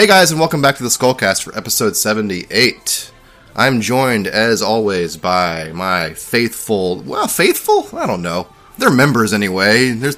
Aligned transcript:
Hey 0.00 0.06
guys, 0.06 0.30
and 0.30 0.40
welcome 0.40 0.62
back 0.62 0.76
to 0.76 0.82
the 0.82 0.88
Skullcast 0.88 1.42
for 1.42 1.54
episode 1.54 1.94
78. 1.94 3.12
I'm 3.54 3.82
joined, 3.82 4.26
as 4.26 4.62
always, 4.62 5.18
by 5.18 5.72
my 5.74 6.14
faithful, 6.14 7.02
well, 7.02 7.28
faithful? 7.28 7.86
I 7.92 8.06
don't 8.06 8.22
know. 8.22 8.46
They're 8.78 8.90
members 8.90 9.34
anyway. 9.34 9.90
They're, 9.90 10.14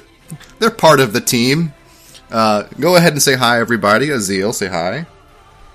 they're 0.59 0.71
part 0.71 1.01
of 1.01 1.11
the 1.11 1.19
team. 1.19 1.73
Uh, 2.31 2.63
go 2.79 2.95
ahead 2.95 3.11
and 3.11 3.21
say 3.21 3.35
hi, 3.35 3.59
everybody. 3.59 4.07
Azil, 4.07 4.53
say 4.53 4.67
hi. 4.67 5.05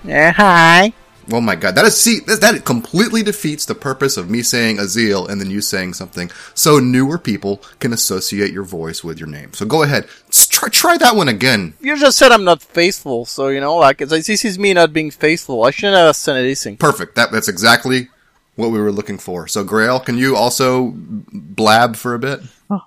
Yeah, 0.03 0.33
hi. 0.33 0.95
Oh 1.31 1.43
my 1.43 1.57
god, 1.57 1.75
that 1.75 1.85
is 1.85 2.01
see 2.01 2.21
that, 2.21 2.41
that 2.41 2.65
completely 2.65 3.23
defeats 3.23 3.67
the 3.67 3.75
purpose 3.75 4.17
of 4.17 4.31
me 4.31 4.43
saying 4.43 4.79
Azil 4.79 5.29
and 5.29 5.39
then 5.39 5.51
you 5.51 5.61
saying 5.61 5.93
something, 5.93 6.31
so 6.55 6.79
newer 6.79 7.19
people 7.19 7.63
can 7.81 7.93
associate 7.93 8.51
your 8.51 8.65
voice 8.65 9.05
with 9.05 9.19
your 9.19 9.29
name. 9.29 9.53
So 9.53 9.67
go 9.67 9.83
ahead, 9.83 10.09
try 10.47 10.69
try 10.69 10.99
that 10.99 11.17
one 11.17 11.29
again. 11.29 11.75
You 11.81 11.99
just 11.99 12.19
said 12.19 12.33
I'm 12.33 12.45
not 12.45 12.63
faithful, 12.63 13.25
so 13.25 13.49
you 13.49 13.61
know, 13.61 13.77
like 13.77 13.99
this 13.99 14.45
is 14.45 14.59
me 14.59 14.75
not 14.75 14.93
being 14.93 15.11
faithful. 15.11 15.65
I 15.65 15.71
shouldn't 15.71 15.97
have 15.97 16.17
said 16.17 16.37
anything. 16.37 16.77
Perfect. 16.77 17.17
That 17.17 17.33
that's 17.33 17.49
exactly 17.49 18.09
what 18.57 18.71
we 18.71 18.81
were 18.81 18.93
looking 18.93 19.19
for. 19.19 19.49
So 19.49 19.65
Grail, 19.65 20.01
can 20.01 20.19
you 20.19 20.37
also 20.37 20.93
blab 20.95 21.97
for 21.97 22.15
a 22.15 22.19
bit? 22.19 22.41
Oh, 22.69 22.85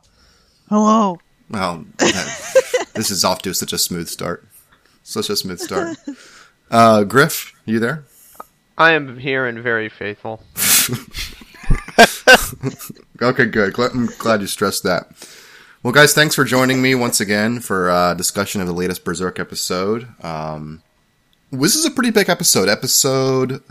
hello. 0.69 1.19
Well, 1.49 1.85
this 1.97 3.11
is 3.11 3.25
off 3.25 3.41
to 3.41 3.53
such 3.53 3.73
a 3.73 3.77
smooth 3.77 4.07
start. 4.07 4.47
Such 5.03 5.29
a 5.29 5.35
smooth 5.35 5.59
start. 5.59 5.97
Uh, 6.71 7.03
Griff, 7.03 7.53
you 7.65 7.79
there? 7.79 8.05
I 8.77 8.93
am 8.93 9.19
here 9.19 9.45
and 9.45 9.59
very 9.59 9.89
faithful. 9.89 10.41
okay, 13.21 13.45
good. 13.45 13.77
I'm 13.77 14.05
glad 14.17 14.39
you 14.39 14.47
stressed 14.47 14.83
that. 14.83 15.09
Well, 15.83 15.93
guys, 15.93 16.13
thanks 16.13 16.35
for 16.35 16.43
joining 16.43 16.79
me 16.79 16.93
once 16.93 17.19
again 17.19 17.59
for 17.59 17.89
uh, 17.89 18.13
discussion 18.13 18.61
of 18.61 18.67
the 18.67 18.73
latest 18.73 19.03
Berserk 19.03 19.39
episode. 19.39 20.07
Um, 20.23 20.83
this 21.51 21.75
is 21.75 21.85
a 21.85 21.89
pretty 21.89 22.11
big 22.11 22.29
episode, 22.29 22.69
episode 22.69 23.63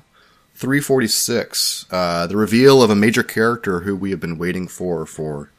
346. 0.56 1.86
Uh, 1.88 2.26
the 2.26 2.36
reveal 2.36 2.82
of 2.82 2.90
a 2.90 2.96
major 2.96 3.22
character 3.22 3.82
who 3.82 3.94
we 3.94 4.10
have 4.10 4.18
been 4.18 4.38
waiting 4.38 4.66
for 4.66 5.06
for, 5.06 5.52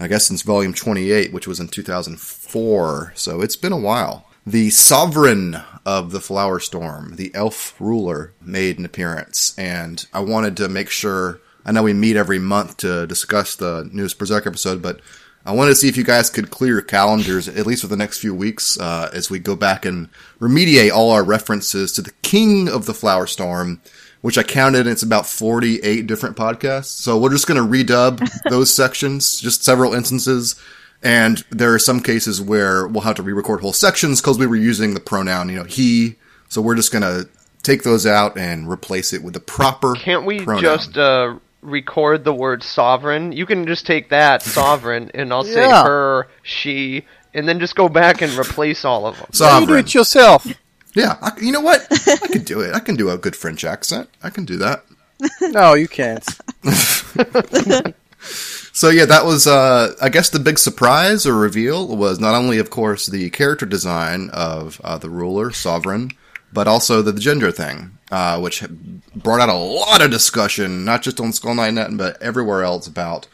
I 0.00 0.08
guess, 0.08 0.26
since 0.26 0.42
volume 0.42 0.74
28, 0.74 1.32
which 1.32 1.46
was 1.46 1.60
in 1.60 1.68
2004. 1.68 3.12
So 3.14 3.40
it's 3.40 3.54
been 3.54 3.70
a 3.70 3.78
while. 3.78 4.28
The 4.44 4.70
sovereign 4.70 5.58
of 5.84 6.10
the 6.10 6.20
Flower 6.20 6.58
Storm, 6.58 7.14
the 7.14 7.32
elf 7.32 7.80
ruler, 7.80 8.32
made 8.40 8.80
an 8.80 8.84
appearance, 8.84 9.56
and 9.56 10.04
I 10.12 10.18
wanted 10.18 10.56
to 10.56 10.68
make 10.68 10.90
sure. 10.90 11.38
I 11.64 11.72
know 11.72 11.82
we 11.82 11.92
meet 11.92 12.14
every 12.16 12.38
month 12.38 12.76
to 12.78 13.08
discuss 13.08 13.56
the 13.56 13.88
newest 13.92 14.20
Berserk 14.20 14.46
episode, 14.46 14.80
but 14.80 15.00
I 15.46 15.52
wanted 15.52 15.70
to 15.70 15.76
see 15.76 15.88
if 15.88 15.96
you 15.96 16.04
guys 16.04 16.28
could 16.28 16.50
clear 16.50 16.72
your 16.72 16.82
calendars, 16.82 17.48
at 17.48 17.66
least 17.66 17.82
for 17.82 17.88
the 17.88 17.96
next 17.96 18.18
few 18.18 18.34
weeks, 18.34 18.78
uh, 18.78 19.10
as 19.12 19.30
we 19.30 19.38
go 19.38 19.56
back 19.56 19.84
and 19.84 20.08
remediate 20.40 20.92
all 20.92 21.12
our 21.12 21.24
references 21.24 21.92
to 21.92 22.02
the 22.02 22.12
King 22.22 22.68
of 22.68 22.86
the 22.86 22.94
Flower 22.94 23.26
Storm, 23.26 23.80
which 24.22 24.36
I 24.36 24.42
counted, 24.42 24.86
it's 24.86 25.04
about 25.04 25.26
48 25.26 26.06
different 26.06 26.36
podcasts. 26.36 26.86
So 26.86 27.16
we're 27.16 27.30
just 27.30 27.46
going 27.46 27.62
to 27.62 27.84
redub 27.84 28.28
those 28.50 28.74
sections, 28.74 29.40
just 29.40 29.62
several 29.62 29.94
instances 29.94 30.60
and 31.02 31.44
there 31.50 31.74
are 31.74 31.78
some 31.78 32.00
cases 32.00 32.40
where 32.40 32.86
we'll 32.86 33.02
have 33.02 33.16
to 33.16 33.22
re-record 33.22 33.60
whole 33.60 33.72
sections 33.72 34.20
because 34.20 34.38
we 34.38 34.46
were 34.46 34.56
using 34.56 34.94
the 34.94 35.00
pronoun, 35.00 35.48
you 35.48 35.56
know, 35.56 35.64
he. 35.64 36.16
So 36.48 36.60
we're 36.60 36.74
just 36.74 36.92
gonna 36.92 37.24
take 37.62 37.82
those 37.82 38.06
out 38.06 38.38
and 38.38 38.68
replace 38.68 39.12
it 39.12 39.22
with 39.22 39.34
the 39.34 39.40
proper. 39.40 39.94
Can't 39.94 40.24
we 40.24 40.40
pronoun. 40.40 40.62
just 40.62 40.96
uh, 40.96 41.36
record 41.66 42.24
the 42.24 42.32
word 42.34 42.62
sovereign? 42.62 43.32
You 43.32 43.44
can 43.46 43.66
just 43.66 43.86
take 43.86 44.08
that 44.10 44.42
sovereign, 44.58 45.10
and 45.14 45.32
I'll 45.32 45.44
say 45.44 45.66
Yeah. 45.68 45.84
her, 45.84 46.28
she, 46.42 47.04
and 47.34 47.46
then 47.48 47.60
just 47.60 47.74
go 47.76 47.88
back 47.88 48.22
and 48.22 48.32
replace 48.38 48.84
all 48.84 49.06
of 49.06 49.16
them. 49.16 49.26
You 49.28 49.32
do 49.32 49.38
sovereign? 49.38 49.78
it 49.80 49.94
yourself. 49.94 50.46
Yeah, 50.94 51.18
I, 51.20 51.32
you 51.42 51.52
know 51.52 51.60
what? 51.60 51.86
I 52.22 52.26
can 52.28 52.42
do 52.42 52.60
it. 52.62 52.74
I 52.74 52.78
can 52.80 52.94
do 52.96 53.10
a 53.10 53.18
good 53.18 53.36
French 53.36 53.64
accent. 53.66 54.08
I 54.22 54.30
can 54.30 54.46
do 54.46 54.56
that. 54.56 54.86
no, 55.42 55.74
you 55.74 55.88
can't. 55.88 56.24
So 58.72 58.90
yeah, 58.90 59.06
that 59.06 59.24
was, 59.24 59.46
uh, 59.46 59.94
I 60.02 60.08
guess 60.10 60.28
the 60.30 60.38
big 60.38 60.58
surprise 60.58 61.26
or 61.26 61.34
reveal 61.34 61.96
was 61.96 62.18
not 62.18 62.34
only, 62.34 62.58
of 62.58 62.68
course, 62.70 63.06
the 63.06 63.30
character 63.30 63.64
design 63.66 64.28
of 64.32 64.80
uh, 64.84 64.98
the 64.98 65.08
ruler, 65.08 65.50
sovereign, 65.50 66.10
but 66.52 66.66
also 66.68 67.00
the, 67.02 67.12
gender 67.12 67.50
thing, 67.50 67.95
uh, 68.10 68.38
which 68.40 68.64
brought 69.14 69.40
out 69.40 69.48
a 69.48 69.54
lot 69.54 70.02
of 70.04 70.10
discussion, 70.10 70.84
not 70.84 71.02
just 71.02 71.20
on 71.20 71.32
Skull 71.32 71.54
Knight 71.54 71.74
Net, 71.74 71.90
but 71.96 72.20
everywhere 72.22 72.62
else 72.62 72.86
about 72.86 73.26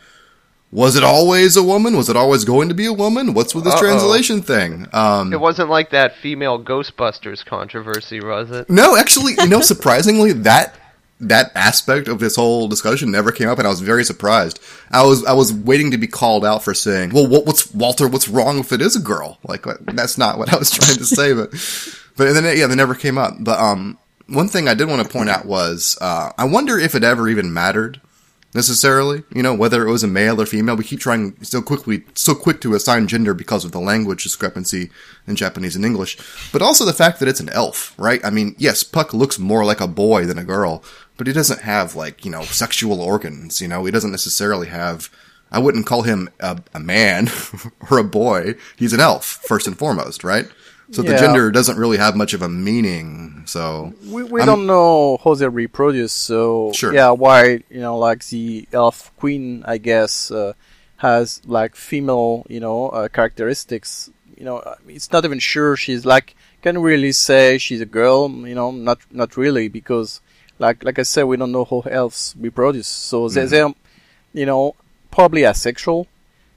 was 0.71 0.97
it 0.97 1.05
always 1.05 1.55
a 1.55 1.63
woman? 1.63 1.99
Was 1.99 2.09
it 2.09 2.17
always 2.17 2.45
going 2.47 2.71
to 2.71 2.75
be 2.75 2.87
a 2.87 2.93
woman? 2.95 3.35
What's 3.35 3.55
with 3.55 3.65
this 3.65 3.75
Uh-oh. 3.75 3.81
translation 3.83 4.41
thing? 4.41 4.87
Um, 4.95 5.31
It 5.31 5.39
wasn't 5.41 5.69
like 5.69 5.91
that 5.91 6.17
female 6.17 6.63
Ghostbusters 6.63 7.45
controversy, 7.45 8.21
was 8.21 8.51
it? 8.51 8.71
no, 8.71 8.97
actually, 8.97 9.35
you 9.39 9.49
know, 9.49 9.61
surprisingly, 9.73 10.33
that 10.33 10.75
that 11.21 11.53
aspect 11.55 12.09
of 12.09 12.19
this 12.19 12.35
whole 12.35 12.67
discussion 12.69 13.11
never 13.13 13.31
came 13.31 13.49
up, 13.49 13.59
and 13.59 13.67
I 13.67 13.71
was 13.71 13.81
very 13.81 14.03
surprised. 14.03 14.59
I 14.91 15.05
was 15.05 15.25
I 15.27 15.35
was 15.35 15.53
waiting 15.53 15.91
to 15.93 15.99
be 15.99 16.07
called 16.09 16.45
out 16.45 16.65
for 16.65 16.73
saying, 16.75 17.11
"Well, 17.11 17.29
what, 17.29 17.45
what's 17.47 17.73
Walter? 17.75 18.09
What's 18.09 18.27
wrong 18.29 18.59
if 18.59 18.73
it 18.73 18.81
is 18.81 18.97
a 18.97 19.01
girl?" 19.01 19.39
Like 19.45 19.65
that's 19.93 20.17
not 20.19 20.39
what 20.39 20.53
I 20.53 20.57
was 20.57 20.71
trying 20.71 20.97
to 20.97 21.05
say, 21.05 21.33
but 21.35 21.51
but 22.17 22.33
then 22.33 22.57
yeah, 22.57 22.67
they 22.67 22.75
never 22.75 22.95
came 22.97 23.19
up. 23.19 23.35
But 23.39 23.61
um, 23.61 23.99
one 24.33 24.49
thing 24.49 24.69
I 24.69 24.75
did 24.75 24.89
want 24.89 25.03
to 25.03 25.13
point 25.13 25.31
out 25.31 25.47
was 25.47 25.97
uh, 26.01 26.33
I 26.37 26.45
wonder 26.45 26.79
if 26.79 26.95
it 26.95 27.05
ever 27.05 27.29
even 27.29 27.53
mattered 27.53 28.01
necessarily. 28.55 29.23
You 29.35 29.43
know, 29.43 29.55
whether 29.55 29.87
it 29.87 29.91
was 29.91 30.03
a 30.03 30.09
male 30.09 30.41
or 30.41 30.47
female. 30.47 30.77
We 30.77 30.85
keep 30.85 31.01
trying 31.01 31.43
so 31.43 31.63
quickly, 31.63 32.05
so 32.15 32.35
quick 32.35 32.61
to 32.63 32.75
assign 32.75 33.09
gender 33.09 33.35
because 33.35 33.65
of 33.65 33.73
the 33.73 33.81
language 33.81 34.23
discrepancy 34.23 34.91
in 35.27 35.37
Japanese 35.37 35.77
and 35.77 35.85
English, 35.85 36.19
but 36.53 36.63
also 36.63 36.85
the 36.85 36.93
fact 36.93 37.21
that 37.21 37.29
it's 37.29 37.41
an 37.41 37.49
elf, 37.51 37.95
right? 37.99 38.25
I 38.25 38.31
mean, 38.31 38.55
yes, 38.59 38.83
Puck 38.83 39.15
looks 39.15 39.39
more 39.39 39.65
like 39.65 39.81
a 39.81 39.89
boy 39.89 40.27
than 40.27 40.39
a 40.39 40.45
girl, 40.45 40.85
but 41.17 41.27
he 41.27 41.33
doesn't 41.33 41.63
have 41.63 41.95
like, 41.95 42.25
you 42.25 42.31
know, 42.31 42.43
sexual 42.43 43.01
organs, 43.01 43.61
you 43.61 43.69
know, 43.69 43.85
he 43.85 43.93
doesn't 43.93 44.11
necessarily 44.11 44.69
have, 44.69 45.11
I 45.51 45.59
wouldn't 45.59 45.87
call 45.87 46.03
him 46.03 46.29
a, 46.41 46.63
a 46.75 46.81
man 46.81 47.29
or 47.91 47.99
a 47.99 48.05
boy. 48.05 48.55
He's 48.77 48.93
an 48.93 49.01
elf, 49.01 49.25
first 49.45 49.67
and 49.67 49.79
foremost, 49.79 50.25
right? 50.25 50.49
So 50.93 51.03
the 51.03 51.17
gender 51.17 51.51
doesn't 51.51 51.79
really 51.79 51.97
have 51.97 52.15
much 52.17 52.35
of 52.35 52.43
a 52.43 52.49
meaning, 52.49 53.43
so. 53.47 53.93
We, 54.07 54.25
we 54.25 54.41
I'm- 54.41 54.47
don't 54.47 54.67
know 54.67 55.19
how 55.25 55.35
they 55.35 55.49
reproduce, 55.49 56.13
so 56.13 56.71
Sure. 56.75 56.93
yeah, 56.95 57.11
why 57.11 57.65
you 57.71 57.81
know, 57.81 57.97
like 57.99 58.27
the 58.27 58.69
elf 58.73 59.11
queen, 59.17 59.65
I 59.67 59.79
guess, 59.79 60.31
uh, 60.31 60.53
has 60.99 61.41
like 61.47 61.75
female, 61.77 62.45
you 62.49 62.61
know, 62.61 62.89
uh, 62.91 63.09
characteristics. 63.09 64.11
You 64.37 64.45
know, 64.45 64.63
it's 64.89 65.11
not 65.13 65.25
even 65.25 65.39
sure 65.39 65.77
she's 65.77 66.05
like 66.05 66.35
can 66.63 66.79
really 66.81 67.13
say 67.13 67.59
she's 67.59 67.81
a 67.81 67.87
girl. 67.87 68.31
You 68.31 68.55
know, 68.55 68.71
not 68.71 68.99
not 69.11 69.37
really 69.37 69.69
because, 69.69 70.21
like 70.59 70.85
like 70.85 70.99
I 70.99 71.03
said, 71.05 71.25
we 71.25 71.37
don't 71.37 71.53
know 71.53 71.65
how 71.65 71.81
elves 71.91 72.35
reproduce, 72.39 72.87
so 72.89 73.29
they, 73.29 73.47
they're, 73.47 73.73
you 74.33 74.47
know, 74.47 74.75
probably 75.11 75.45
asexual. 75.45 76.07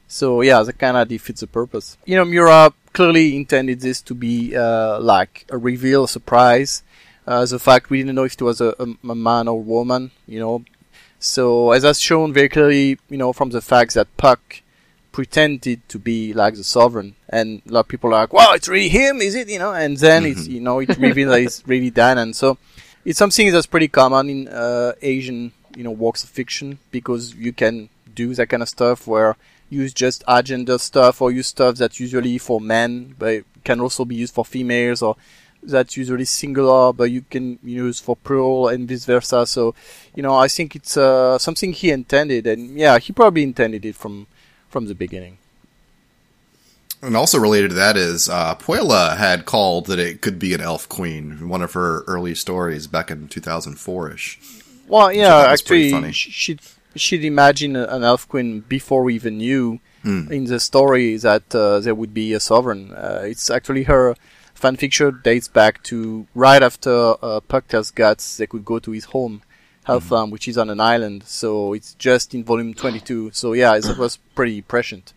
So 0.07 0.41
yeah, 0.41 0.61
that 0.63 0.77
kind 0.77 0.97
of 0.97 1.07
defeats 1.07 1.41
the 1.41 1.47
purpose. 1.47 1.97
You 2.05 2.15
know, 2.15 2.25
Miura 2.25 2.73
clearly 2.93 3.35
intended 3.35 3.81
this 3.81 4.01
to 4.03 4.13
be 4.13 4.55
uh, 4.55 4.99
like 4.99 5.45
a 5.49 5.57
reveal, 5.57 6.05
a 6.05 6.07
surprise. 6.07 6.83
Uh, 7.27 7.45
the 7.45 7.59
fact 7.59 7.89
we 7.89 7.97
didn't 7.97 8.15
know 8.15 8.23
if 8.23 8.33
it 8.33 8.41
was 8.41 8.61
a, 8.61 8.75
a, 8.79 9.09
a 9.09 9.15
man 9.15 9.47
or 9.47 9.61
woman, 9.61 10.11
you 10.27 10.39
know. 10.39 10.63
So 11.19 11.71
as 11.71 11.81
that's 11.83 11.99
shown 11.99 12.33
very 12.33 12.49
clearly, 12.49 12.99
you 13.09 13.17
know, 13.17 13.33
from 13.33 13.49
the 13.49 13.61
fact 13.61 13.95
that 13.95 14.15
Puck 14.15 14.61
pretended 15.11 15.87
to 15.89 15.97
be 15.97 16.33
like 16.33 16.55
the 16.55 16.63
sovereign, 16.63 17.15
and 17.29 17.61
a 17.67 17.73
lot 17.73 17.79
of 17.81 17.87
people 17.87 18.09
are 18.11 18.21
like, 18.21 18.33
"Wow, 18.33 18.51
it's 18.53 18.67
really 18.67 18.89
him, 18.89 19.21
is 19.21 19.33
it?" 19.33 19.49
You 19.49 19.59
know, 19.59 19.73
and 19.73 19.97
then 19.97 20.25
it's 20.25 20.47
you 20.47 20.59
know 20.59 20.79
it 20.79 20.95
reveals 20.97 21.31
that 21.31 21.41
it's 21.41 21.67
really 21.67 21.89
Dan, 21.89 22.17
and 22.19 22.35
So 22.35 22.57
it's 23.05 23.17
something 23.17 23.51
that's 23.51 23.65
pretty 23.65 23.87
common 23.87 24.29
in 24.29 24.47
uh, 24.47 24.93
Asian, 25.01 25.51
you 25.75 25.83
know, 25.83 25.91
works 25.91 26.23
of 26.23 26.29
fiction 26.29 26.79
because 26.91 27.33
you 27.35 27.53
can 27.53 27.89
do 28.13 28.33
that 28.35 28.47
kind 28.47 28.63
of 28.63 28.69
stuff 28.69 29.07
where 29.07 29.35
use 29.69 29.93
just 29.93 30.23
agenda 30.27 30.77
stuff 30.77 31.21
or 31.21 31.31
use 31.31 31.47
stuff 31.47 31.75
that's 31.75 31.99
usually 31.99 32.37
for 32.37 32.61
men 32.61 33.15
but 33.17 33.43
can 33.63 33.79
also 33.79 34.05
be 34.05 34.15
used 34.15 34.33
for 34.33 34.45
females 34.45 35.01
or 35.01 35.15
that's 35.63 35.97
usually 35.97 36.25
singular 36.25 36.93
but 36.93 37.05
you 37.05 37.23
can 37.29 37.57
use 37.63 37.99
for 37.99 38.15
plural 38.15 38.67
and 38.67 38.87
vice 38.87 39.05
versa 39.05 39.45
so 39.47 39.73
you 40.13 40.21
know 40.21 40.35
i 40.35 40.47
think 40.47 40.75
it's 40.75 40.95
uh, 40.95 41.37
something 41.39 41.73
he 41.73 41.89
intended 41.89 42.45
and 42.45 42.77
yeah 42.77 42.99
he 42.99 43.11
probably 43.11 43.43
intended 43.43 43.83
it 43.83 43.95
from 43.95 44.27
from 44.69 44.85
the 44.85 44.95
beginning 44.95 45.37
And 47.01 47.15
also 47.15 47.37
related 47.39 47.69
to 47.69 47.75
that 47.75 47.97
is, 47.97 48.27
uh, 48.29 48.55
Puella 48.55 49.15
had 49.17 49.45
called 49.45 49.85
that 49.87 49.99
it 49.99 50.21
could 50.21 50.39
be 50.39 50.53
an 50.55 50.61
elf 50.61 50.89
queen 50.89 51.33
in 51.33 51.49
one 51.49 51.61
of 51.61 51.73
her 51.73 52.01
early 52.07 52.33
stories 52.33 52.87
back 52.87 53.11
in 53.11 53.27
2004-ish. 53.27 54.39
Well, 54.87 55.13
yeah, 55.13 55.29
thought 55.29 55.51
was 55.51 55.61
pretty 55.61 55.93
actually, 55.93 56.11
funny. 56.11 56.13
Sh- 56.95 56.99
she'd 57.01 57.25
imagine 57.25 57.75
an 57.75 58.03
elf 58.03 58.27
queen 58.27 58.61
before 58.61 59.03
we 59.03 59.15
even 59.15 59.37
knew 59.37 59.79
Hmm. 60.03 60.31
in 60.31 60.45
the 60.45 60.59
story 60.59 61.17
that 61.17 61.55
uh, 61.55 61.79
there 61.79 61.95
would 61.95 62.13
be 62.13 62.31
a 62.33 62.39
sovereign. 62.39 62.91
Uh, 62.93 63.21
it's 63.25 63.49
actually 63.49 63.83
her 63.83 64.15
fanfiction 64.55 65.23
dates 65.23 65.47
back 65.47 65.81
to 65.83 66.27
right 66.35 66.61
after 66.61 67.15
uh, 67.23 67.39
Puck 67.39 67.67
tells 67.67 67.89
Guts 67.89 68.37
they 68.37 68.45
could 68.45 68.63
go 68.65 68.77
to 68.77 68.91
his 68.91 69.05
home, 69.05 69.41
Elfhelm, 69.87 70.29
which 70.29 70.47
is 70.47 70.59
on 70.59 70.69
an 70.69 70.79
island. 70.79 71.23
So 71.25 71.73
it's 71.73 71.95
just 71.95 72.35
in 72.35 72.43
volume 72.43 72.75
22. 72.75 73.31
So 73.33 73.53
yeah, 73.53 73.75
it 73.75 73.85
was 73.97 74.17
pretty 74.35 74.61
prescient. 74.61 75.13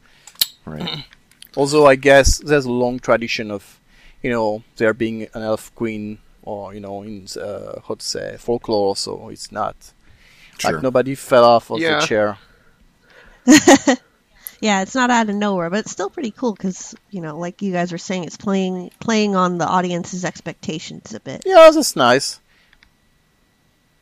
Right. 0.65 1.05
Also, 1.57 1.87
I 1.87 1.97
guess 1.97 2.39
there's 2.39 2.67
a 2.67 2.71
long 2.71 3.01
tradition 3.01 3.51
of 3.51 3.81
you 4.23 4.31
know, 4.31 4.63
there 4.77 4.95
being 4.95 5.23
an 5.35 5.43
elf 5.43 5.75
queen 5.75 6.19
or 6.43 6.73
you 6.73 6.79
know 6.81 7.03
in 7.03 7.27
uh, 7.41 7.81
how 7.89 7.95
to 7.95 8.05
say 8.05 8.37
folklore. 8.39 8.95
So 8.97 9.29
it's 9.29 9.51
not 9.51 9.75
Sure. 10.59 10.73
like 10.75 10.83
nobody 10.83 11.15
fell 11.15 11.45
off 11.45 11.71
of 11.71 11.79
Yeah. 11.81 12.01
the 12.01 12.07
chair. 12.07 12.39
Yeah, 14.61 14.83
it's 14.83 14.97
not 14.97 15.09
out 15.11 15.31
of 15.31 15.37
nowhere, 15.37 15.71
but 15.71 15.79
it's 15.81 15.93
still 15.93 16.11
pretty 16.11 16.33
cool 16.33 16.53
because 16.53 16.93
you 17.11 17.21
know, 17.21 17.39
like 17.39 17.63
you 17.63 17.71
guys 17.73 17.93
were 17.93 17.99
saying, 17.99 18.25
it's 18.25 18.37
playing 18.37 18.91
playing 18.99 19.37
on 19.37 19.59
the 19.59 19.65
audience's 19.67 20.25
expectations 20.25 21.15
a 21.15 21.21
bit. 21.21 21.45
Yeah, 21.47 21.71
that's 21.73 21.95
nice. 21.95 22.41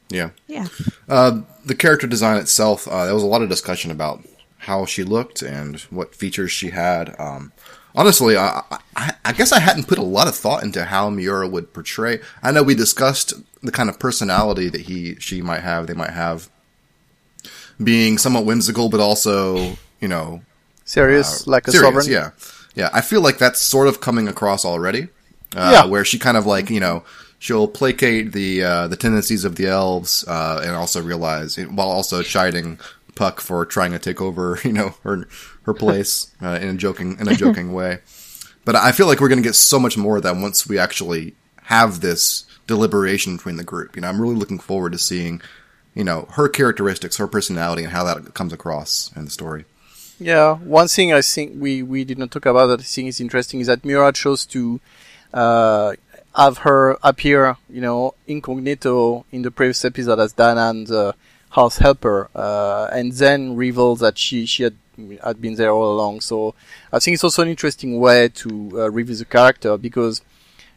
Yeah. 0.08 0.30
Yeah. 0.46 0.68
Uh, 1.08 1.42
the 1.64 1.74
character 1.74 2.06
design 2.06 2.38
itself, 2.38 2.88
uh, 2.88 3.04
there 3.04 3.12
was 3.12 3.22
a 3.22 3.26
lot 3.26 3.42
of 3.42 3.50
discussion 3.50 3.90
about 3.90 4.24
how 4.58 4.86
she 4.86 5.04
looked 5.04 5.42
and 5.42 5.78
what 5.90 6.14
features 6.14 6.52
she 6.52 6.70
had. 6.70 7.14
Um, 7.18 7.52
honestly, 7.96 8.36
I, 8.36 8.62
I, 8.94 9.14
I 9.24 9.32
guess 9.32 9.50
I 9.52 9.58
hadn't 9.58 9.88
put 9.88 9.98
a 9.98 10.02
lot 10.02 10.28
of 10.28 10.36
thought 10.36 10.62
into 10.62 10.84
how 10.84 11.10
Miura 11.10 11.48
would 11.48 11.72
portray. 11.72 12.20
I 12.42 12.52
know 12.52 12.62
we 12.62 12.74
discussed 12.74 13.32
the 13.62 13.72
kind 13.72 13.88
of 13.88 13.98
personality 13.98 14.68
that 14.68 14.82
he, 14.82 15.16
she 15.16 15.42
might 15.42 15.60
have, 15.62 15.86
they 15.86 15.94
might 15.94 16.10
have, 16.10 16.48
being 17.82 18.18
somewhat 18.18 18.44
whimsical, 18.44 18.88
but 18.88 19.00
also, 19.00 19.76
you 20.00 20.08
know, 20.08 20.42
Serious, 20.84 21.46
uh, 21.46 21.50
like 21.50 21.66
a 21.68 21.72
serious, 21.72 21.86
sovereign. 22.04 22.06
Yeah, 22.08 22.30
yeah. 22.74 22.90
I 22.92 23.00
feel 23.00 23.20
like 23.20 23.38
that's 23.38 23.60
sort 23.60 23.88
of 23.88 24.00
coming 24.00 24.28
across 24.28 24.64
already. 24.64 25.08
Uh, 25.54 25.70
Yeah. 25.72 25.84
where 25.86 26.04
she 26.04 26.18
kind 26.18 26.36
of 26.36 26.44
like 26.46 26.70
you 26.70 26.80
know 26.80 27.02
she'll 27.38 27.66
placate 27.68 28.32
the 28.32 28.62
uh, 28.62 28.88
the 28.88 28.96
tendencies 28.96 29.44
of 29.44 29.56
the 29.56 29.66
elves 29.66 30.24
uh, 30.28 30.60
and 30.62 30.72
also 30.76 31.00
realize 31.02 31.56
while 31.56 31.88
also 31.88 32.22
chiding 32.22 32.78
Puck 33.14 33.40
for 33.40 33.64
trying 33.64 33.92
to 33.92 33.98
take 33.98 34.20
over 34.20 34.58
you 34.64 34.72
know 34.72 34.94
her 35.02 35.26
her 35.66 35.74
place 35.74 36.32
uh, 36.40 36.58
in 36.60 36.68
a 36.68 36.74
joking 36.74 37.18
in 37.20 37.28
a 37.28 37.34
joking 37.34 37.72
way. 37.72 37.98
But 38.64 38.74
I 38.74 38.92
feel 38.92 39.06
like 39.06 39.20
we're 39.20 39.28
going 39.28 39.42
to 39.42 39.48
get 39.48 39.54
so 39.54 39.78
much 39.78 39.96
more 39.96 40.16
of 40.16 40.22
that 40.24 40.36
once 40.36 40.66
we 40.66 40.78
actually 40.78 41.34
have 41.64 42.00
this 42.00 42.44
deliberation 42.66 43.36
between 43.36 43.56
the 43.56 43.64
group. 43.64 43.94
You 43.94 44.02
know, 44.02 44.08
I'm 44.08 44.20
really 44.20 44.34
looking 44.34 44.58
forward 44.58 44.92
to 44.92 44.98
seeing 44.98 45.40
you 45.94 46.04
know 46.04 46.26
her 46.32 46.48
characteristics, 46.48 47.18
her 47.18 47.26
personality, 47.26 47.82
and 47.82 47.92
how 47.92 48.04
that 48.04 48.34
comes 48.34 48.52
across 48.52 49.10
in 49.16 49.24
the 49.24 49.30
story. 49.30 49.64
Yeah, 50.18 50.54
one 50.54 50.88
thing 50.88 51.12
I 51.12 51.20
think 51.20 51.60
we, 51.60 51.82
we 51.82 52.02
did 52.04 52.18
not 52.18 52.30
talk 52.30 52.46
about 52.46 52.68
that 52.68 52.80
I 52.80 52.84
think 52.84 53.08
is 53.08 53.20
interesting 53.20 53.60
is 53.60 53.66
that 53.66 53.84
Miura 53.84 54.12
chose 54.14 54.46
to 54.46 54.80
uh, 55.34 55.92
have 56.34 56.58
her 56.58 56.96
appear, 57.02 57.58
you 57.68 57.82
know, 57.82 58.14
incognito 58.26 59.26
in 59.30 59.42
the 59.42 59.50
previous 59.50 59.84
episode 59.84 60.18
as 60.18 60.32
Danan's 60.32 60.90
uh, 60.90 61.12
house 61.50 61.78
helper, 61.78 62.30
uh, 62.34 62.88
and 62.92 63.12
then 63.12 63.56
reveal 63.56 63.94
that 63.96 64.16
she, 64.16 64.46
she 64.46 64.62
had 64.62 64.76
had 65.22 65.40
been 65.40 65.54
there 65.54 65.70
all 65.70 65.92
along. 65.94 66.20
So 66.20 66.54
I 66.92 66.98
think 66.98 67.14
it's 67.14 67.24
also 67.24 67.42
an 67.42 67.48
interesting 67.48 67.98
way 68.00 68.28
to 68.28 68.48
uh, 68.74 68.90
reveal 68.90 69.16
the 69.16 69.24
character 69.24 69.76
because 69.76 70.22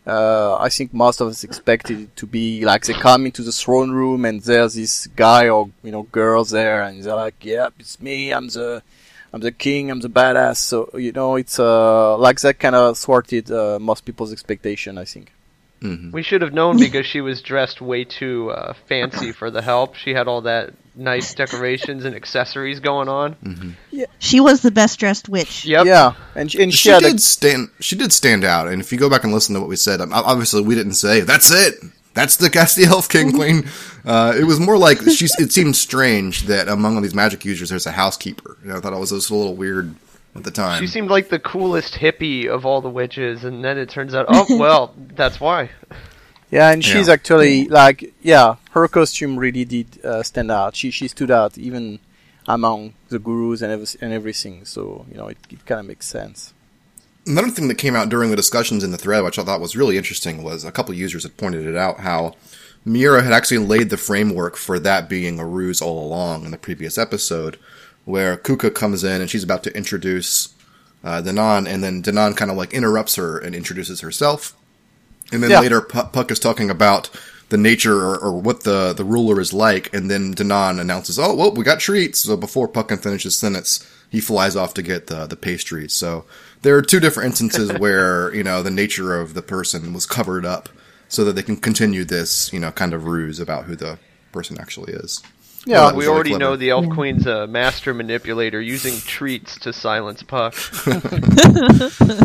uh, 0.07 0.55
I 0.57 0.69
think 0.69 0.93
most 0.93 1.21
of 1.21 1.27
us 1.27 1.43
expected 1.43 1.99
it 1.99 2.15
to 2.15 2.25
be 2.25 2.65
like 2.65 2.85
they 2.85 2.93
come 2.93 3.25
into 3.25 3.43
the 3.43 3.51
throne 3.51 3.91
room 3.91 4.25
and 4.25 4.41
there's 4.41 4.73
this 4.73 5.07
guy 5.07 5.49
or 5.49 5.69
you 5.83 5.91
know 5.91 6.03
girl 6.03 6.43
there 6.43 6.81
and 6.83 7.03
they're 7.03 7.15
like, 7.15 7.43
"Yep, 7.43 7.73
it's 7.79 8.01
me. 8.01 8.31
I'm 8.33 8.47
the 8.47 8.81
I'm 9.33 9.41
the 9.41 9.51
king. 9.51 9.91
I'm 9.91 9.99
the 9.99 10.09
badass." 10.09 10.57
So 10.57 10.89
you 10.95 11.11
know, 11.11 11.35
it's 11.35 11.59
uh, 11.59 12.17
like 12.17 12.39
that 12.41 12.59
kind 12.59 12.75
of 12.75 12.97
thwarted 12.97 13.51
uh, 13.51 13.77
most 13.79 14.05
people's 14.05 14.31
expectation. 14.31 14.97
I 14.97 15.05
think. 15.05 15.31
hmm 15.81 16.11
We 16.11 16.23
should 16.23 16.41
have 16.41 16.53
known 16.53 16.79
because 16.79 17.05
she 17.05 17.21
was 17.21 17.41
dressed 17.41 17.79
way 17.81 18.03
too 18.05 18.51
uh, 18.51 18.73
fancy 18.87 19.31
for 19.31 19.51
the 19.51 19.61
help. 19.61 19.95
She 19.95 20.11
had 20.13 20.27
all 20.27 20.41
that 20.41 20.73
nice 20.99 21.33
decorations 21.33 22.05
and 22.05 22.15
accessories 22.15 22.79
going 22.79 23.07
on. 23.07 23.75
Yeah, 23.91 24.05
She 24.19 24.39
was 24.39 24.61
the 24.61 24.71
best 24.71 24.99
dressed 24.99 25.29
witch. 25.29 25.65
Yep. 25.65 25.85
Yeah, 25.85 26.13
and 26.35 26.51
she, 26.51 26.63
and 26.63 26.71
she, 26.73 26.89
she 26.91 26.99
did 26.99 27.15
a, 27.15 27.19
stand. 27.19 27.69
She 27.79 27.95
did 27.95 28.13
stand 28.13 28.43
out, 28.43 28.67
and 28.67 28.81
if 28.81 28.91
you 28.91 28.97
go 28.97 29.09
back 29.09 29.23
and 29.23 29.33
listen 29.33 29.55
to 29.55 29.61
what 29.61 29.69
we 29.69 29.75
said, 29.75 30.01
obviously 30.01 30.61
we 30.61 30.75
didn't 30.75 30.93
say 30.93 31.21
that's 31.21 31.51
it. 31.51 31.75
That's 32.13 32.37
the 32.37 32.49
Casty 32.49 32.85
Elf 32.85 33.07
King 33.07 33.31
Queen. 33.31 33.67
Uh, 34.05 34.33
it 34.37 34.43
was 34.43 34.59
more 34.59 34.77
like 34.77 34.99
she's. 35.01 35.33
It 35.39 35.51
seemed 35.51 35.75
strange 35.75 36.43
that 36.43 36.67
among 36.67 36.95
all 36.95 37.01
these 37.01 37.15
magic 37.15 37.45
users, 37.45 37.69
there's 37.69 37.85
a 37.85 37.91
housekeeper. 37.91 38.57
You 38.63 38.69
know, 38.69 38.77
I 38.77 38.79
thought 38.79 38.93
it 38.93 38.99
was 38.99 39.11
just 39.11 39.29
a 39.29 39.35
little 39.35 39.55
weird 39.55 39.95
at 40.35 40.43
the 40.43 40.51
time. 40.51 40.81
She 40.81 40.87
seemed 40.87 41.09
like 41.09 41.29
the 41.29 41.39
coolest 41.39 41.93
hippie 41.93 42.47
of 42.47 42.65
all 42.65 42.81
the 42.81 42.89
witches, 42.89 43.43
and 43.43 43.63
then 43.63 43.77
it 43.77 43.89
turns 43.89 44.13
out, 44.15 44.25
oh 44.29 44.45
well, 44.57 44.93
that's 45.15 45.39
why. 45.39 45.69
Yeah, 46.51 46.71
and 46.71 46.83
she's 46.83 47.07
Yeah. 47.07 47.13
actually 47.13 47.65
like 47.65 48.13
yeah, 48.21 48.55
her 48.71 48.87
costume 48.87 49.37
really 49.37 49.65
did 49.65 50.03
uh, 50.03 50.23
stand 50.23 50.51
out. 50.51 50.75
She 50.75 50.91
she 50.91 51.07
stood 51.07 51.31
out 51.31 51.57
even 51.57 51.99
among 52.47 52.93
the 53.09 53.19
gurus 53.19 53.61
and 53.61 53.71
every, 53.71 53.87
and 54.01 54.11
everything. 54.13 54.65
So 54.65 55.05
you 55.11 55.17
know, 55.17 55.27
it, 55.27 55.37
it 55.49 55.65
kind 55.65 55.79
of 55.79 55.85
makes 55.85 56.07
sense. 56.07 56.53
Another 57.27 57.49
thing 57.49 57.67
that 57.67 57.75
came 57.75 57.95
out 57.95 58.09
during 58.09 58.29
the 58.31 58.35
discussions 58.35 58.83
in 58.83 58.91
the 58.91 58.97
thread, 58.97 59.23
which 59.23 59.37
I 59.37 59.43
thought 59.43 59.61
was 59.61 59.75
really 59.75 59.97
interesting, 59.97 60.41
was 60.41 60.63
a 60.63 60.71
couple 60.71 60.95
users 60.95 61.23
had 61.23 61.37
pointed 61.37 61.65
it 61.67 61.75
out 61.75 61.99
how 61.99 62.33
Miura 62.85 63.21
had 63.21 63.33
actually 63.33 63.59
laid 63.59 63.89
the 63.91 63.97
framework 63.97 64.55
for 64.55 64.79
that 64.79 65.09
being 65.09 65.37
a 65.39 65.45
ruse 65.45 65.81
all 65.81 66.03
along 66.03 66.45
in 66.45 66.51
the 66.51 66.57
previous 66.57 66.97
episode, 66.97 67.57
where 68.05 68.35
Kuka 68.37 68.71
comes 68.71 69.03
in 69.03 69.21
and 69.21 69.29
she's 69.29 69.43
about 69.43 69.63
to 69.63 69.77
introduce 69.77 70.55
uh, 71.03 71.21
Danan, 71.21 71.67
and 71.67 71.83
then 71.83 72.01
Danan 72.01 72.35
kind 72.35 72.49
of 72.49 72.57
like 72.57 72.73
interrupts 72.73 73.15
her 73.15 73.37
and 73.37 73.53
introduces 73.53 74.01
herself. 74.01 74.55
And 75.31 75.43
then 75.43 75.51
Yeah. 75.51 75.59
later, 75.61 75.81
Pu- 75.81 76.09
Puck 76.11 76.31
is 76.31 76.39
talking 76.39 76.69
about 76.69 77.09
the 77.49 77.57
nature 77.57 77.97
or, 77.97 78.17
or 78.17 78.39
what 78.39 78.63
the, 78.63 78.93
the 78.93 79.03
ruler 79.03 79.39
is 79.41 79.53
like, 79.53 79.93
and 79.93 80.09
then 80.09 80.33
Danan 80.35 80.79
announces, 80.79 81.17
"Oh, 81.17 81.33
well, 81.33 81.51
we 81.53 81.63
got 81.63 81.79
treats." 81.79 82.19
So 82.19 82.37
before 82.37 82.67
Puck 82.67 82.89
can 82.89 82.97
finish 82.99 83.23
his 83.23 83.35
sentence, 83.35 83.85
he 84.09 84.19
flies 84.19 84.55
off 84.55 84.73
to 84.75 84.81
get 84.81 85.07
the 85.07 85.25
the 85.25 85.35
pastries. 85.35 85.93
So 85.93 86.25
there 86.61 86.75
are 86.77 86.81
two 86.81 86.99
different 86.99 87.27
instances 87.27 87.71
where 87.79 88.33
you 88.35 88.43
know 88.43 88.61
the 88.61 88.71
nature 88.71 89.19
of 89.19 89.33
the 89.33 89.41
person 89.41 89.93
was 89.93 90.05
covered 90.05 90.45
up, 90.45 90.69
so 91.07 91.23
that 91.25 91.33
they 91.33 91.43
can 91.43 91.57
continue 91.57 92.03
this 92.05 92.51
you 92.53 92.59
know 92.59 92.71
kind 92.71 92.93
of 92.93 93.05
ruse 93.05 93.39
about 93.39 93.65
who 93.65 93.75
the 93.75 93.97
person 94.31 94.57
actually 94.59 94.93
is. 94.93 95.21
Yeah, 95.65 95.81
that 95.81 95.95
was 95.95 96.05
we 96.05 96.09
already 96.09 96.31
clever. 96.31 96.43
know 96.43 96.55
the 96.55 96.69
Elf 96.69 96.89
Queen's 96.89 97.27
a 97.27 97.45
master 97.45 97.93
manipulator 97.93 98.61
using 98.61 98.97
treats 99.01 99.57
to 99.59 99.73
silence 99.73 100.23
Puck. 100.23 100.55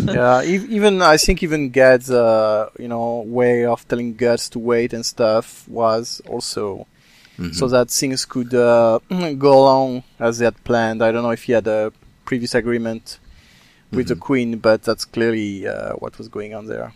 yeah, 0.05 0.41
even 0.43 1.01
I 1.01 1.17
think 1.17 1.43
even 1.43 1.69
Gad's 1.69 2.09
uh, 2.09 2.69
you 2.79 2.87
know 2.87 3.23
way 3.27 3.65
of 3.65 3.87
telling 3.87 4.15
Guts 4.15 4.49
to 4.49 4.59
wait 4.59 4.93
and 4.93 5.05
stuff 5.05 5.67
was 5.67 6.21
also 6.27 6.87
so 7.51 7.67
that 7.67 7.91
things 7.91 8.23
could 8.25 8.53
uh, 8.53 8.99
go 9.37 9.59
along 9.59 10.03
as 10.19 10.37
they 10.37 10.45
had 10.45 10.63
planned. 10.63 11.03
I 11.03 11.11
don't 11.11 11.23
know 11.23 11.31
if 11.31 11.43
he 11.43 11.51
had 11.51 11.67
a 11.67 11.91
previous 12.23 12.55
agreement 12.55 13.19
with 13.91 14.07
the 14.07 14.15
Queen, 14.15 14.57
but 14.57 14.83
that's 14.83 15.05
clearly 15.05 15.67
uh, 15.67 15.93
what 15.93 16.17
was 16.17 16.27
going 16.27 16.53
on 16.53 16.67
there. 16.67 16.93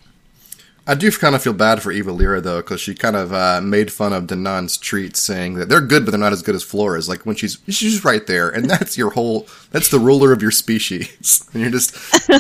I 0.90 0.96
do 0.96 1.12
kind 1.12 1.36
of 1.36 1.44
feel 1.44 1.54
bad 1.54 1.84
for 1.84 1.92
Eva 1.92 2.12
Lyra 2.12 2.42
though, 2.42 2.62
because 2.62 2.82
she 2.82 2.96
kind 2.96 3.16
of 3.16 3.32
uh, 3.32 3.62
made 3.62 3.92
fun 3.92 4.12
of 4.12 4.26
Danan's 4.26 4.76
treats, 4.76 5.20
saying 5.20 5.54
that 5.54 5.70
they're 5.70 5.82
good, 5.82 6.04
but 6.04 6.10
they're 6.10 6.20
not 6.20 6.34
as 6.34 6.42
good 6.42 6.56
as 6.56 6.64
Flora's. 6.64 7.08
Like 7.08 7.28
when 7.28 7.36
she's 7.36 7.60
she's 7.68 8.04
right 8.04 8.26
there, 8.26 8.50
and 8.50 8.68
that's 8.68 8.98
your 8.98 9.12
whole 9.12 9.48
that's 9.70 9.90
the 9.90 10.00
ruler 10.00 10.34
of 10.34 10.42
your 10.42 10.50
species, 10.50 11.48
and 11.54 11.62
you're 11.62 11.70
just 11.70 11.94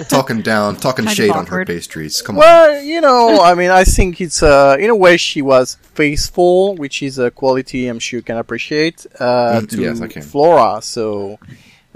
talking 0.09 0.41
down, 0.41 0.77
talking 0.77 1.05
Kind 1.05 1.15
shade 1.15 1.29
on 1.29 1.45
her 1.45 1.63
pastries. 1.63 2.23
Come 2.23 2.37
on, 2.37 2.39
Well, 2.39 2.81
you 2.81 3.01
know, 3.01 3.39
I 3.39 3.53
mean, 3.53 3.69
I 3.69 3.83
think 3.83 4.19
it's 4.19 4.41
uh, 4.41 4.77
in 4.79 4.89
a 4.89 4.95
way 4.95 5.17
she 5.17 5.43
was 5.43 5.75
faithful, 5.93 6.73
which 6.75 7.03
is 7.03 7.19
a 7.19 7.29
quality 7.29 7.87
I'm 7.87 7.99
sure 7.99 8.17
you 8.17 8.23
can 8.23 8.37
appreciate 8.37 9.05
uh, 9.19 9.61
Mm, 9.61 9.69
to 9.69 9.81
yes, 9.81 10.01
I 10.01 10.07
can. 10.07 10.23
Flora. 10.23 10.81
So, 10.81 11.37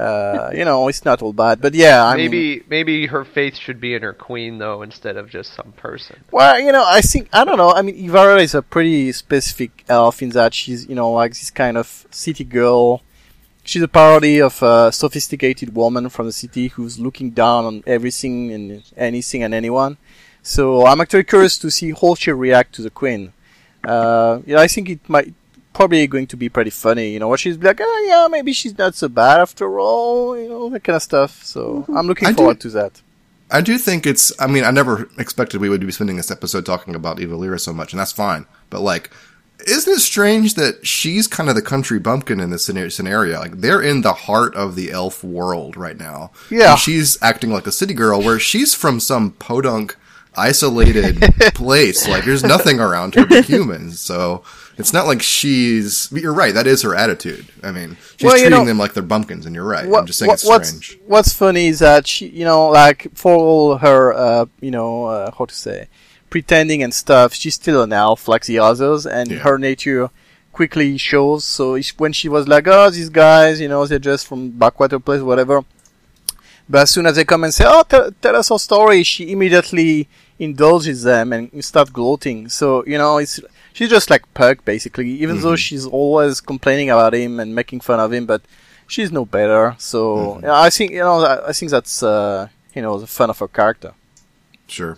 uh, 0.03 0.51
you 0.53 0.65
know, 0.65 0.87
it's 0.89 1.05
not 1.05 1.21
all 1.21 1.31
bad. 1.31 1.61
But 1.61 1.73
yeah, 1.73 2.03
I 2.05 2.17
mean, 2.17 2.31
maybe 2.31 2.63
maybe 2.67 3.07
her 3.07 3.23
faith 3.23 3.55
should 3.55 3.79
be 3.79 3.95
in 3.95 4.01
her 4.01 4.13
queen 4.13 4.57
though, 4.57 4.81
instead 4.81 5.15
of 5.15 5.29
just 5.29 5.53
some 5.53 5.71
person. 5.77 6.17
Well, 6.31 6.59
you 6.59 6.71
know, 6.71 6.83
I 6.85 7.01
think 7.01 7.29
I 7.31 7.45
don't 7.45 7.57
know. 7.57 7.71
I 7.71 7.81
mean, 7.81 7.95
Ivara 7.95 8.41
is 8.41 8.53
a 8.53 8.61
pretty 8.61 9.11
specific 9.13 9.85
elf 9.87 10.21
in 10.21 10.29
that 10.29 10.53
she's, 10.53 10.87
you 10.87 10.95
know, 10.95 11.11
like 11.11 11.31
this 11.31 11.51
kind 11.51 11.77
of 11.77 12.05
city 12.11 12.43
girl. 12.43 13.01
She's 13.63 13.81
a 13.81 13.87
parody 13.87 14.41
of 14.41 14.61
a 14.61 14.91
sophisticated 14.91 15.73
woman 15.73 16.09
from 16.09 16.25
the 16.25 16.33
city 16.33 16.67
who's 16.67 16.99
looking 16.99 17.29
down 17.29 17.63
on 17.63 17.83
everything 17.87 18.51
and 18.51 18.83
anything 18.97 19.41
and 19.41 19.53
anyone. 19.53 19.95
So 20.41 20.85
I'm 20.85 20.99
actually 20.99 21.23
curious 21.23 21.57
to 21.59 21.71
see 21.71 21.93
how 21.93 22.15
she 22.15 22.31
react 22.33 22.75
to 22.75 22.81
the 22.81 22.89
queen. 22.89 23.31
Uh, 23.85 24.41
yeah, 24.45 24.59
I 24.59 24.67
think 24.67 24.89
it 24.89 25.07
might 25.07 25.33
probably 25.73 26.07
going 26.07 26.27
to 26.27 26.37
be 26.37 26.49
pretty 26.49 26.69
funny. 26.69 27.11
You 27.11 27.19
know, 27.19 27.27
what 27.27 27.39
she's 27.39 27.57
like, 27.57 27.79
oh 27.81 28.05
yeah, 28.07 28.27
maybe 28.29 28.53
she's 28.53 28.77
not 28.77 28.95
so 28.95 29.09
bad 29.09 29.41
after 29.41 29.79
all. 29.79 30.37
You 30.37 30.49
know, 30.49 30.69
that 30.69 30.83
kind 30.83 30.95
of 30.95 31.03
stuff. 31.03 31.43
So 31.43 31.81
mm-hmm. 31.81 31.97
I'm 31.97 32.07
looking 32.07 32.27
I 32.27 32.31
do- 32.31 32.37
forward 32.37 32.59
to 32.61 32.69
that. 32.69 33.01
I 33.51 33.61
do 33.61 33.77
think 33.77 34.07
it's. 34.07 34.31
I 34.39 34.47
mean, 34.47 34.63
I 34.63 34.71
never 34.71 35.09
expected 35.19 35.61
we 35.61 35.69
would 35.69 35.85
be 35.85 35.91
spending 35.91 36.17
this 36.17 36.31
episode 36.31 36.65
talking 36.65 36.95
about 36.95 37.19
Eva 37.19 37.35
Lyra 37.35 37.59
so 37.59 37.71
much, 37.71 37.93
and 37.93 37.99
that's 37.99 38.11
fine. 38.11 38.47
But 38.71 38.81
like, 38.81 39.11
isn't 39.67 39.93
it 39.93 39.99
strange 39.99 40.55
that 40.55 40.85
she's 40.85 41.27
kind 41.27 41.49
of 41.49 41.55
the 41.55 41.61
country 41.61 41.99
bumpkin 41.99 42.39
in 42.39 42.49
this 42.49 42.65
scenario? 42.65 43.39
Like, 43.39 43.61
they're 43.61 43.81
in 43.81 44.01
the 44.01 44.13
heart 44.13 44.55
of 44.55 44.75
the 44.75 44.91
elf 44.91 45.23
world 45.23 45.77
right 45.77 45.97
now. 45.97 46.31
Yeah. 46.49 46.71
And 46.71 46.79
she's 46.79 47.21
acting 47.21 47.51
like 47.51 47.67
a 47.67 47.71
city 47.71 47.93
girl, 47.93 48.21
where 48.21 48.39
she's 48.39 48.73
from 48.73 48.99
some 48.99 49.31
podunk, 49.33 49.95
isolated 50.35 51.21
place. 51.53 52.07
Like, 52.07 52.25
there's 52.25 52.43
nothing 52.43 52.79
around 52.79 53.15
her 53.15 53.25
but 53.25 53.45
humans. 53.45 53.99
So 53.99 54.43
It's 54.77 54.91
not 54.93 55.05
like 55.05 55.21
she's. 55.21 56.09
You're 56.11 56.33
right. 56.33 56.53
That 56.53 56.65
is 56.67 56.81
her 56.81 56.95
attitude. 56.95 57.45
I 57.61 57.71
mean, 57.71 57.97
she's 58.17 58.23
Well, 58.25 58.31
treating 58.33 58.49
know- 58.51 58.65
them 58.65 58.77
like 58.79 58.93
they're 58.93 59.03
bumpkins, 59.03 59.45
and 59.45 59.53
you're 59.55 59.63
right. 59.63 59.87
What- 59.87 59.99
I'm 59.99 60.05
just 60.07 60.19
saying 60.19 60.27
what- 60.29 60.33
it's 60.39 60.45
what's, 60.45 60.69
strange. 60.69 60.99
What's 61.05 61.33
funny 61.33 61.67
is 61.67 61.79
that 61.79 62.07
she, 62.07 62.27
you 62.27 62.43
know, 62.45 62.67
like 62.69 63.07
for 63.13 63.35
all 63.35 63.77
her, 63.77 64.13
uh, 64.13 64.45
you 64.61 64.71
know, 64.71 65.05
uh, 65.05 65.31
how 65.37 65.45
to 65.45 65.53
say, 65.53 65.87
pretending 66.31 66.81
and 66.81 66.93
stuff, 66.93 67.33
she's 67.35 67.55
still 67.55 67.83
an 67.83 67.93
elf 67.93 68.27
like 68.27 68.45
the 68.45 68.57
others, 68.59 69.05
and 69.05 69.29
Yeah. 69.31 69.37
her 69.39 69.57
nature 69.59 70.09
quickly 70.51 70.97
shows. 70.97 71.43
So 71.45 71.79
when 71.97 72.11
she 72.13 72.27
was 72.29 72.47
like, 72.47 72.67
"Oh, 72.67 72.89
these 72.89 73.09
guys, 73.09 73.59
you 73.61 73.67
know, 73.67 73.85
they're 73.85 73.99
just 73.99 74.25
from 74.27 74.49
backwater 74.49 74.99
place, 74.99 75.21
whatever," 75.21 75.63
but 76.69 76.81
as 76.83 76.89
soon 76.91 77.05
as 77.05 77.15
they 77.15 77.25
come 77.25 77.43
and 77.43 77.53
say, 77.53 77.65
"Oh, 77.67 77.83
tell, 77.87 78.09
tell 78.21 78.35
us 78.35 78.49
a 78.49 78.57
story," 78.59 79.03
she 79.03 79.31
immediately 79.31 80.07
indulges 80.39 81.03
them 81.03 81.31
and 81.33 81.63
start 81.63 81.93
gloating. 81.93 82.49
So 82.49 82.83
you 82.87 82.97
know, 82.97 83.17
it's 83.17 83.39
she's 83.73 83.89
just 83.89 84.09
like 84.09 84.31
Puck 84.33 84.63
basically, 84.63 85.09
even 85.09 85.41
though 85.41 85.55
she's 85.55 85.85
always 85.85 86.39
complaining 86.39 86.89
about 86.89 87.13
him 87.13 87.39
and 87.39 87.53
making 87.53 87.81
fun 87.81 87.99
of 87.99 88.13
him, 88.13 88.25
but 88.25 88.41
she's 88.87 89.11
no 89.11 89.25
better. 89.25 89.75
So 89.79 90.39
yeah, 90.41 90.59
I 90.59 90.69
think 90.69 90.91
you 90.91 90.99
know, 90.99 91.23
I, 91.23 91.49
I 91.49 91.53
think 91.53 91.71
that's 91.71 92.01
uh, 92.01 92.47
you 92.73 92.81
know 92.81 92.99
the 92.99 93.07
fun 93.07 93.29
of 93.29 93.39
her 93.39 93.47
character. 93.47 93.93
Sure. 94.67 94.97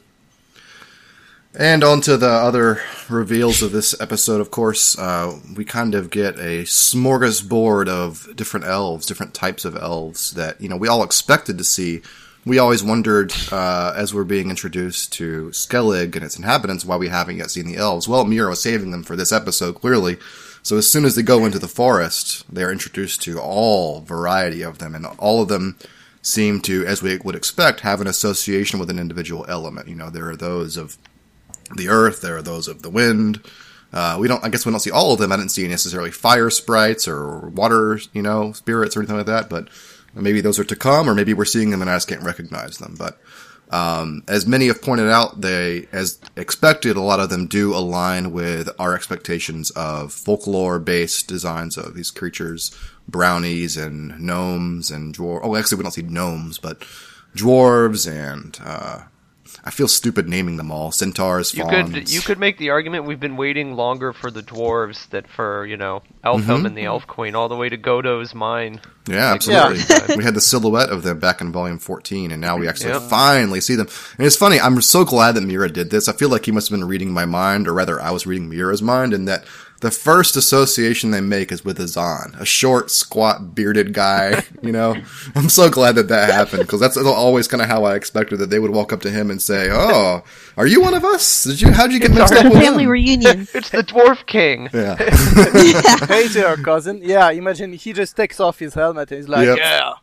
And 1.57 1.85
on 1.85 2.01
to 2.01 2.17
the 2.17 2.29
other 2.29 2.81
reveals 3.07 3.61
of 3.61 3.71
this 3.71 3.99
episode, 4.01 4.41
of 4.41 4.51
course, 4.51 4.97
uh, 4.99 5.39
we 5.55 5.63
kind 5.63 5.95
of 5.95 6.09
get 6.09 6.35
a 6.37 6.63
smorgasbord 6.63 7.87
of 7.87 8.35
different 8.35 8.65
elves, 8.65 9.05
different 9.05 9.33
types 9.33 9.63
of 9.63 9.77
elves 9.77 10.31
that, 10.31 10.59
you 10.59 10.67
know, 10.67 10.75
we 10.75 10.89
all 10.89 11.01
expected 11.01 11.57
to 11.57 11.63
see. 11.63 12.01
We 12.47 12.59
always 12.59 12.83
wondered, 12.83 13.33
uh, 13.51 13.93
as 13.97 14.13
we're 14.13 14.23
being 14.23 14.51
introduced 14.51 15.11
to 15.13 15.47
Skellig 15.47 16.15
and 16.15 16.23
its 16.23 16.37
inhabitants, 16.37 16.85
why 16.85 16.95
we 16.95 17.07
haven't 17.07 17.37
yet 17.37 17.49
seen 17.49 17.65
the 17.65 17.75
elves. 17.75 18.07
Well, 18.07 18.23
Miura 18.23 18.51
was 18.51 18.61
saving 18.61 18.91
them 18.91 19.01
for 19.01 19.15
this 19.15 19.31
episode, 19.31 19.73
clearly. 19.73 20.17
So 20.61 20.77
as 20.77 20.87
soon 20.87 21.05
as 21.05 21.15
they 21.15 21.23
go 21.23 21.43
into 21.43 21.57
the 21.57 21.67
forest, 21.67 22.45
they 22.53 22.63
are 22.63 22.71
introduced 22.71 23.23
to 23.23 23.39
all 23.39 24.01
variety 24.01 24.61
of 24.61 24.77
them, 24.77 24.93
and 24.93 25.07
all 25.17 25.41
of 25.41 25.47
them 25.47 25.75
seem 26.21 26.61
to, 26.61 26.85
as 26.85 27.01
we 27.01 27.17
would 27.17 27.35
expect, 27.35 27.79
have 27.79 27.99
an 27.99 28.05
association 28.05 28.79
with 28.79 28.91
an 28.91 28.99
individual 28.99 29.45
element. 29.47 29.87
You 29.87 29.95
know, 29.95 30.11
there 30.11 30.29
are 30.29 30.35
those 30.35 30.77
of 30.77 30.99
the 31.75 31.89
earth, 31.89 32.21
there 32.21 32.37
are 32.37 32.43
those 32.43 32.67
of 32.67 32.83
the 32.83 32.91
wind. 32.91 33.41
Uh, 33.91 34.17
we 34.19 34.27
don't, 34.27 34.43
I 34.43 34.49
guess 34.49 34.67
we 34.67 34.71
don't 34.71 34.79
see 34.79 34.91
all 34.91 35.13
of 35.13 35.19
them. 35.19 35.31
I 35.31 35.37
didn't 35.37 35.51
see 35.51 35.67
necessarily 35.67 36.11
fire 36.11 36.51
sprites 36.51 37.07
or 37.07 37.39
water, 37.49 37.99
you 38.13 38.21
know, 38.21 38.51
spirits 38.51 38.95
or 38.95 38.99
anything 38.99 39.17
like 39.17 39.25
that, 39.25 39.49
but 39.49 39.67
maybe 40.15 40.41
those 40.41 40.59
are 40.59 40.63
to 40.63 40.75
come, 40.75 41.09
or 41.09 41.13
maybe 41.13 41.33
we're 41.33 41.45
seeing 41.45 41.69
them 41.69 41.81
and 41.81 41.89
I 41.89 41.95
just 41.95 42.07
can't 42.07 42.23
recognize 42.23 42.77
them. 42.77 42.95
But, 42.97 43.19
um, 43.69 44.23
as 44.27 44.45
many 44.45 44.67
have 44.67 44.81
pointed 44.81 45.09
out, 45.09 45.41
they, 45.41 45.87
as 45.91 46.19
expected, 46.35 46.95
a 46.95 47.01
lot 47.01 47.19
of 47.19 47.29
them 47.29 47.47
do 47.47 47.73
align 47.75 48.31
with 48.31 48.69
our 48.79 48.93
expectations 48.95 49.71
of 49.71 50.13
folklore-based 50.13 51.27
designs 51.27 51.77
of 51.77 51.95
these 51.95 52.11
creatures, 52.11 52.75
brownies 53.07 53.75
and 53.75 54.19
gnomes 54.19 54.91
and 54.91 55.15
dwarves. 55.15 55.41
Oh, 55.43 55.55
actually, 55.55 55.77
we 55.77 55.83
don't 55.83 55.91
see 55.91 56.03
gnomes, 56.03 56.57
but 56.59 56.79
dwarves 57.35 58.09
and, 58.09 58.57
uh, 58.63 59.01
I 59.63 59.71
feel 59.71 59.87
stupid 59.87 60.27
naming 60.27 60.57
them 60.57 60.71
all. 60.71 60.91
Centaurs, 60.91 61.53
You 61.53 61.65
could 61.65 62.11
you 62.11 62.21
could 62.21 62.39
make 62.39 62.57
the 62.57 62.69
argument 62.71 63.05
we've 63.05 63.19
been 63.19 63.37
waiting 63.37 63.75
longer 63.75 64.13
for 64.13 64.31
the 64.31 64.41
dwarves 64.41 65.09
that 65.09 65.27
for 65.27 65.65
you 65.65 65.77
know 65.77 66.01
Elfhelm 66.23 66.41
mm-hmm. 66.41 66.65
and 66.65 66.77
the 66.77 66.85
Elf 66.85 67.07
Queen 67.07 67.35
all 67.35 67.47
the 67.47 67.55
way 67.55 67.69
to 67.69 67.77
Godo's 67.77 68.33
mine. 68.33 68.81
Yeah, 69.07 69.31
Like, 69.31 69.35
absolutely. 69.35 69.83
yeah. 69.89 70.15
we 70.17 70.23
had 70.23 70.33
the 70.33 70.41
silhouette 70.41 70.89
of 70.89 71.03
them 71.03 71.19
back 71.19 71.41
in 71.41 71.51
volume 71.51 71.77
14, 71.77 72.31
and 72.31 72.41
now 72.41 72.57
we 72.57 72.67
actually 72.67 72.91
Yep. 72.91 73.03
finally 73.03 73.61
see 73.61 73.75
them. 73.75 73.87
And 74.17 74.25
it's 74.25 74.35
funny, 74.35 74.59
I'm 74.59 74.81
so 74.81 75.05
glad 75.05 75.33
that 75.33 75.41
Miura 75.41 75.69
did 75.69 75.91
this. 75.91 76.07
I 76.07 76.13
feel 76.13 76.29
like 76.29 76.45
he 76.45 76.51
must 76.51 76.69
have 76.69 76.79
been 76.79 76.87
reading 76.87 77.11
my 77.11 77.25
mind, 77.25 77.67
or 77.67 77.73
rather, 77.73 78.01
I 78.01 78.09
was 78.11 78.25
reading 78.25 78.49
Miura's 78.49 78.81
mind, 78.81 79.13
and 79.13 79.27
that 79.27 79.45
the 79.81 79.91
first 79.91 80.35
association 80.35 81.11
they 81.11 81.21
make 81.21 81.51
is 81.51 81.65
with 81.65 81.79
Azan, 81.79 82.35
a 82.39 82.45
short, 82.45 82.89
squat, 82.91 83.53
bearded 83.55 83.93
guy. 83.93 84.43
You 84.65 84.71
know, 84.71 84.95
I'm 85.35 85.49
so 85.49 85.69
glad 85.69 85.93
that 85.95 86.07
that 86.07 86.31
happened 86.31 86.63
because 86.63 86.79
that's 86.79 86.97
always 86.97 87.47
kind 87.47 87.61
of 87.61 87.67
how 87.67 87.83
I 87.83 87.93
expected 87.95 88.39
that 88.39 88.49
they 88.49 88.57
would 88.57 88.71
walk 88.71 88.91
up 88.91 89.01
to 89.01 89.11
him 89.11 89.29
and 89.29 89.39
say, 89.39 89.69
"Oh, 89.71 90.23
are 90.57 90.65
you 90.65 90.81
one 90.81 90.95
of 90.95 91.05
us? 91.05 91.43
Did 91.43 91.61
you? 91.61 91.71
How'd 91.71 91.91
you 91.91 91.99
get 91.99 92.11
mixed 92.11 92.33
up 92.33 92.45
with 92.45 92.53
Family 92.63 92.85
him?" 92.85 92.89
reunion. 92.89 93.47
It's 93.53 93.69
the 93.69 93.83
Dwarf 93.83 94.25
King. 94.25 94.69
Yeah, 94.73 94.95
hey 96.07 96.27
there, 96.29 96.57
cousin. 96.57 96.99
Yeah, 97.03 97.29
imagine 97.29 97.73
he 97.73 97.93
just 97.93 98.15
takes 98.15 98.39
off 98.39 98.57
his 98.57 98.73
helmet 98.73 99.11
and 99.11 99.19
he's 99.19 99.29
like, 99.29 99.45
Yep. 99.45 99.57
"Yeah, 99.57 99.93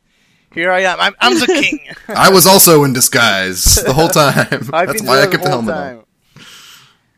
here 0.53 0.71
I 0.71 0.81
am. 0.83 1.01
I'm, 1.01 1.15
I'm 1.21 1.41
the 1.41 1.47
king." 1.47 1.81
I 2.09 2.31
was 2.31 2.47
also 2.47 2.85
in 2.85 2.93
disguise 2.93 3.65
the 3.85 3.93
whole 3.93 4.09
time. 4.09 4.47
I've 4.73 4.87
That's 4.87 5.01
been 5.01 5.09
why 5.09 5.23
I 5.23 5.27
kept 5.27 5.43
the 5.43 5.49
the 5.49 5.51
whole 5.51 5.63
helmet 5.63 5.75
on. 5.75 6.05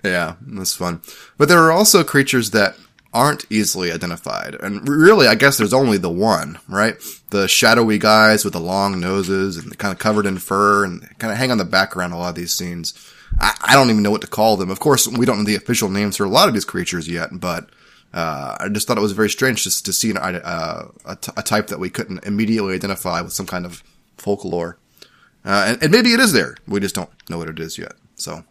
Yeah, 0.04 0.36
that's 0.42 0.76
fun. 0.76 1.00
But 1.38 1.48
there 1.48 1.62
are 1.62 1.72
also 1.72 2.04
creatures 2.04 2.50
that 2.50 2.76
aren't 3.14 3.50
easily 3.50 3.90
identified. 3.90 4.54
And 4.56 4.86
really, 4.86 5.26
I 5.26 5.34
guess 5.34 5.56
there's 5.56 5.72
only 5.72 5.98
the 5.98 6.10
one, 6.10 6.58
right? 6.68 6.96
The 7.30 7.48
shadowy 7.48 7.98
guys 7.98 8.44
with 8.44 8.52
the 8.52 8.60
long 8.60 9.00
noses 9.00 9.56
and 9.56 9.78
kind 9.78 9.92
of 9.92 9.98
covered 9.98 10.26
in 10.26 10.38
fur 10.38 10.84
and 10.84 11.00
kind 11.18 11.32
of 11.32 11.38
hang 11.38 11.50
on 11.50 11.58
the 11.58 11.64
background 11.64 12.12
a 12.12 12.16
lot 12.16 12.30
of 12.30 12.34
these 12.34 12.52
scenes. 12.52 12.92
I, 13.40 13.54
I 13.62 13.72
don't 13.74 13.88
even 13.90 14.02
know 14.02 14.10
what 14.10 14.20
to 14.20 14.26
call 14.26 14.56
them. 14.56 14.70
Of 14.70 14.80
course, 14.80 15.08
we 15.08 15.24
don't 15.24 15.38
know 15.38 15.44
the 15.44 15.54
official 15.54 15.88
names 15.88 16.16
for 16.16 16.24
a 16.24 16.28
lot 16.28 16.48
of 16.48 16.54
these 16.54 16.64
creatures 16.64 17.08
yet, 17.08 17.30
but 17.32 17.70
uh, 18.12 18.56
I 18.60 18.68
just 18.68 18.86
thought 18.86 18.98
it 18.98 19.02
was 19.02 19.12
very 19.12 19.30
strange 19.30 19.64
just 19.64 19.86
to 19.86 19.92
see 19.92 20.10
an, 20.10 20.18
uh, 20.18 20.88
a, 21.06 21.16
t- 21.16 21.32
a 21.36 21.42
type 21.42 21.68
that 21.68 21.80
we 21.80 21.90
couldn't 21.90 22.24
immediately 22.24 22.74
identify 22.74 23.20
with 23.22 23.32
some 23.32 23.46
kind 23.46 23.64
of 23.64 23.82
folklore. 24.18 24.76
Uh, 25.44 25.66
and, 25.68 25.82
and 25.84 25.92
maybe 25.92 26.12
it 26.12 26.20
is 26.20 26.32
there. 26.32 26.56
We 26.66 26.80
just 26.80 26.94
don't 26.94 27.10
know 27.30 27.38
what 27.38 27.48
it 27.48 27.58
is 27.58 27.78
yet. 27.78 27.94
So. 28.16 28.44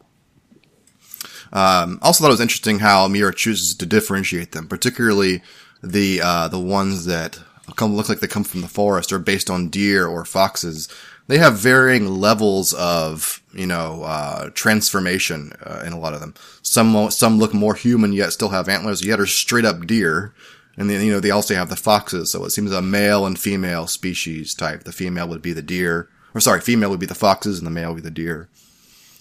Um, 1.54 2.00
also 2.02 2.24
thought 2.24 2.32
it 2.32 2.34
was 2.34 2.42
interesting 2.42 2.80
how 2.80 3.08
Miura 3.08 3.34
chooses 3.34 3.76
to 3.76 3.86
differentiate 3.86 4.52
them, 4.52 4.68
particularly 4.68 5.44
the 5.84 6.20
uh, 6.22 6.48
the 6.48 6.60
ones 6.60 7.06
that 7.06 7.40
come 7.76 7.96
look 7.96 8.10
like 8.10 8.20
they 8.20 8.28
come 8.28 8.44
from 8.44 8.62
the 8.62 8.68
forest 8.68 9.14
or 9.14 9.20
based 9.20 9.50
on 9.50 9.70
deer 9.70 10.08
or 10.08 10.26
foxes. 10.26 10.90
They 11.28 11.38
have 11.38 11.58
varying 11.58 12.20
levels 12.20 12.74
of 12.74 13.42
you 13.54 13.68
know 13.68 14.04
uh, 14.04 14.50
transformation 14.56 15.54
uh, 15.64 15.84
in 15.86 15.94
a 15.94 16.00
lot 16.00 16.16
of 16.16 16.20
them. 16.20 16.34
Some 16.64 17.12
some 17.12 17.38
look 17.38 17.54
more 17.54 17.76
human 17.76 18.14
yet 18.14 18.34
still 18.34 18.50
have 18.50 18.68
antlers, 18.68 19.06
yet 19.06 19.20
are 19.20 19.28
straight 19.28 19.66
up 19.66 19.86
deer. 19.86 20.34
And 20.76 20.90
then 20.90 21.06
you 21.06 21.12
know 21.12 21.20
they 21.20 21.30
also 21.30 21.54
have 21.54 21.70
the 21.70 21.76
foxes, 21.76 22.32
so 22.32 22.44
it 22.46 22.50
seems 22.50 22.72
a 22.72 22.82
male 22.82 23.28
and 23.28 23.38
female 23.38 23.86
species 23.86 24.56
type. 24.56 24.86
The 24.86 24.92
female 24.92 25.28
would 25.30 25.44
be 25.44 25.54
the 25.54 25.62
deer, 25.62 26.10
or 26.34 26.42
sorry, 26.42 26.62
female 26.62 26.90
would 26.90 27.00
be 27.00 27.06
the 27.06 27.14
foxes, 27.14 27.60
and 27.60 27.68
the 27.68 27.72
male 27.72 27.90
would 27.94 28.02
be 28.02 28.10
the 28.10 28.10
deer. 28.10 28.50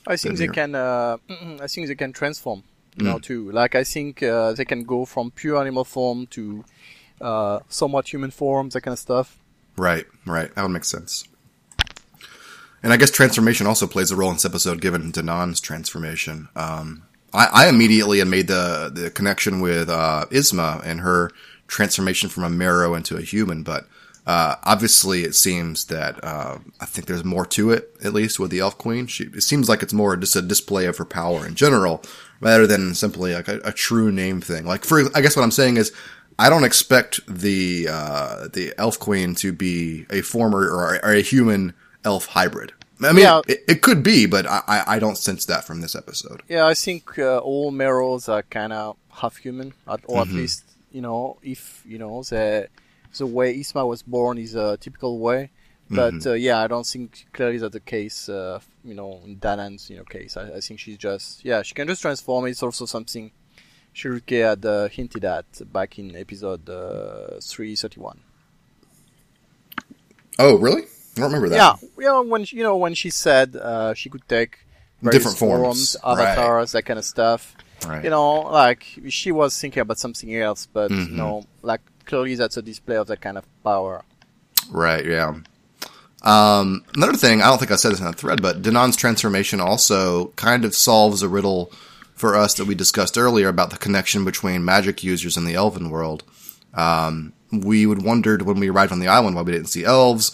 I 0.06 0.16
think 0.16 0.38
they 0.38 0.48
can. 0.48 0.74
Uh, 0.74 1.16
I 1.60 1.66
think 1.66 1.86
they 1.88 1.94
can 1.94 2.12
transform. 2.12 2.64
You 2.96 3.04
Mm. 3.04 3.06
know, 3.06 3.18
too. 3.18 3.50
Like 3.52 3.74
I 3.74 3.84
think 3.84 4.22
uh, 4.22 4.52
they 4.52 4.64
can 4.66 4.84
go 4.84 5.06
from 5.06 5.30
pure 5.30 5.58
animal 5.58 5.84
form 5.84 6.26
to 6.28 6.64
uh, 7.22 7.60
somewhat 7.68 8.12
human 8.12 8.30
form, 8.30 8.68
that 8.70 8.82
kind 8.82 8.92
of 8.92 8.98
stuff. 8.98 9.38
Right, 9.78 10.04
right. 10.26 10.54
That 10.54 10.62
would 10.62 10.72
make 10.72 10.84
sense. 10.84 11.24
And 12.82 12.92
I 12.92 12.96
guess 12.96 13.10
transformation 13.10 13.66
also 13.66 13.86
plays 13.86 14.10
a 14.10 14.16
role 14.16 14.28
in 14.30 14.36
this 14.36 14.44
episode, 14.44 14.80
given 14.80 15.10
Danan's 15.12 15.60
transformation. 15.60 16.48
Um, 16.56 17.04
I, 17.32 17.46
I 17.52 17.68
immediately 17.68 18.18
had 18.18 18.28
made 18.28 18.48
the 18.48 18.90
the 18.92 19.08
connection 19.10 19.60
with 19.60 19.88
uh, 19.88 20.26
Isma 20.30 20.84
and 20.84 21.00
her 21.00 21.30
transformation 21.68 22.28
from 22.28 22.44
a 22.44 22.50
merrow 22.50 22.94
into 22.94 23.16
a 23.16 23.22
human, 23.22 23.62
but 23.62 23.86
uh, 24.26 24.56
obviously 24.64 25.22
it 25.24 25.34
seems 25.34 25.86
that 25.86 26.22
uh, 26.24 26.58
I 26.80 26.86
think 26.86 27.06
there's 27.06 27.24
more 27.24 27.46
to 27.46 27.70
it, 27.72 27.96
at 28.04 28.12
least 28.14 28.38
with 28.38 28.50
the 28.50 28.60
Elf 28.60 28.78
Queen. 28.78 29.06
She 29.06 29.24
it 29.24 29.42
seems 29.42 29.68
like 29.68 29.82
it's 29.82 29.92
more 29.92 30.16
just 30.16 30.36
a 30.36 30.42
display 30.42 30.86
of 30.86 30.96
her 30.98 31.04
power 31.04 31.46
in 31.46 31.54
general, 31.54 32.02
rather 32.40 32.66
than 32.66 32.94
simply 32.94 33.34
like 33.34 33.48
a, 33.48 33.60
a 33.64 33.72
true 33.72 34.12
name 34.12 34.40
thing. 34.40 34.64
Like 34.64 34.84
for 34.84 35.02
I 35.14 35.20
guess 35.20 35.36
what 35.36 35.42
I'm 35.42 35.50
saying 35.50 35.76
is. 35.76 35.92
I 36.38 36.48
don't 36.48 36.64
expect 36.64 37.20
the 37.28 37.86
uh, 37.90 38.48
the 38.52 38.72
elf 38.78 38.98
queen 38.98 39.34
to 39.36 39.52
be 39.52 40.06
a 40.10 40.22
former 40.22 40.60
or, 40.66 40.94
or 41.04 41.12
a 41.12 41.20
human 41.20 41.74
elf 42.06 42.24
hybrid. 42.26 42.72
I 43.02 43.12
mean, 43.12 43.24
Yeah. 43.24 43.42
it, 43.46 43.62
it 43.68 43.82
could 43.82 44.02
be, 44.02 44.24
but 44.26 44.46
I, 44.46 44.82
I- 44.86 44.98
don't 44.98 45.18
sense 45.18 45.44
that 45.44 45.64
from 45.64 45.82
this 45.82 45.94
episode. 45.94 46.42
Yeah, 46.48 46.66
I 46.66 46.72
think 46.74 47.18
uh, 47.18 47.38
all 47.38 47.70
Merrows 47.70 48.30
are 48.30 48.42
kind 48.44 48.72
of 48.72 48.96
half 49.10 49.36
human, 49.36 49.74
at, 49.86 50.00
or 50.06 50.22
Mm-hmm. 50.22 50.30
at 50.30 50.36
least 50.36 50.64
you 50.90 51.02
know, 51.02 51.36
if 51.42 51.82
you 51.86 51.98
know 51.98 52.22
the 52.22 52.68
the 53.18 53.26
way 53.26 53.56
Isma 53.58 53.86
was 53.86 54.02
born 54.02 54.38
is 54.38 54.54
a 54.54 54.76
typical 54.78 55.18
way. 55.18 55.50
But 55.90 56.14
Mm-hmm. 56.14 56.28
uh, 56.30 56.32
yeah, 56.34 56.58
I 56.60 56.68
don't 56.68 56.86
think 56.86 57.26
clearly 57.32 57.58
that 57.58 57.72
the 57.72 57.80
case. 57.80 58.28
Uh, 58.28 58.60
you 58.84 58.94
know, 58.94 59.20
in 59.24 59.38
Danan's 59.38 59.90
you 59.90 59.96
know 59.98 60.04
case, 60.04 60.36
I, 60.36 60.44
I 60.56 60.60
think 60.60 60.80
she's 60.80 60.96
just 60.96 61.44
yeah, 61.44 61.60
she 61.62 61.74
can 61.74 61.86
just 61.88 62.00
transform. 62.02 62.46
It's 62.46 62.62
also 62.62 62.86
something 62.86 63.30
Schierke 63.94 64.42
had 64.48 64.64
uh, 64.64 64.88
hinted 64.88 65.24
at 65.24 65.44
back 65.72 65.98
in 65.98 66.16
episode 66.16 66.68
uh, 66.70 67.40
three 67.42 67.76
thirty 67.76 68.00
one. 68.00 68.20
Oh, 70.38 70.56
really? 70.58 70.82
I 70.82 71.20
don't 71.20 71.26
remember 71.26 71.48
that. 71.50 71.56
Yeah, 71.56 71.74
you 71.98 72.04
know 72.04 72.22
when 72.22 72.44
she, 72.44 72.56
you 72.56 72.62
know 72.62 72.76
when 72.76 72.94
she 72.94 73.10
said 73.10 73.54
uh, 73.56 73.94
she 73.94 74.08
could 74.08 74.26
take 74.28 74.58
Different 75.10 75.36
forms, 75.36 75.96
right. 76.04 76.12
avatars, 76.28 76.70
that 76.72 76.82
kind 76.84 76.96
of 76.98 77.04
stuff. 77.04 77.56
Right. 77.86 78.04
You 78.04 78.10
know, 78.10 78.42
like 78.42 78.86
she 79.08 79.32
was 79.32 79.60
thinking 79.60 79.80
about 79.80 79.98
something 79.98 80.32
else, 80.36 80.66
but 80.72 80.92
Mhm. 80.92 81.10
you 81.10 81.16
know, 81.16 81.44
like 81.62 81.80
clearly 82.06 82.34
that's 82.34 82.56
a 82.56 82.62
display 82.62 82.96
of 82.96 83.06
that 83.08 83.20
kind 83.20 83.38
of 83.38 83.44
power. 83.62 84.04
Right, 84.70 85.04
yeah. 85.04 85.34
Um, 86.22 86.84
another 86.94 87.16
thing, 87.16 87.42
I 87.42 87.46
don't 87.48 87.58
think 87.58 87.72
I 87.72 87.76
said 87.76 87.92
this 87.92 88.00
in 88.00 88.06
the 88.06 88.12
thread, 88.12 88.40
but 88.40 88.62
Danan's 88.62 88.96
transformation 88.96 89.60
also 89.60 90.28
kind 90.36 90.64
of 90.64 90.74
solves 90.74 91.22
a 91.22 91.28
riddle 91.28 91.72
for 92.14 92.36
us 92.36 92.54
that 92.54 92.66
we 92.66 92.74
discussed 92.74 93.18
earlier 93.18 93.48
about 93.48 93.70
the 93.70 93.76
connection 93.76 94.24
between 94.24 94.64
magic 94.64 95.02
users 95.02 95.36
and 95.36 95.46
the 95.46 95.54
elven 95.54 95.90
world. 95.90 96.22
Um, 96.74 97.32
we 97.52 97.84
would 97.84 98.02
wondered 98.02 98.42
when 98.42 98.60
we 98.60 98.70
arrived 98.70 98.92
on 98.92 99.00
the 99.00 99.08
island 99.08 99.36
why 99.36 99.42
we 99.42 99.52
didn't 99.52 99.68
see 99.68 99.84
elves. 99.84 100.30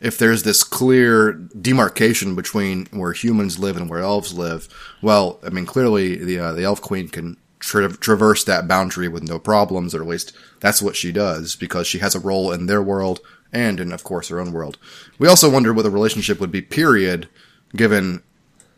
If 0.00 0.18
there's 0.18 0.42
this 0.42 0.64
clear 0.64 1.32
demarcation 1.32 2.34
between 2.34 2.86
where 2.86 3.12
humans 3.12 3.58
live 3.58 3.76
and 3.76 3.90
where 3.90 4.00
elves 4.00 4.32
live, 4.32 4.68
well, 5.02 5.38
I 5.44 5.50
mean, 5.50 5.66
clearly 5.66 6.16
the 6.16 6.38
uh, 6.38 6.52
the 6.52 6.64
elf 6.64 6.80
queen 6.80 7.08
can 7.08 7.36
tra- 7.62 7.96
traverse 7.96 8.44
that 8.44 8.68
boundary 8.68 9.08
with 9.08 9.22
no 9.22 9.38
problems, 9.38 9.94
or 9.94 10.02
at 10.02 10.08
least 10.08 10.36
that's 10.60 10.82
what 10.82 10.96
she 10.96 11.12
does 11.12 11.56
because 11.56 11.86
she 11.86 11.98
has 11.98 12.14
a 12.14 12.20
role 12.20 12.52
in 12.52 12.66
their 12.66 12.82
world 12.82 13.20
and 13.52 13.80
in, 13.80 13.92
of 13.92 14.04
course, 14.04 14.28
her 14.28 14.40
own 14.40 14.52
world. 14.52 14.78
We 15.18 15.28
also 15.28 15.50
wonder 15.50 15.72
what 15.72 15.82
the 15.82 15.90
relationship 15.90 16.40
would 16.40 16.50
be. 16.50 16.62
Period, 16.62 17.28
given 17.74 18.22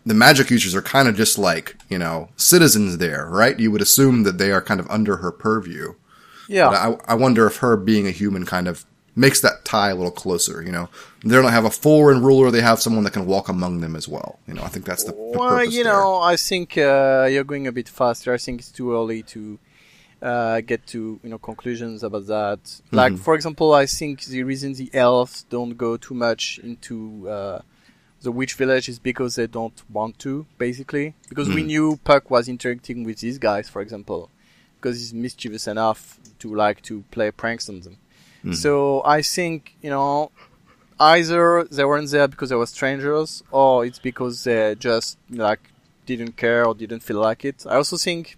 the 0.07 0.15
magic 0.15 0.51
users 0.51 0.75
are 0.75 0.83
kind 0.83 1.09
of 1.09 1.17
just 1.17 1.39
like 1.39 1.77
you 1.89 1.99
know 1.99 2.29
citizens 2.37 2.99
there, 2.99 3.27
right? 3.27 3.59
You 3.59 3.71
would 3.71 3.83
assume 3.83 4.23
that 4.25 4.39
they 4.39 4.53
are 4.53 4.63
kind 4.63 4.81
of 4.81 4.91
under 4.91 5.17
her 5.17 5.33
purview. 5.33 5.95
Yeah. 6.49 6.69
But 6.69 6.77
I, 7.09 7.13
I 7.13 7.15
wonder 7.15 7.47
if 7.47 7.57
her 7.59 7.77
being 7.77 8.07
a 8.07 8.11
human 8.11 8.45
kind 8.45 8.69
of 8.69 8.85
makes 9.17 9.41
that 9.41 9.65
tie 9.65 9.91
a 9.91 9.95
little 9.95 10.11
closer. 10.11 10.63
You 10.63 10.73
know, 10.73 10.89
they 11.25 11.35
don't 11.35 11.51
have 11.53 11.65
a 11.65 11.71
foreign 11.71 12.23
ruler; 12.23 12.51
they 12.51 12.61
have 12.63 12.81
someone 12.81 13.05
that 13.05 13.13
can 13.13 13.27
walk 13.27 13.49
among 13.49 13.81
them 13.81 13.95
as 13.97 14.07
well. 14.09 14.39
You 14.47 14.55
know, 14.55 14.63
I 14.63 14.69
think 14.69 14.85
that's 14.85 15.05
the, 15.05 15.13
the 15.13 15.39
Well, 15.39 15.65
you 15.65 15.85
there. 15.85 15.93
know, 15.93 16.21
I 16.21 16.37
think 16.37 16.77
uh, 16.79 17.27
you're 17.31 17.45
going 17.45 17.67
a 17.67 17.73
bit 17.73 17.89
faster. 17.89 18.33
I 18.33 18.39
think 18.39 18.61
it's 18.61 18.71
too 18.71 18.93
early 18.95 19.23
to 19.35 19.59
uh, 20.23 20.61
get 20.63 20.87
to 20.89 21.21
you 21.23 21.31
know 21.31 21.39
conclusions 21.39 22.03
about 22.03 22.27
that. 22.27 22.63
Mm-hmm. 22.65 22.97
Like, 22.97 23.19
for 23.19 23.35
example, 23.35 23.73
I 23.75 23.87
think 23.87 24.25
the 24.25 24.43
reason 24.43 24.73
the 24.75 24.91
elves 24.95 25.45
don't 25.51 25.77
go 25.77 25.97
too 25.97 26.15
much 26.15 26.59
into 26.63 27.29
uh, 27.29 27.61
the 28.23 28.33
witch 28.33 28.55
village 28.55 28.89
is 28.89 28.99
because 28.99 29.35
they 29.35 29.47
don't 29.47 29.83
want 29.91 30.19
to, 30.21 30.47
basically. 30.59 31.15
Because 31.29 31.49
we 31.49 31.63
Mm. 31.63 31.67
knew 31.67 32.01
Puck 32.05 32.31
was 32.31 32.49
interacting 32.49 33.05
with 33.05 33.19
these 33.21 33.37
guys, 33.39 33.69
for 33.69 33.83
example, 33.83 34.31
because 34.77 34.99
he's 34.99 35.13
mischievous 35.13 35.67
enough 35.67 36.19
to 36.39 36.55
like 36.55 36.81
to 36.83 37.05
play 37.11 37.31
pranks 37.31 37.69
on 37.69 37.81
them. 37.81 37.99
Mm. 38.45 38.55
So 38.55 39.03
I 39.05 39.23
think 39.23 39.77
you 39.81 39.91
know 39.91 40.31
either 41.01 41.65
they 41.65 41.85
weren't 41.85 42.11
there 42.11 42.29
because 42.29 42.51
they 42.51 42.57
were 42.57 42.67
strangers, 42.67 43.43
or 43.51 43.85
it's 43.85 43.99
because 43.99 44.45
they 44.45 44.75
just 44.79 45.19
like 45.31 45.71
didn't 46.07 46.37
care 46.37 46.67
or 46.67 46.75
didn't 46.75 47.01
feel 47.01 47.21
like 47.21 47.45
it. 47.45 47.65
I 47.67 47.77
also 47.77 47.97
think 47.97 48.37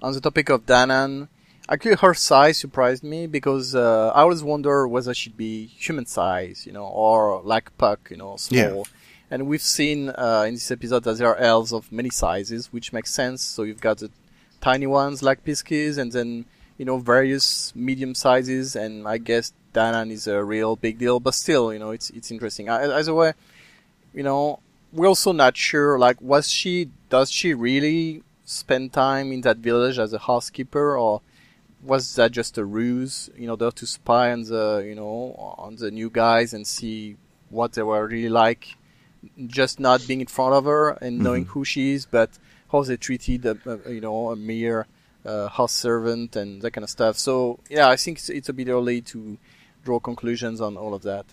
on 0.00 0.12
the 0.12 0.20
topic 0.20 0.48
of 0.48 0.66
Danan, 0.66 1.28
actually 1.68 1.96
her 1.96 2.14
size 2.14 2.58
surprised 2.58 3.04
me 3.04 3.26
because 3.26 3.74
uh, 3.74 4.08
I 4.14 4.22
always 4.22 4.42
wonder 4.42 4.86
whether 4.88 5.12
she'd 5.14 5.36
be 5.36 5.66
human 5.66 6.06
size, 6.06 6.66
you 6.66 6.72
know, 6.72 6.86
or 6.86 7.42
like 7.42 7.76
Puck, 7.78 8.08
you 8.10 8.16
know, 8.16 8.36
small. 8.36 8.58
Yeah. 8.58 8.82
And 9.30 9.46
we've 9.46 9.62
seen 9.62 10.08
uh, 10.10 10.44
in 10.48 10.54
this 10.54 10.70
episode 10.70 11.04
that 11.04 11.18
there 11.18 11.28
are 11.28 11.36
elves 11.36 11.72
of 11.72 11.92
many 11.92 12.08
sizes, 12.08 12.72
which 12.72 12.94
makes 12.94 13.12
sense. 13.12 13.42
So 13.42 13.62
you've 13.62 13.80
got 13.80 13.98
the 13.98 14.10
tiny 14.60 14.86
ones 14.86 15.22
like 15.22 15.44
Piskies, 15.44 15.98
and 15.98 16.12
then 16.12 16.46
you 16.78 16.84
know 16.84 16.98
various 16.98 17.74
medium 17.74 18.14
sizes, 18.14 18.76
and 18.76 19.06
I 19.06 19.18
guess 19.18 19.52
Danan 19.74 20.10
is 20.10 20.26
a 20.26 20.42
real 20.42 20.76
big 20.76 20.98
deal. 20.98 21.20
But 21.20 21.34
still, 21.34 21.72
you 21.72 21.78
know, 21.78 21.90
it's 21.90 22.08
it's 22.10 22.30
interesting. 22.30 22.70
I- 22.70 22.98
Either 22.98 23.12
way, 23.12 23.34
you 24.14 24.22
know, 24.22 24.60
we're 24.92 25.08
also 25.08 25.32
not 25.32 25.56
sure. 25.56 25.98
Like, 25.98 26.20
was 26.22 26.48
she? 26.48 26.90
Does 27.10 27.30
she 27.30 27.52
really 27.52 28.22
spend 28.44 28.92
time 28.92 29.32
in 29.32 29.42
that 29.42 29.58
village 29.58 29.98
as 29.98 30.12
a 30.12 30.18
housekeeper, 30.18 30.96
or 30.96 31.20
was 31.82 32.14
that 32.14 32.32
just 32.32 32.56
a 32.56 32.64
ruse 32.64 33.28
in 33.36 33.50
order 33.50 33.70
to 33.70 33.86
spy 33.86 34.32
on 34.32 34.44
the 34.44 34.84
you 34.86 34.94
know 34.94 35.34
on 35.58 35.76
the 35.76 35.90
new 35.90 36.08
guys 36.08 36.54
and 36.54 36.66
see 36.66 37.16
what 37.50 37.72
they 37.72 37.82
were 37.82 38.06
really 38.06 38.28
like? 38.28 38.76
Just 39.48 39.80
not 39.80 40.06
being 40.06 40.20
in 40.20 40.28
front 40.28 40.54
of 40.54 40.64
her 40.64 40.90
and 40.90 41.18
knowing 41.18 41.42
mm-hmm. 41.42 41.52
who 41.52 41.64
she 41.64 41.92
is, 41.94 42.06
but 42.06 42.30
how 42.70 42.82
they 42.82 42.96
treated 42.96 43.44
a, 43.44 43.80
a, 43.84 43.92
you 43.92 44.00
know 44.00 44.30
a 44.30 44.36
mere 44.36 44.86
uh, 45.28 45.48
house 45.48 45.72
servant 45.72 46.36
and 46.36 46.62
that 46.62 46.72
kind 46.72 46.84
of 46.84 46.90
stuff. 46.90 47.18
So 47.18 47.60
yeah, 47.68 47.88
I 47.88 47.96
think 47.96 48.18
it's, 48.18 48.30
it's 48.30 48.48
a 48.48 48.52
bit 48.52 48.68
early 48.68 49.00
to 49.12 49.38
draw 49.84 50.00
conclusions 50.00 50.60
on 50.60 50.76
all 50.76 50.94
of 50.94 51.02
that. 51.02 51.26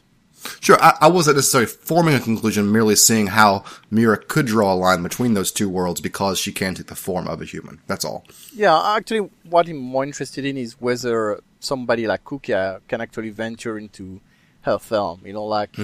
Sure, 0.60 0.78
I, 0.82 0.98
I 1.02 1.08
wasn't 1.08 1.38
necessarily 1.38 1.68
forming 1.68 2.14
a 2.14 2.20
conclusion, 2.20 2.72
merely 2.72 2.96
seeing 2.96 3.28
how 3.28 3.64
Miura 3.90 4.18
could 4.18 4.46
draw 4.46 4.74
a 4.74 4.76
line 4.76 5.02
between 5.02 5.34
those 5.34 5.52
two 5.52 5.70
worlds 5.70 6.02
because 6.02 6.38
she 6.38 6.52
can 6.52 6.76
take 6.76 6.88
the 6.88 6.96
form 6.96 7.28
of 7.28 7.42
a 7.42 7.46
human. 7.46 7.80
That's 7.88 8.04
all. 8.04 8.26
Yeah, 8.54 8.96
actually, 8.96 9.30
what 9.50 9.68
I'm 9.70 9.78
more 9.78 10.04
interested 10.04 10.46
in 10.46 10.58
is 10.58 10.80
whether 10.80 11.40
somebody 11.62 12.06
like 12.06 12.26
Kukia 12.26 12.82
can 12.88 13.02
actually 13.02 13.30
venture 13.30 13.78
into 13.78 14.20
her 14.62 14.78
film. 14.78 15.22
You 15.26 15.34
know, 15.34 15.46
like 15.46 15.76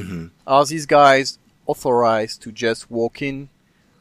are 0.46 0.66
these 0.66 0.86
guys 0.86 1.40
authorized 1.66 2.42
to 2.44 2.52
just 2.52 2.92
walk 2.92 3.22
in, 3.22 3.50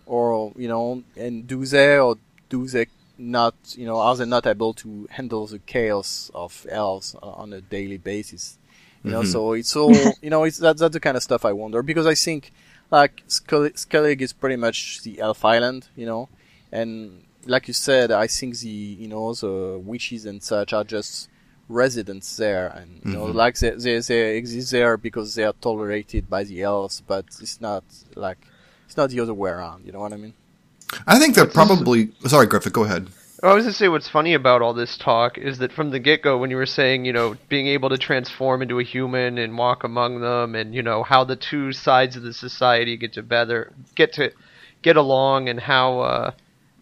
or 0.04 0.52
you 0.56 0.68
know, 0.68 1.04
and 1.16 1.46
do 1.46 1.64
they 1.64 1.98
or 1.98 2.16
do 2.48 2.66
they 2.66 2.86
not? 3.20 3.54
You 3.76 3.86
know, 3.86 3.98
are 3.98 4.16
they 4.16 4.26
not 4.26 4.46
able 4.46 4.74
to 4.74 5.06
handle 5.10 5.46
the 5.46 5.58
chaos 5.58 6.30
of 6.34 6.66
elves 6.70 7.14
on 7.22 7.52
a 7.52 7.60
daily 7.60 7.98
basis? 7.98 8.58
You 9.04 9.12
know, 9.12 9.20
mm-hmm. 9.20 9.30
so 9.30 9.52
it's 9.52 9.74
all 9.76 9.92
you 10.22 10.30
know. 10.30 10.44
It's 10.44 10.58
that, 10.58 10.78
that's 10.78 10.92
the 10.92 11.00
kind 11.00 11.16
of 11.16 11.22
stuff 11.22 11.44
I 11.44 11.52
wonder 11.52 11.82
because 11.82 12.06
I 12.06 12.14
think 12.14 12.52
like 12.90 13.26
Skellig 13.28 14.20
is 14.20 14.32
pretty 14.32 14.56
much 14.56 15.02
the 15.02 15.20
elf 15.20 15.44
island, 15.44 15.88
you 15.96 16.06
know, 16.06 16.28
and 16.72 17.24
like 17.46 17.68
you 17.68 17.74
said, 17.74 18.10
I 18.10 18.26
think 18.26 18.58
the 18.58 18.68
you 18.68 19.08
know 19.08 19.32
the 19.32 19.80
witches 19.82 20.26
and 20.26 20.42
such 20.42 20.72
are 20.72 20.84
just 20.84 21.28
residents 21.68 22.36
there, 22.36 22.68
and 22.68 23.00
you 23.04 23.12
know, 23.12 23.26
mm-hmm. 23.26 23.36
like 23.36 23.58
they, 23.58 23.70
they 23.70 23.98
they 24.00 24.36
exist 24.36 24.72
there 24.72 24.96
because 24.96 25.34
they 25.34 25.44
are 25.44 25.54
tolerated 25.60 26.28
by 26.28 26.44
the 26.44 26.62
elves, 26.62 27.02
but 27.06 27.26
it's 27.40 27.60
not 27.60 27.84
like 28.14 28.38
it's 28.86 28.96
not 28.96 29.10
the 29.10 29.20
other 29.20 29.34
way 29.34 29.50
around. 29.50 29.86
You 29.86 29.92
know 29.92 30.00
what 30.00 30.12
I 30.12 30.16
mean? 30.16 30.34
I 31.06 31.18
think 31.18 31.34
they're 31.34 31.46
probably. 31.46 32.10
Sorry, 32.26 32.46
Griffith, 32.46 32.72
go 32.72 32.84
ahead. 32.84 33.08
I 33.42 33.54
was 33.54 33.64
gonna 33.64 33.72
say 33.72 33.88
what's 33.88 34.08
funny 34.08 34.34
about 34.34 34.60
all 34.60 34.74
this 34.74 34.98
talk 34.98 35.38
is 35.38 35.58
that 35.58 35.72
from 35.72 35.90
the 35.90 35.98
get 35.98 36.20
go, 36.22 36.36
when 36.36 36.50
you 36.50 36.56
were 36.56 36.66
saying, 36.66 37.06
you 37.06 37.12
know, 37.12 37.36
being 37.48 37.68
able 37.68 37.88
to 37.88 37.96
transform 37.96 38.60
into 38.60 38.78
a 38.78 38.82
human 38.82 39.38
and 39.38 39.56
walk 39.56 39.82
among 39.82 40.20
them, 40.20 40.54
and 40.54 40.74
you 40.74 40.82
know 40.82 41.02
how 41.02 41.24
the 41.24 41.36
two 41.36 41.72
sides 41.72 42.16
of 42.16 42.22
the 42.22 42.34
society 42.34 42.98
get 42.98 43.14
to 43.14 43.22
better 43.22 43.72
get 43.94 44.12
to 44.14 44.30
get 44.82 44.96
along, 44.98 45.48
and 45.48 45.58
how 45.60 46.00
uh, 46.00 46.30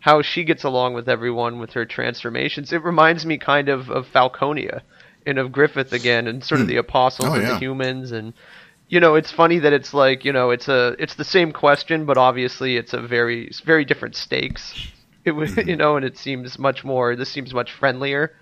how 0.00 0.20
she 0.22 0.42
gets 0.42 0.64
along 0.64 0.94
with 0.94 1.08
everyone 1.08 1.60
with 1.60 1.72
her 1.74 1.84
transformations, 1.84 2.72
it 2.72 2.82
reminds 2.82 3.24
me 3.24 3.38
kind 3.38 3.68
of 3.68 3.88
of 3.88 4.06
Falconia 4.06 4.80
and 5.26 5.38
of 5.38 5.52
Griffith 5.52 5.92
again, 5.92 6.26
and 6.26 6.42
sort 6.42 6.60
of 6.60 6.66
the 6.66 6.76
apostles 6.78 7.28
Oh, 7.28 7.34
and 7.34 7.42
yeah. 7.42 7.52
the 7.52 7.58
humans, 7.58 8.10
and 8.10 8.32
you 8.88 9.00
know, 9.00 9.14
it's 9.14 9.30
funny 9.30 9.58
that 9.60 9.72
it's 9.72 9.92
like 9.92 10.24
you 10.24 10.32
know, 10.32 10.50
it's 10.50 10.68
a 10.68 10.96
it's 10.98 11.14
the 11.14 11.24
same 11.24 11.52
question, 11.52 12.06
but 12.06 12.16
obviously 12.16 12.76
it's 12.76 12.92
a 12.92 13.00
very 13.00 13.50
very 13.64 13.84
different 13.84 14.16
stakes. 14.16 14.74
It 15.24 15.32
was, 15.32 15.50
Mm-hmm. 15.50 15.68
you 15.68 15.76
know, 15.76 15.96
and 15.96 16.04
it 16.04 16.16
seems 16.16 16.58
much 16.58 16.84
more. 16.84 17.14
This 17.16 17.28
seems 17.30 17.52
much 17.52 17.72
friendlier, 17.72 18.34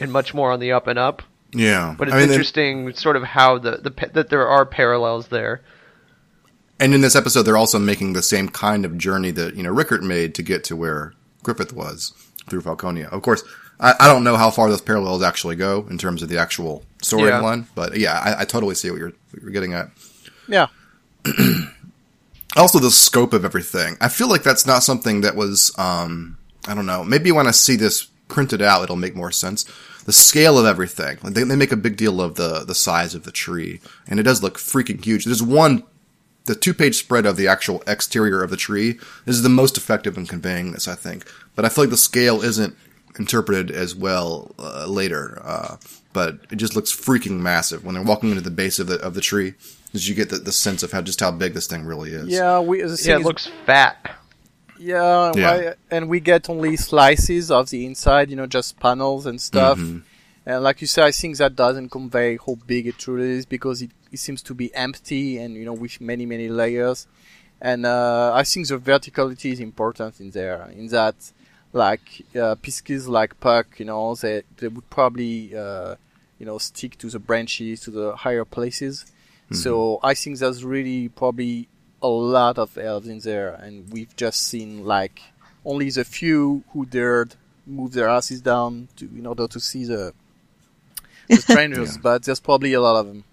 and 0.00 0.12
much 0.12 0.34
more 0.34 0.52
on 0.52 0.60
the 0.60 0.72
up 0.72 0.86
and 0.86 0.98
up. 0.98 1.22
Yeah, 1.52 1.94
But 1.96 2.08
it's 2.08 2.14
I 2.14 2.20
mean, 2.20 2.28
interesting, 2.28 2.92
sort 2.92 3.16
of 3.16 3.22
how 3.22 3.56
the, 3.58 3.78
the 3.78 4.10
that 4.12 4.28
there 4.28 4.46
are 4.46 4.66
parallels 4.66 5.28
there. 5.28 5.62
And 6.78 6.94
in 6.94 7.00
this 7.00 7.16
episode, 7.16 7.42
they're 7.42 7.56
also 7.56 7.78
making 7.78 8.12
the 8.12 8.22
same 8.22 8.48
kind 8.50 8.84
of 8.84 8.98
journey 8.98 9.30
that 9.32 9.56
you 9.56 9.62
know 9.62 9.70
Rickert 9.70 10.02
made 10.02 10.34
to 10.34 10.42
get 10.42 10.62
to 10.64 10.76
where 10.76 11.14
Griffith 11.42 11.72
was 11.72 12.12
through 12.50 12.60
Falconia. 12.62 13.08
Of 13.10 13.22
course, 13.22 13.42
I, 13.80 13.94
I 14.00 14.08
don't 14.08 14.24
know 14.24 14.36
how 14.36 14.50
far 14.50 14.68
those 14.68 14.80
parallels 14.80 15.22
actually 15.22 15.56
go 15.56 15.86
in 15.88 15.98
terms 15.98 16.22
of 16.22 16.28
the 16.28 16.38
actual 16.38 16.84
storyline, 17.02 17.66
but 17.74 17.96
yeah, 17.96 18.18
I, 18.18 18.42
I 18.42 18.44
totally 18.44 18.74
see 18.74 18.90
what 18.90 18.98
you're 18.98 19.12
what 19.30 19.42
you're 19.42 19.52
getting 19.52 19.74
at. 19.74 19.90
Yeah. 20.48 20.68
Also, 22.56 22.78
the 22.78 22.90
scope 22.90 23.34
of 23.34 23.44
everything. 23.44 23.96
I 24.00 24.08
feel 24.08 24.28
like 24.28 24.42
that's 24.42 24.66
not 24.66 24.82
something 24.82 25.20
that 25.20 25.36
was. 25.36 25.72
Um, 25.78 26.38
I 26.66 26.74
don't 26.74 26.86
know. 26.86 27.04
Maybe 27.04 27.30
when 27.30 27.46
I 27.46 27.52
see 27.52 27.76
this 27.76 28.08
printed 28.26 28.62
out, 28.62 28.82
it'll 28.82 28.96
make 28.96 29.14
more 29.14 29.30
sense. 29.30 29.64
The 30.06 30.12
scale 30.12 30.58
of 30.58 30.66
everything. 30.66 31.18
Like 31.22 31.34
they, 31.34 31.44
they 31.44 31.56
make 31.56 31.72
a 31.72 31.76
big 31.76 31.96
deal 31.96 32.20
of 32.20 32.36
the 32.36 32.64
the 32.64 32.74
size 32.74 33.14
of 33.14 33.24
the 33.24 33.30
tree, 33.30 33.80
and 34.08 34.18
it 34.18 34.24
does 34.24 34.42
look 34.42 34.56
freaking 34.56 35.04
huge. 35.04 35.24
There's 35.24 35.42
one 35.42 35.84
the 36.46 36.54
two 36.54 36.72
page 36.72 36.96
spread 36.96 37.26
of 37.26 37.36
the 37.36 37.46
actual 37.46 37.82
exterior 37.86 38.42
of 38.42 38.50
the 38.50 38.56
tree 38.56 38.98
is 39.26 39.42
the 39.42 39.50
most 39.50 39.76
effective 39.76 40.16
in 40.16 40.26
conveying 40.26 40.72
this, 40.72 40.88
I 40.88 40.94
think. 40.94 41.30
But 41.54 41.64
I 41.64 41.68
feel 41.68 41.84
like 41.84 41.90
the 41.90 41.98
scale 41.98 42.42
isn't 42.42 42.74
interpreted 43.18 43.70
as 43.70 43.94
well 43.94 44.54
uh, 44.58 44.86
later. 44.86 45.40
Uh, 45.44 45.76
but 46.12 46.38
it 46.50 46.56
just 46.56 46.74
looks 46.74 46.90
freaking 46.94 47.38
massive 47.40 47.84
when 47.84 47.94
they're 47.94 48.02
walking 48.04 48.30
into 48.30 48.40
the 48.42 48.50
base 48.50 48.78
of 48.78 48.86
the 48.86 48.96
of 49.00 49.14
the 49.14 49.20
tree. 49.20 49.54
As 49.94 50.08
you 50.08 50.14
get 50.14 50.28
the, 50.28 50.36
the 50.38 50.52
sense 50.52 50.82
of 50.82 50.92
how 50.92 51.00
just 51.02 51.20
how 51.20 51.30
big 51.30 51.54
this 51.54 51.66
thing 51.66 51.84
really 51.84 52.10
is. 52.12 52.28
Yeah, 52.28 52.60
we 52.60 52.82
the 52.82 53.02
Yeah, 53.04 53.16
it 53.16 53.20
is- 53.20 53.24
looks 53.26 53.50
fat. 53.66 53.96
Yeah, 54.78 55.32
Yeah. 55.34 55.56
why- 55.56 55.74
and 55.90 56.08
we 56.08 56.20
get 56.20 56.48
only 56.48 56.76
slices 56.76 57.50
of 57.50 57.70
the 57.70 57.84
inside, 57.86 58.30
you 58.30 58.36
know, 58.36 58.46
just 58.46 58.78
panels 58.78 59.26
and 59.26 59.40
stuff. 59.40 59.78
Mm-hmm. 59.78 59.98
And 60.46 60.62
like 60.62 60.80
you 60.80 60.86
said, 60.86 61.04
I 61.04 61.10
think 61.10 61.36
that 61.38 61.56
doesn't 61.56 61.90
convey 61.90 62.38
how 62.44 62.56
big 62.66 62.86
it 62.86 62.96
truly 62.98 63.30
is 63.38 63.44
because 63.46 63.82
it, 63.82 63.90
it 64.12 64.18
seems 64.18 64.40
to 64.42 64.54
be 64.54 64.74
empty 64.74 65.36
and 65.38 65.54
you 65.54 65.64
know 65.64 65.74
with 65.74 66.00
many 66.00 66.24
many 66.26 66.48
layers. 66.48 67.06
And 67.60 67.84
uh, 67.84 68.32
I 68.34 68.44
think 68.44 68.68
the 68.68 68.78
verticality 68.78 69.52
is 69.52 69.60
important 69.60 70.20
in 70.20 70.30
there. 70.30 70.70
In 70.76 70.86
that, 70.88 71.16
like 71.72 72.24
uh, 72.40 72.54
pieces 72.56 73.08
like 73.08 73.38
Puck, 73.40 73.78
you 73.78 73.84
know, 73.84 74.14
they 74.14 74.42
they 74.56 74.68
would 74.68 74.88
probably 74.90 75.56
uh, 75.56 75.96
you 76.38 76.46
know 76.46 76.58
stick 76.58 76.98
to 76.98 77.08
the 77.08 77.18
branches 77.18 77.80
to 77.80 77.90
the 77.90 78.16
higher 78.16 78.44
places. 78.44 79.06
So 79.50 79.98
I 80.02 80.12
think 80.12 80.38
there's 80.38 80.62
really 80.62 81.08
probably 81.08 81.68
a 82.02 82.08
lot 82.08 82.58
of 82.58 82.76
elves 82.76 83.08
in 83.08 83.20
there, 83.20 83.54
and 83.54 83.90
we've 83.90 84.14
just 84.14 84.42
seen 84.42 84.84
like 84.84 85.22
only 85.64 85.90
the 85.90 86.04
few 86.04 86.64
who 86.72 86.84
dared 86.84 87.34
move 87.66 87.92
their 87.92 88.08
asses 88.08 88.40
down 88.40 88.88
to 88.96 89.06
in 89.06 89.26
order 89.26 89.48
to 89.48 89.60
see 89.60 89.84
the, 89.84 90.12
the 91.28 91.36
strangers. 91.48 91.96
Yeah. 91.96 92.00
But 92.02 92.24
there's 92.24 92.40
probably 92.40 92.74
a 92.74 92.80
lot 92.80 93.00
of 93.00 93.06
them. 93.06 93.24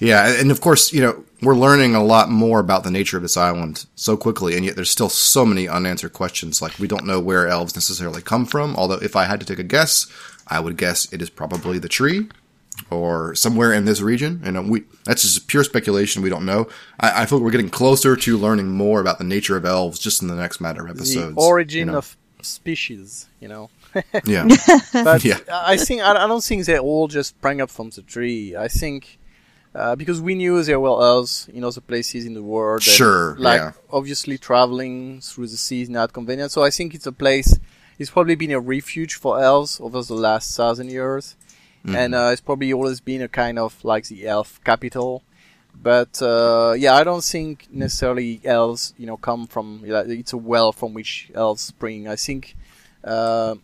Yeah, 0.00 0.40
and 0.40 0.50
of 0.50 0.60
course, 0.60 0.92
you 0.92 1.02
know, 1.02 1.24
we're 1.42 1.54
learning 1.54 1.94
a 1.94 2.02
lot 2.02 2.30
more 2.30 2.58
about 2.58 2.84
the 2.84 2.90
nature 2.90 3.16
of 3.16 3.22
this 3.22 3.36
island 3.36 3.86
so 3.94 4.16
quickly, 4.16 4.56
and 4.56 4.64
yet 4.64 4.74
there's 4.74 4.90
still 4.90 5.08
so 5.08 5.44
many 5.46 5.68
unanswered 5.68 6.12
questions. 6.14 6.60
Like, 6.60 6.78
we 6.78 6.88
don't 6.88 7.06
know 7.06 7.20
where 7.20 7.46
elves 7.46 7.74
necessarily 7.74 8.22
come 8.22 8.46
from, 8.46 8.74
although 8.76 8.94
if 8.94 9.14
I 9.14 9.26
had 9.26 9.40
to 9.40 9.46
take 9.46 9.58
a 9.58 9.62
guess, 9.64 10.06
I 10.46 10.58
would 10.60 10.76
guess 10.76 11.10
it 11.12 11.22
is 11.22 11.30
probably 11.30 11.78
the 11.78 11.88
tree 11.88 12.28
or 12.90 13.34
somewhere 13.34 13.72
in 13.72 13.84
this 13.84 14.00
region. 14.00 14.40
And 14.44 14.56
uh, 14.56 14.62
we, 14.62 14.84
that's 15.04 15.22
just 15.22 15.48
pure 15.48 15.64
speculation. 15.64 16.22
We 16.22 16.30
don't 16.30 16.46
know. 16.46 16.68
I, 16.98 17.22
I 17.22 17.26
feel 17.26 17.40
we're 17.40 17.50
getting 17.50 17.68
closer 17.70 18.16
to 18.16 18.38
learning 18.38 18.68
more 18.68 19.00
about 19.00 19.18
the 19.18 19.24
nature 19.24 19.56
of 19.56 19.64
elves 19.64 19.98
just 19.98 20.22
in 20.22 20.28
the 20.28 20.34
next 20.34 20.60
matter 20.60 20.84
of 20.84 20.96
episodes. 20.96 21.34
the 21.34 21.40
origin 21.40 21.78
you 21.80 21.92
know? 21.92 21.98
of 21.98 22.16
species, 22.42 23.28
you 23.38 23.48
know. 23.48 23.70
Yeah. 24.24 24.48
But 24.92 25.24
Yeah. 25.24 25.38
I 25.50 25.76
think 25.76 26.00
I 26.00 26.12
I 26.12 26.26
don't 26.26 26.42
think 26.42 26.64
they 26.64 26.78
all 26.78 27.08
just 27.08 27.30
sprang 27.30 27.60
up 27.60 27.70
from 27.70 27.90
the 27.90 28.02
tree. 28.02 28.56
I 28.56 28.68
think 28.68 29.18
uh, 29.74 29.94
because 29.96 30.20
we 30.20 30.34
knew 30.34 30.62
there 30.62 30.80
were 30.80 30.88
elves 30.88 31.48
in 31.52 31.62
other 31.64 31.80
places 31.80 32.24
in 32.26 32.34
the 32.34 32.42
world. 32.42 32.78
and, 32.78 32.82
Sure, 32.84 33.36
Like 33.38 33.60
yeah. 33.60 33.72
obviously 33.90 34.36
traveling 34.38 35.20
through 35.20 35.46
the 35.48 35.56
sea 35.56 35.82
is 35.82 35.88
not 35.88 36.12
convenient. 36.12 36.50
So 36.52 36.62
I 36.62 36.70
think 36.70 36.94
it's 36.94 37.06
a 37.06 37.12
place. 37.12 37.58
It's 37.98 38.10
probably 38.10 38.34
been 38.34 38.50
a 38.52 38.60
refuge 38.60 39.14
for 39.14 39.40
elves 39.42 39.78
over 39.80 40.02
the 40.02 40.14
last 40.14 40.56
thousand 40.56 40.90
years, 40.90 41.36
Mm-hmm. 41.84 41.96
and 41.96 42.14
uh, 42.14 42.28
it's 42.32 42.42
probably 42.42 42.74
always 42.74 43.00
been 43.00 43.22
a 43.22 43.28
kind 43.28 43.58
of 43.58 43.82
like 43.82 44.04
the 44.08 44.26
elf 44.28 44.60
capital. 44.64 45.22
But 45.82 46.20
uh, 46.20 46.74
yeah, 46.76 46.94
I 46.94 47.04
don't 47.04 47.24
think 47.24 47.68
necessarily 47.70 48.38
elves, 48.44 48.92
you 48.98 49.06
know, 49.06 49.16
come 49.16 49.46
from. 49.46 49.82
It's 49.86 50.34
a 50.34 50.36
well 50.36 50.72
from 50.72 50.92
which 50.92 51.30
elves 51.34 51.62
spring. 51.62 52.06
I 52.06 52.16
think, 52.16 52.54
uh, 53.02 53.54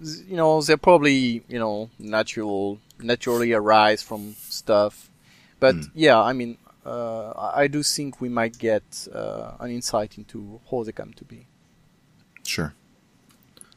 you 0.00 0.36
know, 0.36 0.60
they're 0.62 0.76
probably 0.76 1.44
you 1.48 1.58
know 1.60 1.90
natural, 1.98 2.80
naturally 2.98 3.52
arise 3.52 4.02
from 4.02 4.34
stuff. 4.48 5.10
But 5.60 5.76
yeah, 5.94 6.20
I 6.20 6.32
mean, 6.32 6.58
uh, 6.84 7.30
I 7.30 7.62
I 7.62 7.66
do 7.68 7.82
think 7.82 8.20
we 8.20 8.28
might 8.28 8.58
get 8.58 9.08
uh, 9.12 9.52
an 9.60 9.70
insight 9.70 10.18
into 10.18 10.60
how 10.70 10.84
they 10.84 10.92
come 10.92 11.12
to 11.14 11.24
be. 11.24 11.46
Sure. 12.44 12.74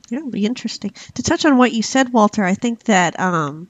Yeah, 0.09 0.19
it'll 0.19 0.31
be 0.31 0.45
interesting. 0.45 0.91
To 1.15 1.23
touch 1.23 1.45
on 1.45 1.57
what 1.57 1.73
you 1.73 1.83
said, 1.83 2.13
Walter, 2.13 2.43
I 2.43 2.53
think 2.53 2.83
that 2.83 3.19
um, 3.19 3.69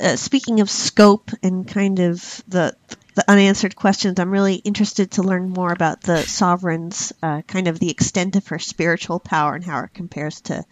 uh, 0.00 0.16
speaking 0.16 0.60
of 0.60 0.70
scope 0.70 1.30
and 1.42 1.66
kind 1.66 1.98
of 1.98 2.42
the 2.48 2.76
the 3.14 3.30
unanswered 3.30 3.76
questions, 3.76 4.18
I'm 4.18 4.30
really 4.30 4.54
interested 4.54 5.12
to 5.12 5.22
learn 5.22 5.50
more 5.50 5.70
about 5.70 6.00
the 6.00 6.22
sovereign's 6.22 7.12
uh, 7.22 7.42
kind 7.42 7.68
of 7.68 7.78
the 7.78 7.90
extent 7.90 8.36
of 8.36 8.48
her 8.48 8.58
spiritual 8.58 9.20
power 9.20 9.54
and 9.54 9.62
how 9.64 9.84
it 9.84 9.92
compares 9.92 10.40
to 10.42 10.64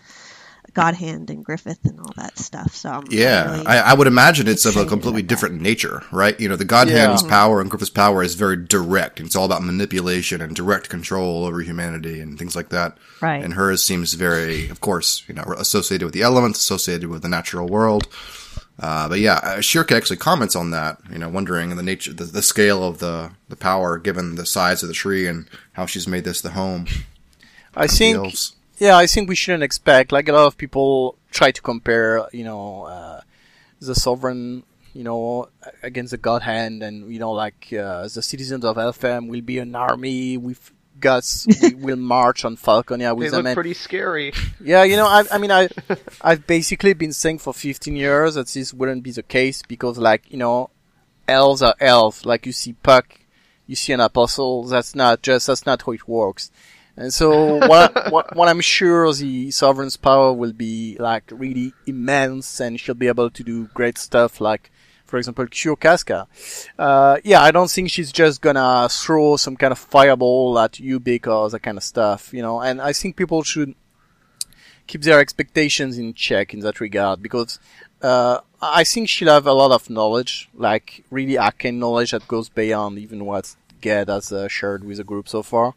God 0.75 0.95
Hand 0.95 1.31
and 1.31 1.45
Griffith 1.45 1.79
and 1.85 1.99
all 2.01 2.13
that 2.17 2.39
stuff. 2.39 2.75
So 2.75 2.91
I'm 2.91 3.05
Yeah, 3.11 3.51
really- 3.53 3.67
I, 3.67 3.91
I 3.91 3.95
would 3.95 4.07
imagine 4.07 4.49
it's 4.49 4.65
of 4.67 4.77
a 4.77 4.85
completely 4.87 5.21
about 5.21 5.23
that. 5.23 5.27
different 5.29 5.61
nature, 5.61 6.03
right? 6.13 6.39
You 6.41 6.49
know, 6.49 6.57
the 6.57 6.65
God 6.65 6.89
Yeah. 6.89 7.07
Hand's 7.07 7.23
power 7.23 7.61
and 7.61 7.69
Griffith's 7.71 7.91
power 7.91 8.23
is 8.23 8.35
very 8.35 8.57
direct. 8.57 9.21
It's 9.21 9.35
all 9.37 9.45
about 9.47 9.63
manipulation 9.63 10.41
and 10.41 10.55
direct 10.55 10.89
control 10.89 11.45
over 11.45 11.61
humanity 11.61 12.21
and 12.21 12.39
things 12.39 12.55
like 12.55 12.69
that. 12.71 12.97
Right. 13.21 13.43
And 13.43 13.55
hers 13.55 13.83
seems 13.83 14.15
very, 14.15 14.69
of 14.69 14.81
course, 14.81 15.23
you 15.29 15.35
know, 15.35 15.43
associated 15.59 16.05
with 16.05 16.15
the 16.15 16.23
elements, 16.23 16.61
associated 16.61 17.09
with 17.09 17.23
the 17.23 17.29
natural 17.29 17.69
world. 17.69 18.07
Uh, 18.79 19.09
but 19.11 19.19
yeah, 19.21 19.35
uh, 19.43 19.57
Schierke 19.59 19.93
actually 19.95 20.17
comments 20.17 20.57
on 20.57 20.71
that, 20.71 20.97
you 21.13 21.19
know, 21.19 21.29
wondering 21.29 21.77
the 21.77 21.83
nature, 21.83 22.15
the, 22.15 22.25
the 22.25 22.41
scale 22.43 22.83
of 22.83 22.99
the, 22.99 23.31
the 23.51 23.57
power 23.57 23.99
given 23.99 24.37
the 24.37 24.47
size 24.47 24.83
of 24.83 24.89
the 24.89 24.95
tree 24.95 25.27
and 25.27 25.47
how 25.73 25.85
she's 25.85 26.09
made 26.09 26.25
this 26.25 26.41
the 26.41 26.51
home 26.53 26.87
I 27.77 27.85
of 27.85 27.91
think 27.91 28.17
elves. 28.17 28.57
Yeah, 28.81 28.97
I 28.97 29.07
think 29.07 29.29
we 29.29 29.37
shouldn't 29.37 29.63
expect 29.63 30.11
like 30.11 30.29
a 30.29 30.33
lot 30.33 30.47
of 30.47 30.57
people 30.57 31.17
try 31.31 31.51
to 31.53 31.63
compare, 31.63 32.27
you 32.33 32.45
know, 32.45 32.85
uh, 32.85 33.21
the 33.81 33.95
sovereign, 33.95 34.65
you 34.95 35.05
know, 35.05 35.49
against 35.83 36.11
the 36.13 36.17
god 36.17 36.43
hand, 36.43 36.83
and 36.83 37.13
you 37.13 37.19
know, 37.21 37.31
like 37.33 37.73
uh, 37.73 38.03
the 38.09 38.23
citizens 38.23 38.65
of 38.65 38.77
Elfhelm 38.77 39.29
will 39.29 39.43
be 39.43 39.59
an 39.59 39.75
army 39.75 40.37
with 40.37 40.73
Guts, 40.99 41.47
we 41.63 41.75
will 41.75 41.97
march 41.97 42.45
on 42.45 42.57
Falconia 42.59 42.99
They 43.09 43.13
with 43.13 43.33
look 43.33 43.39
them. 43.39 43.47
and- 43.47 43.55
pretty 43.55 43.73
scary. 43.75 44.33
yeah, 44.63 44.83
you 44.83 44.97
know, 44.97 45.07
I, 45.07 45.25
I 45.33 45.39
mean, 45.39 45.51
I, 45.51 45.69
I've 46.21 46.47
basically 46.47 46.93
been 46.93 47.13
saying 47.15 47.39
for 47.39 47.55
15 47.55 47.97
years 47.97 48.35
that 48.35 48.49
this 48.49 48.75
wouldn't 48.75 49.03
be 49.03 49.11
the 49.11 49.23
case 49.23 49.63
because, 49.67 49.97
like, 49.97 50.31
you 50.31 50.37
know, 50.37 50.69
elves 51.29 51.63
are 51.63 51.75
elves. 51.81 52.27
Like 52.27 52.45
you 52.45 52.53
see 52.53 52.75
Puck, 52.75 53.19
you 53.67 53.77
see 53.77 53.93
an 53.95 54.01
apostle. 54.01 54.65
That's 54.65 54.95
not 54.95 55.23
just 55.23 55.47
that's 55.47 55.65
not 55.65 55.81
how 55.83 55.93
it 55.93 56.07
works. 56.09 56.51
And 57.01 57.15
so, 57.15 57.57
what, 57.67 58.13
what, 58.13 58.37
what 58.37 58.49
I'm 58.51 58.61
sure 58.61 59.11
the 59.15 59.51
sovereign's 59.51 59.97
power 59.97 60.35
will 60.35 60.53
be 60.53 60.99
like 61.01 61.25
really 61.31 61.73
immense, 61.87 62.61
and 62.61 62.79
she'll 62.79 62.95
be 62.95 63.09
able 63.09 63.31
to 63.31 63.43
do 63.43 63.71
great 63.73 63.97
stuff, 63.97 64.39
like, 64.39 64.71
for 65.07 65.17
example, 65.17 65.47
cure 65.47 65.77
Casca. 65.77 66.29
Uh, 66.79 67.17
yeah, 67.25 67.41
I 67.41 67.53
don't 67.53 67.71
think 67.71 67.89
she's 67.91 68.13
just 68.13 68.43
gonna 68.43 68.87
throw 68.91 69.39
some 69.39 69.57
kind 69.57 69.73
of 69.73 69.79
fireball 69.79 70.59
at 70.59 70.79
you 70.79 71.01
because 71.01 71.53
that 71.53 71.61
kind 71.61 71.79
of 71.79 71.85
stuff, 71.85 72.35
you 72.35 72.43
know. 72.43 72.61
And 72.61 72.83
I 72.83 72.93
think 72.93 73.17
people 73.17 73.45
should 73.45 73.75
keep 74.87 75.01
their 75.01 75.21
expectations 75.21 75.97
in 75.97 76.13
check 76.13 76.53
in 76.53 76.61
that 76.61 76.81
regard 76.81 77.23
because 77.23 77.59
uh, 78.03 78.41
I 78.61 78.85
think 78.85 79.09
she'll 79.09 79.33
have 79.33 79.47
a 79.47 79.55
lot 79.55 79.71
of 79.71 79.89
knowledge, 79.89 80.51
like 80.55 81.03
really 81.11 81.39
arcane 81.39 81.79
knowledge 81.79 82.11
that 82.11 82.29
goes 82.29 82.51
beyond 82.51 82.99
even 82.99 83.25
what 83.25 83.57
Ged 83.81 84.11
has 84.11 84.31
uh, 84.33 84.49
shared 84.49 84.85
with 84.85 84.99
the 84.99 85.05
group 85.05 85.31
so 85.31 85.43
far. 85.43 85.75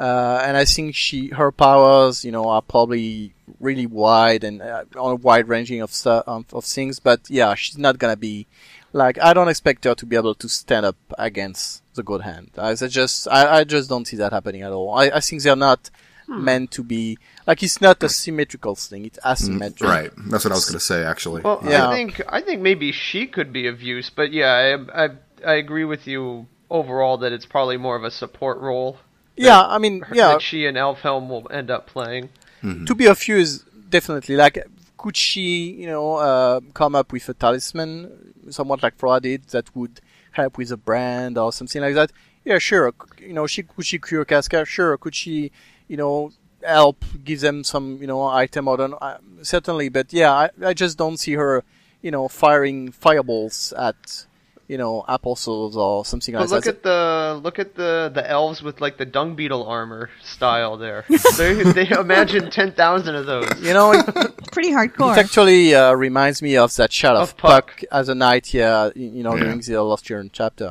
Uh, 0.00 0.42
and 0.46 0.56
I 0.56 0.64
think 0.64 0.94
she, 0.94 1.28
her 1.28 1.52
powers, 1.52 2.24
you 2.24 2.32
know, 2.32 2.46
are 2.48 2.62
probably 2.62 3.34
really 3.60 3.86
wide 3.86 4.44
and 4.44 4.62
uh, 4.62 4.84
on 4.96 5.12
a 5.12 5.14
wide 5.16 5.46
ranging 5.46 5.82
of, 5.82 5.92
stu- 5.92 6.22
um, 6.26 6.46
of 6.54 6.64
things. 6.64 7.00
But 7.00 7.20
yeah, 7.28 7.54
she's 7.54 7.76
not 7.76 7.98
gonna 7.98 8.16
be 8.16 8.46
like 8.94 9.18
I 9.20 9.34
don't 9.34 9.48
expect 9.48 9.84
her 9.84 9.94
to 9.94 10.06
be 10.06 10.16
able 10.16 10.34
to 10.36 10.48
stand 10.48 10.86
up 10.86 10.96
against 11.18 11.82
the 11.94 12.02
God 12.02 12.22
Hand. 12.22 12.50
I, 12.56 12.70
I 12.70 12.74
just, 13.00 13.28
I, 13.28 13.58
I 13.58 13.64
just 13.64 13.90
don't 13.90 14.06
see 14.06 14.16
that 14.16 14.32
happening 14.32 14.62
at 14.62 14.72
all. 14.72 14.88
I, 14.94 15.10
I 15.18 15.20
think 15.20 15.42
they're 15.42 15.54
not 15.54 15.90
meant 16.26 16.70
to 16.70 16.82
be 16.84 17.18
like 17.46 17.62
it's 17.62 17.80
not 17.80 18.02
a 18.02 18.08
symmetrical 18.08 18.76
thing; 18.76 19.04
it's 19.04 19.18
asymmetric. 19.18 19.82
Right. 19.82 20.10
That's 20.30 20.44
what 20.44 20.52
I 20.52 20.54
was 20.54 20.64
going 20.64 20.78
to 20.78 20.84
say, 20.84 21.04
actually. 21.04 21.42
Well, 21.42 21.60
Yeah. 21.62 21.88
I 21.88 21.94
think 21.94 22.22
I 22.28 22.40
think 22.40 22.62
maybe 22.62 22.92
she 22.92 23.26
could 23.26 23.52
be 23.52 23.66
of 23.66 23.82
use, 23.82 24.08
but 24.08 24.32
yeah, 24.32 24.52
I, 24.94 25.04
I 25.04 25.08
I 25.44 25.54
agree 25.56 25.84
with 25.84 26.06
you 26.06 26.46
overall 26.70 27.18
that 27.18 27.32
it's 27.32 27.46
probably 27.46 27.76
more 27.76 27.96
of 27.96 28.04
a 28.04 28.10
support 28.10 28.58
role 28.60 28.96
Yeah, 29.40 29.62
I 29.62 29.78
mean, 29.78 30.04
yeah, 30.12 30.32
that 30.32 30.42
she 30.42 30.66
and 30.66 30.76
Elfhelm 30.76 31.28
will 31.28 31.46
end 31.50 31.70
up 31.70 31.86
playing. 31.86 32.28
to 32.62 32.94
be 32.94 33.06
of 33.06 33.26
use, 33.26 33.64
definitely. 33.88 34.36
Like, 34.36 34.62
could 34.98 35.16
she, 35.16 35.70
you 35.72 35.86
know, 35.86 36.16
uh, 36.16 36.60
come 36.74 36.94
up 36.94 37.10
with 37.12 37.26
a 37.28 37.34
talisman, 37.34 38.34
somewhat 38.50 38.82
like 38.82 38.96
Fra 38.96 39.18
did, 39.18 39.44
that 39.48 39.74
would 39.74 40.00
help 40.32 40.58
with 40.58 40.70
a 40.70 40.76
brand 40.76 41.38
or 41.38 41.52
something 41.52 41.80
like 41.80 41.94
that? 41.94 42.12
Yeah, 42.44 42.58
sure. 42.58 42.92
You 43.18 43.32
know, 43.32 43.46
she 43.46 43.62
could 43.62 43.86
she 43.86 43.98
cure 43.98 44.24
Casca? 44.24 44.64
Sure. 44.64 44.96
Could 44.98 45.14
she, 45.14 45.52
you 45.88 45.96
know, 45.96 46.32
help 46.62 47.04
give 47.24 47.40
them 47.40 47.64
some, 47.64 47.98
you 48.00 48.06
know, 48.06 48.22
item 48.24 48.68
or 48.68 48.76
don't? 48.76 48.94
Uh, 49.00 49.18
certainly, 49.42 49.88
but 49.88 50.12
yeah, 50.12 50.32
I, 50.32 50.50
I 50.64 50.74
just 50.74 50.98
don't 50.98 51.16
see 51.16 51.34
her, 51.34 51.64
you 52.02 52.10
know, 52.10 52.28
firing 52.28 52.92
fireballs 52.92 53.72
at, 53.76 54.26
you 54.72 54.78
know, 54.82 55.04
apostles 55.08 55.76
or 55.84 56.04
something 56.04 56.32
But 56.34 56.42
like 56.42 56.50
look 56.50 56.64
that. 56.64 56.76
at 56.76 56.82
the 56.90 57.40
look 57.46 57.58
at 57.64 57.70
the 57.74 57.92
the 58.14 58.24
elves 58.38 58.58
with 58.66 58.76
like 58.84 58.96
the 59.02 59.08
dung 59.16 59.30
beetle 59.38 59.64
armor 59.76 60.04
style 60.34 60.74
there. 60.84 61.00
they 61.38 61.54
they 61.78 61.88
imagine 62.06 62.44
ten 62.60 62.70
thousand 62.80 63.14
of 63.20 63.24
those. 63.32 63.50
you 63.66 63.74
know, 63.78 63.88
it, 63.92 64.04
pretty 64.54 64.70
hardcore. 64.78 65.12
It 65.16 65.18
actually 65.24 65.74
uh, 65.74 65.92
reminds 66.06 66.38
me 66.46 66.52
of 66.64 66.70
that 66.76 66.92
shot 67.00 67.16
of, 67.16 67.22
Of 67.22 67.36
Puck. 67.36 67.66
Puck. 67.66 67.84
as 68.00 68.08
a 68.08 68.14
knight, 68.22 68.46
yeah, 68.54 68.84
y- 68.86 68.92
you 69.18 69.22
know, 69.26 69.34
Yeah. 69.34 69.42
during 69.44 69.60
the 69.60 69.82
Lost 69.82 70.04
Year 70.08 70.24
chapter. 70.40 70.68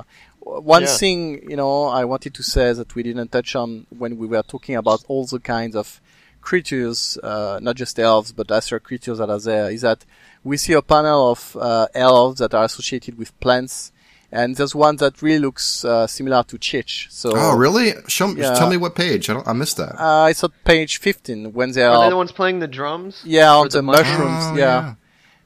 One 0.74 0.84
Yeah. 0.84 0.98
thing, 1.02 1.20
you 1.52 1.58
know, 1.62 1.74
I 2.02 2.04
wanted 2.14 2.34
to 2.40 2.44
say 2.56 2.68
that 2.80 2.90
we 2.96 3.02
didn't 3.04 3.30
touch 3.38 3.52
on 3.62 3.86
when 4.02 4.12
we 4.22 4.26
were 4.34 4.44
talking 4.54 4.76
about 4.84 5.00
all 5.10 5.26
the 5.36 5.40
kinds 5.56 5.76
of 5.76 5.88
creatures, 6.50 7.18
uh, 7.22 7.60
not 7.62 7.76
just 7.76 8.00
elves, 8.00 8.32
but 8.32 8.50
other 8.52 8.80
creatures 8.80 9.18
that 9.20 9.30
are 9.30 9.40
there, 9.52 9.70
is 9.76 9.82
that 9.82 10.00
we 10.43 10.58
see 10.58 10.73
a 10.73 10.82
panel 10.82 11.32
of 11.32 11.56
uh, 11.60 11.88
elves 11.93 12.39
that 12.39 12.54
are 12.54 12.65
associated 12.65 13.17
with 13.17 13.38
plants, 13.39 13.91
and 14.32 14.56
there's 14.56 14.73
one 14.75 14.95
that 14.97 15.21
really 15.21 15.39
looks 15.39 15.84
uh, 15.84 16.06
similar 16.08 16.43
to 16.43 16.58
Chich. 16.58 17.12
So, 17.12 17.32
oh, 17.36 17.56
really? 17.58 17.93
Show 18.08 18.28
me, 18.28 18.41
Yeah. 18.41 18.54
tell 18.54 18.69
me 18.69 18.78
what 18.78 18.95
page. 18.95 19.30
I 19.30 19.34
don't. 19.34 19.47
I 19.47 19.54
missed 19.54 19.78
that. 19.78 19.95
Uh, 19.99 20.28
it's 20.30 20.43
on 20.43 20.52
page 20.63 20.97
15 20.99 21.54
when 21.54 21.71
they 21.71 21.84
Are 21.84 21.95
are, 21.95 22.04
they 22.06 22.10
the 22.12 22.17
ones 22.17 22.32
playing 22.32 22.60
the 22.60 22.67
drums? 22.67 23.21
yeah, 23.25 23.52
on 23.54 23.69
the, 23.69 23.82
mushrooms? 23.82 24.08
mushrooms, 24.19 24.43
Oh, 24.54 24.56
yeah. 24.58 24.93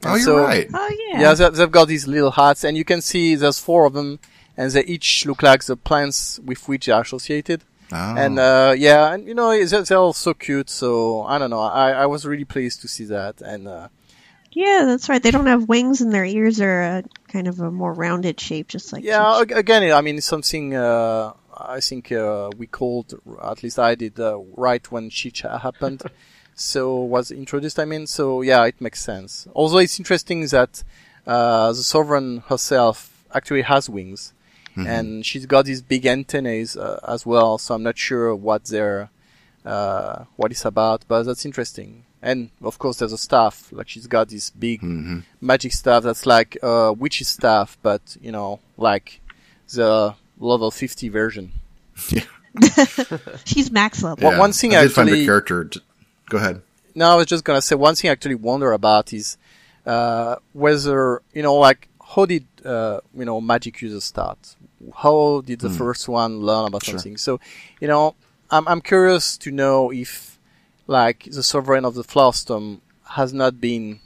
Oh, 0.05 0.15
you're 0.15 0.19
So- 0.25 0.37
right. 0.37 0.67
oh 0.73 0.95
yeah. 1.11 1.21
Yeah, 1.21 1.33
they, 1.33 1.49
they've 1.49 1.71
got 1.71 1.87
these 1.87 2.07
little 2.07 2.31
hats, 2.31 2.63
and 2.63 2.75
you 2.77 2.83
can 2.85 3.01
see 3.01 3.35
there's 3.35 3.59
four 3.59 3.85
of 3.85 3.93
them, 3.93 4.19
and 4.57 4.69
they 4.71 4.83
each 4.83 5.25
look 5.25 5.41
like 5.41 5.63
the 5.63 5.77
plants 5.77 6.39
with 6.43 6.67
which 6.67 6.85
they 6.87 6.91
are 6.91 7.01
associated. 7.01 7.63
Oh. 7.91 7.95
And 8.17 8.37
uh, 8.39 8.73
yeah, 8.77 9.13
and 9.13 9.27
you 9.27 9.33
know 9.33 9.49
they're, 9.65 9.81
they're 9.83 9.97
all 9.97 10.13
so 10.13 10.33
cute. 10.33 10.69
So 10.69 11.23
I 11.23 11.37
don't 11.37 11.51
know. 11.51 11.59
I, 11.61 11.91
I 11.91 12.05
was 12.05 12.25
really 12.25 12.43
pleased 12.45 12.81
to 12.81 12.87
see 12.87 13.05
that, 13.05 13.39
and 13.41 13.67
uh, 13.67 13.87
Yeah, 14.55 14.85
that's 14.85 15.09
right. 15.09 15.21
They 15.21 15.31
don't 15.31 15.47
have 15.47 15.67
wings, 15.67 16.01
and 16.01 16.11
their 16.11 16.25
ears 16.25 16.61
are 16.61 16.81
a, 16.81 17.03
kind 17.27 17.47
of 17.47 17.59
a 17.59 17.71
more 17.71 17.93
rounded 17.93 18.39
shape, 18.39 18.67
just 18.67 18.93
like 18.93 19.03
yeah, 19.03 19.23
Cheech. 19.23 19.41
ag- 19.41 19.51
again, 19.51 19.91
I 19.91 20.01
mean, 20.01 20.21
something 20.21 20.75
uh, 20.75 21.33
I 21.55 21.79
think 21.79 22.11
uh, 22.11 22.49
we 22.57 22.67
called, 22.67 23.19
at 23.43 23.63
least 23.63 23.79
I 23.79 23.95
did, 23.95 24.19
uh, 24.19 24.39
right 24.55 24.89
when 24.91 25.09
she 25.09 25.31
happened. 25.41 26.03
so 26.55 26.99
was 26.99 27.31
introduced. 27.31 27.79
I 27.79 27.85
mean, 27.85 28.07
so 28.07 28.41
yeah, 28.41 28.65
it 28.65 28.79
makes 28.79 29.01
sense. 29.03 29.47
Although 29.55 29.79
it's 29.79 29.99
interesting 29.99 30.45
that 30.47 30.83
uh, 31.25 31.69
the 31.69 31.83
sovereign 31.83 32.43
herself 32.47 33.25
actually 33.33 33.63
has 33.63 33.89
wings, 33.89 34.33
mm-hmm. 34.71 34.87
and 34.87 35.25
she's 35.25 35.45
got 35.45 35.65
these 35.65 35.81
big 35.81 36.05
antennae 36.05 36.65
uh, 36.77 36.97
as 37.07 37.25
well. 37.25 37.57
So 37.57 37.75
I'm 37.75 37.83
not 37.83 37.97
sure 37.97 38.35
what 38.35 38.65
they're 38.65 39.09
uh, 39.65 40.25
what 40.35 40.51
it's 40.51 40.65
about, 40.65 41.05
but 41.07 41.23
that's 41.23 41.45
interesting. 41.45 42.05
And 42.23 42.49
of 42.63 42.79
course, 42.79 42.97
there's 42.97 43.11
a 43.11 43.17
staff. 43.17 43.67
Like 43.73 43.89
she's 43.89 44.07
got 44.07 44.29
this 44.29 44.49
big 44.49 44.81
mm-hmm. 44.81 45.19
magic 45.41 45.73
staff 45.73 46.03
that's 46.03 46.25
like 46.25 46.57
uh, 46.63 46.95
witch's 46.97 47.27
staff, 47.27 47.77
but 47.83 48.15
you 48.21 48.31
know, 48.31 48.61
like 48.77 49.19
the 49.73 50.15
level 50.39 50.71
50 50.71 51.09
version. 51.09 51.51
Yeah. 52.09 52.23
she's 53.45 53.71
max 53.71 54.03
level. 54.03 54.23
Yeah. 54.23 54.29
Well, 54.29 54.39
one 54.39 54.51
thing 54.51 54.75
I 54.75 54.81
did 54.81 54.91
actually, 54.91 54.93
find 54.93 55.09
the 55.09 55.25
character. 55.25 55.71
Go 56.29 56.37
ahead. 56.37 56.61
No, 56.93 57.09
I 57.09 57.15
was 57.15 57.25
just 57.25 57.43
gonna 57.43 57.63
say 57.63 57.75
one 57.75 57.95
thing 57.95 58.09
I 58.09 58.11
actually 58.11 58.35
wonder 58.35 58.71
about 58.73 59.11
is 59.11 59.37
uh, 59.87 60.35
whether 60.53 61.23
you 61.33 61.41
know, 61.41 61.55
like, 61.55 61.87
how 62.13 62.25
did 62.25 62.45
uh, 62.63 62.99
you 63.15 63.25
know 63.25 63.41
magic 63.41 63.81
users 63.81 64.03
start? 64.03 64.55
How 64.95 65.41
did 65.41 65.61
the 65.61 65.69
mm. 65.69 65.77
first 65.77 66.07
one 66.07 66.41
learn 66.41 66.67
about 66.67 66.83
sure. 66.83 66.99
something? 66.99 67.17
So, 67.17 67.39
you 67.81 67.87
know, 67.87 68.13
I'm 68.51 68.67
I'm 68.67 68.81
curious 68.81 69.35
to 69.39 69.51
know 69.51 69.91
if 69.91 70.32
like 70.87 71.25
the 71.31 71.43
sovereign 71.43 71.85
of 71.85 71.95
the 71.95 72.03
Flowerstorm 72.03 72.79
has 73.11 73.33
not 73.33 73.61
been 73.61 73.99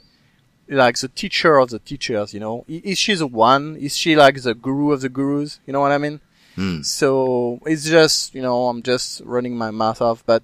like 0.68 0.98
the 0.98 1.08
teacher 1.08 1.56
of 1.56 1.70
the 1.70 1.78
teachers, 1.78 2.34
you 2.34 2.40
know? 2.40 2.64
Is 2.68 2.98
she 2.98 3.14
the 3.14 3.26
one? 3.26 3.76
Is 3.76 3.96
she 3.96 4.16
like 4.16 4.42
the 4.42 4.54
guru 4.54 4.92
of 4.92 5.00
the 5.00 5.08
gurus? 5.08 5.60
You 5.66 5.72
know 5.72 5.80
what 5.80 5.92
I 5.92 5.98
mean? 5.98 6.20
Mm. 6.56 6.84
So 6.84 7.60
it's 7.66 7.84
just, 7.84 8.34
you 8.34 8.42
know, 8.42 8.68
I'm 8.68 8.82
just 8.82 9.22
running 9.24 9.56
my 9.56 9.70
mouth 9.70 10.02
off, 10.02 10.24
but 10.26 10.42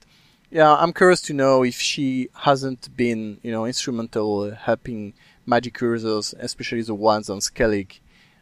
yeah, 0.51 0.73
I'm 0.73 0.93
curious 0.93 1.21
to 1.23 1.35
know 1.35 1.65
if 1.65 1.81
she 1.81 2.29
hasn't 2.33 2.97
been, 2.97 3.39
you 3.43 3.51
know, 3.51 3.67
instrumental 3.67 4.53
helping 4.53 5.15
magic 5.45 5.81
users, 5.81 6.35
especially 6.39 6.83
the 6.83 6.95
ones 6.95 7.29
on 7.29 7.41
Skellig, 7.41 7.99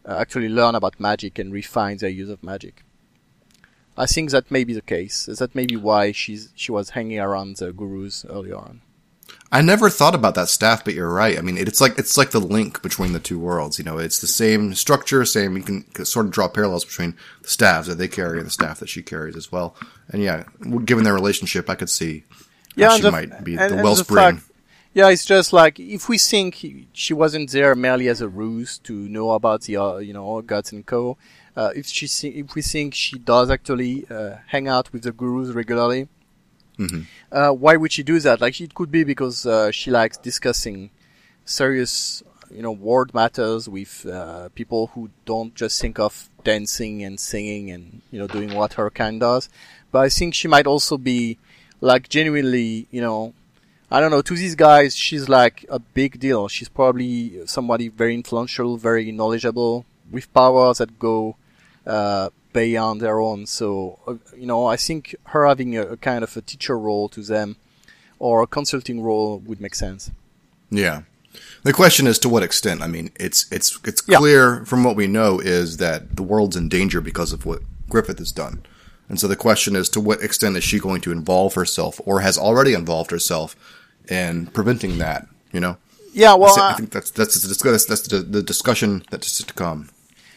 uh, 0.07 0.19
actually 0.19 0.51
learn 0.51 0.75
about 0.75 1.01
magic 1.01 1.39
and 1.39 1.53
refine 1.53 1.97
their 1.97 2.11
use 2.11 2.29
of 2.29 2.43
magic. 2.43 2.85
I 3.97 4.07
think 4.07 4.31
that 4.31 4.51
may 4.51 4.65
be 4.65 4.73
the 4.73 4.83
case. 4.83 5.27
That 5.27 5.55
may 5.55 5.67
be 5.67 5.77
why 5.77 6.13
she's 6.13 6.51
she 6.55 6.73
was 6.73 6.91
hanging 6.91 7.21
around 7.21 7.57
the 7.57 7.73
gurus 7.73 8.25
earlier 8.29 8.57
on. 8.57 8.83
I 9.51 9.61
never 9.61 9.91
thought 9.91 10.15
about 10.15 10.35
that 10.37 10.49
staff, 10.49 10.83
but 10.83 10.95
you're 10.95 11.13
right. 11.13 11.39
I 11.39 11.43
mean, 11.43 11.59
it's 11.59 11.81
like 11.81 11.99
it's 11.99 12.17
like 12.17 12.31
the 12.31 12.41
link 12.41 12.81
between 12.83 13.13
the 13.13 13.21
two 13.21 13.39
worlds. 13.39 13.79
You 13.79 13.85
know, 13.85 13.99
it's 13.99 14.21
the 14.21 14.27
same 14.27 14.75
structure, 14.75 15.25
same. 15.27 15.57
You 15.57 15.63
can 15.63 16.05
sort 16.07 16.27
of 16.27 16.33
draw 16.33 16.49
parallels 16.49 16.87
between 16.87 17.17
the 17.43 17.49
staffs 17.49 17.87
that 17.89 17.99
they 17.99 18.09
carry 18.09 18.39
and 18.39 18.47
the 18.47 18.51
staff 18.51 18.81
that 18.81 18.89
she 18.89 19.03
carries 19.03 19.37
as 19.37 19.53
well. 19.53 19.77
And 20.09 20.23
yeah, 20.23 20.45
given 20.85 21.05
their 21.05 21.15
relationship, 21.15 21.69
I 21.69 21.75
could 21.75 21.91
see 21.91 22.25
yeah, 22.75 22.97
she 22.97 23.03
the, 23.03 23.13
might 23.13 23.45
be 23.45 23.57
and, 23.57 23.79
the 23.79 23.83
wellspring. 23.83 24.37
The 24.37 24.43
yeah, 24.95 25.09
it's 25.09 25.25
just 25.25 25.53
like 25.53 25.81
if 25.81 26.09
we 26.09 26.19
think 26.19 26.65
she 26.93 27.15
wasn't 27.15 27.51
there 27.51 27.75
merely 27.75 28.09
as 28.09 28.21
a 28.21 28.29
ruse 28.29 28.79
to 28.81 28.93
know 28.93 29.33
about 29.33 29.63
the 29.63 29.77
uh, 29.77 29.97
you 29.99 30.13
know 30.13 30.41
gods 30.43 30.73
and 30.73 30.85
co. 30.85 31.17
Uh, 31.55 31.71
if 31.77 31.87
she 31.87 32.07
if 32.29 32.55
we 32.55 32.63
think 32.63 32.95
she 32.95 33.19
does 33.19 33.51
actually 33.51 34.07
uh, 34.11 34.37
hang 34.47 34.69
out 34.69 34.93
with 34.93 35.03
the 35.03 35.13
gurus 35.13 35.51
regularly, 35.51 36.09
mm-hmm. 36.79 37.03
uh, 37.31 37.53
why 37.53 37.77
would 37.77 37.93
she 37.93 38.03
do 38.03 38.19
that? 38.21 38.41
Like 38.41 38.59
it 38.61 38.75
could 38.75 38.91
be 38.91 39.05
because 39.05 39.45
uh, 39.45 39.71
she 39.71 39.91
likes 39.91 40.17
discussing 40.17 40.91
serious, 41.45 42.23
you 42.51 42.63
know, 42.63 42.73
world 42.73 43.13
matters 43.13 43.69
with 43.69 44.07
uh, 44.07 44.49
people 44.55 44.89
who 44.89 45.11
don't 45.27 45.55
just 45.55 45.81
think 45.81 45.99
of 45.99 46.31
dancing 46.43 47.05
and 47.05 47.21
singing 47.21 47.71
and 47.71 48.01
you 48.11 48.19
know 48.19 48.27
doing 48.27 48.55
what 48.55 48.75
her 48.75 48.89
kind 48.89 49.21
does. 49.21 49.51
But 49.91 50.01
I 50.01 50.09
think 50.09 50.35
she 50.35 50.49
might 50.49 50.67
also 50.67 50.97
be 50.97 51.39
like 51.83 52.09
genuinely, 52.09 52.87
you 52.91 53.03
know, 53.03 53.35
I 53.91 54.01
don't 54.01 54.11
know, 54.11 54.23
to 54.23 54.35
these 54.35 54.55
guys, 54.55 54.97
she's 54.97 55.29
like 55.29 55.67
a 55.69 55.79
big 55.79 56.19
deal. 56.19 56.49
She's 56.49 56.71
probably 56.71 57.47
somebody 57.47 57.89
very 57.89 58.15
influential, 58.15 58.79
very 58.79 59.13
knowledgeable, 59.13 59.85
with 60.11 60.33
powers 60.33 60.79
that 60.79 60.99
go 60.99 61.37
uh, 61.87 62.31
beyond 62.53 63.01
their 63.01 63.21
own. 63.21 63.47
So, 63.47 63.99
uh, 64.07 64.15
you 64.37 64.47
know, 64.47 64.67
I 64.67 64.77
think 64.77 65.15
her 65.27 65.47
having 65.47 65.77
a, 65.77 65.83
a, 65.83 65.97
kind 65.97 66.23
of 66.23 66.37
a 66.37 66.43
teacher 66.43 66.79
role 66.79 67.09
to 67.11 67.23
them 67.23 67.57
or 68.19 68.43
a 68.43 68.47
consulting 68.47 69.03
role 69.03 69.39
would 69.39 69.61
make 69.61 69.75
sense. 69.75 70.11
Yeah. 70.71 71.03
The 71.63 71.73
question 71.73 72.07
is 72.07 72.19
to 72.21 72.29
what 72.29 72.43
extent. 72.43 72.83
I 72.83 72.89
mean, 72.89 73.11
it's 73.19 73.51
it's 73.51 73.79
it's 73.85 74.03
yeah. 74.07 74.19
clear 74.19 74.65
from 74.67 74.85
what 74.85 74.97
we 74.97 75.07
know 75.07 75.41
is 75.41 75.79
that 75.79 76.17
the 76.17 76.23
world's 76.23 76.57
in 76.57 76.69
danger 76.69 77.01
because 77.01 77.33
of 77.33 77.47
what 77.47 77.63
Griffith 77.89 78.19
has 78.19 78.33
done. 78.33 78.63
And 79.09 79.19
so 79.19 79.29
the 79.29 79.37
question 79.37 79.77
is 79.77 79.89
to 79.91 80.01
what 80.01 80.23
extent 80.23 80.57
is 80.57 80.65
she 80.65 80.79
going 80.79 81.01
to 81.03 81.13
involve 81.13 81.55
herself 81.55 82.01
or 82.05 82.21
has 82.21 82.39
already 82.39 82.75
involved 82.75 83.11
herself 83.11 83.57
in 84.09 84.47
preventing 84.47 84.99
that, 84.99 85.27
you 85.53 85.61
know? 85.61 85.77
Yeah, 86.15 86.35
well, 86.35 86.59
I, 86.59 86.75
think 86.75 86.91
that's 86.91 87.11
that's 87.11 87.41
that's, 87.43 87.85
that's 87.87 88.09
the, 88.09 88.19
the 88.19 88.43
discussion 88.43 89.03
that's 89.11 89.43
to 89.43 89.55
come. 89.55 89.89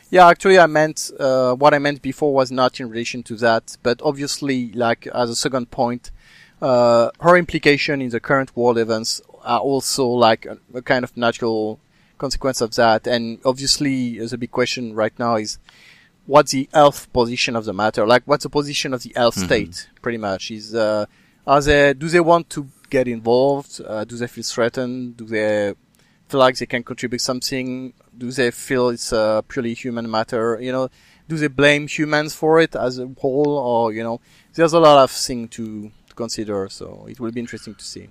Yeah, 0.10 0.28
actually, 0.28 0.60
I 0.60 0.68
meant 0.68 1.12
uh, 1.20 1.56
what 1.56 1.74
I 1.74 1.80
meant 1.80 2.02
before 2.02 2.34
was 2.34 2.52
not 2.52 2.80
in 2.80 2.90
relation 2.90 3.24
to 3.24 3.36
that, 3.38 3.78
but 3.84 4.02
obviously, 4.04 4.72
like 4.72 5.08
as 5.08 5.30
a 5.30 5.36
second 5.36 5.72
point, 5.72 6.12
uh, 6.62 7.10
her 7.20 7.36
implication 7.36 8.02
in 8.02 8.10
the 8.10 8.20
current 8.20 8.56
world 8.56 8.78
events 8.78 9.22
are 9.44 9.60
also 9.60 10.08
like 10.08 10.46
a, 10.46 10.58
a, 10.74 10.82
kind 10.82 11.04
of 11.04 11.16
natural 11.18 11.80
consequence 12.18 12.62
of 12.62 12.76
that. 12.76 13.08
And 13.08 13.40
obviously, 13.46 14.20
the 14.20 14.38
big 14.38 14.52
question 14.52 14.94
right 14.94 15.18
now 15.18 15.36
is 15.36 15.58
what's 16.26 16.52
the 16.52 16.70
elf 16.74 17.12
position 17.12 17.56
of 17.56 17.66
the 17.66 17.74
matter? 17.74 18.06
Like, 18.06 18.24
what's 18.26 18.44
the 18.44 18.50
position 18.50 18.94
of 18.94 19.04
the 19.04 19.16
elf 19.16 19.36
mm-hmm. 19.36 19.46
state? 19.46 19.90
Pretty 20.02 20.18
much 20.18 20.52
is 20.52 20.76
uh, 20.76 21.06
are 21.48 21.62
they 21.62 21.94
do 21.94 22.08
they 22.10 22.20
want 22.20 22.50
to 22.52 22.68
get 22.90 23.08
involved? 23.08 23.82
Uh, 23.86 24.04
do 24.04 24.18
they 24.18 24.28
feel 24.28 24.44
threatened? 24.44 25.18
Do 25.18 25.26
they 25.26 25.74
feel 26.28 26.40
like 26.40 26.58
they 26.58 26.66
can 26.66 26.84
contribute 26.84 27.22
something? 27.22 27.94
Do 28.18 28.32
they 28.32 28.52
feel 28.52 28.90
it's 28.90 29.12
a 29.12 29.44
purely 29.48 29.74
human 29.74 30.10
matter? 30.10 30.60
You 30.62 30.72
know, 30.72 30.90
do 31.28 31.38
they 31.38 31.48
blame 31.48 31.88
humans 31.88 32.34
for 32.34 32.60
it 32.60 32.76
as 32.76 33.00
a 33.00 33.08
whole, 33.20 33.58
or 33.58 33.94
you 33.94 34.04
know, 34.04 34.22
there's 34.54 34.74
a 34.74 34.80
lot 34.80 35.04
of 35.04 35.12
things 35.12 35.50
to, 35.52 35.92
to 36.10 36.16
consider. 36.16 36.68
So 36.70 37.06
it 37.10 37.20
will 37.20 37.32
be 37.32 37.40
interesting 37.40 37.76
to 37.76 37.84
see. 37.84 38.10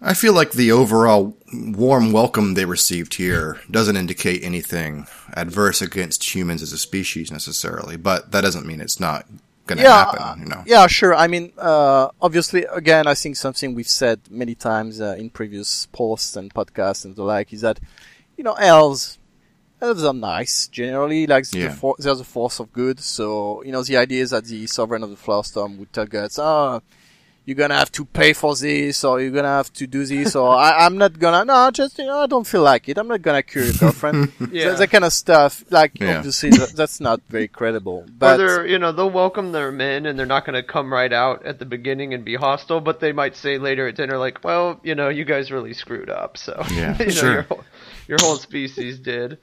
I 0.00 0.12
feel 0.12 0.34
like 0.34 0.52
the 0.52 0.72
overall 0.72 1.34
warm 1.54 2.12
welcome 2.12 2.52
they 2.52 2.66
received 2.66 3.14
here 3.14 3.60
doesn't 3.70 3.96
indicate 3.96 4.44
anything 4.44 5.06
adverse 5.32 5.80
against 5.80 6.34
humans 6.34 6.62
as 6.62 6.72
a 6.72 6.78
species 6.78 7.32
necessarily, 7.32 7.96
but 7.96 8.30
that 8.32 8.42
doesn't 8.42 8.66
mean 8.66 8.82
it's 8.82 9.00
not 9.00 9.26
going 9.66 9.78
to 9.78 9.84
yeah, 9.84 10.04
happen. 10.04 10.42
You 10.42 10.48
know? 10.48 10.62
Yeah, 10.66 10.86
sure. 10.86 11.14
I 11.14 11.26
mean, 11.26 11.52
uh, 11.58 12.08
obviously, 12.20 12.64
again, 12.64 13.06
I 13.06 13.14
think 13.14 13.36
something 13.36 13.74
we've 13.74 13.88
said 13.88 14.20
many 14.30 14.54
times 14.54 15.00
uh, 15.00 15.16
in 15.18 15.30
previous 15.30 15.86
posts 15.86 16.36
and 16.36 16.52
podcasts 16.52 17.04
and 17.04 17.14
the 17.14 17.22
like 17.22 17.52
is 17.52 17.60
that 17.60 17.80
you 18.36 18.44
know 18.44 18.54
elves 18.54 19.18
elves 19.80 20.04
are 20.04 20.14
nice 20.14 20.68
generally. 20.68 21.26
Like 21.26 21.44
yeah. 21.52 21.68
the 21.68 21.74
for- 21.74 21.96
there's 21.98 22.20
a 22.20 22.24
force 22.24 22.60
of 22.60 22.72
good. 22.72 23.00
So 23.00 23.62
you 23.64 23.72
know 23.72 23.82
the 23.82 23.96
idea 23.96 24.22
is 24.22 24.30
that 24.30 24.44
the 24.44 24.66
sovereign 24.66 25.02
of 25.02 25.10
the 25.10 25.16
Flowerstorm 25.16 25.78
would 25.78 25.92
tell 25.92 26.06
Guts, 26.06 26.38
"Ah, 26.38 26.76
oh, 26.76 26.82
you're 27.46 27.54
gonna 27.54 27.76
have 27.76 27.92
to 27.92 28.04
pay 28.04 28.32
for 28.32 28.56
this 28.56 29.04
or 29.04 29.20
you're 29.20 29.30
gonna 29.30 29.46
have 29.46 29.72
to 29.72 29.86
do 29.86 30.04
this 30.04 30.34
or 30.34 30.48
I, 30.54 30.84
am 30.84 30.98
not 30.98 31.16
gonna 31.18 31.44
no 31.44 31.70
just 31.70 31.96
you 31.96 32.04
know 32.04 32.18
I 32.18 32.26
don't 32.26 32.46
feel 32.46 32.62
like 32.62 32.88
it 32.88 32.98
I'm 32.98 33.06
not 33.06 33.22
gonna 33.22 33.42
cure 33.44 33.64
your 33.64 33.72
girlfriend 33.80 34.32
yeah. 34.50 34.70
that, 34.70 34.78
that, 34.78 34.90
kind 34.90 35.04
of 35.04 35.12
stuff 35.12 35.64
like 35.70 35.98
yeah. 36.00 36.18
obviously 36.18 36.50
that, 36.50 36.72
that's 36.74 37.00
not 37.00 37.20
very 37.28 37.46
credible 37.46 38.04
but 38.18 38.40
or 38.40 38.46
they're 38.46 38.66
you 38.66 38.78
know 38.80 38.90
they'll 38.90 39.10
welcome 39.10 39.52
their 39.52 39.70
men 39.70 40.06
and 40.06 40.18
they're 40.18 40.26
not 40.26 40.44
gonna 40.44 40.62
come 40.62 40.92
right 40.92 41.12
out 41.12 41.46
at 41.46 41.60
the 41.60 41.64
beginning 41.64 42.12
and 42.12 42.24
be 42.24 42.34
hostile 42.34 42.80
but 42.80 42.98
they 42.98 43.12
might 43.12 43.36
say 43.36 43.58
later 43.58 43.86
at 43.86 43.94
dinner 43.94 44.18
like 44.18 44.42
well 44.42 44.80
you 44.82 44.96
know 44.96 45.08
you 45.08 45.24
guys 45.24 45.52
really 45.52 45.72
screwed 45.72 46.10
up 46.10 46.36
so 46.36 46.60
yeah 46.72 47.00
you 47.00 47.10
sure. 47.10 47.28
know, 47.28 47.32
your, 47.32 47.42
whole, 47.42 47.64
your 48.08 48.18
whole 48.22 48.36
species 48.36 48.98
did 48.98 49.38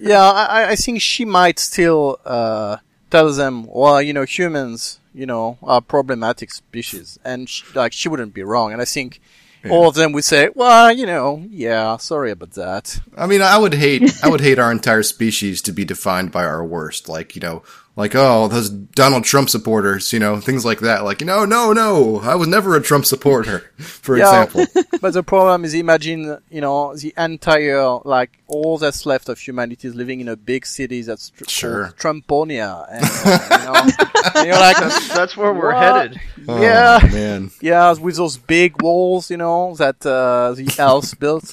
yeah 0.00 0.22
I, 0.22 0.70
I 0.70 0.76
think 0.76 1.02
she 1.02 1.24
might 1.24 1.58
still 1.58 2.20
uh, 2.24 2.76
tell 3.10 3.32
them 3.32 3.66
well 3.66 4.00
you 4.00 4.12
know 4.12 4.22
humans 4.24 5.00
you 5.18 5.26
know, 5.26 5.58
are 5.64 5.80
problematic 5.80 6.52
species, 6.52 7.18
and 7.24 7.48
she, 7.48 7.64
like 7.74 7.92
she 7.92 8.08
wouldn't 8.08 8.32
be 8.32 8.44
wrong. 8.44 8.72
And 8.72 8.80
I 8.80 8.84
think 8.84 9.20
yeah. 9.64 9.72
all 9.72 9.88
of 9.88 9.96
them 9.96 10.12
would 10.12 10.24
say, 10.24 10.48
"Well, 10.54 10.92
you 10.92 11.06
know, 11.06 11.44
yeah, 11.50 11.96
sorry 11.96 12.30
about 12.30 12.52
that." 12.52 13.00
I 13.16 13.26
mean, 13.26 13.42
I 13.42 13.58
would 13.58 13.74
hate, 13.74 14.04
I 14.22 14.28
would 14.28 14.40
hate 14.40 14.60
our 14.60 14.70
entire 14.70 15.02
species 15.02 15.60
to 15.62 15.72
be 15.72 15.84
defined 15.84 16.30
by 16.30 16.44
our 16.44 16.64
worst. 16.64 17.08
Like, 17.08 17.34
you 17.34 17.40
know, 17.42 17.64
like, 17.98 18.14
oh, 18.14 18.46
those 18.46 18.70
Donald 18.70 19.24
Trump 19.24 19.50
supporters, 19.50 20.12
you 20.12 20.20
know, 20.20 20.38
things 20.40 20.64
like 20.64 20.78
that. 20.78 21.02
Like, 21.02 21.20
no, 21.20 21.44
no, 21.44 21.72
no, 21.72 22.20
I 22.20 22.36
was 22.36 22.46
never 22.46 22.76
a 22.76 22.80
Trump 22.80 23.04
supporter, 23.04 23.58
for 23.78 24.16
yeah, 24.16 24.44
example. 24.44 24.84
but 25.00 25.14
the 25.14 25.24
problem 25.24 25.64
is, 25.64 25.74
imagine, 25.74 26.38
you 26.48 26.60
know, 26.60 26.94
the 26.94 27.12
entire, 27.18 27.98
like, 28.04 28.38
all 28.46 28.78
that's 28.78 29.04
left 29.04 29.28
of 29.28 29.40
humanity 29.40 29.88
is 29.88 29.96
living 29.96 30.20
in 30.20 30.28
a 30.28 30.36
big 30.36 30.64
city 30.64 31.02
that's 31.02 31.30
tr- 31.30 31.48
sure. 31.48 31.94
Trumponia. 31.98 32.86
And, 32.88 33.04
uh, 33.04 33.48
you 33.50 33.64
know, 33.64 34.30
and 34.36 34.46
you're 34.46 34.60
like, 34.60 34.76
that's, 34.76 35.08
that's 35.08 35.36
where 35.36 35.52
we're 35.52 35.74
headed. 35.74 36.20
Oh, 36.46 36.62
yeah. 36.62 37.00
man. 37.12 37.50
Yeah, 37.60 37.92
with 37.94 38.14
those 38.14 38.36
big 38.36 38.80
walls, 38.80 39.28
you 39.28 39.38
know, 39.38 39.74
that 39.74 40.06
uh, 40.06 40.52
the 40.52 40.72
elves 40.78 41.14
built. 41.14 41.52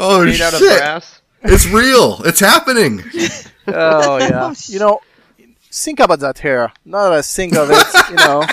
Oh, 0.00 0.24
made 0.24 0.32
shit. 0.32 0.40
out 0.40 0.54
of 0.54 0.58
brass. 0.58 1.22
It's 1.44 1.68
real. 1.68 2.20
It's 2.24 2.40
happening. 2.40 3.04
oh 3.68 4.18
yeah. 4.18 4.52
You 4.66 4.80
know, 4.80 5.00
think 5.84 6.00
about 6.00 6.20
that 6.20 6.38
hair. 6.38 6.72
Not 6.84 7.08
that 7.08 7.18
I 7.18 7.22
think 7.22 7.54
of 7.56 7.70
it, 7.70 7.86
you 8.10 8.16
know, 8.16 8.44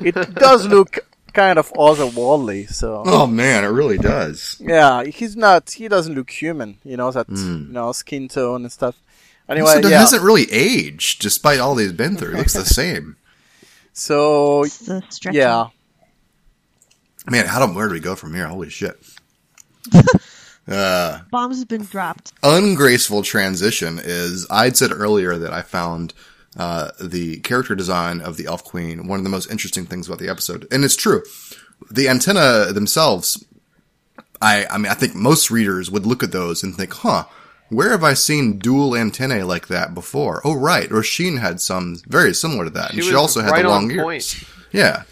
it 0.00 0.34
does 0.34 0.66
look 0.66 0.98
kind 1.32 1.58
of 1.58 1.72
otherworldly. 1.72 2.68
So 2.70 3.02
Oh 3.06 3.26
man, 3.26 3.64
it 3.64 3.68
really 3.68 3.98
does. 3.98 4.56
yeah, 4.60 5.04
he's 5.04 5.36
not. 5.36 5.70
He 5.70 5.88
doesn't 5.88 6.14
look 6.14 6.30
human. 6.30 6.78
You 6.84 6.96
know 6.96 7.10
that 7.10 7.28
you 7.28 7.66
know 7.70 7.92
skin 7.92 8.28
tone 8.28 8.62
and 8.62 8.72
stuff. 8.72 8.96
Anyway, 9.48 9.68
also, 9.76 9.88
yeah. 9.88 10.00
hasn't 10.00 10.22
really 10.22 10.50
aged 10.50 11.22
despite 11.22 11.60
all 11.60 11.76
he's 11.76 11.92
been 11.92 12.16
through. 12.16 12.32
He 12.32 12.38
looks 12.38 12.54
the 12.54 12.64
same. 12.82 13.16
So 13.92 14.64
the 14.64 15.02
yeah, 15.32 15.68
Man, 17.30 17.46
how 17.46 17.64
do 17.64 17.72
where 17.72 17.88
do 17.88 17.94
we 17.94 18.00
go 18.00 18.14
from 18.14 18.34
here? 18.34 18.46
Holy 18.46 18.70
shit. 18.70 18.98
uh, 20.68 21.20
Bombs 21.30 21.58
have 21.58 21.68
been 21.68 21.84
dropped. 21.84 22.32
ungraceful 22.42 23.22
transition 23.22 24.00
is 24.02 24.46
I'd 24.50 24.76
said 24.76 24.92
earlier 24.92 25.36
that 25.38 25.52
I 25.52 25.62
found 25.62 26.12
uh, 26.56 26.90
the 27.00 27.38
character 27.40 27.74
design 27.74 28.20
of 28.20 28.36
the 28.36 28.46
Elf 28.46 28.64
Queen 28.64 29.06
one 29.06 29.18
of 29.18 29.24
the 29.24 29.30
most 29.30 29.50
interesting 29.50 29.86
things 29.86 30.06
about 30.06 30.18
the 30.18 30.28
episode, 30.28 30.66
and 30.70 30.84
it's 30.84 30.96
true. 30.96 31.22
The 31.90 32.08
antenna 32.08 32.72
themselves, 32.72 33.44
I 34.40 34.66
I 34.70 34.78
mean 34.78 34.90
I 34.90 34.94
think 34.94 35.14
most 35.14 35.50
readers 35.50 35.90
would 35.90 36.06
look 36.06 36.22
at 36.22 36.32
those 36.32 36.62
and 36.62 36.74
think, 36.74 36.92
huh. 36.92 37.24
Where 37.68 37.90
have 37.90 38.04
I 38.04 38.14
seen 38.14 38.60
dual 38.60 38.94
antennae 38.94 39.42
like 39.42 39.66
that 39.66 39.92
before? 39.92 40.40
Oh, 40.44 40.54
right. 40.54 40.88
Rosine 40.88 41.38
had 41.38 41.60
some 41.60 41.96
very 42.06 42.32
similar 42.32 42.62
to 42.62 42.70
that. 42.70 42.92
She 42.92 42.98
and 42.98 43.06
she 43.06 43.14
also 43.16 43.40
had 43.40 43.50
right 43.50 43.62
the 43.62 43.68
long 43.68 43.86
on 43.86 43.90
ears. 43.90 44.04
point. 44.04 44.44
Yeah. 44.70 45.02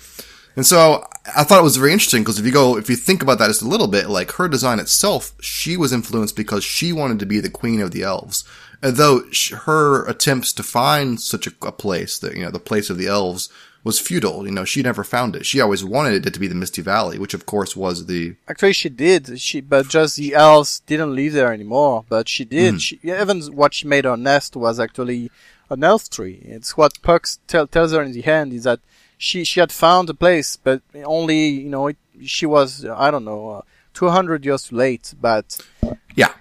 And 0.57 0.64
so 0.64 1.04
I 1.37 1.42
thought 1.42 1.59
it 1.59 1.64
was 1.64 1.76
very 1.76 1.92
interesting 1.92 2.22
because 2.22 2.38
if 2.38 2.46
you 2.46 2.52
go, 2.52 2.76
if 2.76 2.88
you 2.88 2.96
think 2.96 3.22
about 3.22 3.38
that 3.38 3.48
just 3.48 3.62
a 3.62 3.68
little 3.68 3.88
bit, 3.88 4.09
like 4.09 4.30
her 4.33 4.46
design 4.46 4.78
itself, 4.78 5.33
she 5.40 5.76
was 5.76 5.92
influenced 5.92 6.37
because 6.37 6.62
she 6.62 6.92
wanted 6.92 7.18
to 7.18 7.26
be 7.26 7.40
the 7.40 7.50
queen 7.50 7.80
of 7.80 7.90
the 7.90 8.02
elves. 8.02 8.44
Though 8.85 9.23
her 9.64 10.05
attempts 10.07 10.53
to 10.53 10.62
find 10.62 11.18
such 11.18 11.47
a, 11.47 11.53
a 11.62 11.73
place, 11.73 12.18
that, 12.18 12.37
you 12.37 12.44
know, 12.44 12.51
the 12.51 12.59
place 12.59 12.90
of 12.90 12.99
the 12.99 13.07
elves 13.07 13.49
was 13.83 13.99
futile, 13.99 14.47
you 14.47 14.53
know, 14.53 14.64
she 14.64 14.83
never 14.83 15.05
found 15.05 15.37
it. 15.37 15.47
She 15.47 15.61
always 15.61 15.83
wanted 15.85 16.27
it 16.27 16.35
to 16.35 16.40
be 16.40 16.49
the 16.49 16.55
Misty 16.55 16.83
Valley, 16.83 17.18
which 17.18 17.35
of 17.35 17.47
course 17.47 17.75
was 17.77 18.07
the, 18.07 18.37
actually 18.49 18.73
she 18.75 18.88
did. 18.88 19.40
She 19.40 19.61
but 19.61 19.88
just 19.88 20.16
the 20.16 20.35
elves 20.35 20.81
didn't 20.81 21.14
live 21.14 21.33
there 21.35 21.53
anymore. 21.53 22.05
But 22.09 22.29
she 22.29 22.44
did. 22.44 22.81
She, 22.81 22.99
even 23.03 23.42
what 23.55 23.75
she 23.75 23.87
made 23.87 24.05
her 24.05 24.16
nest 24.16 24.57
was 24.57 24.81
actually 24.81 25.31
an 25.70 25.85
elf 25.85 26.09
tree. 26.09 26.40
It's 26.44 26.77
what 26.77 27.01
Puck 27.03 27.27
tell, 27.47 27.66
tells 27.66 27.92
her 27.92 28.03
in 28.03 28.12
the 28.12 28.25
end 28.25 28.53
is 28.53 28.64
that 28.64 28.81
she 29.18 29.44
she 29.44 29.61
had 29.61 29.73
found 29.73 30.11
a 30.11 30.14
place, 30.14 30.57
but 30.57 30.83
only 31.05 31.49
you 31.49 31.70
know 31.70 31.88
it, 31.88 31.97
she 32.25 32.47
was 32.47 32.85
I 32.85 33.11
don't 33.11 33.25
know 33.25 33.51
uh, 33.51 33.62
two 33.92 34.09
hundred 34.09 34.44
years 34.44 34.64
too 34.64 34.77
late. 34.77 35.14
But 35.20 35.59
yeah. 36.14 36.33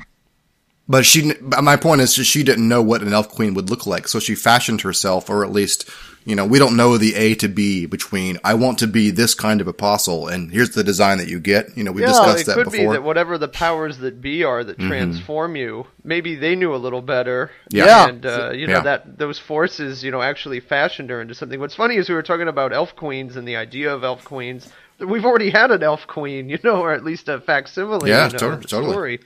But 0.88 1.06
she, 1.06 1.32
my 1.42 1.78
point 1.78 2.02
is 2.02 2.14
just 2.14 2.30
she 2.30 2.44
didn't 2.44 2.68
know 2.68 2.82
what 2.82 3.02
an 3.02 3.14
elf 3.14 3.30
queen 3.30 3.54
would 3.54 3.70
look 3.70 3.86
like. 3.88 4.08
So 4.08 4.20
she 4.20 4.36
fashioned 4.36 4.82
herself, 4.82 5.30
or 5.30 5.46
at 5.46 5.52
least, 5.54 5.90
you 6.26 6.36
know, 6.36 6.46
we 6.46 6.60
don't 6.60 6.76
know 6.76 6.98
the 6.98 7.16
A 7.16 7.36
to 7.36 7.48
B 7.48 7.86
between, 7.86 8.38
I 8.44 8.56
want 8.56 8.80
to 8.80 8.88
be 8.88 9.10
this 9.10 9.34
kind 9.34 9.62
of 9.62 9.68
apostle 9.70 10.28
and 10.28 10.52
here's 10.52 10.72
the 10.72 10.84
design 10.84 11.20
that 11.20 11.30
you 11.30 11.40
get. 11.40 11.78
You 11.78 11.86
know, 11.86 11.94
we 11.94 12.02
yeah, 12.02 12.08
discussed 12.10 12.42
it 12.42 12.46
that 12.48 12.56
could 12.56 12.72
be 12.74 12.80
before. 12.80 12.94
that 12.94 13.04
whatever 13.04 13.38
the 13.38 13.48
powers 13.48 13.98
that 14.00 14.20
be 14.20 14.44
are 14.44 14.62
that 14.66 14.78
transform 14.78 15.56
you, 15.56 15.88
maybe 16.04 16.36
they 16.36 16.54
knew 16.56 16.76
a 16.76 16.78
little 16.78 17.02
better. 17.02 17.50
Yeah. 17.70 17.86
Yeah. 17.86 18.10
and 18.10 18.26
uh, 18.26 18.52
you 18.52 18.68
know 18.68 18.74
Yeah. 18.74 18.82
that 18.82 19.18
those 19.18 19.40
forces, 19.40 20.04
you 20.04 20.12
know, 20.12 20.22
actually 20.22 20.60
fashioned 20.60 21.10
her 21.12 21.22
into 21.22 21.34
something. 21.34 21.62
What's 21.62 21.76
funny 21.76 21.96
is 21.96 22.10
we 22.10 22.16
were 22.16 22.24
talking 22.24 22.50
about 22.50 22.74
elf 22.74 22.94
queens 22.98 23.38
and 23.38 23.48
the 23.48 23.56
idea 23.56 23.94
of 23.94 24.04
elf 24.04 24.26
queens. 24.26 24.70
We've 25.00 25.26
already 25.26 25.50
had 25.50 25.72
an 25.72 25.82
elf 25.82 26.08
queen, 26.08 26.50
you 26.54 26.60
know, 26.62 26.82
or 26.82 26.92
at 26.92 27.06
least 27.06 27.30
a 27.30 27.40
facsimile. 27.40 28.10
Yeah, 28.10 28.28
you 28.28 28.34
know, 28.34 28.38
tot- 28.38 28.68
totally. 28.68 28.92
Story. 28.92 29.20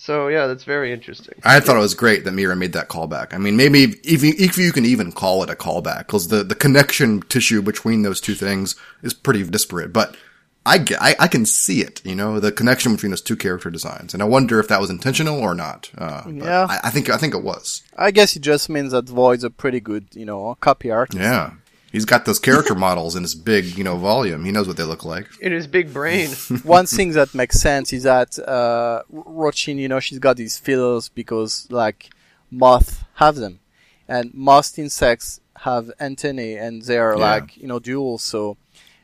So 0.00 0.28
yeah, 0.28 0.46
that's 0.46 0.64
very 0.64 0.94
interesting. 0.94 1.34
I 1.44 1.60
thought 1.60 1.76
it 1.76 1.80
was 1.80 1.92
great 1.94 2.24
that 2.24 2.32
Miura 2.32 2.56
made 2.56 2.72
that 2.72 2.88
callback. 2.88 3.34
I 3.34 3.38
mean, 3.38 3.54
maybe 3.58 3.82
if 4.02 4.22
you, 4.22 4.32
if 4.38 4.56
you 4.56 4.72
can 4.72 4.86
even 4.86 5.12
call 5.12 5.42
it 5.42 5.50
a 5.50 5.54
callback, 5.54 6.06
because 6.06 6.28
the, 6.28 6.42
the 6.42 6.54
connection 6.54 7.20
tissue 7.20 7.60
between 7.60 8.00
those 8.00 8.18
two 8.18 8.34
things 8.34 8.76
is 9.02 9.12
pretty 9.12 9.44
disparate. 9.44 9.92
But 9.92 10.16
I, 10.64 10.78
get, 10.78 11.02
I 11.02 11.16
I 11.20 11.28
can 11.28 11.44
see 11.44 11.82
it, 11.82 12.00
you 12.02 12.14
know, 12.14 12.40
the 12.40 12.50
connection 12.50 12.94
between 12.94 13.10
those 13.10 13.20
two 13.20 13.36
character 13.36 13.68
designs, 13.68 14.14
and 14.14 14.22
I 14.22 14.26
wonder 14.26 14.58
if 14.58 14.68
that 14.68 14.80
was 14.80 14.88
intentional 14.88 15.38
or 15.38 15.54
not. 15.54 15.90
Uh, 15.98 16.22
Yeah. 16.32 16.66
I, 16.70 16.80
I 16.84 16.90
think 16.90 17.10
I 17.10 17.18
think 17.18 17.34
it 17.34 17.42
was. 17.42 17.82
I 17.94 18.10
guess 18.10 18.36
it 18.36 18.40
just 18.40 18.70
means 18.70 18.92
that 18.92 19.06
Void's 19.06 19.44
a 19.44 19.50
pretty 19.50 19.80
good 19.80 20.06
you 20.12 20.24
know 20.24 20.56
copy 20.62 20.90
artist. 20.90 21.20
Yeah, 21.20 21.52
he's 21.92 22.04
got 22.04 22.24
those 22.24 22.38
character 22.38 22.74
models 22.86 23.16
in 23.16 23.22
his 23.22 23.34
big, 23.34 23.76
you 23.78 23.84
know, 23.84 23.96
volume. 23.96 24.44
He 24.44 24.52
knows 24.52 24.66
what 24.68 24.76
they 24.76 24.84
look 24.84 25.04
like. 25.04 25.26
In 25.40 25.52
his 25.52 25.66
big 25.66 25.92
brain, 25.92 26.30
one 26.62 26.86
thing 26.86 27.12
that 27.12 27.34
makes 27.34 27.60
sense 27.60 27.92
is 27.92 28.04
that 28.04 28.38
uh, 28.38 29.02
Rosine, 29.10 29.78
you 29.78 29.88
know, 29.88 30.00
she's 30.00 30.18
got 30.18 30.36
these 30.36 30.56
feelers 30.58 31.08
because 31.08 31.66
like 31.70 32.10
moth 32.50 33.04
have 33.14 33.36
them, 33.36 33.60
and 34.08 34.32
most 34.34 34.78
insects 34.78 35.40
have 35.58 35.90
antennae, 36.00 36.56
and 36.56 36.82
they're 36.82 37.16
Yeah. 37.16 37.30
like 37.32 37.56
you 37.56 37.66
know 37.66 37.78
dual. 37.78 38.18
So, 38.18 38.56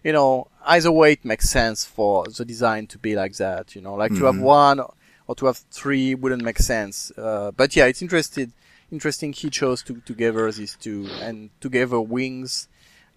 you 0.03 0.13
know, 0.13 0.49
either 0.65 0.91
way, 0.93 1.13
it 1.13 1.25
makes 1.25 1.49
sense 1.51 1.85
for 1.85 2.25
the 2.29 2.45
design 2.45 2.87
to 2.89 2.99
be 2.99 3.15
like 3.15 3.35
that. 3.37 3.75
You 3.77 3.83
know, 3.83 3.95
like 3.95 4.15
to 4.17 4.25
have 4.25 4.39
one 4.39 4.81
or 5.29 5.35
to 5.35 5.47
have 5.47 5.59
three 5.71 6.15
wouldn't 6.15 6.43
make 6.43 6.59
sense. 6.59 7.13
Uh, 7.19 7.51
but 7.57 7.75
yeah, 7.77 7.87
it's 7.87 8.01
interested. 8.03 8.53
Interesting. 8.93 9.33
He 9.33 9.51
chose 9.51 9.83
to 9.83 10.01
together 10.07 10.51
these 10.53 10.77
two 10.81 11.09
and 11.21 11.51
together 11.61 12.01
wings 12.01 12.69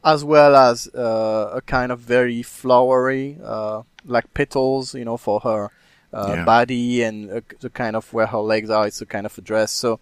as 0.03 0.23
well 0.23 0.55
as 0.55 0.87
uh, 0.95 1.51
a 1.55 1.61
kind 1.61 1.91
of 1.91 1.99
very 1.99 2.41
flowery, 2.41 3.37
uh, 3.43 3.81
like 4.05 4.33
petals, 4.33 4.95
you 4.95 5.05
know, 5.05 5.17
for 5.17 5.39
her 5.41 5.71
uh, 6.13 6.35
Yeah. 6.35 6.45
body 6.45 7.03
and 7.03 7.29
uh, 7.31 7.41
the 7.59 7.69
kind 7.69 7.95
of 7.95 8.11
where 8.13 8.27
her 8.27 8.39
legs 8.39 8.69
are. 8.69 8.87
It's 8.87 9.01
a 9.01 9.05
kind 9.05 9.25
of 9.25 9.37
a 9.37 9.41
dress. 9.41 9.71
So 9.71 9.99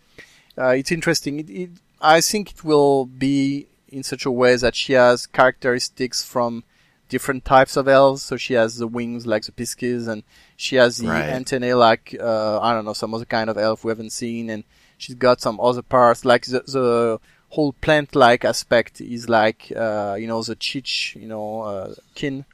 uh, 0.58 0.70
it's 0.70 0.92
interesting. 0.92 1.40
It, 1.40 1.50
it, 1.50 1.70
I 2.00 2.22
think 2.22 2.52
it 2.52 2.64
will 2.64 3.06
be 3.06 3.68
in 3.90 4.04
such 4.04 4.26
a 4.26 4.32
way 4.32 4.56
that 4.56 4.76
she 4.76 4.94
has 4.94 5.26
characteristics 5.26 6.24
from 6.24 6.64
different 7.10 7.44
types 7.46 7.76
of 7.78 7.88
elves. 7.88 8.22
So 8.22 8.38
she 8.38 8.54
has 8.54 8.78
the 8.78 8.88
wings 8.88 9.26
like 9.26 9.44
the 9.46 9.52
Piskies, 9.52 10.08
and 10.08 10.24
she 10.56 10.76
has 10.76 10.98
the 10.98 11.08
Right. 11.08 11.30
antennae 11.30 11.74
like 11.74 12.16
uh, 12.20 12.60
I 12.60 12.74
don't 12.74 12.86
know 12.86 12.94
some 12.94 13.14
other 13.14 13.26
kind 13.26 13.50
of 13.50 13.58
elf 13.58 13.84
we 13.84 13.90
haven't 13.92 14.12
seen, 14.12 14.50
and 14.50 14.64
she's 14.98 15.16
got 15.16 15.42
some 15.42 15.60
other 15.60 15.82
parts 15.82 16.24
like 16.26 16.46
the, 16.46 16.60
the 16.68 17.20
whole 17.50 17.74
plant-like 17.74 18.44
aspect 18.46 19.02
is 19.02 19.30
like 19.30 19.72
uh, 19.76 20.16
you 20.20 20.28
know 20.28 20.42
the 20.42 20.56
chich, 20.56 21.16
you 21.16 21.28
know, 21.28 21.62
uh, 21.62 21.94
kin. 22.16 22.46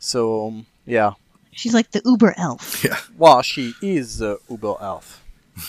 So 0.00 0.48
um, 0.48 0.66
yeah, 0.86 1.12
She's 1.58 1.74
like 1.74 1.90
the 1.90 2.02
Uber 2.04 2.34
elf. 2.36 2.84
Yeah, 2.84 2.98
well, 3.16 3.42
she 3.42 3.74
is 3.82 4.18
the 4.18 4.38
Uber 4.48 4.76
elf. 4.80 5.24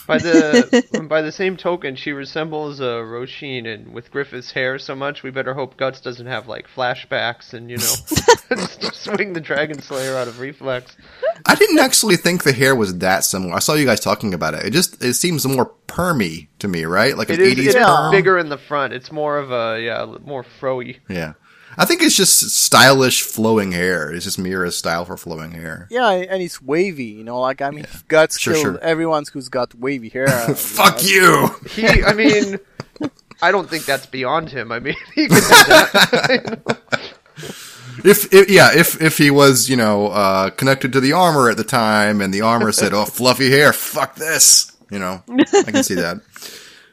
By 0.07 0.17
the 0.19 1.05
by 1.09 1.21
the 1.21 1.31
same 1.31 1.57
token, 1.57 1.95
she 1.95 2.11
resembles 2.11 2.81
uh, 2.81 3.01
Rosine, 3.03 3.65
and 3.65 3.93
with 3.93 4.11
Griffith's 4.11 4.51
hair 4.51 4.79
so 4.79 4.95
much, 4.95 5.23
we 5.23 5.31
better 5.31 5.53
hope 5.53 5.77
Guts 5.77 6.01
doesn't 6.01 6.25
have 6.27 6.47
like 6.47 6.67
flashbacks 6.67 7.53
and 7.53 7.69
you 7.69 7.77
know 7.77 7.83
swing 8.93 9.33
the 9.33 9.41
Dragon 9.41 9.81
Slayer 9.81 10.15
out 10.15 10.27
of 10.27 10.39
reflex. 10.39 10.95
I 11.45 11.55
didn't 11.55 11.79
actually 11.79 12.17
think 12.17 12.43
the 12.43 12.53
hair 12.53 12.75
was 12.75 12.97
that 12.99 13.23
similar. 13.23 13.53
I 13.55 13.59
saw 13.59 13.73
you 13.73 13.85
guys 13.85 13.99
talking 13.99 14.33
about 14.33 14.53
it. 14.53 14.65
It 14.65 14.71
just 14.73 15.03
it 15.03 15.13
seems 15.13 15.45
more 15.47 15.73
permy 15.87 16.47
to 16.59 16.67
me, 16.67 16.85
right? 16.85 17.17
Like 17.17 17.29
It 17.29 17.39
an 17.39 17.45
is, 17.45 17.51
eighties 17.51 17.75
it 17.75 17.79
is 17.79 17.85
perm. 17.85 18.11
bigger 18.11 18.37
in 18.37 18.49
the 18.49 18.57
front. 18.57 18.93
It's 18.93 19.11
more 19.11 19.37
of 19.37 19.51
a 19.51 19.81
yeah, 19.81 20.05
more 20.23 20.45
froey. 20.59 20.97
Yeah. 21.09 21.33
I 21.79 21.85
think 21.85 22.03
it's 22.03 22.17
just 22.17 22.51
stylish 22.51 23.21
flowing 23.21 23.71
hair. 23.71 24.11
It's 24.11 24.25
just 24.25 24.37
Miura's 24.37 24.77
style 24.77 25.05
for 25.05 25.15
flowing 25.15 25.51
hair. 25.51 25.87
Yeah, 25.89 26.09
and 26.11 26.41
it's 26.43 26.61
wavy, 26.61 27.05
you 27.05 27.23
know. 27.23 27.39
Like 27.39 27.61
I 27.61 27.71
mean, 27.71 27.87
Guts 28.09 28.37
Sure, 28.37 28.53
killed 28.53 28.63
sure. 28.63 28.79
everyone 28.79 29.23
who's 29.31 29.47
got 29.47 29.73
wavy 29.73 30.09
hair. 30.09 30.27
Fuck 30.55 31.05
you! 31.05 31.49
He, 31.69 32.03
I 32.03 32.11
mean, 32.11 32.59
I 33.41 33.51
don't 33.53 33.69
think 33.69 33.85
that's 33.85 34.05
beyond 34.07 34.49
him. 34.49 34.73
I 34.73 34.79
mean, 34.79 34.95
he 35.15 35.29
could 35.29 35.35
do 35.35 35.39
that. 35.39 36.59
If, 38.03 38.33
if 38.33 38.49
yeah, 38.49 38.71
if 38.75 39.01
if 39.01 39.17
he 39.17 39.31
was, 39.31 39.69
you 39.69 39.77
know, 39.77 40.07
uh, 40.07 40.49
connected 40.49 40.91
to 40.93 40.99
the 40.99 41.13
armor 41.13 41.49
at 41.49 41.55
the 41.55 41.63
time 41.63 42.19
and 42.19 42.33
the 42.33 42.41
armor 42.41 42.73
said, 42.73 42.93
"Oh, 42.93 43.05
fluffy 43.05 43.49
hair, 43.51 43.71
fuck 43.71 44.15
this." 44.15 44.75
You 44.91 44.99
know, 44.99 45.23
I 45.29 45.71
can 45.71 45.83
see 45.83 45.95
that. 45.95 46.19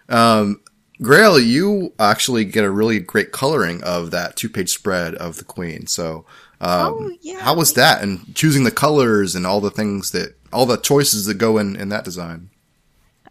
Um 0.08 0.60
Grail, 1.02 1.38
you 1.38 1.92
actually 1.98 2.44
get 2.44 2.64
a 2.64 2.70
really 2.70 2.98
great 2.98 3.32
coloring 3.32 3.82
of 3.84 4.10
that 4.12 4.36
two-page 4.36 4.70
spread 4.70 5.14
of 5.14 5.36
the 5.36 5.44
queen. 5.44 5.86
So, 5.86 6.24
um, 6.60 6.94
Oh, 6.98 7.16
yeah. 7.20 7.40
how 7.40 7.54
was 7.54 7.74
that? 7.74 8.02
And 8.02 8.34
choosing 8.34 8.64
the 8.64 8.70
colors 8.70 9.34
and 9.34 9.46
all 9.46 9.60
the 9.60 9.70
things 9.70 10.12
that, 10.12 10.34
all 10.52 10.64
the 10.66 10.78
choices 10.78 11.26
that 11.26 11.34
go 11.34 11.58
in 11.58 11.76
in 11.76 11.90
that 11.90 12.04
design. 12.04 12.50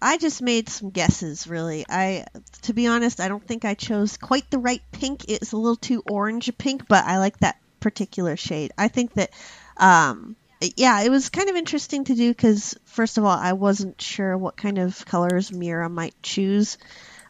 I 0.01 0.18
just 0.18 0.41
made 0.41 0.70
some 0.70 0.91
guesses, 0.91 1.47
really. 1.47 1.86
I, 1.89 2.26
to 2.63 2.74
be 2.74 2.86
honest, 2.86 3.20
I 3.20 3.28
don't 3.28 3.45
think 3.45 3.66
I 3.66 3.74
chose 3.74 4.18
quite 4.18 4.49
the 4.51 4.59
right 4.59 4.82
pink. 4.91 5.26
It's 5.28 5.53
a 5.53 5.57
little 5.57 5.78
too 5.78 6.03
orange 6.05 6.55
pink, 6.57 6.88
but 6.88 7.05
I 7.05 7.18
like 7.18 7.39
that 7.39 7.57
particular 7.80 8.36
shade. 8.38 8.72
I 8.78 8.89
think 8.89 9.13
that, 9.13 9.32
um, 9.78 10.36
yeah, 10.76 11.01
it 11.01 11.09
was 11.09 11.30
kind 11.30 11.49
of 11.49 11.55
interesting 11.55 12.03
to 12.05 12.13
do 12.16 12.30
because, 12.30 12.78
first 12.86 13.18
of 13.18 13.24
all, 13.24 13.38
I 13.38 13.53
wasn't 13.53 13.99
sure 13.99 14.38
what 14.38 14.57
kind 14.57 14.78
of 14.78 15.03
colors 15.05 15.51
Miura 15.51 15.89
might 15.89 16.16
choose. 16.22 16.78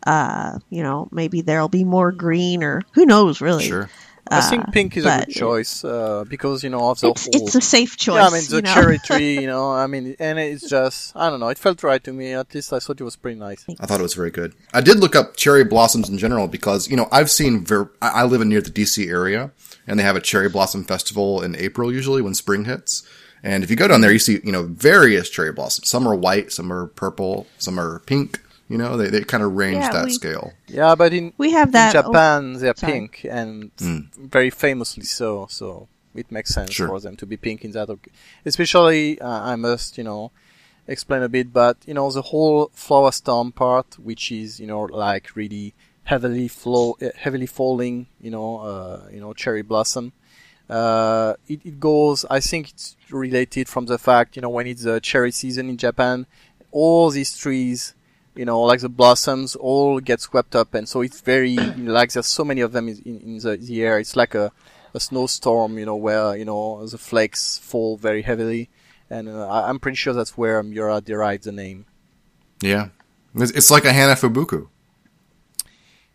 Uh, 0.06 0.60
you 0.70 0.84
know, 0.84 1.08
maybe 1.12 1.42
there'll 1.42 1.68
be 1.70 1.84
more 1.84 2.12
green 2.12 2.64
or 2.64 2.82
who 2.94 3.06
knows, 3.06 3.42
really. 3.42 3.66
Sure. 3.66 3.90
I 4.28 4.42
think 4.42 4.64
Uh, 4.68 4.72
pink 4.72 4.98
is 4.98 5.06
a 5.06 5.20
good 5.26 5.30
choice 5.36 5.84
uh, 5.84 6.24
because 6.28 6.64
you 6.64 6.72
know 6.72 6.90
of 6.90 7.00
the 7.00 7.10
It's 7.10 7.26
whole. 7.26 7.32
it's 7.48 7.54
a 7.56 7.62
safe 7.62 7.96
choice. 7.96 8.16
yeah, 8.16 8.28
I 8.28 8.32
mean 8.32 8.44
the 8.50 8.56
you 8.56 8.62
know? 8.64 8.74
cherry 8.74 8.98
tree, 9.06 9.40
you 9.40 9.46
know. 9.46 9.72
I 9.72 9.86
mean, 9.86 10.16
and 10.20 10.40
it's 10.40 10.68
just 10.68 11.16
I 11.16 11.30
don't 11.30 11.40
know. 11.40 11.50
It 11.50 11.60
felt 11.60 11.84
right 11.84 12.04
to 12.04 12.12
me. 12.12 12.34
At 12.34 12.54
least 12.56 12.74
I 12.74 12.80
thought 12.80 13.00
it 13.00 13.04
was 13.04 13.16
pretty 13.16 13.38
nice. 13.40 13.64
I 13.80 13.86
thought 13.86 14.00
it 14.00 14.04
was 14.04 14.16
very 14.16 14.32
good. 14.32 14.56
I 14.74 14.82
did 14.82 14.98
look 15.00 15.16
up 15.16 15.36
cherry 15.38 15.64
blossoms 15.64 16.10
in 16.10 16.18
general 16.18 16.48
because, 16.48 16.90
you 16.90 16.98
know, 16.98 17.08
I've 17.12 17.30
seen, 17.30 17.64
ver- 17.64 17.92
I 18.02 18.22
I 18.22 18.24
live 18.24 18.42
in 18.42 18.50
near 18.50 18.62
the 18.62 18.72
DC 18.72 19.08
area 19.08 19.52
and 19.86 20.00
they 20.00 20.04
have 20.04 20.16
a 20.16 20.22
cherry 20.22 20.50
blossom 20.50 20.84
festival 20.86 21.44
in 21.44 21.56
April 21.56 21.94
usually 21.94 22.24
when 22.24 22.34
spring 22.34 22.66
hits. 22.66 23.04
And 23.44 23.64
if 23.64 23.70
you 23.70 23.76
go 23.76 23.88
down 23.88 24.02
there, 24.02 24.12
you 24.12 24.18
see, 24.18 24.40
you 24.44 24.52
know, 24.52 24.64
various 24.64 25.30
cherry 25.30 25.54
blossoms. 25.54 25.88
Some 25.88 26.08
are 26.08 26.16
white, 26.16 26.52
some 26.52 26.74
are 26.74 26.88
purple, 26.88 27.46
some 27.60 27.80
are 27.80 28.00
pink. 28.08 28.40
You 28.68 28.78
know, 28.80 28.98
they, 28.98 29.10
they 29.12 29.22
kind 29.24 29.44
of 29.44 29.54
range 29.56 29.78
Yeah, 29.84 29.92
that 29.92 30.06
we- 30.06 30.14
scale. 30.14 30.54
Yeah, 30.68 30.96
but 30.96 31.14
in, 31.14 31.34
We 31.38 31.52
have 31.52 31.68
in 31.68 31.74
that. 31.74 31.96
oh, 31.96 32.02
Japan 32.02 32.54
they're 32.54 32.74
sorry. 32.76 32.94
pink 32.94 33.26
and 33.30 33.76
Mm. 33.78 34.10
very 34.16 34.50
famously 34.50 35.04
so. 35.04 35.46
So 35.50 35.88
it 36.16 36.32
makes 36.32 36.54
sense 36.54 36.72
Sure. 36.74 36.88
for 36.88 37.00
them 37.00 37.16
to 37.18 37.26
be 37.28 37.38
pink 37.38 37.64
in 37.64 37.72
that. 37.72 37.90
Especially, 38.44 39.20
uh, 39.22 39.42
I 39.52 39.56
must, 39.56 39.98
you 40.00 40.04
know, 40.04 40.32
explain 40.88 41.22
a 41.24 41.30
bit. 41.30 41.54
But 41.54 41.78
you 41.86 41.94
know, 41.94 42.10
the 42.12 42.24
whole 42.24 42.72
flower 42.74 43.12
storm 43.12 43.52
part, 43.52 44.00
which 44.00 44.32
is 44.32 44.60
you 44.60 44.68
know 44.68 44.82
like 44.82 45.36
really 45.36 45.74
heavily 46.06 46.48
flow, 46.48 46.96
uh, 47.02 47.10
heavily 47.16 47.48
falling, 47.48 48.08
you 48.22 48.32
know, 48.32 48.60
uh, 48.60 49.02
you 49.12 49.20
know, 49.20 49.34
cherry 49.34 49.62
blossom. 49.62 50.12
Uh, 50.70 51.34
it, 51.48 51.60
it 51.66 51.80
goes. 51.80 52.26
I 52.32 52.40
think 52.40 52.70
it's 52.72 52.96
related 53.12 53.68
from 53.70 53.86
the 53.86 53.98
fact, 54.00 54.36
you 54.36 54.42
know, 54.42 54.50
when 54.50 54.66
it's 54.68 54.84
the 54.84 55.00
cherry 55.00 55.32
season 55.32 55.70
in 55.70 55.78
Japan, 55.78 56.26
all 56.72 57.10
these 57.12 57.38
trees 57.38 57.94
you 58.36 58.46
know, 58.46 58.62
like 58.62 58.82
the 58.82 58.90
blossoms 58.90 59.56
all 59.56 60.00
get 60.00 60.22
swept 60.22 60.56
up, 60.56 60.74
and 60.74 60.88
so 60.88 61.02
it's 61.02 61.22
very 61.22 61.56
like 61.56 62.12
there's 62.12 62.28
so 62.28 62.44
many 62.44 62.62
of 62.62 62.72
them 62.72 62.88
in, 62.90 62.98
in 63.06 63.38
the, 63.38 63.58
the 63.58 63.84
air. 63.84 64.00
It's 64.00 64.16
like 64.16 64.36
a, 64.36 64.52
a 64.94 65.00
snowstorm, 65.00 65.78
you 65.80 65.86
know, 65.86 65.96
where 65.96 66.36
you 66.36 66.46
know 66.46 66.86
the 66.86 66.98
flakes 66.98 67.58
fall 67.58 67.98
very 67.98 68.22
heavily, 68.22 68.70
and 69.10 69.30
uh, 69.30 69.48
I- 69.48 69.70
I'm 69.70 69.80
pretty 69.80 69.96
sure 69.96 70.14
that's 70.14 70.38
where 70.38 70.62
Miura 70.64 71.02
derived 71.02 71.44
the 71.46 71.52
name. 71.52 71.86
Yeah. 72.62 72.90
It's, 73.38 73.70
like 73.70 73.84
a 73.84 73.90
Hanafubuki. 73.90 74.68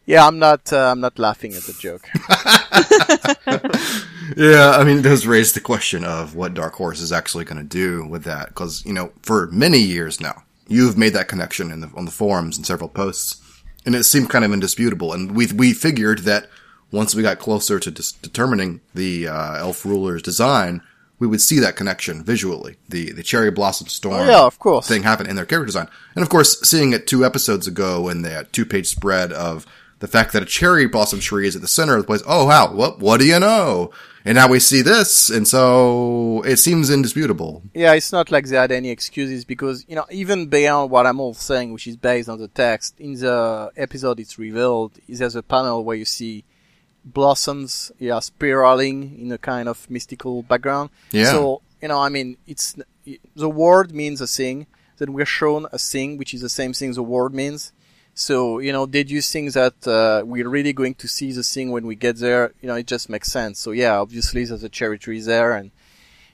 Yeah, 0.07 0.27
I'm 0.27 0.39
not 0.39 0.73
uh, 0.73 0.91
I'm 0.91 1.01
not 1.01 1.19
laughing 1.19 1.55
at 1.55 1.63
the 1.65 1.75
joke. 1.75 2.09
Yeah, 4.37 4.77
I 4.79 4.85
mean, 4.85 4.99
it 4.99 5.03
does 5.03 5.27
raise 5.27 5.53
the 5.55 5.61
question 5.61 6.05
of 6.05 6.37
what 6.37 6.55
Dark 6.55 6.75
Horse 6.75 7.01
is 7.01 7.11
actually 7.11 7.45
going 7.45 7.59
to 7.59 7.65
do 7.65 8.07
with 8.07 8.23
that, 8.25 8.49
because 8.49 8.85
you 8.87 8.93
know, 8.93 9.13
for 9.23 9.49
many 9.49 9.79
years 9.79 10.21
now, 10.21 10.45
you've 10.71 10.97
made 10.97 11.13
that 11.13 11.29
connection 11.29 11.71
in 11.71 11.81
the 11.81 11.91
on 11.95 12.07
the 12.07 12.11
forums 12.11 12.57
and 12.57 12.65
several 12.67 12.89
posts, 12.89 13.43
and 13.85 13.95
it 13.95 14.05
seemed 14.05 14.31
kind 14.31 14.45
of 14.45 14.53
indisputable. 14.53 15.13
And 15.13 15.33
we 15.33 15.47
we 15.49 15.73
figured 15.75 16.21
that 16.21 16.49
once 16.91 17.15
we 17.15 17.23
got 17.23 17.39
closer 17.39 17.79
to 17.79 17.91
dis- 17.91 18.13
determining 18.13 18.81
the 18.95 19.29
uh, 19.29 19.55
elf 19.59 19.85
ruler's 19.85 20.23
design, 20.23 20.81
we 21.19 21.27
would 21.27 21.41
see 21.41 21.59
that 21.61 21.77
connection 21.77 22.25
visually. 22.25 22.77
The 22.89 23.13
the 23.13 23.23
cherry 23.23 23.51
blossom 23.51 23.89
storm 23.89 24.21
Oh, 24.21 24.25
yeah, 24.27 24.41
of 24.43 24.59
course. 24.59 24.89
thing 24.89 25.03
happened 25.03 25.29
in 25.29 25.37
their 25.37 25.45
character 25.47 25.67
design, 25.67 25.89
and 26.15 26.23
of 26.23 26.29
course, 26.31 26.61
seeing 26.63 26.93
it 26.93 27.07
two 27.07 27.25
episodes 27.25 27.67
ago 27.67 28.09
in 28.09 28.23
the 28.23 28.47
two 28.53 28.65
page 28.65 28.87
spread 28.89 29.33
of 29.33 29.67
the 30.01 30.09
fact 30.09 30.33
that 30.33 30.43
a 30.43 30.47
cherry 30.47 30.87
blossom 30.87 31.21
tree 31.21 31.47
is 31.47 31.55
at 31.55 31.63
the 31.63 31.69
center 31.69 31.95
of 31.95 32.03
the 32.03 32.07
place. 32.07 32.23
Oh 32.27 32.47
wow, 32.47 32.73
what 32.73 32.99
what 32.99 33.21
do 33.21 33.27
you 33.27 33.39
know? 33.39 33.93
And 34.23 34.35
now 34.35 34.49
we 34.49 34.61
see 34.61 34.83
this, 34.83 35.31
and 35.31 35.49
so 35.49 36.43
it 36.43 36.59
seems 36.59 36.91
indisputable. 36.91 37.63
Yeah, 37.73 37.95
it's 37.95 38.13
not 38.13 38.31
like 38.31 38.45
they 38.47 38.57
had 38.57 38.71
any 38.71 38.91
excuses 38.91 39.47
because, 39.47 39.87
you 39.89 39.97
know, 39.97 40.05
even 40.11 40.47
beyond 40.49 40.91
what 40.91 41.07
I'm 41.07 41.21
all 41.21 41.33
saying, 41.33 41.73
which 41.73 41.87
is 41.87 41.97
based 41.97 42.29
on 42.29 42.39
the 42.39 42.49
text, 42.49 43.01
in 43.01 43.15
the 43.15 43.71
episode 43.79 44.21
it's 44.21 44.39
revealed, 44.39 44.93
there's 45.09 45.37
a 45.37 45.43
panel 45.43 45.85
where 45.85 45.97
you 45.97 46.05
see 46.05 46.45
blossoms, 47.03 47.93
yeah, 47.99 48.19
spiraling 48.21 49.19
in 49.19 49.33
a 49.33 49.39
kind 49.39 49.71
of 49.71 49.89
mystical 49.89 50.43
background. 50.43 50.91
Yeah. 51.13 51.31
So, 51.31 51.63
you 51.81 51.89
know, 51.89 51.99
I 51.99 52.11
mean, 52.11 52.37
it's, 52.47 52.77
the 53.35 53.49
word 53.49 53.95
means 53.95 54.21
a 54.21 54.27
thing, 54.27 54.67
then 54.99 55.15
we're 55.15 55.25
shown 55.25 55.67
a 55.73 55.79
thing, 55.79 56.19
which 56.19 56.35
is 56.35 56.43
the 56.43 56.51
same 56.51 56.75
thing 56.75 56.93
the 56.93 57.03
word 57.03 57.33
means. 57.33 57.73
So, 58.15 58.59
you 58.59 58.73
know, 58.73 58.87
did 58.87 59.11
you 59.11 59.23
think 59.23 59.53
that 59.55 59.87
uh, 59.87 60.23
we're 60.27 60.49
really 60.49 60.73
going 60.73 60.95
to 60.97 61.09
see 61.09 61.33
the 61.33 61.43
thing 61.43 61.71
when 61.71 61.87
we 61.87 61.95
get 61.95 62.17
there? 62.17 62.53
You 62.61 62.69
know, 62.69 62.75
it 62.75 62.87
just 62.87 63.09
makes 63.09 63.31
sense. 63.33 63.59
So, 63.59 63.71
yeah, 63.71 63.97
obviously 63.99 64.45
there's 64.45 64.63
a 64.63 64.69
cherry 64.69 64.99
tree 64.99 65.21
there, 65.21 65.53
and 65.53 65.71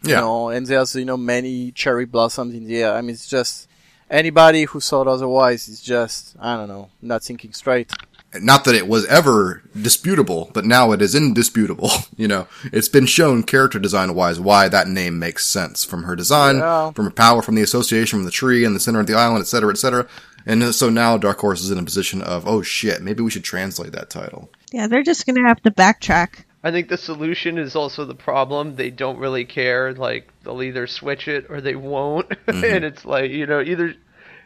you 0.03 0.11
Yeah. 0.13 0.21
know, 0.21 0.49
and 0.49 0.67
there's 0.67 0.95
you 0.97 1.05
know 1.05 1.17
many 1.17 1.71
cherry 1.73 2.05
blossoms 2.07 2.55
in 2.55 2.65
the 2.67 2.83
air. 2.83 2.95
I 2.95 3.01
mean, 3.03 3.11
it's 3.11 3.29
just 3.29 3.69
anybody 4.11 4.65
who 4.65 4.81
thought 4.81 5.07
otherwise 5.07 5.69
is 5.69 5.81
just 5.81 6.35
I 6.41 6.57
don't 6.57 6.69
know, 6.69 6.91
not 7.03 7.23
thinking 7.23 7.53
straight. 7.53 7.93
Not 8.35 8.65
that 8.65 8.75
it 8.75 8.87
was 8.89 9.07
ever 9.07 9.63
disputable, 9.81 10.51
but 10.53 10.65
now 10.67 10.93
it 10.93 11.01
is 11.01 11.15
indisputable. 11.15 11.91
You 12.17 12.29
know, 12.29 12.49
it's 12.73 12.89
been 12.89 13.07
shown 13.07 13.43
character 13.43 13.79
design 13.79 14.15
wise 14.15 14.41
why 14.41 14.69
that 14.69 14.89
name 14.89 15.19
makes 15.19 15.47
sense 15.47 15.85
from 15.85 16.03
her 16.05 16.17
design, 16.17 16.57
Yeah. 16.57 16.91
from 16.93 17.05
her 17.05 17.11
power, 17.11 17.43
from 17.43 17.55
the 17.55 17.63
association 17.63 18.19
from 18.19 18.25
the 18.25 18.31
tree 18.31 18.65
and 18.65 18.75
the 18.75 18.81
center 18.81 19.01
of 19.01 19.07
the 19.07 19.15
island, 19.15 19.43
et 19.43 19.47
cetera, 19.47 19.71
et 19.71 19.77
cetera. 19.79 20.07
And 20.47 20.75
so 20.75 20.89
now 20.89 21.19
Dark 21.19 21.41
Horse 21.41 21.61
is 21.61 21.73
in 21.73 21.79
a 21.79 21.83
position 21.83 22.23
of, 22.23 22.47
oh 22.47 22.63
shit, 22.63 23.03
maybe 23.03 23.23
we 23.23 23.31
should 23.31 23.45
translate 23.45 23.93
that 23.93 24.11
title. 24.11 24.49
Yeah, 24.73 24.87
they're 24.87 25.03
just 25.03 25.27
gonna 25.27 25.47
have 25.47 25.61
to 25.63 25.71
backtrack. 25.71 26.45
I 26.63 26.71
think 26.71 26.89
the 26.89 26.97
solution 26.97 27.59
is 27.59 27.77
also 27.77 28.05
the 28.05 28.15
problem. 28.15 28.77
They 28.77 28.91
don't 28.91 29.19
really 29.19 29.45
care. 29.45 29.93
Like 29.93 30.33
they'll 30.43 30.63
either 30.63 30.87
switch 30.87 31.29
it 31.29 31.47
or 31.49 31.61
they 31.61 31.77
won't, 31.77 32.29
mm-hmm. 32.47 32.65
and 32.65 32.85
it's 32.85 33.05
like 33.05 33.31
you 33.31 33.47
know 33.47 33.61
either 33.61 33.95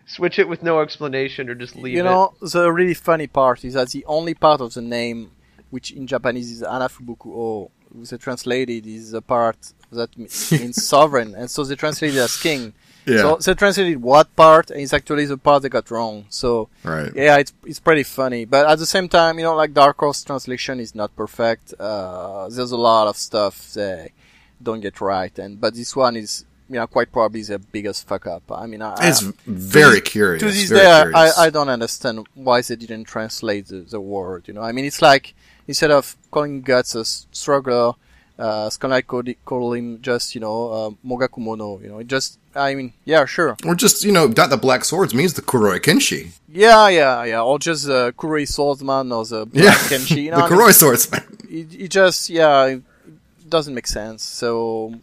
switch 0.07 0.39
it 0.39 0.49
with 0.49 0.63
no 0.63 0.81
explanation 0.81 1.49
or 1.49 1.55
just 1.55 1.77
leave 1.77 1.95
it. 1.95 1.97
you 1.97 2.01
it. 2.01 2.05
know, 2.05 2.35
the 2.41 2.73
really 2.73 2.95
funny 2.95 3.27
part 3.27 3.65
is 3.65 3.75
that 3.75 3.91
the 3.91 4.05
only 4.07 4.35
part 4.35 4.61
of 4.61 4.75
the 4.75 4.83
name, 4.83 5.31
which 5.71 5.93
in 5.93 6.07
Japanese 6.07 6.51
is 6.51 6.63
Hanafubuki 6.63 7.29
O, 7.29 7.71
the 7.95 8.19
translated 8.19 8.87
is 8.87 9.13
the 9.13 9.23
part 9.23 9.73
that 9.93 10.17
means 10.19 10.85
sovereign, 10.85 11.35
and 11.35 11.51
so 11.51 11.65
they 11.65 11.75
translated 11.75 12.19
as 12.19 12.37
king. 12.37 12.73
Yeah. 13.07 13.19
So 13.19 13.37
they 13.39 13.55
translated 13.55 14.03
what 14.03 14.35
part, 14.37 14.71
and 14.71 14.81
it's 14.81 14.93
actually 14.93 15.25
the 15.27 15.37
part 15.39 15.63
they 15.63 15.69
got 15.69 15.91
wrong. 15.91 16.27
So 16.29 16.69
Right. 16.85 17.11
yeah, 17.15 17.37
it's 17.39 17.53
it's 17.65 17.81
pretty 17.81 18.03
funny, 18.05 18.45
but 18.45 18.67
at 18.67 18.79
the 18.79 18.87
same 18.87 19.09
time, 19.09 19.39
you 19.39 19.45
know, 19.45 19.55
like 19.57 19.73
Dark 19.75 19.99
Horse 19.99 20.23
translation 20.23 20.81
is 20.81 20.95
not 20.95 21.15
perfect. 21.17 21.75
Uh, 21.79 22.49
there's 22.49 22.73
a 22.73 22.77
lot 22.77 23.09
of 23.09 23.17
stuff 23.17 23.73
they 23.73 24.13
don't 24.63 24.81
get 24.81 25.01
right, 25.01 25.37
and 25.39 25.61
but 25.61 25.75
this 25.75 25.97
one 25.97 26.15
is, 26.17 26.45
you 26.69 26.77
know, 26.77 26.87
quite 26.87 27.11
probably 27.11 27.43
the 27.43 27.59
biggest 27.59 28.07
fuck 28.07 28.27
up. 28.27 28.43
I 28.53 28.67
mean, 28.67 28.83
I, 28.83 28.95
It's 29.09 29.25
I, 29.27 29.33
very 29.47 30.01
curious. 30.01 30.41
to 30.43 30.49
this 30.49 30.69
very 30.69 30.81
day, 30.83 30.93
I, 30.93 31.03
curious. 31.03 31.39
I 31.39 31.51
don't 31.51 31.69
understand 31.71 32.27
why 32.35 32.61
they 32.61 32.77
didn't 32.77 33.05
translate 33.05 33.67
the, 33.69 33.81
the 33.81 34.01
word. 34.01 34.47
You 34.49 34.55
know, 34.55 34.63
I 34.63 34.73
mean, 34.73 34.85
it's 34.85 35.01
like 35.01 35.35
instead 35.67 35.91
of 35.91 36.17
calling 36.31 36.61
Guts 36.63 36.95
a 36.95 37.05
struggler, 37.05 37.93
uh, 38.39 38.69
Skull 38.71 38.91
Knight 38.91 39.07
call, 39.07 39.23
call 39.45 39.73
him 39.75 40.01
just, 40.03 40.35
you 40.35 40.41
know, 40.41 40.69
uh, 40.73 40.91
Mogakumono. 41.07 41.81
You 41.83 41.89
know, 41.91 41.99
it 41.99 42.07
just, 42.09 42.39
I 42.55 42.75
mean, 42.75 42.93
yeah, 43.05 43.25
sure. 43.27 43.57
or 43.65 43.75
just, 43.75 44.03
you 44.05 44.11
know, 44.13 44.27
not 44.27 44.51
the 44.51 44.57
black 44.57 44.85
swords 44.85 45.15
means 45.15 45.35
the 45.35 45.43
Kuroi 45.43 45.79
Kenshi. 45.81 46.33
Yeah, 46.53 46.89
yeah, 46.89 47.25
yeah. 47.25 47.43
Or 47.43 47.59
just 47.61 47.87
the 47.87 48.13
kuroi 48.19 48.47
Swordsman 48.49 49.13
or 49.13 49.25
the 49.25 49.47
Black 49.47 49.65
Yeah. 49.65 49.73
Kenshi. 49.75 50.23
You 50.25 50.31
know, 50.33 50.39
the 50.39 50.43
I 50.45 50.49
mean, 50.51 50.59
Kuroi 50.59 50.73
swordsman. 50.75 51.39
it, 51.49 51.75
it 51.85 51.89
just, 51.93 52.29
yeah, 52.29 52.65
it 52.67 52.83
doesn't 53.49 53.73
make 53.75 53.87
sense. 53.87 54.25
So, 54.25 54.95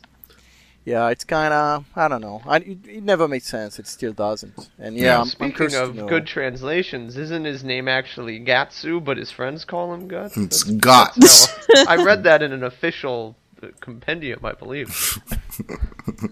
yeah, 0.83 1.07
it's 1.09 1.23
kind 1.23 1.53
of, 1.53 1.85
I 1.95 2.09
don't 2.09 2.19
know. 2.19 2.41
I, 2.45 2.57
it, 2.57 2.77
it 2.85 3.03
never 3.03 3.27
made 3.29 3.43
sense. 3.43 3.79
It 3.79 3.87
still 3.87 4.11
doesn't. 4.13 4.69
And 4.77 4.97
yeah, 4.97 5.03
Yeah. 5.03 5.15
I'm, 5.15 5.21
I'm 5.21 5.27
Speaking 5.27 5.73
of 5.75 5.95
good 6.07 6.27
translations, 6.27 7.15
isn't 7.15 7.45
his 7.45 7.63
name 7.63 7.87
actually 7.87 8.39
Gatsu, 8.41 9.01
but 9.03 9.15
his 9.15 9.31
friends 9.31 9.63
call 9.63 9.93
him 9.93 10.09
Guts? 10.09 10.35
It's 10.35 10.63
That's- 10.65 10.81
Guts. 11.17 11.47
I 11.87 12.03
read 12.03 12.23
that 12.23 12.41
in 12.43 12.51
an 12.51 12.63
official 12.63 13.35
uh, 13.37 13.46
compendium, 13.79 14.39
I 14.43 14.53
believe. 14.53 15.19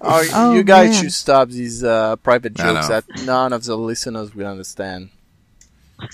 Oh, 0.01 0.23
Oh, 0.33 0.53
you 0.53 0.63
guys 0.63 0.91
man. 0.91 1.03
should 1.03 1.13
stop 1.13 1.49
these 1.49 1.83
uh, 1.83 2.15
private 2.17 2.53
jokes 2.53 2.87
that 2.87 3.03
none 3.25 3.51
of 3.53 3.63
the 3.65 3.75
listeners 3.77 4.33
will 4.33 4.47
understand. 4.47 5.09
I 5.99 6.07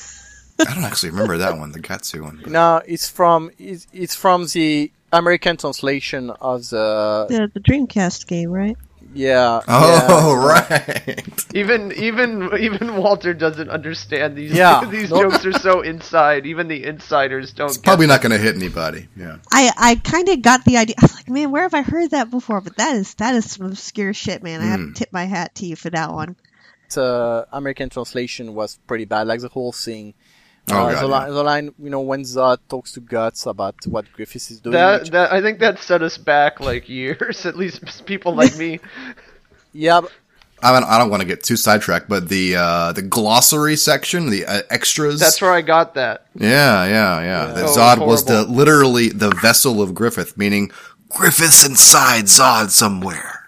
don't 0.74 0.84
actually 0.84 1.10
remember 1.12 1.38
that 1.38 1.58
one, 1.58 1.72
the 1.72 1.80
Gatsu 1.80 2.22
one. 2.22 2.40
but- 2.42 2.52
No, 2.52 2.82
it's 2.88 3.08
from 3.10 3.52
it's, 3.60 3.86
it's 3.94 4.16
from 4.16 4.48
the 4.48 4.92
American 5.14 5.58
translation 5.58 6.30
of 6.32 6.70
the 6.70 7.28
The 7.30 7.52
the 7.54 7.60
Dreamcast 7.60 8.28
game, 8.28 8.50
right? 8.50 8.78
Yeah. 9.14 9.62
Oh, 9.68 10.34
yeah. 10.36 10.76
right. 11.06 11.24
Even 11.54 11.92
even 11.94 12.50
even 12.60 12.96
Walter 12.98 13.34
doesn't 13.34 13.70
understand 13.70 14.36
these. 14.36 14.52
Yeah. 14.54 14.86
these 14.92 15.10
Nope. 15.10 15.32
jokes 15.32 15.46
are 15.46 15.54
so 15.60 15.82
inside. 15.82 16.46
Even 16.46 16.68
the 16.68 16.84
insiders 16.86 17.54
don't. 17.54 17.70
It's 17.70 17.78
probably 17.78 18.06
them. 18.08 18.16
not 18.16 18.22
going 18.22 18.32
to 18.32 18.38
hit 18.38 18.56
anybody. 18.56 19.08
Yeah. 19.16 19.38
I 19.52 19.72
I 19.78 19.96
kind 19.96 20.30
of 20.30 20.42
got 20.42 20.64
the 20.66 20.78
idea. 20.78 20.96
I 21.00 21.04
was 21.04 21.16
like, 21.16 21.30
man, 21.30 21.52
where 21.52 21.64
have 21.64 21.74
I 21.74 21.82
heard 21.82 22.12
that 22.12 22.30
before? 22.32 22.62
But 22.62 22.78
that 22.78 22.96
is 22.96 23.14
that 23.16 23.36
is 23.36 23.52
some 23.52 23.66
obscure 23.68 24.14
shit, 24.14 24.44
man. 24.44 24.62
I 24.62 24.66
have 24.66 24.80
Hmm. 24.80 24.94
to 24.94 25.00
tip 25.00 25.10
my 25.12 25.26
hat 25.26 25.56
to 25.56 25.66
you 25.66 25.76
for 25.76 25.90
that 25.90 26.12
one. 26.14 26.36
The 26.94 27.48
American 27.54 27.90
translation 27.90 28.54
was 28.54 28.78
pretty 28.88 29.06
bad, 29.06 29.28
like 29.28 29.40
the 29.40 29.48
whole 29.48 29.72
thing. 29.72 30.14
Oh, 30.70 30.76
Uh, 30.76 30.94
God, 30.94 31.04
the, 31.04 31.10
yeah. 31.10 31.28
li- 31.28 31.42
line, 31.44 31.74
you 31.82 31.90
know, 31.90 32.02
when 32.02 32.22
Zodd 32.24 32.60
talks 32.70 32.92
to 32.94 33.00
Guts 33.00 33.46
about 33.46 33.76
what 33.88 34.06
Griffiths 34.14 34.52
is 34.52 34.60
doing. 34.62 34.74
That, 34.74 35.02
which- 35.02 35.10
that 35.12 35.32
I 35.34 35.42
think 35.42 35.60
that 35.60 35.80
set 35.80 36.02
us 36.02 36.18
back 36.18 36.60
like 36.60 36.88
years. 36.88 37.46
At 37.46 37.58
least 37.58 38.06
people 38.06 38.34
like 38.36 38.56
me. 38.58 38.80
yeah, 39.74 40.02
but 40.02 40.12
I 40.64 40.72
don't, 40.72 40.88
I 40.88 40.98
don't 41.00 41.10
want 41.10 41.22
to 41.22 41.28
get 41.28 41.42
too 41.44 41.58
sidetracked, 41.58 42.08
but 42.08 42.30
the 42.30 42.56
uh, 42.56 42.92
the 42.94 43.02
glossary 43.02 43.76
section, 43.76 44.30
the 44.30 44.46
uh, 44.46 44.62
extras. 44.70 45.20
That's 45.20 45.42
where 45.42 45.52
I 45.52 45.62
got 45.62 45.96
that. 45.96 46.28
Yeah, 46.36 46.86
yeah, 46.86 47.20
yeah. 47.22 47.46
That 47.54 47.66
Oh, 47.66 47.76
Zodd 47.76 48.06
was 48.06 48.26
the 48.26 48.44
literally 48.44 49.10
the 49.10 49.32
vessel 49.42 49.82
of 49.82 49.96
Griffith, 49.96 50.38
meaning 50.38 50.72
Griffith's 51.10 51.66
inside 51.66 52.26
Zodd 52.26 52.70
somewhere. 52.70 53.41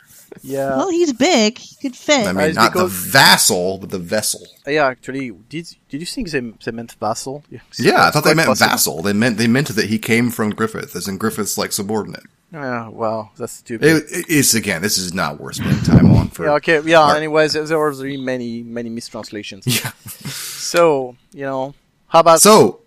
Yeah. 0.43 0.75
Well, 0.77 0.89
he's 0.89 1.13
big. 1.13 1.57
He 1.57 1.75
could 1.77 1.95
fit. 1.95 2.27
I 2.27 2.33
mean, 2.33 2.47
it's 2.49 2.55
not 2.57 2.73
the 2.73 2.79
because- 2.83 2.91
vassal, 2.93 3.77
but 3.77 3.89
the 3.91 3.97
vessel. 3.99 4.41
yeah, 4.67 4.87
actually, 4.87 5.31
did 5.49 5.67
did 5.89 6.01
you 6.01 6.05
think 6.05 6.29
they, 6.31 6.39
they 6.41 6.71
meant 6.71 6.91
vassal? 6.99 7.43
Yeah, 7.49 8.05
I 8.05 8.11
thought 8.11 8.23
they 8.23 8.29
quite 8.31 8.35
meant 8.35 8.47
possible. 8.49 8.69
vassal. 8.69 9.01
They 9.01 9.13
meant 9.13 9.37
they 9.37 9.47
meant 9.47 9.69
that 9.69 9.85
he 9.89 9.97
came 9.99 10.29
from 10.31 10.49
Griffith, 10.51 10.95
as 10.95 11.07
in 11.07 11.17
Griffith's 11.17 11.57
like 11.57 11.71
subordinate. 11.71 12.23
Yeah, 12.51 12.89
well, 12.89 13.31
that's 13.37 13.53
stupid. 13.53 13.87
It, 13.87 14.03
it- 14.11 14.25
it's 14.29 14.53
again, 14.53 14.81
this 14.83 14.97
is 14.99 15.13
not 15.13 15.39
worth 15.39 15.55
spending 15.55 15.81
time 15.83 16.11
on 16.11 16.27
for. 16.27 16.45
yeah, 16.45 16.51
okay, 16.53 16.81
yeah. 16.85 16.99
Art. 16.99 17.17
Anyways, 17.17 17.53
there 17.53 17.79
were 17.79 17.91
really 17.91 18.17
many, 18.17 18.61
many 18.63 18.89
mistranslations. 18.89 19.65
Yeah. 19.83 19.91
So, 20.29 21.15
you 21.33 21.41
know, 21.45 21.73
how 22.07 22.19
about 22.19 22.41
So 22.41 22.81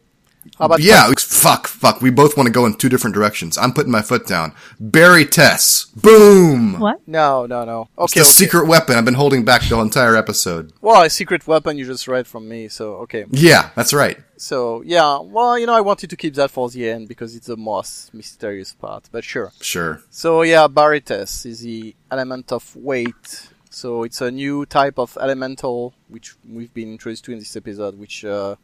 how 0.59 0.66
about 0.66 0.80
yeah, 0.80 1.11
fuck, 1.18 1.66
fuck. 1.66 2.01
We 2.01 2.11
both 2.11 2.36
want 2.36 2.47
to 2.47 2.53
go 2.53 2.66
in 2.66 2.74
two 2.74 2.88
different 2.88 3.14
directions. 3.14 3.57
I'm 3.59 3.72
putting 3.72 3.92
my 3.92 4.03
foot 4.03 4.26
down. 4.26 4.53
Barites, 4.80 5.94
boom. 6.01 6.80
what? 6.80 7.07
No, 7.07 7.47
no, 7.47 7.64
no. 7.64 7.88
It's 7.99 8.12
Okay, 8.12 8.20
the 8.20 8.24
okay. 8.24 8.30
secret 8.32 8.66
weapon 8.66 8.97
I've 8.97 9.05
been 9.05 9.14
holding 9.14 9.44
back 9.44 9.62
the 9.62 9.78
entire 9.78 10.16
episode. 10.16 10.72
Well, 10.80 11.03
a 11.03 11.11
secret 11.11 11.47
weapon 11.47 11.78
you 11.78 11.84
just 11.84 12.09
read 12.09 12.26
from 12.26 12.49
me. 12.49 12.68
So 12.68 12.94
okay. 13.05 13.24
Yeah, 13.30 13.70
that's 13.74 13.92
right. 13.92 14.18
So 14.36 14.82
yeah, 14.82 15.18
well, 15.20 15.59
you 15.59 15.66
know, 15.66 15.74
I 15.74 15.80
wanted 15.80 16.11
to 16.11 16.16
keep 16.16 16.34
that 16.34 16.51
for 16.51 16.68
the 16.68 16.88
end 16.90 17.09
because 17.09 17.34
it's 17.36 17.47
the 17.47 17.57
most 17.57 18.12
mysterious 18.14 18.72
part. 18.74 19.09
But 19.12 19.24
sure. 19.24 19.53
Sure. 19.61 20.03
So 20.11 20.42
yeah, 20.42 20.66
Barites 20.68 21.47
is 21.47 21.61
the 21.61 21.94
element 22.11 22.53
of 22.53 22.74
weight. 22.76 23.49
So 23.70 24.05
it's 24.05 24.20
a 24.22 24.30
new 24.30 24.64
type 24.66 24.99
of 24.99 25.16
elemental 25.20 25.92
which 26.09 26.34
we've 26.49 26.72
been 26.72 26.92
introduced 26.92 27.24
to 27.26 27.32
in 27.32 27.38
this 27.38 27.55
episode, 27.57 27.99
which 27.99 28.24
uh, 28.24 28.57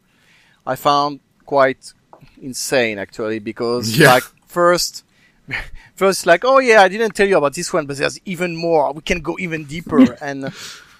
I 0.65 0.75
found 0.75 1.19
quite 1.45 1.93
insane 2.41 2.97
actually 2.99 3.39
because 3.39 3.97
Yeah. 3.97 4.13
like 4.13 4.23
first. 4.47 5.03
First, 5.95 6.25
like, 6.25 6.43
oh 6.43 6.57
yeah, 6.59 6.81
I 6.81 6.87
didn't 6.87 7.11
tell 7.15 7.27
you 7.27 7.37
about 7.37 7.53
this 7.53 7.71
one, 7.71 7.85
but 7.85 7.97
there's 7.97 8.19
even 8.25 8.55
more. 8.55 8.91
We 8.93 9.01
can 9.01 9.19
go 9.19 9.37
even 9.39 9.65
deeper, 9.65 10.13
and 10.21 10.45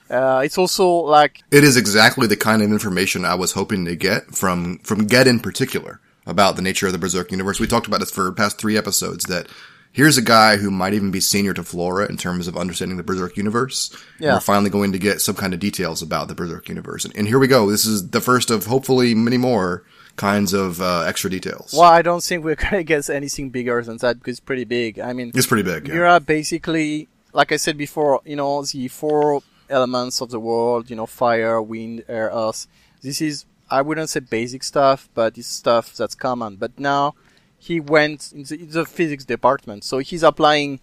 uh, 0.10 0.42
it's 0.46 0.58
also 0.58 0.88
like 0.88 1.42
It 1.50 1.64
is 1.64 1.78
exactly 1.78 2.28
the 2.28 2.36
kind 2.36 2.62
of 2.62 2.70
information 2.72 3.26
I 3.26 3.36
was 3.36 3.54
hoping 3.54 3.86
to 3.86 3.96
get 3.96 4.36
from 4.36 4.78
from 4.80 5.08
Get 5.08 5.28
in 5.28 5.40
particular 5.40 6.00
about 6.28 6.56
the 6.58 6.62
nature 6.62 6.86
of 6.88 6.92
the 6.94 7.00
Berserk 7.00 7.32
universe. 7.32 7.60
We 7.60 7.68
talked 7.68 7.88
about 7.88 8.02
this 8.02 8.12
for 8.12 8.26
the 8.26 8.34
past 8.34 8.60
three 8.60 8.78
episodes. 8.78 9.26
That 9.26 9.48
here's 9.94 10.18
a 10.18 10.22
guy 10.22 10.58
who 10.58 10.70
might 10.70 10.94
even 10.94 11.10
be 11.10 11.22
senior 11.22 11.54
to 11.54 11.64
Flora 11.64 12.06
in 12.08 12.18
terms 12.18 12.48
of 12.48 12.56
understanding 12.56 12.98
the 12.98 13.04
Berserk 13.04 13.36
universe. 13.38 13.96
Yeah. 14.20 14.34
we're 14.36 14.42
finally 14.42 14.70
going 14.70 14.92
to 14.92 15.00
get 15.00 15.22
some 15.22 15.36
kind 15.36 15.54
of 15.56 15.60
details 15.60 16.02
about 16.04 16.28
the 16.28 16.36
Berserk 16.36 16.70
universe, 16.70 17.04
and, 17.06 17.16
and 17.18 17.28
here 17.28 17.40
we 17.40 17.48
go. 17.48 17.72
This 17.72 17.86
is 17.86 18.10
the 18.10 18.22
first 18.22 18.52
of 18.52 18.66
hopefully 18.68 19.16
many 19.16 19.38
more 19.38 19.86
kinds 20.16 20.54
of 20.54 20.82
uh, 20.82 21.02
extra 21.02 21.30
details. 21.30 21.74
Well, 21.74 21.84
I 21.84 22.02
don't 22.02 22.24
think 22.24 22.44
we're 22.44 22.56
gonna 22.66 22.84
get 22.84 23.10
anything 23.10 23.50
bigger 23.50 23.82
than 23.82 23.98
that 23.98 24.20
because 24.20 24.34
it's 24.34 24.40
pretty 24.40 24.66
big. 24.66 25.00
I 25.00 25.14
mean, 25.14 25.32
It's 25.34 25.48
pretty 25.48 25.64
big. 25.64 25.88
Yeah. 25.88 25.96
Miura 25.96 26.20
basically, 26.20 27.08
like 27.34 27.52
I 27.52 27.58
said 27.58 27.78
before, 27.78 28.22
you 28.26 28.36
know, 28.36 28.64
the 28.64 28.88
four 28.88 29.42
elements 29.70 30.22
of 30.22 30.30
the 30.30 30.40
world, 30.40 30.90
you 30.90 30.96
know, 30.96 31.06
fire, 31.06 31.62
wind, 31.62 32.04
air, 32.08 32.30
earth. 32.34 32.68
This 33.02 33.22
is, 33.22 33.46
I 33.70 33.82
wouldn't 33.82 34.10
say 34.10 34.20
basic 34.20 34.64
stuff, 34.64 35.10
but 35.14 35.38
it's 35.38 35.48
stuff 35.48 35.96
that's 35.96 36.16
common. 36.16 36.58
But 36.58 36.80
now 36.80 37.16
he 37.58 37.80
went 37.80 38.32
in 38.34 38.44
the, 38.44 38.56
in 38.56 38.70
the 38.70 38.86
physics 38.86 39.26
department, 39.26 39.84
so 39.84 39.98
he's 40.00 40.24
applying 40.24 40.80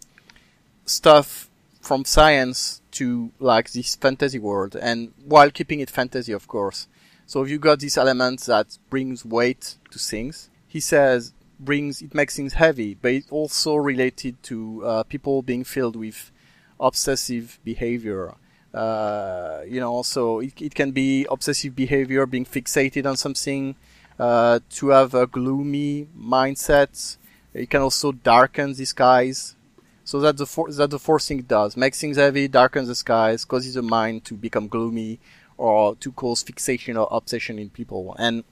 stuff 0.85 1.49
from 1.81 2.05
science 2.05 2.81
to 2.93 3.31
like 3.39 3.71
this 3.73 3.95
fantasy 3.95 4.39
world, 4.39 4.77
and 4.77 5.13
while 5.25 5.51
keeping 5.51 5.81
it 5.81 5.91
fantasy, 5.91 6.33
of 6.33 6.49
course. 6.49 6.89
So 7.31 7.45
if 7.45 7.49
you 7.49 7.61
got 7.61 7.79
this 7.79 7.97
element 7.97 8.41
that 8.47 8.77
brings 8.91 9.25
weight 9.25 9.77
to 9.93 10.01
things. 10.01 10.51
He 10.67 10.81
says 10.81 11.33
brings 11.61 12.03
it 12.03 12.13
makes 12.13 12.35
things 12.35 12.55
heavy, 12.55 12.95
but 13.01 13.13
it 13.13 13.27
also 13.31 13.77
related 13.77 14.43
to 14.51 14.85
uh, 14.85 15.03
people 15.05 15.41
being 15.41 15.63
filled 15.63 15.95
with 15.95 16.33
obsessive 16.81 17.61
behavior. 17.63 18.35
Uh, 18.75 19.61
you 19.65 19.79
know, 19.79 20.03
so 20.03 20.41
it, 20.41 20.61
it 20.61 20.75
can 20.75 20.91
be 20.91 21.25
obsessive 21.31 21.77
behavior, 21.77 22.27
being 22.27 22.45
fixated 22.45 23.07
on 23.07 23.17
something, 23.17 23.77
uh, 24.19 24.59
to 24.69 24.89
have 24.89 25.15
a 25.15 25.29
gloomy 25.29 26.09
mindset. 26.19 27.17
It 27.55 27.71
can 27.71 27.83
also 27.83 28.11
darken 28.11 28.75
the 28.75 28.85
skies. 28.85 29.55
So 30.03 30.19
that 30.19 30.37
the 30.37 30.47
four, 30.47 30.69
that 30.73 30.91
the 30.91 30.99
it 31.39 31.47
does 31.47 31.77
makes 31.77 32.01
things 32.01 32.17
heavy, 32.17 32.49
darkens 32.49 32.89
the 32.89 32.97
skies, 32.97 33.45
causes 33.45 33.75
the 33.75 33.83
mind 33.83 34.25
to 34.25 34.35
become 34.35 34.67
gloomy, 34.67 35.21
or 35.61 35.95
to 35.97 36.11
cause 36.13 36.43
fixation 36.43 36.97
or 36.97 37.07
obsession 37.11 37.59
in 37.59 37.69
people. 37.71 38.17
And 38.19 38.45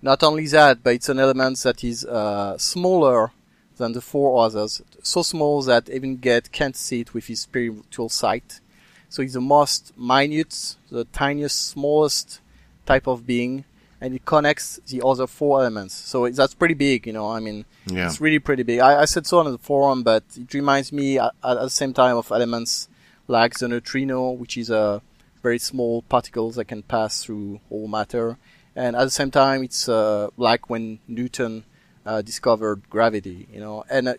not 0.00 0.22
only 0.22 0.46
that, 0.48 0.82
but 0.82 0.94
it's 0.94 1.08
an 1.08 1.18
element 1.18 1.58
that 1.60 1.82
is 1.82 2.04
uh, 2.04 2.56
smaller 2.58 3.32
than 3.76 3.92
the 3.92 4.00
four 4.00 4.44
others, 4.44 4.80
so 5.02 5.22
small 5.22 5.60
that 5.62 5.90
even 5.90 6.16
Get 6.16 6.50
can't 6.52 6.76
see 6.76 7.00
it 7.00 7.12
with 7.12 7.26
his 7.26 7.40
spiritual 7.40 8.08
sight. 8.08 8.60
So 9.08 9.22
it's 9.22 9.34
the 9.34 9.40
most 9.40 9.92
minute, 9.98 10.76
the 10.90 11.04
tiniest, 11.06 11.68
smallest 11.68 12.40
type 12.86 13.06
of 13.06 13.26
being, 13.26 13.64
and 14.00 14.14
it 14.14 14.24
connects 14.24 14.80
the 14.88 15.02
other 15.04 15.26
four 15.26 15.60
elements. 15.60 15.94
So 15.94 16.28
that's 16.30 16.54
pretty 16.54 16.74
big, 16.74 17.06
you 17.06 17.12
know. 17.12 17.28
I 17.30 17.40
mean, 17.40 17.64
Yeah. 17.86 18.06
it's 18.06 18.20
really 18.20 18.38
pretty 18.38 18.62
big. 18.62 18.78
I, 18.80 19.02
I 19.02 19.04
said 19.06 19.26
so 19.26 19.38
on 19.40 19.50
the 19.50 19.58
forum, 19.58 20.02
but 20.02 20.22
it 20.36 20.54
reminds 20.54 20.92
me 20.92 21.18
at, 21.18 21.32
at 21.44 21.54
the 21.60 21.70
same 21.70 21.92
time 21.92 22.16
of 22.16 22.30
elements 22.30 22.88
like 23.28 23.54
the 23.58 23.68
neutrino, 23.68 24.30
which 24.30 24.56
is 24.56 24.70
a 24.70 25.02
very 25.48 25.60
small 25.72 26.02
particles 26.14 26.56
that 26.56 26.66
can 26.72 26.82
pass 26.82 27.12
through 27.22 27.60
all 27.70 27.86
matter. 27.98 28.36
And 28.74 28.96
at 29.00 29.04
the 29.04 29.16
same 29.20 29.30
time, 29.30 29.62
it's 29.68 29.88
uh, 29.88 30.28
like 30.36 30.62
when 30.72 30.98
Newton 31.06 31.64
uh, 32.04 32.20
discovered 32.30 32.80
gravity, 32.90 33.38
you 33.54 33.60
know. 33.60 33.84
And 33.88 34.08
uh, 34.08 34.14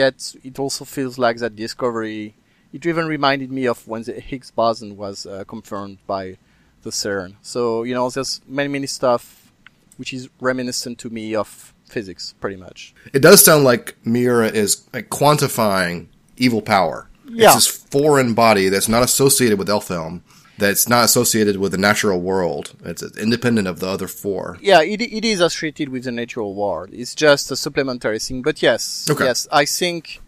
yet, 0.00 0.34
it 0.42 0.58
also 0.58 0.84
feels 0.84 1.14
like 1.24 1.36
that 1.42 1.54
discovery. 1.54 2.34
It 2.72 2.86
even 2.86 3.06
reminded 3.06 3.50
me 3.58 3.66
of 3.66 3.86
when 3.86 4.02
the 4.08 4.14
Higgs 4.30 4.50
boson 4.50 4.96
was 4.96 5.26
uh, 5.26 5.44
confirmed 5.54 5.98
by 6.06 6.38
the 6.84 6.90
CERN. 6.90 7.30
So 7.42 7.60
you 7.88 7.94
know, 7.94 8.08
there's 8.08 8.40
many 8.46 8.70
many 8.76 8.86
stuff 8.86 9.52
which 10.00 10.14
is 10.14 10.30
reminiscent 10.40 10.96
to 11.02 11.08
me 11.10 11.34
of 11.34 11.74
physics, 11.94 12.34
pretty 12.40 12.56
much. 12.56 12.94
It 13.12 13.20
does 13.20 13.44
sound 13.44 13.64
like 13.64 13.84
Miura 14.12 14.48
is 14.62 14.88
like 14.94 15.10
quantifying 15.10 16.06
evil 16.38 16.62
power. 16.62 16.98
Yeah. 17.28 17.46
It's 17.46 17.54
this 17.56 17.68
foreign 17.94 18.32
body 18.34 18.70
that's 18.70 18.88
not 18.88 19.02
associated 19.02 19.58
with 19.58 19.68
Elfhelm, 19.68 20.22
that's 20.60 20.88
not 20.88 21.04
associated 21.04 21.56
with 21.62 21.72
the 21.72 21.78
natural 21.78 22.20
world. 22.20 22.64
It's 22.84 23.02
independent 23.16 23.66
of 23.66 23.80
the 23.80 23.88
other 23.88 24.06
four. 24.22 24.58
Yeah, 24.60 24.82
it, 24.82 25.00
it 25.00 25.24
is 25.24 25.40
associated 25.40 25.88
with 25.88 26.04
the 26.04 26.12
natural 26.12 26.54
world. 26.54 26.90
It's 26.92 27.14
just 27.14 27.50
a 27.50 27.56
supplementary 27.56 28.18
thing. 28.20 28.42
But 28.42 28.62
yes, 28.62 29.08
Okay. 29.10 29.24
yes, 29.24 29.48
I 29.50 29.64
think, 29.64 30.20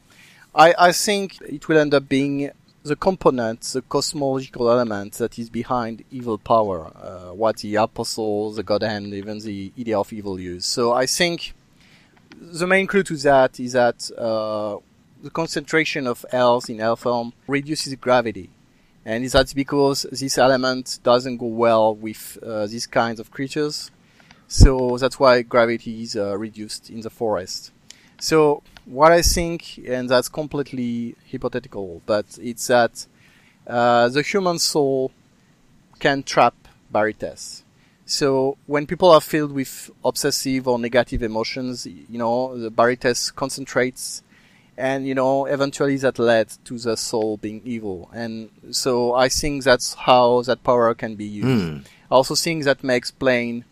I, 0.55 0.69
I 0.89 0.93
think 0.93 1.41
it 1.43 1.69
will 1.69 1.79
end 1.79 1.95
up 1.95 2.09
being 2.09 2.51
the 2.85 2.97
component, 2.97 3.61
the 3.77 3.83
cosmological 3.83 4.69
element 4.69 5.13
that 5.15 5.39
is 5.39 5.49
behind 5.49 6.03
evil 6.11 6.37
power, 6.37 6.91
uh, 6.97 7.33
what 7.33 7.59
the 7.59 7.77
apostles, 7.77 8.57
the 8.57 8.65
god 8.65 8.83
hand, 8.83 9.15
even 9.15 9.39
the 9.39 9.73
idea 9.79 9.97
of 9.99 10.13
evil 10.13 10.41
use. 10.41 10.67
So 10.67 10.93
I 10.93 11.07
think 11.07 11.55
the 12.41 12.67
main 12.67 12.87
clue 12.89 13.05
to 13.05 13.17
that 13.19 13.61
is 13.61 13.73
that 13.75 14.11
uh, 14.19 14.79
the 15.23 15.31
concentration 15.31 16.09
of 16.09 16.27
elves 16.33 16.69
in 16.69 16.79
Elfhelm 16.79 17.33
reduces 17.47 17.95
gravity. 17.95 18.51
And 19.05 19.25
that's 19.29 19.53
because 19.53 20.07
this 20.13 20.39
element 20.39 21.01
doesn't 21.03 21.39
go 21.39 21.47
well 21.47 21.95
with 21.95 22.39
uh, 22.43 22.67
these 22.67 22.87
kinds 22.87 23.19
of 23.19 23.31
creatures. 23.31 23.91
So 24.47 24.97
that's 24.99 25.19
why 25.19 25.43
gravity 25.43 26.03
is 26.03 26.17
uh, 26.17 26.37
reduced 26.37 26.91
in 26.91 27.01
the 27.01 27.11
forest. 27.11 27.73
So 28.21 28.63
what 28.85 29.11
I 29.11 29.23
think, 29.23 29.79
and 29.87 30.09
that's 30.09 30.29
completely 30.29 31.17
hypothetical, 31.31 32.03
but 32.07 32.27
it's 32.41 32.69
that 32.69 33.07
uh, 33.67 34.09
the 34.09 34.23
human 34.23 34.59
soul 34.59 35.11
can 35.99 36.23
trap 36.23 36.55
Barites. 36.93 37.63
So 38.05 38.59
when 38.67 38.87
people 38.87 39.11
are 39.11 39.21
filled 39.21 39.53
with 39.53 39.91
obsessive 40.05 40.69
or 40.69 40.79
negative 40.79 41.23
emotions, 41.23 41.87
you 41.87 42.19
know, 42.19 42.57
the 42.59 42.71
Barites 42.71 43.35
concentrates 43.35 44.23
and 44.77 45.07
you 45.07 45.15
know 45.15 45.47
eventually 45.47 45.97
that 45.99 46.19
led 46.19 46.49
to 46.65 46.79
the 46.79 46.97
soul 46.97 47.37
being 47.37 47.61
evil. 47.65 48.11
And 48.13 48.51
so 48.71 49.15
i 49.15 49.29
think 49.29 49.65
that's 49.65 49.95
how 49.95 50.43
that 50.43 50.63
power 50.65 50.95
can 50.95 51.15
be 51.15 51.27
used. 51.27 51.89
I 52.11 52.15
also 52.15 52.35
think 52.35 52.65
that 52.65 52.85
may 52.85 52.97
explain 52.97 53.65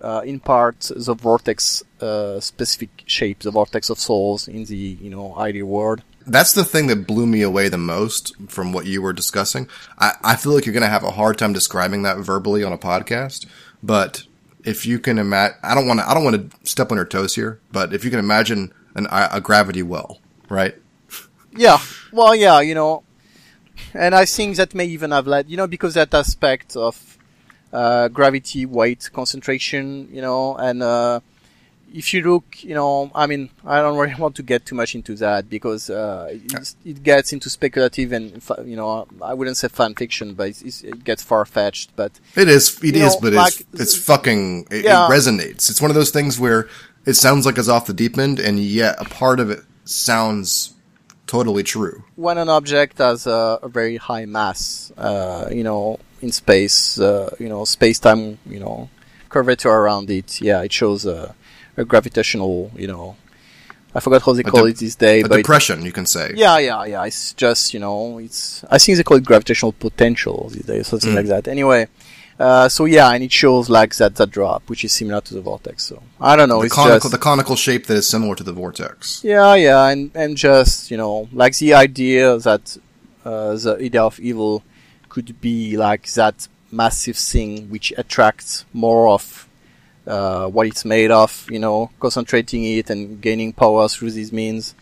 uh, 0.00 0.22
in 0.24 0.40
part 0.40 0.90
the 0.94 1.14
vortex 1.14 1.82
uh, 2.00 2.40
specific 2.40 2.90
shape 3.06 3.40
the 3.40 3.50
vortex 3.50 3.88
of 3.88 3.98
souls 3.98 4.48
in 4.48 4.64
the 4.64 4.76
you 4.76 5.10
know 5.10 5.34
ideal 5.36 5.66
world. 5.66 6.02
That's 6.26 6.52
the 6.52 6.64
thing 6.64 6.86
that 6.86 7.06
blew 7.06 7.26
me 7.26 7.42
away 7.42 7.68
the 7.68 7.78
most 7.78 8.34
from 8.48 8.72
what 8.72 8.86
you 8.86 9.02
were 9.02 9.12
discussing. 9.12 9.68
I, 9.98 10.12
I 10.22 10.36
feel 10.36 10.52
like 10.52 10.66
you're 10.66 10.72
going 10.72 10.84
to 10.84 10.88
have 10.88 11.02
a 11.02 11.10
hard 11.10 11.36
time 11.36 11.52
describing 11.52 12.02
that 12.02 12.18
verbally 12.18 12.62
on 12.62 12.72
a 12.72 12.78
podcast, 12.78 13.46
but 13.82 14.22
if 14.64 14.86
you 14.86 15.00
can 15.00 15.18
imagine, 15.18 15.56
I 15.64 15.74
don't 15.74 15.88
want 15.88 15.98
to, 15.98 16.08
I 16.08 16.14
don't 16.14 16.22
want 16.22 16.50
to 16.50 16.56
step 16.68 16.92
on 16.92 16.96
your 16.96 17.04
toes 17.04 17.34
here, 17.34 17.60
but 17.72 17.92
if 17.92 18.04
you 18.04 18.10
can 18.10 18.20
imagine 18.20 18.72
an, 18.94 19.08
a 19.10 19.40
gravity 19.40 19.82
well, 19.82 20.20
right? 20.52 20.74
yeah 21.56 21.78
well 22.12 22.34
yeah 22.34 22.60
you 22.60 22.74
know 22.74 23.02
and 23.94 24.14
I 24.14 24.24
think 24.24 24.56
that 24.56 24.74
may 24.74 24.86
even 24.86 25.10
have 25.10 25.26
led, 25.26 25.50
you 25.50 25.56
know, 25.56 25.66
because 25.66 25.94
that 25.94 26.14
aspect 26.14 26.76
of 26.76 27.18
uh, 27.72 28.08
gravity, 28.08 28.64
weight, 28.64 29.10
concentration, 29.12 30.08
you 30.10 30.22
know, 30.22 30.56
and 30.56 30.82
uh, 30.82 31.20
if 31.92 32.14
you 32.14 32.22
look, 32.22 32.62
you 32.62 32.74
know, 32.74 33.10
I 33.14 33.26
mean, 33.26 33.50
I 33.66 33.80
don't 33.82 33.98
really 33.98 34.14
want 34.18 34.36
to 34.36 34.42
get 34.42 34.64
too 34.64 34.74
much 34.74 34.94
into 34.94 35.14
that 35.16 35.50
because 35.50 35.90
uh, 35.90 36.28
it, 36.30 36.74
it 36.84 37.02
gets 37.02 37.32
into 37.32 37.50
speculative 37.50 38.12
and 38.12 38.42
you 38.64 38.76
know, 38.76 39.06
I 39.20 39.34
wouldn't 39.34 39.56
say 39.58 39.68
fan 39.68 39.94
fiction, 39.94 40.34
but 40.34 40.48
it's, 40.48 40.62
it's, 40.62 40.82
it 40.82 41.04
gets 41.04 41.22
far 41.22 41.44
fetched. 41.44 41.94
But 41.96 42.12
it 42.36 42.48
is, 42.48 42.82
it 42.82 42.96
is, 42.96 43.14
know, 43.14 43.20
but 43.20 43.32
like- 43.34 43.60
it's, 43.72 43.80
it's 43.80 43.96
fucking, 43.96 44.68
it, 44.70 44.84
Yeah. 44.84 45.06
it 45.06 45.10
resonates. 45.10 45.68
It's 45.70 45.82
one 45.82 45.90
of 45.90 45.94
those 45.94 46.10
things 46.10 46.38
where 46.40 46.68
it 47.04 47.14
sounds 47.14 47.44
like 47.46 47.58
it's 47.58 47.68
off 47.68 47.86
the 47.86 47.94
deep 47.94 48.16
end, 48.16 48.38
and 48.38 48.58
yet 48.58 48.96
a 48.98 49.04
part 49.04 49.38
of 49.40 49.50
it 49.50 49.64
sounds 49.84 50.74
totally 51.26 51.62
true. 51.62 52.04
when 52.16 52.38
an 52.38 52.48
object 52.48 52.98
has 52.98 53.26
a, 53.26 53.58
a 53.62 53.68
very 53.68 53.96
high 53.96 54.24
mass, 54.26 54.92
uh, 54.98 55.48
you 55.50 55.62
know, 55.64 55.98
in 56.20 56.30
space, 56.30 57.00
uh, 57.00 57.34
you 57.38 57.48
know, 57.48 57.64
space-time, 57.64 58.38
you 58.46 58.60
know, 58.60 58.88
curvature 59.28 59.70
around 59.70 60.10
it, 60.10 60.40
yeah, 60.40 60.62
it 60.62 60.72
shows 60.72 61.06
a, 61.06 61.34
a 61.76 61.84
gravitational, 61.84 62.70
you 62.76 62.86
know, 62.86 63.16
I 63.94 64.00
forgot 64.00 64.22
how 64.22 64.32
they 64.32 64.42
call 64.42 64.64
de- 64.64 64.70
it 64.70 64.76
these 64.78 64.96
days. 64.96 65.24
A 65.24 65.28
but 65.28 65.36
depression, 65.38 65.84
you 65.84 65.92
can 65.92 66.06
say. 66.06 66.32
yeah, 66.34 66.56
yeah, 66.58 66.84
yeah. 66.84 67.04
It's 67.04 67.34
just 67.34 67.74
you 67.74 67.80
know, 67.80 68.18
it's 68.18 68.64
I 68.70 68.78
think 68.78 68.96
they 68.96 69.02
call 69.04 69.18
it 69.18 69.24
gravitational 69.24 69.72
potential 69.72 70.48
these 70.50 70.64
days, 70.64 70.86
something 70.86 71.10
Mm. 71.10 71.16
like 71.16 71.26
that. 71.26 71.46
Anyway, 71.48 71.88
uh, 72.38 72.68
so 72.68 72.84
yeah, 72.84 73.10
and 73.10 73.22
it 73.22 73.32
shows 73.32 73.68
like 73.68 73.94
that 73.96 74.16
that 74.16 74.30
drop, 74.30 74.68
which 74.68 74.84
is 74.84 74.92
similar 74.92 75.20
to 75.22 75.34
the 75.34 75.40
vortex. 75.40 75.84
So 75.84 76.02
I 76.20 76.36
don't 76.36 76.48
know. 76.48 76.60
the 76.60 76.66
it's 76.66 76.74
conical, 76.74 77.00
just 77.00 77.12
the 77.12 77.18
conical 77.18 77.56
shape 77.56 77.86
that 77.86 77.96
is 77.96 78.08
similar 78.08 78.34
to 78.36 78.44
the 78.44 78.52
vortex. 78.52 79.22
yeah, 79.24 79.54
yeah, 79.54 79.88
and 79.88 80.10
and 80.14 80.36
just 80.36 80.90
you 80.90 80.96
know, 80.96 81.28
like 81.32 81.56
the 81.58 81.74
idea 81.74 82.38
that 82.38 82.76
uh, 83.24 83.54
the 83.54 83.76
idea 83.80 84.02
of 84.02 84.18
evil 84.20 84.62
could 85.08 85.40
be 85.40 85.76
like 85.76 86.10
that 86.12 86.48
massive 86.70 87.16
thing 87.16 87.68
which 87.68 87.92
attracts 87.98 88.64
more 88.72 89.08
of 89.08 89.46
uh, 90.06 90.46
what 90.48 90.66
it's 90.66 90.84
made 90.84 91.10
of, 91.10 91.46
you 91.50 91.58
know, 91.58 91.90
concentrating 92.00 92.64
it 92.64 92.90
and 92.90 93.20
gaining 93.20 93.52
power 93.52 93.88
through 93.88 94.10
these 94.10 94.32
means. 94.32 94.74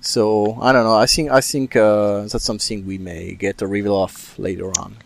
So 0.00 0.58
I 0.60 0.72
don't 0.72 0.84
know. 0.84 0.96
I 0.96 1.06
think 1.06 1.30
I 1.30 1.40
think 1.40 1.74
uh, 1.74 2.22
that's 2.22 2.44
something 2.44 2.86
we 2.86 2.98
may 2.98 3.34
get 3.34 3.62
a 3.62 3.66
reveal 3.66 4.02
of 4.02 4.38
later 4.38 4.70
on. 4.78 4.96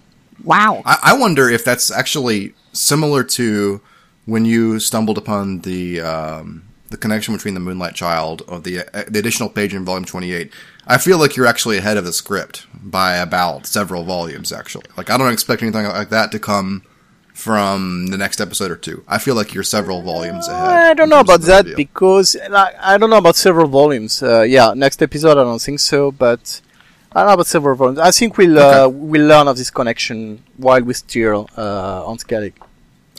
Wow. 0.45 0.83
I, 0.85 0.99
I 1.03 1.19
wonder 1.19 1.49
if 1.49 1.65
that's 1.65 1.91
actually 1.91 2.55
similar 2.73 3.25
to 3.25 3.81
when 4.27 4.45
you 4.45 4.79
stumbled 4.79 5.19
upon 5.19 5.61
the 5.61 6.01
um, 6.01 6.65
the 6.91 6.97
connection 6.97 7.35
between 7.35 7.55
the 7.55 7.61
Moonlight 7.61 7.95
Child 7.95 8.43
of 8.49 8.65
the 8.65 8.81
uh, 8.81 9.05
the 9.09 9.19
additional 9.19 9.49
page 9.49 9.75
in 9.75 9.85
volume 9.85 10.05
twenty 10.05 10.33
eight. 10.33 10.53
I 10.87 10.99
feel 10.99 11.19
like 11.19 11.37
you're 11.37 11.47
actually 11.47 11.79
ahead 11.79 11.97
of 11.97 12.05
the 12.05 12.13
script 12.13 12.67
by 12.75 13.17
about 13.17 13.67
several 13.67 14.05
volumes. 14.05 14.53
Actually, 14.53 14.87
like 14.97 15.11
I 15.11 15.17
don't 15.17 15.33
expect 15.33 15.63
anything 15.63 15.85
like 15.87 16.11
that 16.11 16.33
to 16.33 16.39
come 16.39 16.83
from 17.33 18.09
the 18.09 18.19
next 18.19 18.41
episode 18.41 18.71
or 18.71 18.77
two. 18.77 19.03
I 19.09 19.19
feel 19.19 19.35
like 19.35 19.55
you're 19.55 19.63
several 19.63 20.03
volumes 20.03 20.47
ahead. 20.49 20.69
I 20.69 20.95
don't 20.95 21.09
know 21.09 21.21
about 21.21 21.41
that 21.43 21.65
reveal. 21.65 21.77
because 21.77 22.37
like, 22.51 22.75
I 22.79 22.99
don't 22.99 23.09
know 23.09 23.19
about 23.19 23.37
several 23.37 23.67
volumes. 23.69 24.23
Uh, 24.23 24.43
yeah, 24.43 24.75
next 24.75 25.01
episode 25.03 25.39
I 25.39 25.45
don't 25.45 25.61
think 25.63 25.81
so, 25.81 26.11
but 26.11 26.61
I 27.13 27.21
don't 27.21 27.29
know 27.29 27.35
about 27.35 27.47
several 27.47 27.77
volumes. 27.77 27.99
I 27.99 28.13
think 28.13 28.39
we'll 28.39 28.59
uh, 28.59 28.89
we'll 28.89 29.27
learn 29.27 29.49
of 29.49 29.57
this 29.57 29.71
connection 29.71 30.43
while 30.57 30.83
we're 30.83 30.93
still 30.95 31.49
uh, 31.57 32.07
on 32.07 32.19
Skellig. 32.19 32.53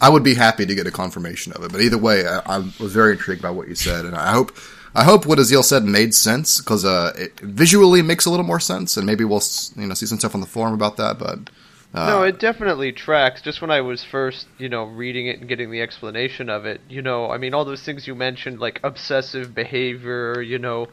I 0.02 0.10
would 0.10 0.24
be 0.24 0.34
happy 0.34 0.66
to 0.66 0.74
get 0.74 0.88
a 0.88 0.92
confirmation 0.92 1.54
of 1.54 1.64
it. 1.64 1.72
But 1.72 1.82
either 1.82 1.98
way, 1.98 2.26
I, 2.26 2.40
I 2.46 2.58
was 2.80 2.94
very 2.94 3.12
intrigued 3.14 3.42
by 3.42 3.52
what 3.52 3.68
you 3.68 3.76
said, 3.76 4.06
and 4.06 4.16
I 4.16 4.32
hope 4.32 4.56
I 4.96 5.04
hope 5.04 5.26
what 5.26 5.40
Azil 5.40 5.64
said 5.64 5.84
made 5.84 6.14
sense 6.14 6.60
because 6.60 6.86
uh, 6.86 7.14
it 7.18 7.40
visually 7.40 8.02
makes 8.02 8.26
a 8.26 8.30
little 8.30 8.46
more 8.46 8.60
sense, 8.60 8.96
and 8.96 9.06
maybe 9.06 9.24
we'll 9.26 9.44
you 9.76 9.88
know 9.88 9.94
see 9.94 10.06
some 10.06 10.20
stuff 10.20 10.36
on 10.36 10.42
the 10.42 10.48
forum 10.48 10.74
about 10.74 10.96
that. 10.98 11.20
But 11.20 11.50
uh, 11.94 12.08
no, 12.08 12.24
it 12.24 12.40
definitely 12.40 12.94
tracks. 12.94 13.42
Just 13.42 13.62
when 13.62 13.72
I 13.72 13.82
was 13.82 14.04
first, 14.04 14.48
you 14.58 14.70
know, 14.70 14.86
reading 14.86 15.28
it 15.28 15.40
and 15.40 15.50
getting 15.50 15.70
the 15.70 15.82
explanation 15.82 16.50
of 16.50 16.66
it, 16.66 16.80
you 16.88 17.02
know, 17.02 17.30
I 17.30 17.38
mean, 17.38 17.54
all 17.54 17.66
those 17.66 17.84
things 17.84 18.08
you 18.08 18.16
mentioned, 18.16 18.60
like 18.60 18.80
obsessive 18.84 19.54
behavior, 19.54 20.42
you 20.42 20.60
know, 20.60 20.88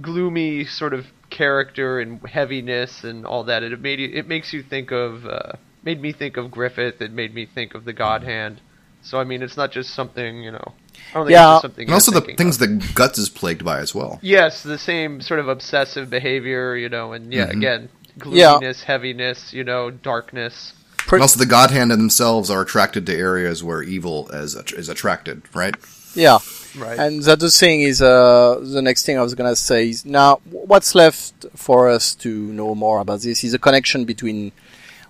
gloomy 0.00 0.64
sort 0.64 0.94
of 0.94 1.06
character 1.34 2.00
and 2.00 2.20
heaviness 2.26 3.04
and 3.04 3.26
all 3.26 3.44
that. 3.44 3.62
It 3.62 3.78
made 3.80 3.98
you, 4.00 4.10
it 4.12 4.26
makes 4.28 4.52
you 4.52 4.62
think 4.62 4.90
of, 4.92 5.26
uh, 5.26 5.52
made 5.82 6.00
me 6.00 6.12
think 6.12 6.36
of 6.36 6.50
Griffith. 6.50 7.00
It 7.02 7.12
made 7.12 7.34
me 7.34 7.44
think 7.46 7.74
of 7.74 7.84
the 7.84 7.92
God 7.92 8.22
Hand. 8.22 8.60
So 9.02 9.18
I 9.20 9.24
mean, 9.24 9.42
it's 9.42 9.56
not 9.56 9.70
just 9.70 9.90
something, 9.94 10.42
you 10.42 10.50
know. 10.52 10.72
I 11.10 11.14
don't 11.18 11.26
think 11.26 11.32
Yeah. 11.32 11.42
it's 11.42 11.54
just 11.56 11.62
something. 11.62 11.84
and 11.88 11.94
also 11.94 12.12
the 12.12 12.20
things 12.36 12.60
of. 12.60 12.60
that 12.60 12.94
Guts 12.94 13.18
is 13.18 13.28
plagued 13.28 13.64
by 13.64 13.78
as 13.80 13.94
well. 13.94 14.18
Yes, 14.22 14.62
the 14.62 14.78
same 14.78 15.20
sort 15.20 15.40
of 15.40 15.48
obsessive 15.48 16.08
behavior, 16.08 16.74
you 16.76 16.88
know, 16.88 17.12
and 17.12 17.30
yeah, 17.32 17.46
Mhm. 17.48 17.56
again, 17.56 17.88
Yeah. 18.06 18.12
gloominess, 18.52 18.82
heaviness, 18.84 19.52
you 19.52 19.64
know, 19.64 19.90
darkness. 19.90 20.72
Pre- 20.96 21.18
And 21.18 21.22
also 21.22 21.38
the 21.38 21.44
God 21.46 21.70
Hand 21.70 21.90
themselves 21.90 22.48
are 22.48 22.62
attracted 22.62 23.04
to 23.06 23.14
areas 23.14 23.62
where 23.62 23.82
evil 23.82 24.28
is 24.30 24.56
is 24.74 24.88
attracted, 24.88 25.42
right? 25.52 25.74
Yeah, 26.14 26.38
Right. 26.76 26.98
and 26.98 27.22
the 27.22 27.32
other 27.32 27.48
thing 27.48 27.82
is 27.82 28.02
uh, 28.02 28.58
the 28.60 28.82
next 28.82 29.06
thing 29.06 29.16
I 29.16 29.22
was 29.22 29.34
gonna 29.34 29.54
say 29.54 29.90
is 29.90 30.04
now 30.04 30.40
what's 30.50 30.94
left 30.94 31.46
for 31.54 31.88
us 31.88 32.14
to 32.16 32.30
know 32.30 32.74
more 32.74 32.98
about 33.00 33.20
this 33.20 33.44
is 33.44 33.54
a 33.54 33.58
connection 33.58 34.04
between 34.04 34.50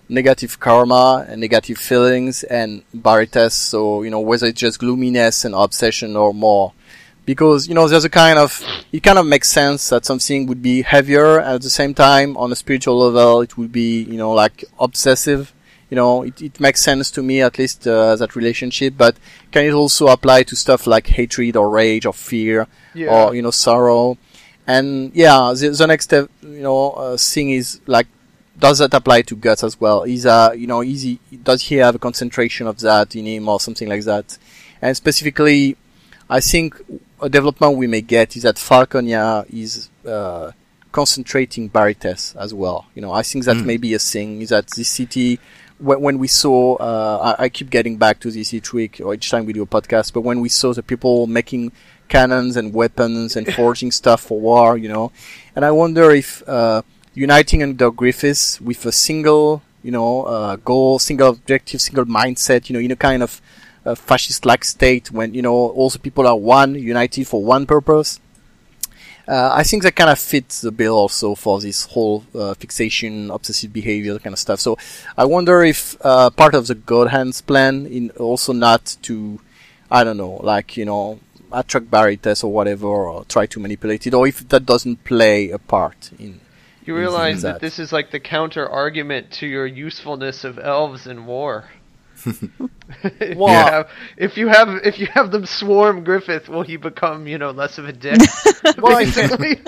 negative 0.07 0.59
karma 0.59 1.25
and 1.27 1.41
negative 1.41 1.77
feelings 1.77 2.43
and 2.43 2.83
Barites. 2.95 3.53
So 3.53 4.03
you 4.03 4.11
know 4.11 4.19
whether 4.19 4.47
it's 4.47 4.59
just 4.59 4.79
gloominess 4.79 5.45
and 5.45 5.55
obsession 5.55 6.15
or 6.15 6.33
more, 6.33 6.73
because 7.25 7.67
you 7.67 7.73
know 7.73 7.87
there's 7.87 8.05
a 8.05 8.09
kind 8.09 8.37
of 8.37 8.61
it 8.91 9.01
kind 9.01 9.17
of 9.17 9.25
makes 9.25 9.49
sense 9.49 9.89
that 9.89 10.05
something 10.05 10.45
would 10.47 10.61
be 10.61 10.83
heavier 10.83 11.39
at 11.39 11.61
the 11.61 11.69
same 11.69 11.93
time 11.93 12.37
on 12.37 12.51
a 12.51 12.55
spiritual 12.55 12.97
level 12.99 13.41
it 13.41 13.57
would 13.57 13.71
be 13.71 14.03
you 14.03 14.17
know 14.17 14.31
like 14.31 14.63
obsessive. 14.79 15.51
You 15.89 15.95
know, 15.95 16.23
it, 16.23 16.41
it 16.41 16.59
makes 16.59 16.81
sense 16.81 17.11
to 17.11 17.21
me 17.21 17.41
at 17.41 17.59
least 17.59 17.87
uh, 17.87 18.15
that 18.15 18.35
relationship, 18.35 18.95
but 18.97 19.15
can 19.51 19.65
it 19.65 19.71
also 19.73 20.07
apply 20.07 20.43
to 20.43 20.55
stuff 20.55 20.87
like 20.87 21.07
hatred 21.07 21.55
or 21.55 21.69
rage 21.69 22.05
or 22.07 22.13
fear 22.13 22.67
Yeah. 22.95 23.11
or 23.13 23.35
you 23.35 23.41
know 23.43 23.51
sorrow? 23.51 24.17
And 24.67 25.11
yeah, 25.13 25.53
the, 25.55 25.69
the 25.69 25.85
next 25.85 26.05
step, 26.05 26.29
you 26.41 26.63
know, 26.63 26.91
uh, 26.91 27.17
thing 27.17 27.51
is 27.51 27.79
like, 27.85 28.07
does 28.57 28.79
that 28.79 28.93
apply 28.95 29.21
to 29.23 29.35
guts 29.35 29.63
as 29.63 29.79
well? 29.79 30.03
Is 30.03 30.25
uh, 30.25 30.53
you 30.57 30.65
know, 30.65 30.81
easy? 30.81 31.19
Does 31.43 31.61
he 31.61 31.75
have 31.75 31.93
a 31.95 31.99
concentration 31.99 32.65
of 32.65 32.79
that 32.79 33.15
in 33.15 33.25
him 33.27 33.47
or 33.47 33.59
something 33.59 33.87
like 33.87 34.03
that? 34.05 34.37
And 34.81 34.97
specifically, 34.97 35.77
I 36.29 36.39
think 36.39 36.81
a 37.21 37.29
development 37.29 37.77
we 37.77 37.85
may 37.85 38.01
get 38.01 38.35
is 38.35 38.41
that 38.43 38.55
Falconia 38.55 39.45
is 39.53 39.89
uh, 40.07 40.51
concentrating 40.91 41.69
Barites 41.69 42.35
as 42.37 42.53
well. 42.53 42.87
You 42.95 43.01
know, 43.03 43.11
I 43.11 43.21
think 43.21 43.45
that 43.45 43.57
Mm. 43.57 43.65
may 43.65 43.77
be 43.77 43.93
a 43.93 43.99
thing. 43.99 44.41
Is 44.41 44.49
that 44.49 44.67
this 44.75 44.89
city 44.89 45.39
when, 45.79 46.01
when 46.01 46.19
we 46.19 46.27
saw, 46.27 46.75
uh, 46.75 47.35
I, 47.37 47.45
I 47.45 47.49
keep 47.49 47.69
getting 47.69 47.97
back 47.97 48.19
to 48.21 48.31
this 48.31 48.53
each 48.53 48.73
week 48.73 49.01
or 49.03 49.13
each 49.13 49.29
time 49.29 49.45
we 49.45 49.53
do 49.53 49.63
a 49.63 49.67
podcast, 49.67 50.13
but 50.13 50.21
when 50.21 50.41
we 50.41 50.49
saw 50.49 50.73
the 50.73 50.83
people 50.83 51.27
making 51.27 51.71
cannons 52.07 52.55
and 52.55 52.73
weapons 52.73 53.35
and 53.35 53.51
forging 53.55 53.91
stuff 53.91 54.21
for 54.21 54.39
war, 54.39 54.77
you 54.77 54.89
know, 54.89 55.11
and 55.55 55.65
I 55.65 55.71
wonder 55.71 56.11
if 56.11 56.47
uh, 56.47 56.81
uniting 57.13 57.63
under 57.63 57.91
Griffiths 57.91 58.61
with 58.61 58.85
a 58.85 58.91
single, 58.91 59.61
you 59.83 59.91
know, 59.91 60.23
uh, 60.23 60.55
goal, 60.57 60.99
single 60.99 61.29
objective, 61.29 61.81
single 61.81 62.05
mindset, 62.05 62.69
you 62.69 62.73
know, 62.73 62.79
in 62.79 62.91
a 62.91 62.95
kind 62.95 63.23
of 63.23 63.41
uh, 63.85 63.95
fascist-like 63.95 64.63
state 64.63 65.11
when 65.11 65.33
you 65.33 65.41
know 65.41 65.53
all 65.53 65.89
the 65.89 65.99
people 65.99 66.27
are 66.27 66.35
one, 66.35 66.75
united 66.75 67.27
for 67.27 67.43
one 67.43 67.65
purpose. 67.65 68.19
Uh, 69.27 69.49
I 69.53 69.63
think 69.63 69.83
that 69.83 69.95
kind 69.95 70.09
of 70.09 70.19
fits 70.19 70.61
the 70.61 70.71
bill 70.71 70.95
also 70.95 71.33
for 71.35 71.59
this 71.59 71.85
whole 71.85 72.23
uh, 72.35 72.53
fixation, 72.53 73.31
obsessive 73.31 73.73
behavior 73.73 74.19
kind 74.19 74.33
of 74.33 74.39
stuff. 74.39 74.59
So 74.59 74.77
I 75.17 75.25
wonder 75.25 75.63
if 75.63 75.97
uh, 76.01 76.29
part 76.29 76.53
of 76.53 76.67
the 76.67 76.75
God 76.75 77.07
Hands 77.07 77.39
plan 77.41 77.87
in 77.87 78.11
also 78.11 78.53
not 78.53 78.97
to, 79.03 79.39
I 79.89 80.03
don't 80.03 80.17
know, 80.17 80.39
like 80.43 80.77
you 80.77 80.85
know, 80.85 81.19
attract 81.51 81.89
Barites 81.89 82.43
or 82.43 82.51
whatever, 82.51 82.87
or 82.87 83.25
try 83.25 83.45
to 83.47 83.59
manipulate 83.59 84.05
it, 84.05 84.13
or 84.13 84.27
if 84.27 84.47
that 84.49 84.65
doesn't 84.65 85.03
play 85.03 85.49
a 85.49 85.57
part 85.57 86.11
in. 86.19 86.39
You 86.85 86.93
in 86.93 86.99
realize 86.99 87.41
that. 87.41 87.53
that 87.53 87.61
this 87.61 87.79
is 87.79 87.91
like 87.91 88.11
the 88.11 88.19
counter 88.19 88.67
argument 88.67 89.31
to 89.39 89.47
your 89.47 89.65
usefulness 89.65 90.43
of 90.43 90.59
elves 90.59 91.07
in 91.07 91.25
war. 91.25 91.65
If, 92.25 93.37
Well- 93.37 93.49
you 93.49 93.71
have, 93.71 93.89
if 94.17 94.37
you 94.37 94.47
have 94.47 94.69
if 94.83 94.99
you 94.99 95.07
have 95.07 95.31
them 95.31 95.45
swarm 95.45 96.03
Griffith, 96.03 96.49
will 96.49 96.63
he 96.63 96.77
become 96.77 97.27
you 97.27 97.37
know 97.37 97.51
less 97.51 97.77
of 97.77 97.85
a 97.87 97.93
dick? 97.93 98.19
Well, 98.77 98.97
I- 98.97 99.05
basically. 99.05 99.59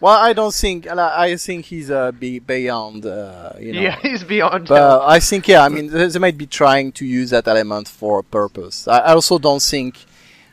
Well, 0.00 0.16
I 0.16 0.32
don't 0.32 0.54
think, 0.54 0.88
I 0.88 1.24
I 1.28 1.36
think 1.36 1.66
he's 1.66 1.90
uh, 1.90 2.10
be 2.12 2.38
beyond, 2.38 3.06
uh, 3.06 3.52
you 3.60 3.72
know. 3.72 3.80
yeah, 3.80 3.96
he's 4.00 4.24
beyond. 4.24 4.68
But 4.68 4.76
help. 4.76 5.02
I 5.04 5.20
think, 5.20 5.46
yeah, 5.48 5.62
I 5.64 5.68
mean, 5.68 5.88
they 5.88 6.06
they 6.08 6.18
might 6.18 6.36
be 6.38 6.46
trying 6.46 6.92
to 6.92 7.04
use 7.06 7.30
that 7.30 7.46
element 7.46 7.86
for 7.88 8.18
a 8.20 8.22
purpose. 8.24 8.88
I, 8.88 8.98
I 8.98 9.12
also 9.12 9.38
don't 9.38 9.62
think, 9.62 10.04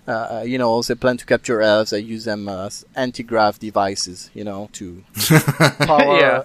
uh, 0.07 0.43
you 0.45 0.57
know, 0.59 0.81
they 0.83 0.93
plan 0.95 1.17
to 1.17 1.25
capture 1.25 1.61
elves. 1.61 1.89
They 1.91 1.99
use 2.01 2.25
them 2.25 2.47
as 2.49 2.85
anti-grav 2.95 3.57
devices, 3.59 4.29
you 4.35 4.43
know, 4.43 4.69
to 4.73 5.03
power, 5.79 6.19
Yeah. 6.19 6.43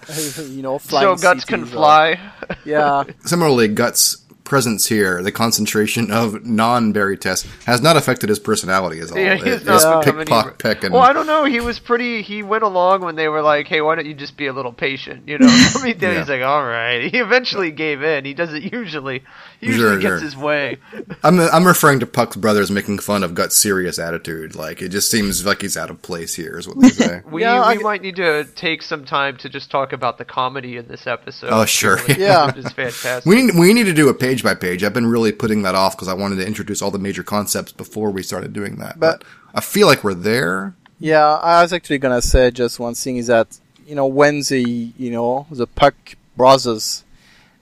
you 0.48 0.62
know, 0.62 0.78
flying 0.78 1.16
so 1.18 1.22
guts 1.22 1.44
can 1.44 1.60
cities 1.60 1.74
or- 1.74 1.76
fly. 1.76 2.20
yeah, 2.64 3.04
Similarly, 3.24 3.68
Guts 3.68 4.16
presence 4.44 4.86
here, 4.86 5.22
the 5.22 5.32
concentration 5.32 6.10
of 6.10 6.44
non-Barites, 6.44 7.46
has 7.64 7.80
not 7.80 7.96
affected 7.96 8.28
his 8.28 8.38
personality 8.38 9.00
at 9.00 9.10
all. 9.10 9.18
Yeah, 9.18 9.36
he's 9.36 9.62
It- 9.62 9.64
not 9.66 9.76
it's 9.76 10.04
pick, 10.06 10.14
any- 10.14 10.24
pock, 10.26 10.58
peck, 10.58 10.84
and 10.84 10.92
Well, 10.92 11.02
I 11.02 11.12
don't 11.12 11.26
know. 11.26 11.44
He 11.44 11.60
was 11.60 11.78
pretty. 11.78 12.22
He 12.22 12.42
went 12.42 12.62
along 12.62 13.00
when 13.02 13.16
they 13.16 13.28
were 13.28 13.42
like, 13.42 13.66
"Hey, 13.66 13.80
why 13.80 13.94
don't 13.94 14.06
you 14.06 14.14
just 14.14 14.36
be 14.36 14.46
a 14.46 14.52
little 14.52 14.72
patient?" 14.72 15.22
You 15.26 15.38
know. 15.38 15.46
I 15.74 15.82
mean, 15.82 15.98
then 15.98 16.12
Yeah. 16.14 16.18
he's 16.20 16.28
like, 16.28 16.42
"All 16.42 16.64
right." 16.64 17.10
He 17.10 17.18
eventually 17.18 17.70
gave 17.70 18.02
in. 18.02 18.24
He 18.24 18.34
doesn't 18.34 18.72
usually. 18.72 19.22
He 19.60 19.66
Sure, 19.72 19.94
usually 19.94 20.02
gets 20.02 20.10
sure. 20.10 20.18
his 20.20 20.36
way. 20.36 20.76
I'm 21.24 21.40
I'm 21.40 21.66
referring 21.66 22.00
to 22.00 22.06
Puck's 22.06 22.36
brothers 22.36 22.70
making 22.70 22.98
fun 22.98 23.22
of 23.24 23.34
Gut's 23.34 23.56
serious 23.56 23.98
attitude. 23.98 24.54
Like 24.54 24.82
it 24.82 24.90
just 24.90 25.10
seems 25.10 25.44
like 25.46 25.62
he's 25.62 25.76
out 25.76 25.90
of 25.90 26.02
place 26.02 26.34
here, 26.34 26.58
is 26.58 26.68
what 26.68 26.78
they 26.80 26.88
say. 26.90 27.22
We 27.30 27.42
Yeah, 27.42 27.60
we 27.70 27.78
I- 27.78 27.82
might 27.82 28.02
need 28.02 28.16
to 28.16 28.44
take 28.44 28.82
some 28.82 29.04
time 29.04 29.36
to 29.38 29.48
just 29.48 29.70
talk 29.70 29.92
about 29.92 30.18
the 30.18 30.24
comedy 30.24 30.76
in 30.76 30.86
this 30.88 31.06
episode. 31.06 31.48
Oh, 31.50 31.64
sure. 31.64 31.98
Yeah. 32.08 32.52
it's 32.54 32.72
fantastic. 32.72 33.24
we 33.24 33.42
need, 33.42 33.54
we 33.58 33.72
need 33.72 33.84
to 33.84 33.92
do 33.94 34.08
a 34.08 34.14
page 34.14 34.33
by 34.42 34.54
page. 34.54 34.82
I've 34.82 34.92
been 34.94 35.06
really 35.06 35.32
putting 35.32 35.62
that 35.62 35.74
off 35.74 35.94
because 35.96 36.08
I 36.08 36.14
wanted 36.14 36.36
to 36.36 36.46
introduce 36.46 36.82
all 36.82 36.90
the 36.90 36.98
major 36.98 37.22
concepts 37.22 37.72
before 37.72 38.10
we 38.10 38.22
started 38.22 38.52
doing 38.52 38.76
that. 38.76 38.98
But, 38.98 39.20
But- 39.20 39.24
I 39.54 39.60
feel 39.60 39.86
like 39.86 40.02
we're 40.02 40.14
there. 40.14 40.74
Yeah, 40.98 41.26
I 41.26 41.62
was 41.62 41.72
actually 41.72 41.98
gonna 41.98 42.22
say 42.22 42.50
just 42.50 42.78
one 42.80 42.94
thing 42.94 43.18
is 43.18 43.26
that 43.28 43.46
you 43.86 43.94
know 43.94 44.06
when 44.06 44.40
the 44.40 44.92
you 44.96 45.10
know 45.10 45.46
the 45.50 45.66
Puck 45.66 45.94
brothers, 46.36 47.04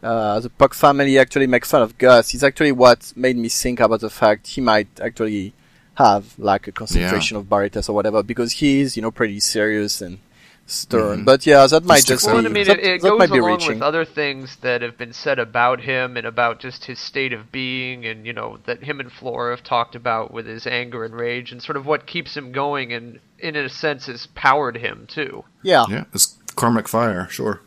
uh, 0.02 0.40
the 0.40 0.48
Puck 0.50 0.74
family 0.74 1.18
actually 1.18 1.46
make 1.46 1.64
fun 1.64 1.82
of 1.82 1.98
Guts. 1.98 2.34
It's 2.34 2.42
actually 2.42 2.72
what 2.72 3.12
made 3.16 3.36
me 3.36 3.48
think 3.48 3.80
about 3.80 4.00
the 4.00 4.10
fact 4.10 4.46
he 4.48 4.60
might 4.60 4.88
actually 5.00 5.52
have 5.94 6.34
like 6.38 6.66
a 6.68 6.72
concentration 6.72 7.36
of 7.36 7.44
Barites 7.44 7.88
or 7.88 7.92
whatever 7.92 8.22
because 8.22 8.52
he's 8.52 8.96
you 8.96 9.02
know 9.02 9.10
pretty 9.10 9.40
serious 9.40 10.00
and 10.00 10.18
stern. 10.66 11.20
Mhm. 11.20 11.24
But 11.24 11.44
yeah, 11.46 11.66
that 11.66 11.84
might 11.84 12.00
sticks 12.00 12.22
just 12.22 12.28
out. 12.28 12.32
be 12.32 12.36
Well, 12.36 12.46
I 12.46 12.48
mean, 12.50 12.66
that, 12.66 12.78
it, 12.78 12.84
it 12.84 13.02
that 13.02 13.08
goes 13.08 13.18
might 13.18 13.30
be 13.30 13.38
along 13.38 13.52
reaching. 13.52 13.74
with 13.74 13.82
other 13.82 14.04
things 14.04 14.56
that 14.62 14.80
have 14.82 14.96
been 14.96 15.12
said 15.12 15.38
about 15.38 15.80
him 15.80 16.16
and 16.16 16.26
about 16.26 16.60
just 16.60 16.84
his 16.86 16.98
state 16.98 17.32
of 17.32 17.52
being, 17.52 18.06
and 18.06 18.26
you 18.26 18.32
know 18.32 18.58
that 18.66 18.82
him 18.84 19.00
and 19.00 19.12
Flora 19.12 19.54
have 19.54 19.64
talked 19.64 19.94
about 19.94 20.32
with 20.32 20.46
his 20.46 20.66
anger 20.66 21.04
and 21.04 21.14
rage, 21.14 21.52
and 21.52 21.62
sort 21.62 21.76
of 21.76 21.84
what 21.86 22.06
keeps 22.06 22.36
him 22.36 22.52
going, 22.52 22.92
and 22.92 23.18
in 23.38 23.56
a 23.56 23.68
sense 23.68 24.06
has 24.06 24.26
powered 24.34 24.76
him 24.76 25.06
too. 25.08 25.44
Yeah. 25.62 25.84
Yeah, 25.88 26.04
it's 26.14 26.36
karmic 26.56 26.88
fire, 26.88 27.28
sure. 27.30 27.60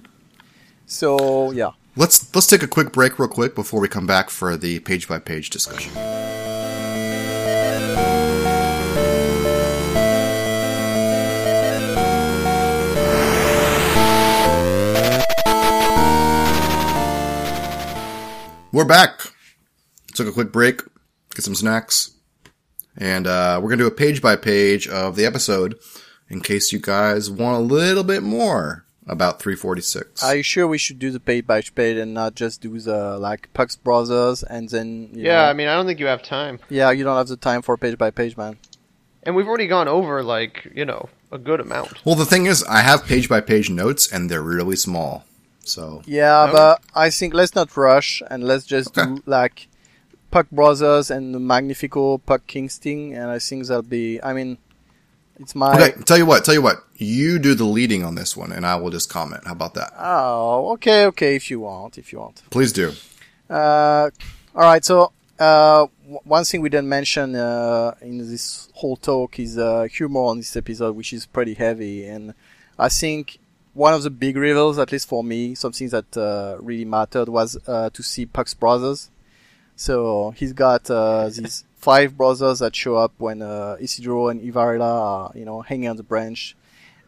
So 0.86 1.52
yeah. 1.52 1.72
Let's 1.98 2.34
let's 2.36 2.48
take 2.48 2.62
a 2.62 2.68
quick 2.68 2.92
break 2.92 3.18
real 3.20 3.30
quick 3.30 3.56
before 3.56 3.80
we 3.80 3.88
come 3.88 4.06
back 4.06 4.30
for 4.30 4.58
the 4.58 4.80
page 4.80 5.08
by 5.08 5.18
page 5.20 5.50
discussion. 5.50 5.92
We're 18.76 18.84
back. 18.84 19.22
Took 20.16 20.28
a 20.28 20.34
quick 20.34 20.52
break, 20.52 20.82
get 21.34 21.46
some 21.46 21.56
snacks, 21.56 22.12
and 22.98 23.26
uh, 23.26 23.58
we're 23.64 23.70
gonna 23.70 23.84
do 23.84 23.88
a 23.88 23.92
page 23.92 24.22
by 24.22 24.36
page 24.36 24.86
of 24.86 25.16
the 25.16 25.26
episode 25.26 25.76
in 26.30 26.42
case 26.42 26.74
you 26.74 26.80
guys 26.80 27.32
want 27.32 27.56
a 27.56 27.62
little 27.62 28.04
bit 28.04 28.22
more 28.22 28.84
about 29.08 29.40
346. 29.42 30.22
Are 30.22 30.36
you 30.36 30.44
sure 30.44 30.68
we 30.68 30.78
should 30.78 31.00
do 31.00 31.10
the 31.10 31.22
page 31.22 31.48
by 31.48 31.62
page 31.62 31.96
and 31.96 32.14
not 32.14 32.36
just 32.36 32.60
do 32.60 32.78
the 32.78 33.18
like 33.18 33.48
Puck's 33.54 33.78
brothers 33.78 34.44
and 34.44 34.68
then 34.68 35.08
you 35.14 35.24
Yeah, 35.24 35.44
know- 35.44 35.50
I 35.52 35.54
mean, 35.54 35.70
I 35.70 35.76
don't 35.76 35.86
think 35.86 36.02
you 36.02 36.08
have 36.08 36.22
time, 36.22 36.60
yeah 36.70 36.92
you 36.92 37.06
don't 37.06 37.16
have 37.16 37.30
the 37.30 37.38
time 37.38 37.62
for 37.62 37.78
page 37.78 37.98
by 37.98 38.12
page 38.12 38.36
man. 38.36 38.58
and 39.24 39.38
we've 39.38 39.48
already 39.48 39.68
gone 39.68 39.88
over 39.88 40.22
like 40.22 40.68
you 40.76 40.84
know 40.84 41.08
a 41.32 41.38
good 41.38 41.62
amount. 41.62 42.04
Well, 42.04 42.16
the 42.16 42.26
thing 42.26 42.46
is, 42.46 42.62
I 42.66 42.80
have 42.82 43.06
page 43.06 43.30
by 43.30 43.40
page 43.40 43.70
notes, 43.70 44.12
and 44.12 44.30
they're 44.30 44.42
really 44.42 44.76
small. 44.76 45.24
So 45.66 46.02
Yeah, 46.06 46.44
Okay. 46.44 46.52
but 46.54 46.82
I 46.96 47.10
think 47.10 47.34
let's 47.34 47.56
not 47.56 47.76
rush 47.76 48.22
and 48.30 48.44
let's 48.44 48.66
just 48.66 48.98
Okay. 48.98 49.16
do 49.16 49.24
like 49.26 49.68
Puck 50.32 50.48
Brothers 50.52 51.10
and 51.12 51.34
the 51.34 51.40
Magnifico 51.40 52.18
Puck 52.20 52.46
Kings 52.48 52.78
thing, 52.78 53.14
and 53.14 53.30
I 53.32 53.40
think 53.40 53.66
that'll 53.68 53.82
be. 53.84 54.22
I 54.24 54.34
mean, 54.34 54.58
it's 55.40 55.56
my. 55.56 55.74
okay, 55.76 56.02
tell 56.04 56.18
you 56.18 56.26
what, 56.26 56.44
tell 56.46 56.54
you 56.54 56.62
what, 56.62 56.78
you 56.98 57.40
do 57.40 57.56
the 57.56 57.64
leading 57.66 58.04
on 58.04 58.16
this 58.16 58.36
one, 58.38 58.52
and 58.52 58.66
I 58.66 58.76
will 58.76 58.92
just 58.92 59.10
comment. 59.10 59.46
How 59.46 59.54
about 59.54 59.74
that? 59.76 59.94
Oh, 59.98 60.72
okay, 60.74 61.06
okay. 61.08 61.36
If 61.36 61.50
you 61.52 61.60
want, 61.62 61.98
if 61.98 62.12
you 62.14 62.20
want. 62.20 62.44
Please 62.50 62.72
do. 62.74 62.92
Uh, 63.50 64.10
all 64.56 64.64
right. 64.64 64.84
So 64.84 65.12
uh, 65.40 65.88
w- 66.04 66.20
one 66.24 66.44
thing 66.46 66.62
we 66.62 66.70
didn't 66.70 66.90
mention 66.90 67.36
uh, 67.36 67.96
in 68.02 68.18
this 68.18 68.70
whole 68.74 68.98
talk 68.98 69.40
is 69.40 69.58
uh, 69.58 69.84
humor 69.84 70.22
on 70.22 70.38
this 70.38 70.56
episode, 70.56 70.96
which 70.96 71.14
is 71.14 71.26
pretty 71.26 71.54
heavy, 71.54 72.06
and 72.06 72.34
I 72.78 72.90
think 72.90 73.40
one 73.76 73.94
of 73.94 74.02
the 74.04 74.10
big 74.10 74.36
reveals, 74.38 74.80
at 74.80 74.92
least 74.92 75.08
for 75.08 75.24
me, 75.24 75.54
something 75.54 75.90
that 75.90 76.18
uh, 76.18 76.58
really 76.62 76.86
mattered 76.86 77.30
was 77.30 77.56
uh, 77.68 77.90
to 77.92 78.02
see 78.02 78.26
Puck's 78.26 78.54
brothers. 78.56 79.12
So 79.76 80.32
he's 80.38 80.54
got 80.54 80.90
uh, 80.90 81.30
these 81.30 81.66
five 81.76 82.18
brothers 82.18 82.60
that 82.60 82.76
show 82.76 82.96
up 82.96 83.12
when 83.20 83.42
uh, 83.42 83.76
Isidro 83.80 84.30
and 84.30 84.42
Ivarela 84.42 84.82
are, 84.90 85.32
you 85.36 85.46
know, 85.46 85.62
hanging 85.62 85.90
on 85.90 85.98
the 85.98 86.04
branch. 86.04 86.56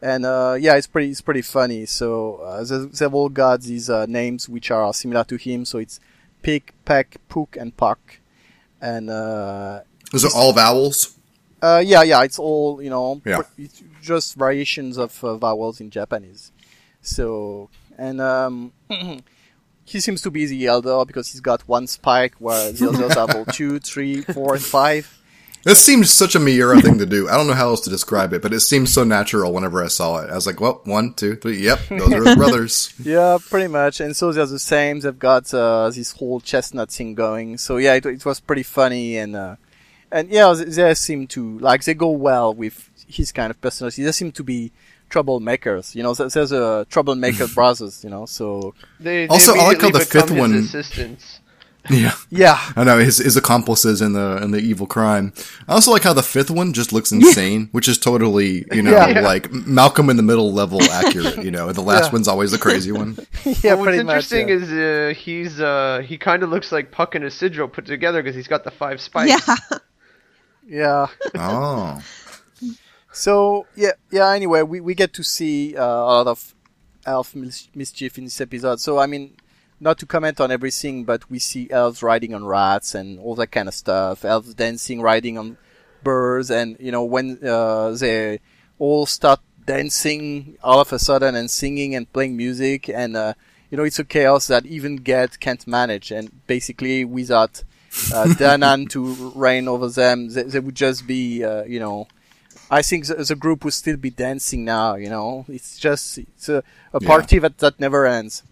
And 0.00 0.24
uh, 0.24 0.56
yeah, 0.60 0.76
it's 0.76 0.86
pretty, 0.86 1.10
it's 1.10 1.20
pretty 1.22 1.42
funny. 1.42 1.84
So 1.86 2.36
uh, 2.36 2.62
they- 2.64 2.86
they've 2.86 3.14
all 3.14 3.28
got 3.30 3.62
these 3.62 3.90
uh, 3.90 4.06
names 4.06 4.48
which 4.48 4.70
are 4.70 4.92
similar 4.94 5.24
to 5.24 5.36
him. 5.36 5.64
So 5.64 5.78
it's 5.78 5.98
Pick, 6.42 6.72
Peck, 6.84 7.16
Pook, 7.28 7.56
and 7.58 7.76
Puck. 7.76 8.20
And 8.80 9.10
uh, 9.10 9.80
Those 10.12 10.26
are 10.26 10.30
all 10.38 10.52
vowels. 10.52 11.18
uh, 11.60 11.82
yeah, 11.84 12.02
yeah, 12.04 12.22
it's 12.22 12.38
all 12.38 12.80
you 12.80 12.90
know, 12.90 13.20
Yeah. 13.24 13.38
pr- 13.38 13.46
it's 13.62 13.82
just 14.02 14.36
variations 14.36 14.98
of 14.98 15.24
uh, 15.24 15.36
vowels 15.36 15.80
in 15.80 15.90
Japanese. 15.90 16.52
So, 17.00 17.70
and 17.96 18.20
um, 18.20 18.72
he 19.84 20.00
seems 20.00 20.22
to 20.22 20.30
be 20.30 20.46
the 20.46 20.66
elder 20.66 21.04
because 21.04 21.28
he's 21.28 21.40
got 21.40 21.66
one 21.68 21.86
spike, 21.86 22.34
where 22.38 22.72
the 22.72 22.88
others 22.88 23.14
have 23.14 23.34
all 23.34 23.44
two, 23.52 23.78
three, 23.78 24.22
four, 24.22 24.54
and 24.54 24.62
five. 24.62 25.14
This 25.64 25.84
seems 25.84 26.12
such 26.12 26.34
a 26.34 26.38
Miura 26.38 26.80
thing 26.80 26.98
to 26.98 27.06
do. 27.06 27.28
I 27.28 27.36
don't 27.36 27.46
know 27.46 27.52
how 27.52 27.68
else 27.68 27.80
to 27.82 27.90
describe 27.90 28.32
it, 28.32 28.42
but 28.42 28.54
it 28.54 28.60
seems 28.60 28.92
so 28.92 29.02
natural 29.04 29.52
whenever 29.52 29.82
I 29.82 29.88
saw 29.88 30.18
it. 30.18 30.30
I 30.30 30.34
was 30.34 30.46
like, 30.46 30.60
well, 30.60 30.80
one, 30.84 31.14
two, 31.14 31.34
three. 31.36 31.58
Yep, 31.58 31.80
those 31.90 32.12
are 32.12 32.24
his 32.24 32.36
brothers. 32.36 32.94
Yeah, 33.02 33.38
pretty 33.50 33.66
much. 33.66 34.00
And 34.00 34.16
so 34.16 34.32
they're 34.32 34.46
the 34.46 34.58
same. 34.58 35.00
They've 35.00 35.18
got 35.18 35.52
uh, 35.52 35.90
this 35.90 36.12
whole 36.12 36.40
chestnut 36.40 36.90
thing 36.90 37.14
going. 37.14 37.58
So 37.58 37.76
yeah, 37.76 37.94
it, 37.94 38.06
it 38.06 38.24
was 38.24 38.40
pretty 38.40 38.62
funny 38.62 39.18
and 39.18 39.34
uh, 39.34 39.56
and 40.10 40.30
yeah, 40.30 40.52
they, 40.52 40.64
they 40.64 40.94
seem 40.94 41.26
to 41.28 41.58
like 41.58 41.84
they 41.84 41.94
go 41.94 42.10
well 42.10 42.54
with 42.54 42.90
his 43.06 43.32
kind 43.32 43.50
of 43.50 43.60
personality. 43.60 44.04
They 44.04 44.12
seem 44.12 44.32
to 44.32 44.44
be 44.44 44.72
troublemakers. 45.10 45.94
You 45.94 46.02
know, 46.02 46.14
there- 46.14 46.28
there's 46.28 46.52
a 46.52 46.86
troublemaker 46.90 47.46
brothers. 47.54 48.02
You 48.04 48.10
know, 48.10 48.26
so 48.26 48.74
They, 49.00 49.26
they 49.26 49.28
Also, 49.28 49.54
I 49.54 49.64
like 49.66 49.80
how 49.80 49.90
the 49.90 50.00
fifth 50.00 50.30
one- 50.30 50.52
his 50.52 50.66
assistants. 50.74 51.40
Yeah. 51.90 52.12
yeah, 52.28 52.58
I 52.76 52.84
know 52.84 52.98
his 52.98 53.16
his 53.16 53.38
accomplices 53.38 54.02
in 54.02 54.12
the 54.12 54.38
in 54.42 54.50
the 54.50 54.58
evil 54.58 54.86
crime. 54.86 55.32
I 55.66 55.72
also 55.72 55.90
like 55.90 56.02
how 56.02 56.12
the 56.12 56.22
fifth 56.22 56.50
one 56.50 56.74
just 56.74 56.92
looks 56.92 57.12
insane, 57.12 57.70
which 57.72 57.88
is 57.88 57.96
totally 57.96 58.66
you 58.72 58.82
know 58.82 58.90
Yeah. 59.08 59.20
like 59.20 59.50
Malcolm 59.52 60.10
in 60.10 60.18
the 60.18 60.22
Middle 60.22 60.52
level 60.52 60.82
accurate. 60.82 61.42
You 61.42 61.50
know, 61.50 61.72
the 61.72 61.80
last 61.80 62.06
Yeah. 62.06 62.12
one's 62.12 62.28
always 62.28 62.50
the 62.50 62.58
crazy 62.58 62.92
one. 62.92 63.16
yeah. 63.44 63.72
Well, 63.72 63.78
what's 63.78 63.82
pretty 63.86 64.02
much. 64.02 64.16
interesting 64.32 64.48
yeah. 64.50 64.54
is 64.56 64.70
uh, 64.70 65.18
he's 65.18 65.60
uh, 65.62 66.02
he 66.04 66.18
kind 66.18 66.42
of 66.42 66.50
looks 66.50 66.72
like 66.72 66.90
Puck 66.90 67.14
and 67.14 67.24
Isidro 67.24 67.68
put 67.68 67.86
together 67.86 68.22
because 68.22 68.36
he's 68.36 68.48
got 68.48 68.64
the 68.64 68.70
five 68.70 69.00
spikes. 69.00 69.48
Yeah. 69.48 69.78
yeah. 70.66 71.06
Oh, 71.36 72.02
So 73.18 73.66
yeah, 73.74 73.92
yeah. 74.12 74.30
Anyway, 74.30 74.62
we, 74.62 74.80
we 74.80 74.94
get 74.94 75.12
to 75.14 75.24
see 75.24 75.76
uh, 75.76 75.84
a 75.84 76.14
lot 76.22 76.28
of 76.28 76.54
elf 77.04 77.34
mis- 77.34 77.68
mischief 77.74 78.16
in 78.16 78.24
this 78.24 78.40
episode. 78.40 78.78
So 78.78 79.00
I 79.00 79.06
mean, 79.06 79.36
not 79.80 79.98
to 79.98 80.06
comment 80.06 80.40
on 80.40 80.52
everything, 80.52 81.04
but 81.04 81.28
we 81.28 81.40
see 81.40 81.68
elves 81.68 82.00
riding 82.00 82.32
on 82.32 82.44
rats 82.44 82.94
and 82.94 83.18
all 83.18 83.34
that 83.34 83.48
kind 83.48 83.66
of 83.66 83.74
stuff. 83.74 84.24
Elves 84.24 84.54
dancing, 84.54 85.02
riding 85.02 85.36
on 85.36 85.58
birds, 86.04 86.48
and 86.48 86.76
you 86.78 86.92
know 86.92 87.02
when 87.02 87.44
uh, 87.44 87.90
they 87.90 88.38
all 88.78 89.04
start 89.04 89.40
dancing 89.66 90.56
all 90.62 90.80
of 90.80 90.92
a 90.92 90.98
sudden 91.00 91.34
and 91.34 91.50
singing 91.50 91.96
and 91.96 92.12
playing 92.12 92.36
music, 92.36 92.88
and 92.88 93.16
uh, 93.16 93.34
you 93.68 93.76
know 93.76 93.82
it's 93.82 93.98
a 93.98 94.04
chaos 94.04 94.46
that 94.46 94.64
even 94.64 94.94
Get 94.94 95.40
can't 95.40 95.66
manage. 95.66 96.12
And 96.12 96.46
basically, 96.46 97.04
without 97.04 97.64
uh, 98.14 98.26
Danan 98.38 98.88
to 98.90 99.32
reign 99.34 99.66
over 99.66 99.88
them, 99.88 100.28
they, 100.28 100.44
they 100.44 100.60
would 100.60 100.76
just 100.76 101.04
be, 101.04 101.42
uh, 101.42 101.64
you 101.64 101.80
know. 101.80 102.06
I 102.70 102.82
think 102.82 103.06
the, 103.06 103.14
the 103.16 103.34
group 103.34 103.64
would 103.64 103.72
still 103.74 103.96
be 103.96 104.10
dancing 104.10 104.64
now. 104.64 104.94
You 104.96 105.08
know, 105.10 105.44
it's 105.48 105.78
just 105.78 106.18
it's 106.18 106.48
a, 106.48 106.62
a 106.92 106.98
Yeah. 107.00 107.06
party 107.08 107.38
that 107.38 107.58
that 107.58 107.80
never 107.80 108.06
ends. 108.06 108.42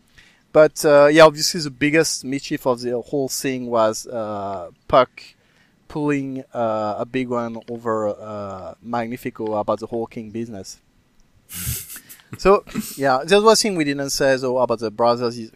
But 0.53 0.83
uh, 0.85 1.07
yeah, 1.13 1.25
obviously 1.25 1.61
the 1.61 1.71
biggest 1.71 2.25
mischief 2.25 2.67
of 2.67 2.81
the 2.81 2.99
whole 3.01 3.29
thing 3.29 3.67
was 3.67 4.07
uh, 4.07 4.71
Puck 4.89 5.11
pulling 5.89 6.45
uh, 6.55 6.97
a 6.99 7.05
big 7.05 7.29
one 7.29 7.59
over 7.69 8.09
uh, 8.09 8.75
Magnifico 8.83 9.55
about 9.57 9.81
the 9.81 9.87
whole 9.87 10.07
King 10.07 10.31
business. 10.31 10.79
so 12.39 12.65
yeah, 12.97 13.23
there's 13.25 13.43
one 13.43 13.57
thing 13.57 13.77
we 13.77 13.85
didn't 13.85 14.11
say 14.11 14.37
though 14.37 14.59
about 14.59 14.79
the 14.81 14.91
brothers 14.91 15.39
is 15.39 15.53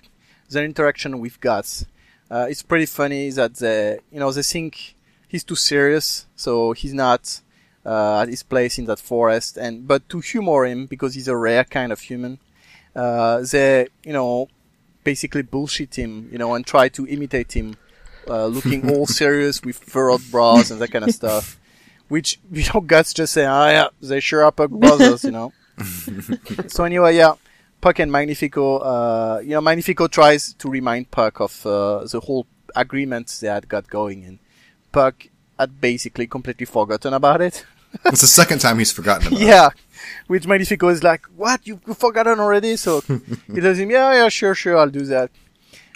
their 0.50 0.64
interaction 0.64 1.18
with 1.20 1.40
Guts. 1.40 1.86
Uh, 2.30 2.46
it's 2.48 2.62
pretty 2.62 2.86
funny 2.86 3.30
that 3.30 3.54
they, 3.56 3.98
you 4.12 4.20
know, 4.20 4.30
they 4.30 4.42
think 4.42 4.94
he's 5.28 5.42
too 5.44 5.56
serious, 5.56 6.26
so 6.36 6.72
he's 6.72 6.94
not 6.94 7.40
at 7.84 8.28
his 8.28 8.42
place 8.42 8.78
in 8.78 8.84
that 8.86 8.98
forest. 8.98 9.56
And 9.56 9.86
but 9.86 10.08
to 10.10 10.20
humor 10.20 10.64
him 10.66 10.86
because 10.86 11.14
he's 11.14 11.28
a 11.28 11.36
rare 11.36 11.64
kind 11.64 11.92
of 11.92 12.00
human, 12.00 12.38
uh, 12.94 13.42
they, 13.50 13.88
you 14.04 14.12
know, 14.12 14.48
basically 15.04 15.42
bullshit 15.42 15.98
him, 15.98 16.28
you 16.30 16.38
know, 16.38 16.54
and 16.54 16.66
try 16.66 16.88
to 16.90 17.06
imitate 17.06 17.52
him 17.52 17.76
uh, 18.28 18.46
looking 18.46 18.90
all 18.90 19.06
serious 19.20 19.62
with 19.62 19.78
furrowed 19.78 20.22
brows 20.30 20.70
and 20.70 20.80
that 20.80 20.90
kind 20.90 21.04
of 21.04 21.14
stuff. 21.14 21.58
Which 22.08 22.38
you 22.52 22.64
know, 22.74 22.80
Guts 22.80 23.14
just 23.14 23.32
say, 23.32 23.44
"Ah, 23.44 23.70
yeah, 23.70 23.88
they 24.00 24.20
sure 24.20 24.44
are 24.44 24.52
Puck 24.52 24.70
brothers," 24.70 25.24
you 25.24 25.30
know. 25.30 25.52
so 26.66 26.84
anyway, 26.84 27.16
yeah, 27.16 27.34
Puck 27.80 27.98
and 28.00 28.10
Magnifico. 28.10 28.78
Uh, 28.78 29.40
you 29.42 29.50
know, 29.50 29.60
Magnifico 29.60 30.08
tries 30.08 30.52
to 30.54 30.68
remind 30.68 31.10
Puck 31.10 31.40
of 31.40 31.64
uh, 31.64 32.04
the 32.04 32.20
whole 32.20 32.46
agreement 32.74 33.38
they 33.40 33.48
had 33.48 33.68
got 33.68 33.88
going, 33.88 34.24
and 34.24 34.38
Puck 34.92 35.28
had 35.60 35.80
basically 35.80 36.26
completely 36.26 36.66
forgotten 36.66 37.12
about 37.12 37.40
it. 37.40 37.64
it's 38.06 38.20
the 38.22 38.26
second 38.26 38.60
time 38.60 38.78
he's 38.78 38.92
forgotten 38.92 39.28
about 39.28 39.40
it. 39.40 39.46
yeah, 39.46 39.68
which 40.26 40.46
Magnifico 40.46 40.88
is 40.88 41.02
like, 41.02 41.26
"What? 41.36 41.66
You've 41.66 41.82
forgotten 41.96 42.40
already?" 42.40 42.76
So 42.76 43.00
he 43.54 43.60
tells 43.60 43.78
him, 43.78 43.90
"Yeah, 43.90 44.12
yeah, 44.12 44.28
sure, 44.28 44.54
sure, 44.54 44.76
I'll 44.78 44.90
do 44.90 45.04
that." 45.06 45.30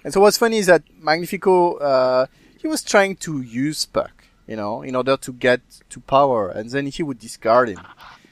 And 0.04 0.12
so 0.12 0.20
what's 0.20 0.36
funny 0.36 0.58
is 0.58 0.66
that 0.66 0.82
Magnifico, 1.00 1.76
uh, 1.78 2.26
he 2.60 2.68
was 2.68 2.82
trying 2.82 3.16
to 3.24 3.40
use 3.40 3.86
Puck, 3.86 4.24
you 4.46 4.56
know, 4.56 4.82
in 4.82 4.94
order 4.94 5.16
to 5.16 5.32
get 5.32 5.60
to 5.90 6.00
power, 6.00 6.50
and 6.50 6.70
then 6.70 6.86
he 6.86 7.02
would 7.02 7.18
discard 7.18 7.70
him. 7.70 7.80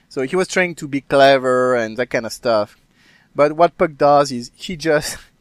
So 0.09 0.23
he 0.23 0.37
was 0.37 0.49
trying 0.49 0.75
to 0.77 0.87
be 0.87 1.01
clever 1.01 1.75
and 1.75 1.97
that 1.97 2.11
kind 2.11 2.27
of 2.27 2.33
stuff. 2.33 2.77
But 3.35 3.53
what 3.55 3.79
Puck 3.79 3.97
does 3.97 4.31
is 4.31 4.51
he 4.55 4.77
just 4.77 5.17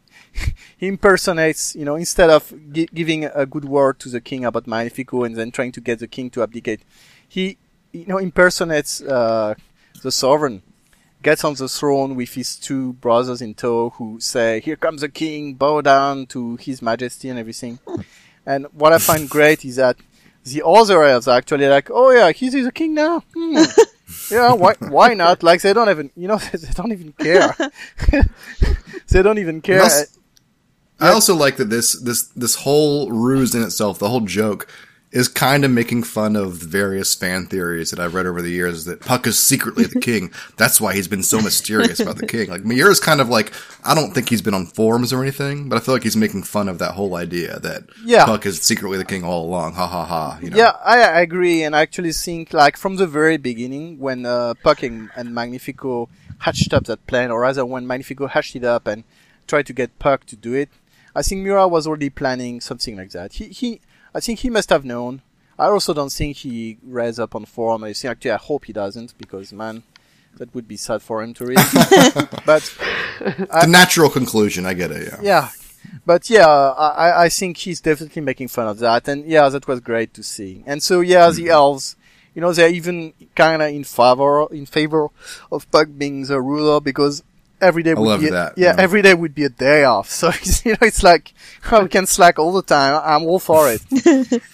he 0.78 0.88
impersonates, 0.94 1.76
you 1.76 1.86
know, 1.86 1.96
instead 1.96 2.30
of 2.30 2.54
gi- 2.72 2.90
giving 2.94 3.26
a 3.26 3.46
good 3.46 3.66
word 3.66 4.00
to 4.00 4.10
the 4.10 4.22
king 4.22 4.46
about 4.46 4.68
Magnifico 4.68 5.24
and 5.24 5.36
then 5.36 5.52
trying 5.52 5.72
to 5.74 5.82
get 5.82 6.00
the 6.00 6.08
king 6.08 6.30
to 6.32 6.44
abdicate, 6.44 6.82
he 7.28 7.58
you 7.92 8.06
know 8.06 8.18
impersonates 8.18 9.02
uh, 9.02 9.54
the 10.02 10.12
sovereign, 10.12 10.62
gets 11.22 11.44
on 11.44 11.54
the 11.56 11.68
throne 11.68 12.16
with 12.16 12.34
his 12.34 12.56
two 12.56 12.94
brothers 12.94 13.42
in 13.42 13.54
tow 13.54 13.92
who 13.92 14.20
say, 14.20 14.60
"Here 14.62 14.76
comes 14.76 15.02
the 15.02 15.10
king, 15.10 15.56
bow 15.56 15.82
down 15.82 16.26
to 16.28 16.56
his 16.58 16.82
majesty 16.82 17.30
and 17.30 17.38
everything." 17.40 17.80
and 18.46 18.66
what 18.74 18.92
I 18.94 18.98
find 18.98 19.30
great 19.30 19.64
is 19.66 19.76
that 19.76 19.98
the 20.44 20.64
other 20.66 21.04
elves 21.04 21.28
are 21.28 21.38
actually 21.38 21.68
like, 21.68 21.90
"Oh 21.92 22.12
yeah, 22.12 22.32
he's 22.32 22.54
the 22.54 22.72
king 22.72 22.94
now." 22.96 23.24
Hmm. 23.36 23.64
yeah, 24.32 24.54
why 24.54 24.74
why 24.80 25.14
not? 25.14 25.44
Like 25.44 25.62
they 25.62 25.74
don't 25.74 25.90
even 25.90 26.10
you 26.16 26.28
know 26.28 26.38
they 26.54 26.72
don't 26.74 26.92
even 26.92 27.14
care. 27.14 27.56
they 29.10 29.22
don't 29.22 29.38
even 29.38 29.62
care. 29.62 29.84
Also- 29.84 30.06
I 31.02 31.10
also 31.10 31.36
like 31.36 31.58
that 31.58 31.70
this 31.70 32.00
this 32.02 32.24
this 32.36 32.56
whole 32.56 33.10
ruse 33.12 33.56
in 33.56 33.64
itself, 33.64 34.00
the 34.00 34.10
whole 34.10 34.22
joke, 34.22 34.68
is 35.12 35.28
kind 35.28 35.66
of 35.66 35.72
making 35.72 36.04
fun 36.04 36.38
of 36.38 36.54
various 36.54 37.14
fan 37.14 37.46
theories 37.46 37.92
that 37.92 38.00
I've 38.00 38.14
read 38.14 38.26
over 38.26 38.42
the 38.42 38.50
years 38.52 38.86
that 38.86 39.02
Puck 39.02 39.28
is 39.28 39.38
secretly 39.38 39.84
the 39.84 40.00
king. 40.10 40.32
That's 40.56 40.80
why 40.80 40.94
he's 40.94 41.08
been 41.10 41.24
so 41.24 41.42
mysterious 41.42 42.00
about 42.00 42.16
the 42.18 42.28
king. 42.28 42.50
Like 42.50 42.64
Miura's 42.64 43.00
kind 43.02 43.20
of 43.20 43.28
like 43.28 43.52
I 43.84 43.94
don't 43.94 44.14
think 44.14 44.30
he's 44.30 44.42
been 44.42 44.54
on 44.54 44.68
forums 44.68 45.12
or 45.12 45.22
anything, 45.22 45.68
but 45.68 45.76
I 45.76 45.80
feel 45.80 45.94
like 45.96 46.04
he's 46.04 46.16
making 46.16 46.44
fun 46.44 46.70
of 46.70 46.80
that 46.80 46.94
whole 46.94 47.16
idea 47.16 47.60
that 47.60 47.84
Yeah. 48.06 48.26
Puck 48.26 48.46
is 48.46 48.62
secretly 48.62 48.98
the 48.98 49.06
king 49.06 49.24
all 49.24 49.44
along. 49.46 49.74
Ha 49.74 49.88
ha 49.88 50.06
ha. 50.06 50.40
You 50.42 50.52
know? 50.52 50.58
Yeah, 50.58 50.78
I, 50.86 51.02
I 51.02 51.22
agree, 51.22 51.64
and 51.64 51.76
I 51.76 51.82
actually 51.82 52.14
think 52.14 52.54
like 52.54 52.78
from 52.78 52.96
the 52.96 53.08
very 53.08 53.38
beginning 53.38 54.00
when 54.00 54.26
uh, 54.26 54.54
Puck 54.64 54.84
and, 54.84 55.10
and 55.16 55.36
Magnifico 55.36 56.08
hatched 56.40 56.74
up 56.74 56.86
that 56.86 57.06
plan, 57.08 57.32
or 57.32 57.42
rather 57.42 57.66
when 57.66 57.86
Magnifico 57.86 58.28
hatched 58.28 58.56
it 58.56 58.64
up 58.64 58.88
and 58.88 59.04
tried 59.46 59.66
to 59.66 59.74
get 59.74 60.00
Puck 60.00 60.26
to 60.28 60.38
do 60.38 60.54
it, 60.54 60.70
I 61.16 61.22
think 61.22 61.42
Miura 61.44 61.68
was 61.68 61.88
already 61.88 62.10
planning 62.10 62.62
something 62.62 62.96
like 62.98 63.12
that. 63.12 63.34
He 63.34 63.46
he, 63.48 63.82
I 64.16 64.20
think 64.20 64.40
he 64.40 64.50
must 64.50 64.70
have 64.70 64.86
known. 64.86 65.22
I 65.60 65.66
also 65.68 65.94
don't 65.94 66.12
think 66.12 66.38
he 66.38 66.78
read 66.84 67.20
up 67.20 67.36
on 67.36 67.46
forum. 67.46 67.84
I 67.84 67.94
think 67.94 68.12
actually 68.12 68.32
I 68.32 68.38
hope 68.38 68.66
he 68.66 68.74
doesn't 68.74 69.18
because 69.18 69.52
man, 69.54 69.84
that 70.38 70.54
would 70.56 70.68
be 70.68 70.78
sad 70.78 71.02
for 71.02 71.22
him 71.22 71.34
to 71.36 71.46
read. 71.46 71.58
but 72.46 72.64
the 73.20 73.66
natural 73.68 74.10
conclusion. 74.10 74.66
I 74.66 74.74
get 74.74 74.92
it. 74.92 75.08
Yeah. 75.08 75.20
yeah, 75.22 75.50
but 76.06 76.30
yeah, 76.30 76.48
I, 76.48 76.88
I- 77.10 77.24
I 77.26 77.30
think 77.30 77.58
he's 77.58 77.82
definitely 77.82 78.22
making 78.22 78.48
fun 78.48 78.68
of 78.68 78.80
that, 78.80 79.08
and 79.08 79.26
yeah, 79.26 79.50
that 79.50 79.68
was 79.68 79.80
great 79.82 80.14
to 80.16 80.24
see. 80.24 80.64
And 80.66 80.82
so 80.82 81.02
yeah, 81.02 81.30
the 81.30 81.44
Mm-hmm. 81.44 81.52
elves, 81.52 81.96
you 82.34 82.42
know, 82.42 82.54
they're 82.54 82.70
even 82.70 83.14
kind 83.36 83.62
of 83.62 83.70
in 83.70 83.84
favor 83.84 84.48
in 84.52 84.66
favor 84.66 85.10
of 85.52 85.70
Puck 85.72 85.90
being 85.98 86.24
the 86.26 86.42
ruler 86.42 86.80
because 86.80 87.24
every 87.62 87.84
day 87.84 87.94
would 87.94 88.08
love 88.08 88.22
be 88.22 88.28
a, 88.28 88.32
that, 88.32 88.58
yeah, 88.58 88.76
yeah. 88.76 88.82
every 88.82 89.02
day 89.02 89.14
would 89.14 89.36
be 89.36 89.46
a 89.46 89.50
day 89.50 89.84
off. 89.84 90.10
So 90.22 90.30
it's, 90.30 90.66
you 90.66 90.72
know, 90.74 90.78
it's 90.82 91.04
like 91.04 91.34
oh, 91.72 91.84
we 91.84 91.90
can 91.90 92.06
slack 92.06 92.40
all 92.40 92.52
the 92.52 92.62
time. 92.62 93.02
I'm 93.04 93.24
all 93.24 93.40
for 93.40 93.72
it. 93.72 93.82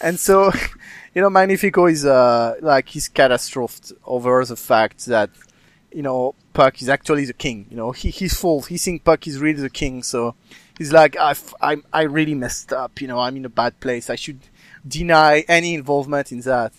and 0.02 0.20
so, 0.20 0.52
you 1.14 1.22
know, 1.22 1.30
Magnifico 1.30 1.88
is 1.88 2.06
uh 2.06 2.56
like 2.62 2.90
he's 2.90 3.08
catastrophed 3.08 3.92
over 4.06 4.44
the 4.46 4.56
fact 4.56 5.06
that 5.08 5.30
you 5.92 6.04
know 6.04 6.36
Puck 6.54 6.82
is 6.82 6.90
actually 6.90 7.26
the 7.26 7.34
king. 7.34 7.68
You 7.70 7.78
know, 7.78 7.92
he 7.92 8.10
he's 8.10 8.34
full. 8.34 8.62
He 8.62 8.78
thinks 8.78 9.04
Puck 9.04 9.28
is 9.28 9.40
really 9.40 9.62
the 9.62 9.70
king. 9.70 10.04
So 10.04 10.36
he's 10.78 10.92
like, 10.92 11.16
I 11.18 11.36
I 11.62 11.78
I 11.94 12.02
really 12.04 12.36
messed 12.36 12.74
up. 12.74 13.02
You 13.02 13.08
know, 13.08 13.20
I'm 13.20 13.38
in 13.38 13.46
a 13.46 13.50
bad 13.50 13.80
place. 13.80 14.10
I 14.10 14.16
should 14.16 14.40
deny 14.88 15.42
any 15.48 15.74
involvement 15.74 16.32
in 16.32 16.42
that. 16.42 16.74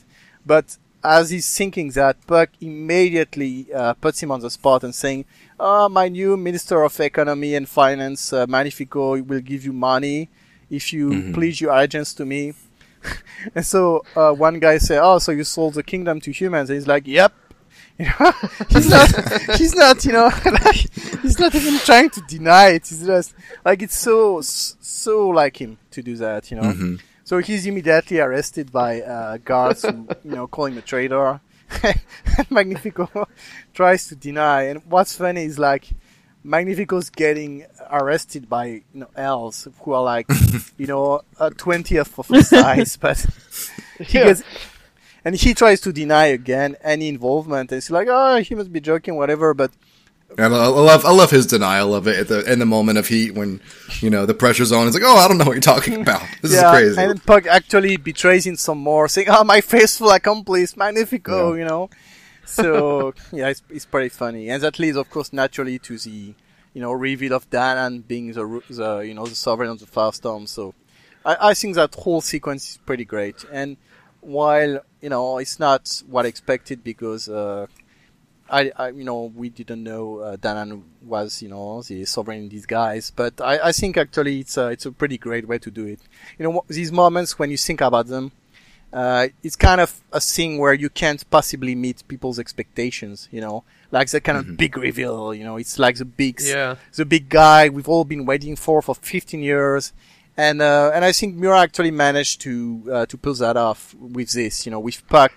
But 0.45 0.79
as 1.03 1.31
he's 1.31 1.57
thinking 1.57 1.91
that, 1.91 2.17
Puck 2.27 2.51
immediately 2.61 3.73
uh, 3.73 3.95
puts 3.95 4.23
him 4.23 4.31
on 4.31 4.41
the 4.41 4.51
spot 4.51 4.85
and 4.85 4.95
saying, 4.95 5.25
"Oh, 5.59 5.89
my 5.89 6.09
new 6.09 6.37
Minister 6.37 6.83
of 6.83 6.99
Economy 7.01 7.55
and 7.55 7.69
Finance, 7.69 8.33
uh, 8.33 8.47
Magnifico, 8.49 9.21
will 9.23 9.41
give 9.41 9.65
you 9.65 9.73
money 9.73 10.29
if 10.71 10.93
you 10.93 11.33
pledge 11.33 11.61
your 11.61 11.73
allegiance 11.73 12.15
to 12.15 12.25
me." 12.25 12.55
and 13.55 13.65
so 13.65 14.05
uh, 14.17 14.33
one 14.33 14.59
guy 14.59 14.79
say, 14.79 14.99
"Oh, 14.99 15.19
so 15.19 15.33
you 15.33 15.45
sold 15.45 15.75
the 15.75 15.83
kingdom 15.83 16.21
to 16.21 16.33
humans?" 16.33 16.71
And 16.71 16.77
he's 16.77 16.89
like, 16.89 17.07
"Yep." 17.07 17.33
You 17.99 18.07
know, 18.21 18.33
he's 18.69 18.89
not. 18.89 19.57
He's 19.59 19.75
not. 19.75 20.05
You 20.05 20.13
know, 20.13 20.31
like, 20.45 20.77
he's 21.21 21.37
not 21.41 21.53
even 21.53 21.79
trying 21.81 22.11
to 22.11 22.21
deny 22.29 22.69
it. 22.69 22.87
He's 22.87 23.05
just 23.05 23.35
like 23.65 23.83
it's 23.83 23.99
so 23.99 24.41
so 24.41 25.29
like 25.31 25.61
him 25.61 25.79
to 25.91 26.03
do 26.03 26.15
that. 26.17 26.49
You 26.49 26.59
know. 26.59 26.63
Mm-hmm. 26.63 26.95
So 27.29 27.41
he's 27.41 27.67
immediately 27.67 28.21
arrested 28.21 28.73
by 28.73 29.03
uh, 29.03 29.37
guards 29.45 29.83
who, 29.87 30.09
you 30.25 30.31
know, 30.31 30.47
call 30.47 30.65
him 30.65 30.79
a 30.79 30.81
traitor. 30.81 31.41
Magnifico 32.51 33.29
tries 33.75 34.09
to 34.09 34.17
deny, 34.17 34.63
and 34.63 34.81
what's 34.87 35.15
funny 35.15 35.45
is 35.45 35.59
like 35.59 35.91
Magnifico's 36.43 37.11
getting 37.11 37.67
arrested 37.91 38.49
by 38.49 38.65
you 38.67 38.83
know 38.95 39.11
elves 39.15 39.69
who 39.83 39.93
are 39.93 40.03
like 40.03 40.27
you 40.79 40.87
know 40.87 41.21
a 41.39 41.51
twentieth 41.51 42.19
of 42.19 42.29
his 42.29 42.49
size, 42.49 42.97
but 42.97 43.19
he 44.01 44.17
Yeah. 44.19 44.25
gets 44.25 44.43
and 45.23 45.37
he 45.37 45.53
tries 45.53 45.83
to 45.83 45.93
deny 45.93 46.27
again 46.27 46.77
any 46.81 47.09
involvement. 47.09 47.71
And 47.71 47.77
it's 47.77 47.91
like, 47.91 48.09
oh, 48.11 48.37
he 48.41 48.55
must 48.55 48.73
be 48.73 48.81
joking, 48.81 49.17
whatever. 49.17 49.53
But 49.53 49.73
And 50.37 50.55
I 50.55 50.65
I 50.65 50.67
love, 50.67 51.05
I 51.07 51.11
love 51.11 51.31
his 51.31 51.47
denial 51.47 51.95
of 51.95 52.07
it 52.07 52.19
at 52.19 52.29
the 52.29 52.53
in 52.53 52.59
the 52.59 52.67
moment 52.67 52.99
of 52.99 53.09
heat 53.09 53.33
when 53.35 53.61
you 54.01 54.11
know 54.11 54.27
the 54.27 54.35
pressure's 54.35 54.73
on. 54.73 54.87
It's 54.87 54.95
like, 54.95 55.03
oh, 55.07 55.17
I 55.17 55.27
don't 55.27 55.39
know 55.39 55.45
what 55.47 55.53
you're 55.55 55.61
talking 55.61 56.01
about. 56.03 56.23
This 56.43 56.53
yeah, 56.53 56.71
is 56.77 56.95
crazy. 56.97 57.01
and 57.11 57.25
Puck 57.25 57.47
actually 57.47 57.97
betrays 57.97 58.47
him 58.47 58.57
some 58.57 58.79
more, 58.79 59.09
saying, 59.09 59.29
"Oh, 59.31 59.43
my 59.45 59.61
faithful 59.63 60.11
accomplice, 60.11 60.77
Magnifico," 60.77 61.55
Yeah. 61.55 61.59
you 61.61 61.65
know. 61.65 61.91
So 62.45 63.15
yeah, 63.33 63.49
it's, 63.49 63.63
it's 63.71 63.87
pretty 63.87 64.11
funny, 64.11 64.51
and 64.51 64.63
that 64.63 64.79
leads, 64.79 64.97
of 64.99 65.09
course, 65.11 65.33
naturally 65.33 65.79
to 65.81 65.97
the 65.99 66.35
you 66.75 66.83
know 66.83 66.93
reveal 66.93 67.33
of 67.33 67.49
Danan 67.51 68.07
being 68.07 68.33
the 68.33 68.63
the 68.69 68.99
you 68.99 69.15
know 69.15 69.27
the 69.27 69.35
sovereign 69.35 69.71
of 69.71 69.81
the 69.81 69.87
Firestorm. 69.87 70.47
So 70.47 70.75
I, 71.25 71.51
I 71.51 71.55
think 71.55 71.75
that 71.77 71.95
whole 71.95 72.21
sequence 72.21 72.71
is 72.73 72.77
pretty 72.85 73.07
great, 73.07 73.45
and 73.51 73.77
while 74.21 74.81
you 75.01 75.09
know 75.09 75.39
it's 75.39 75.59
not 75.59 76.03
what 76.07 76.27
I 76.27 76.29
expected 76.29 76.85
because. 76.85 77.31
Uh, 77.31 77.67
I, 78.51 78.73
I, 78.77 78.89
you 78.91 79.05
know, 79.05 79.33
we 79.35 79.49
didn't 79.51 79.83
know 79.83 80.19
uh, 80.21 80.37
Danan 80.37 80.83
was, 81.03 81.43
you 81.43 81.49
know, 81.49 81.83
the 81.83 82.05
sovereign 82.05 82.39
in 82.45 82.49
disguise, 82.49 83.11
but 83.15 83.41
I, 83.41 83.59
I 83.69 83.73
think 83.73 83.97
actually 83.97 84.41
it's 84.41 84.57
a, 84.57 84.69
it's 84.69 84.87
a 84.87 84.93
pretty 84.93 85.19
great 85.19 85.47
way 85.47 85.59
to 85.59 85.71
do 85.71 85.85
it. 85.87 86.01
You 86.39 86.45
know, 86.51 86.65
these 86.69 86.91
moments 86.91 87.39
when 87.39 87.51
you 87.51 87.57
think 87.59 87.81
about 87.81 88.07
them, 88.07 88.33
uh, 88.93 89.29
it's 89.43 89.55
kind 89.57 89.81
of 89.83 90.01
a 90.13 90.21
thing 90.21 90.57
where 90.59 90.73
you 90.73 90.89
can't 90.89 91.29
possibly 91.29 91.75
meet 91.75 92.03
people's 92.09 92.39
expectations, 92.39 93.29
you 93.31 93.41
know, 93.41 93.65
like 93.91 94.09
the 94.11 94.21
kind 94.21 94.39
of 94.39 94.57
big 94.57 94.77
reveal, 94.79 95.35
you 95.35 95.45
know, 95.45 95.57
it's 95.59 95.79
like 95.79 95.97
the 95.97 96.07
big, 96.07 96.41
Yeah. 96.43 96.77
the 96.95 97.05
big 97.05 97.29
guy 97.29 97.69
we've 97.69 97.89
all 97.89 98.05
been 98.05 98.25
waiting 98.25 98.57
for 98.57 98.81
for 98.81 98.95
15 98.95 99.43
years. 99.43 99.93
And, 100.39 100.63
uh, 100.63 100.91
and 100.95 101.05
I 101.05 101.13
think 101.13 101.35
Miura 101.35 101.61
actually 101.61 101.91
managed 101.91 102.41
to, 102.43 102.83
uh, 102.93 103.07
to 103.07 103.19
pull 103.19 103.35
that 103.35 103.57
off 103.57 103.95
with 103.95 104.33
this, 104.33 104.65
you 104.65 104.71
know, 104.73 104.79
with 104.81 105.07
Puck, 105.09 105.33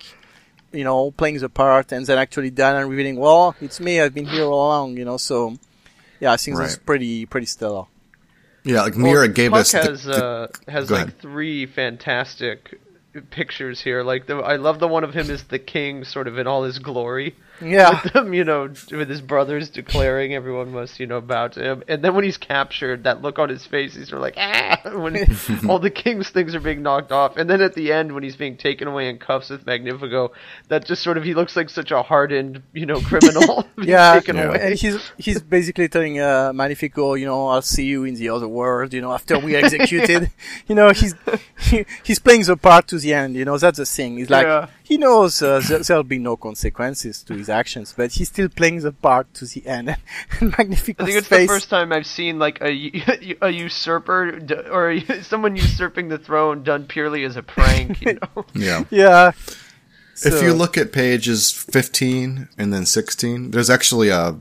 you 0.72 0.84
know, 0.84 1.12
playing 1.12 1.38
the 1.40 1.50
part 1.50 1.92
and 1.92 2.06
then 2.06 2.18
actually 2.18 2.52
Danan 2.52 2.90
revealing, 2.90 3.18
well, 3.18 3.56
it's 3.62 3.80
me, 3.80 4.00
I've 4.00 4.14
been 4.14 4.26
here 4.28 4.44
all 4.46 4.68
along, 4.68 4.98
you 4.98 5.06
know, 5.06 5.18
so, 5.18 5.56
yeah, 6.20 6.32
I 6.32 6.38
think 6.38 6.58
this 6.58 6.72
is 6.72 6.78
pretty, 6.78 7.26
pretty 7.26 7.48
stellar. 7.48 7.86
yeah, 8.64 8.82
like 8.84 8.96
Miura 8.96 9.28
gave 9.28 9.52
Puck 9.52 9.62
us. 9.62 9.72
the- 9.72 9.78
has 9.84 10.04
the- 10.04 10.26
uh, 10.26 10.48
has 10.68 10.90
like 10.92 11.08
ahead. 11.08 11.20
three 11.22 11.66
fantastic 11.66 12.80
pictures 13.32 13.82
here. 13.82 14.04
Like 14.04 14.28
the 14.28 14.38
I 14.38 14.56
love 14.56 14.80
the 14.80 14.88
one 14.88 15.04
of 15.04 15.14
him 15.14 15.30
as 15.30 15.44
the 15.44 15.60
king, 15.60 16.04
sort 16.06 16.28
of 16.28 16.38
in 16.38 16.48
all 16.48 16.64
his 16.64 16.80
glory. 16.80 17.36
Yeah. 17.62 18.02
with 18.04 18.14
them, 18.14 18.34
you 18.34 18.44
know, 18.44 18.70
with 18.92 19.10
his 19.10 19.22
brothers 19.22 19.70
declaring 19.70 20.34
everyone 20.34 20.72
must, 20.72 21.00
you 21.00 21.08
know, 21.08 21.22
bow 21.22 21.48
to 21.50 21.64
him. 21.64 21.84
And 21.88 22.04
then 22.04 22.16
when 22.16 22.24
he's 22.24 22.38
captured, 22.38 23.04
that 23.04 23.22
look 23.22 23.40
on 23.40 23.50
his 23.50 23.66
face, 23.66 23.96
he's 23.96 24.10
sort 24.10 24.18
of 24.18 24.22
like, 24.24 24.36
ah, 24.38 24.80
when 25.00 25.18
all 25.70 25.80
the 25.80 25.90
king's 25.90 26.30
things 26.30 26.56
are 26.56 26.60
being 26.60 26.82
knocked 26.82 27.12
off. 27.12 27.38
And 27.38 27.50
then 27.50 27.62
at 27.62 27.74
the 27.74 27.92
end, 27.94 28.14
when 28.14 28.24
he's 28.24 28.36
being 28.36 28.58
taken 28.58 28.88
away 28.88 29.10
in 29.10 29.18
cuffs 29.20 29.50
with 29.50 29.66
Magnifico, 29.66 30.32
that 30.70 30.86
just 30.86 31.04
sort 31.04 31.18
of, 31.18 31.24
he 31.24 31.34
looks 31.34 31.56
like 31.56 31.70
such 31.70 31.92
a 31.92 32.02
hardened, 32.02 32.64
you 32.74 32.86
know, 32.86 33.00
criminal 33.02 33.66
yeah, 33.78 34.14
taken 34.16 34.36
Yeah. 34.38 34.44
away. 34.44 34.60
and 34.62 34.76
he's 34.76 35.12
he's 35.18 35.42
basically 35.42 35.88
telling 35.90 36.20
uh, 36.20 36.52
Magnifico, 36.54 37.14
you 37.16 37.26
know, 37.26 37.48
I'll 37.48 37.62
see 37.62 37.86
you 37.86 38.04
in 38.06 38.16
the 38.16 38.30
other 38.30 38.48
world, 38.48 38.94
you 38.94 39.02
know, 39.02 39.12
after 39.14 39.38
we 39.40 39.56
executed. 39.56 40.32
you 40.68 40.76
know, 40.76 40.92
he's 40.92 41.14
he, 41.60 41.86
he's 42.04 42.20
playing 42.20 42.44
the 42.44 42.58
part 42.58 42.88
to 42.88 42.98
the 43.00 43.14
end. 43.14 43.36
You 43.36 43.46
know, 43.46 43.58
that's 43.58 43.78
the 43.78 43.86
thing. 43.86 44.18
He's 44.18 44.30
like 44.30 44.46
Yeah. 44.46 44.68
He 44.92 44.98
knows 44.98 45.42
uh, 45.42 45.62
there, 45.70 45.80
there'll 45.80 46.04
be 46.04 46.20
no 46.20 46.36
consequences 46.36 47.24
to 47.24 47.34
his 47.34 47.48
actions, 47.48 47.94
but 47.96 48.12
he's 48.12 48.28
still 48.28 48.50
playing 48.50 48.82
the 48.82 48.92
part 48.92 49.34
to 49.36 49.46
the 49.46 49.66
end. 49.66 49.88
and 50.42 50.58
Magnifico's 50.58 51.04
I 51.04 51.06
think 51.06 51.18
it's 51.20 51.28
face. 51.28 51.48
the 51.48 51.54
first 51.56 51.70
time 51.70 51.94
I've 51.94 52.06
seen 52.06 52.40
like 52.40 52.60
a, 52.62 52.72
a 53.42 53.50
usurper 53.50 54.32
d- 54.40 54.54
or 54.70 54.92
a, 54.92 55.24
someone 55.24 55.56
usurping 55.56 56.10
the 56.10 56.18
throne 56.18 56.64
done 56.64 56.86
purely 56.88 57.24
as 57.24 57.38
a 57.38 57.44
prank. 57.44 58.02
You 58.02 58.20
know? 58.20 58.46
Yeah. 58.54 58.84
Yeah. 58.90 59.28
If 59.30 60.34
So- 60.34 60.42
you 60.42 60.54
look 60.54 60.78
at 60.78 60.92
pages 60.92 61.52
15 61.52 62.50
and 62.58 62.74
then 62.74 62.86
16, 62.86 63.52
there's 63.52 63.70
actually 63.70 64.10
a 64.10 64.36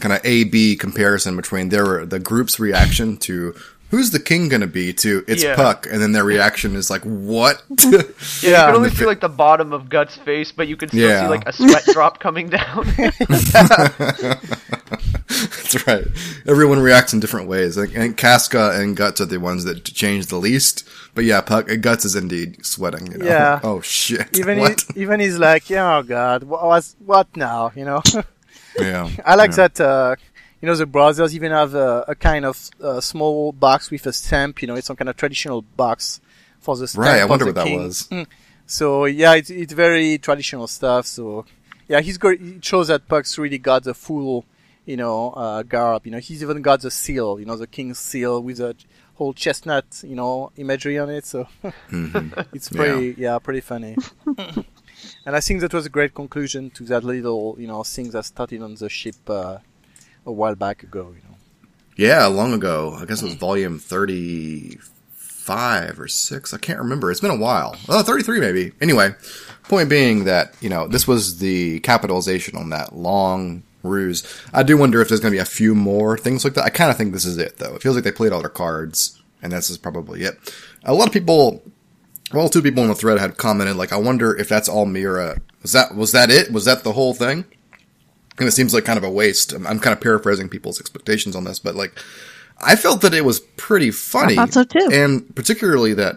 kind 0.00 0.12
of 0.12 0.20
A 0.24 0.42
B 0.42 0.74
comparison 0.74 1.36
between 1.36 1.68
their 1.68 2.04
the 2.04 2.18
group's 2.18 2.58
reaction 2.58 3.16
to 3.18 3.54
who's 3.94 4.10
the 4.10 4.18
king 4.18 4.48
going 4.48 4.60
to 4.60 4.66
be 4.66 4.92
to 4.92 5.24
it's 5.28 5.44
Yeah. 5.44 5.54
Puck, 5.54 5.86
and 5.90 6.02
then 6.02 6.10
their 6.12 6.24
reaction 6.24 6.74
is 6.74 6.90
like, 6.90 7.02
what? 7.02 7.62
Yeah, 7.78 8.00
you 8.42 8.50
can 8.50 8.74
only 8.74 8.90
see 8.90 9.06
like 9.06 9.20
the 9.20 9.28
bottom 9.28 9.72
of 9.72 9.88
Gut's 9.88 10.16
face, 10.16 10.50
but 10.50 10.66
you 10.66 10.76
can 10.76 10.88
still 10.88 11.08
Yeah. 11.08 11.22
see 11.22 11.28
like 11.28 11.46
a 11.46 11.52
sweat 11.52 11.84
drop 11.92 12.18
coming 12.18 12.48
down. 12.48 12.84
That's 15.28 15.86
right. 15.86 16.04
Everyone 16.46 16.80
reacts 16.80 17.12
in 17.12 17.20
different 17.20 17.48
ways. 17.48 17.76
Like, 17.76 17.94
and 17.94 18.16
Casca 18.16 18.72
and 18.74 18.96
Guts 18.96 19.20
are 19.20 19.26
the 19.26 19.38
ones 19.38 19.64
that 19.64 19.84
change 19.84 20.26
the 20.26 20.36
least. 20.36 20.88
But 21.14 21.24
yeah, 21.24 21.40
Puck, 21.40 21.68
Guts 21.80 22.04
is 22.04 22.16
indeed 22.16 22.64
sweating. 22.66 23.12
You 23.12 23.18
know? 23.18 23.26
Yeah. 23.26 23.60
Oh 23.64 23.80
shit. 23.80 24.36
even 24.36 24.58
what? 24.58 24.82
he, 24.94 25.02
even 25.02 25.20
he's 25.20 25.38
like, 25.38 25.70
yeah, 25.70 25.98
oh 25.98 26.02
god, 26.02 26.42
what 26.42 26.64
was 26.64 26.96
what 27.04 27.28
now? 27.36 27.70
You 27.76 27.84
know. 27.84 28.02
yeah. 28.78 29.08
I 29.24 29.36
like 29.36 29.50
yeah. 29.52 29.68
that. 29.68 29.80
Uh, 29.80 30.16
you 30.64 30.70
know, 30.70 30.76
the 30.76 30.86
brothers 30.86 31.34
even 31.34 31.52
have 31.52 31.74
a, 31.74 32.06
a 32.08 32.14
kind 32.14 32.46
of 32.46 32.70
uh, 32.82 32.98
small 32.98 33.52
box 33.52 33.90
with 33.90 34.06
a 34.06 34.14
stamp. 34.14 34.62
You 34.62 34.68
know, 34.68 34.76
it's 34.76 34.86
some 34.86 34.96
kind 34.96 35.10
of 35.10 35.16
traditional 35.18 35.60
box 35.60 36.22
for 36.58 36.74
the 36.74 36.88
stamp 36.88 37.04
Right. 37.06 37.20
I 37.20 37.26
wonder 37.26 37.44
the 37.44 37.52
what 37.52 37.64
that 37.66 37.76
was. 37.76 38.08
Mm. 38.10 38.26
So 38.66 39.04
yeah, 39.04 39.34
it's 39.34 39.50
it's 39.50 39.74
very 39.74 40.16
traditional 40.16 40.66
stuff. 40.66 41.04
So 41.04 41.44
yeah, 41.86 42.00
he's 42.00 42.16
got. 42.16 42.32
It 42.40 42.64
shows 42.64 42.88
that 42.88 43.06
Puck's 43.08 43.36
really 43.36 43.58
got 43.58 43.84
the 43.84 43.92
full, 43.92 44.46
you 44.86 44.96
know, 44.96 45.32
uh, 45.32 45.62
garb. 45.64 46.06
You 46.06 46.12
know, 46.12 46.18
he's 46.18 46.42
even 46.42 46.62
got 46.62 46.80
the 46.80 46.90
seal. 46.90 47.38
You 47.38 47.44
know, 47.44 47.56
the 47.56 47.66
king's 47.66 47.98
seal 47.98 48.42
with 48.42 48.60
a 48.60 48.74
whole 49.16 49.34
chestnut, 49.34 49.84
you 50.02 50.16
know, 50.16 50.50
imagery 50.56 50.98
on 50.98 51.10
it. 51.10 51.26
So 51.26 51.46
Mhm. 51.90 52.46
it's 52.54 52.70
pretty, 52.70 53.14
yeah, 53.20 53.38
pretty 53.38 53.60
funny. 53.60 53.96
and 55.26 55.36
I 55.36 55.40
think 55.40 55.60
that 55.60 55.74
was 55.74 55.84
a 55.84 55.90
great 55.90 56.14
conclusion 56.14 56.70
to 56.70 56.84
that 56.84 57.04
little, 57.04 57.54
you 57.58 57.66
know, 57.66 57.82
thing 57.84 58.08
that 58.12 58.24
started 58.24 58.62
on 58.62 58.76
the 58.76 58.88
ship 58.88 59.16
uh, 59.28 59.58
a 60.26 60.32
while 60.32 60.54
back 60.54 60.82
ago. 60.82 61.14
You 61.14 61.22
know. 61.28 61.36
Yeah, 61.96 62.26
long 62.26 62.52
ago. 62.52 62.96
I 62.98 63.04
guess 63.04 63.22
it 63.22 63.26
was 63.26 63.34
volume 63.34 63.78
35 63.78 66.00
or 66.00 66.08
6. 66.08 66.54
I 66.54 66.58
can't 66.58 66.80
remember. 66.80 67.10
It's 67.10 67.20
been 67.20 67.30
a 67.30 67.36
while. 67.36 67.76
Oh, 67.88 68.02
33 68.02 68.40
maybe. 68.40 68.72
Anyway, 68.80 69.14
point 69.64 69.88
being 69.88 70.24
that, 70.24 70.54
you 70.60 70.68
know, 70.68 70.88
this 70.88 71.06
was 71.06 71.38
the 71.38 71.80
capitalization 71.80 72.56
on 72.56 72.70
that 72.70 72.96
long 72.96 73.62
ruse. 73.84 74.24
I 74.52 74.64
do 74.64 74.76
wonder 74.76 75.00
if 75.00 75.08
there's 75.08 75.20
going 75.20 75.32
to 75.32 75.36
be 75.36 75.42
a 75.42 75.44
few 75.44 75.74
more 75.74 76.18
things 76.18 76.44
like 76.44 76.54
that. 76.54 76.64
I 76.64 76.70
kind 76.70 76.90
of 76.90 76.96
think 76.96 77.12
this 77.12 77.24
is 77.24 77.38
it, 77.38 77.58
though. 77.58 77.76
It 77.76 77.82
feels 77.82 77.94
like 77.94 78.04
they 78.04 78.12
played 78.12 78.32
all 78.32 78.40
their 78.40 78.48
cards, 78.48 79.20
and 79.42 79.52
this 79.52 79.70
is 79.70 79.78
probably 79.78 80.22
it. 80.22 80.54
A 80.84 80.94
lot 80.94 81.06
of 81.06 81.12
people, 81.12 81.62
well, 82.32 82.48
two 82.48 82.62
people 82.62 82.82
in 82.82 82.88
the 82.88 82.94
thread 82.94 83.18
had 83.18 83.36
commented, 83.36 83.76
like, 83.76 83.92
I 83.92 83.98
wonder 83.98 84.36
if 84.36 84.48
that's 84.48 84.68
all 84.68 84.86
Miura. 84.86 85.40
Was 85.62 85.72
that, 85.72 85.94
was 85.94 86.12
that 86.12 86.30
it? 86.30 86.52
Was 86.52 86.64
that 86.64 86.82
the 86.82 86.92
whole 86.92 87.14
thing? 87.14 87.44
And 88.38 88.48
it 88.48 88.52
seems 88.52 88.74
like 88.74 88.84
kind 88.84 88.96
of 88.98 89.04
a 89.04 89.10
waste. 89.10 89.52
I'm, 89.52 89.66
I'm 89.66 89.78
kind 89.80 89.92
of 89.94 90.00
paraphrasing 90.00 90.48
people's 90.48 90.80
expectations 90.80 91.36
on 91.36 91.44
this, 91.44 91.58
but 91.58 91.74
like, 91.74 91.92
I 92.60 92.76
felt 92.76 93.00
that 93.02 93.14
it 93.14 93.24
was 93.24 93.40
pretty 93.40 93.90
funny. 93.90 94.34
I 94.34 94.46
thought 94.46 94.52
so 94.52 94.64
too. 94.64 94.88
And 94.92 95.34
particularly 95.34 95.94
that, 95.94 96.16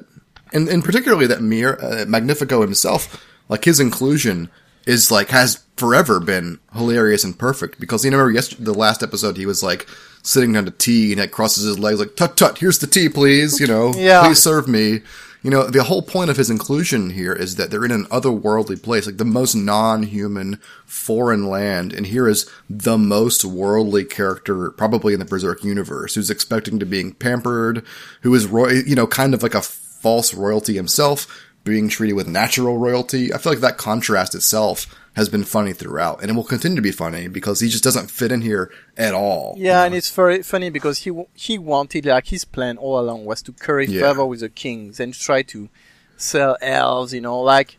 and, 0.54 0.68
and 0.70 0.84
particularly 0.84 1.28
that 1.28 1.42
Mir, 1.42 1.78
uh, 1.82 2.06
Magnifico 2.08 2.62
himself, 2.62 3.24
like 3.50 3.66
his 3.66 3.80
inclusion 3.80 4.50
is 4.86 5.12
like, 5.12 5.30
has 5.30 5.64
forever 5.76 6.20
been 6.20 6.60
hilarious 6.74 7.24
and 7.24 7.38
perfect 7.38 7.80
because 7.80 8.04
you 8.06 8.12
know, 8.12 8.28
yesterday, 8.28 8.64
the 8.64 8.74
last 8.74 9.04
episode, 9.04 9.38
he 9.38 9.46
was 9.46 9.62
like 9.62 9.88
sitting 10.24 10.54
down 10.54 10.66
to 10.66 10.72
tea 10.72 11.12
and 11.12 11.22
it 11.22 11.32
crosses 11.32 11.64
his 11.66 11.78
legs 11.80 12.00
like, 12.00 12.16
tut 12.16 12.36
tut, 12.38 12.58
here's 12.58 12.80
the 12.80 12.88
tea, 12.88 13.10
please, 13.10 13.60
you 13.60 13.68
know, 13.68 13.94
Yeah. 13.96 14.24
please 14.26 14.42
serve 14.42 14.68
me. 14.68 15.02
You 15.48 15.52
know, 15.52 15.64
the 15.64 15.86
whole 15.86 16.02
point 16.02 16.30
of 16.30 16.36
his 16.36 16.50
inclusion 16.50 17.12
here 17.12 17.32
is 17.32 17.56
that 17.56 17.72
they're 17.72 17.86
in 17.86 17.92
an 17.92 18.04
otherworldly 18.08 18.84
place, 18.84 19.06
like 19.06 19.16
the 19.16 19.24
most 19.24 19.56
non-human 19.56 20.60
foreign 20.86 21.48
land, 21.48 21.94
and 21.94 22.06
here 22.06 22.28
is 22.28 22.52
the 22.70 22.98
most 22.98 23.46
worldly 23.46 24.04
character 24.04 24.72
probably 24.72 25.14
in 25.14 25.20
the 25.20 25.26
Berserk 25.26 25.64
universe, 25.64 26.16
who's 26.16 26.30
expecting 26.30 26.80
to 26.80 26.86
being 26.86 27.14
pampered, 27.14 27.86
who 28.24 28.36
is 28.36 28.46
roy, 28.46 28.82
you 28.86 28.94
know, 28.94 29.08
kind 29.08 29.34
of 29.34 29.42
like 29.42 29.56
a 29.56 29.62
false 29.62 30.34
royalty 30.34 30.74
himself, 30.74 31.48
being 31.64 31.88
treated 31.88 32.16
with 32.16 32.28
natural 32.28 32.78
royalty. 32.78 33.34
I 33.34 33.38
feel 33.38 33.54
like 33.54 33.62
that 33.62 33.78
contrast 33.78 34.36
itself 34.36 34.94
has 35.18 35.28
been 35.30 35.44
funny 35.44 35.74
throughout, 35.74 36.22
and 36.22 36.30
it 36.32 36.36
will 36.36 36.44
continue 36.56 36.76
to 36.78 36.82
be 36.82 36.92
funny 36.92 37.28
because 37.28 37.60
he 37.60 37.68
just 37.70 37.84
doesn't 37.84 38.10
fit 38.10 38.32
in 38.32 38.42
here 38.42 38.72
at 38.96 39.14
all. 39.14 39.56
Yeah, 39.58 39.84
and 39.84 39.94
it's 39.94 40.10
very 40.12 40.42
funny 40.44 40.70
because 40.70 41.00
he 41.00 41.12
he 41.34 41.58
wanted 41.58 42.06
like 42.06 42.28
his 42.28 42.46
plan 42.46 42.78
all 42.78 42.98
along 43.00 43.26
was 43.26 43.42
to 43.44 43.52
curry 43.52 43.88
Yeah. 43.88 44.02
favor 44.06 44.26
with 44.26 44.40
the 44.42 44.50
kings 44.50 45.00
and 45.02 45.14
try 45.14 45.42
to 45.54 45.68
sell 46.16 46.56
elves. 46.62 47.14
You 47.14 47.22
know, 47.22 47.40
like 47.42 47.78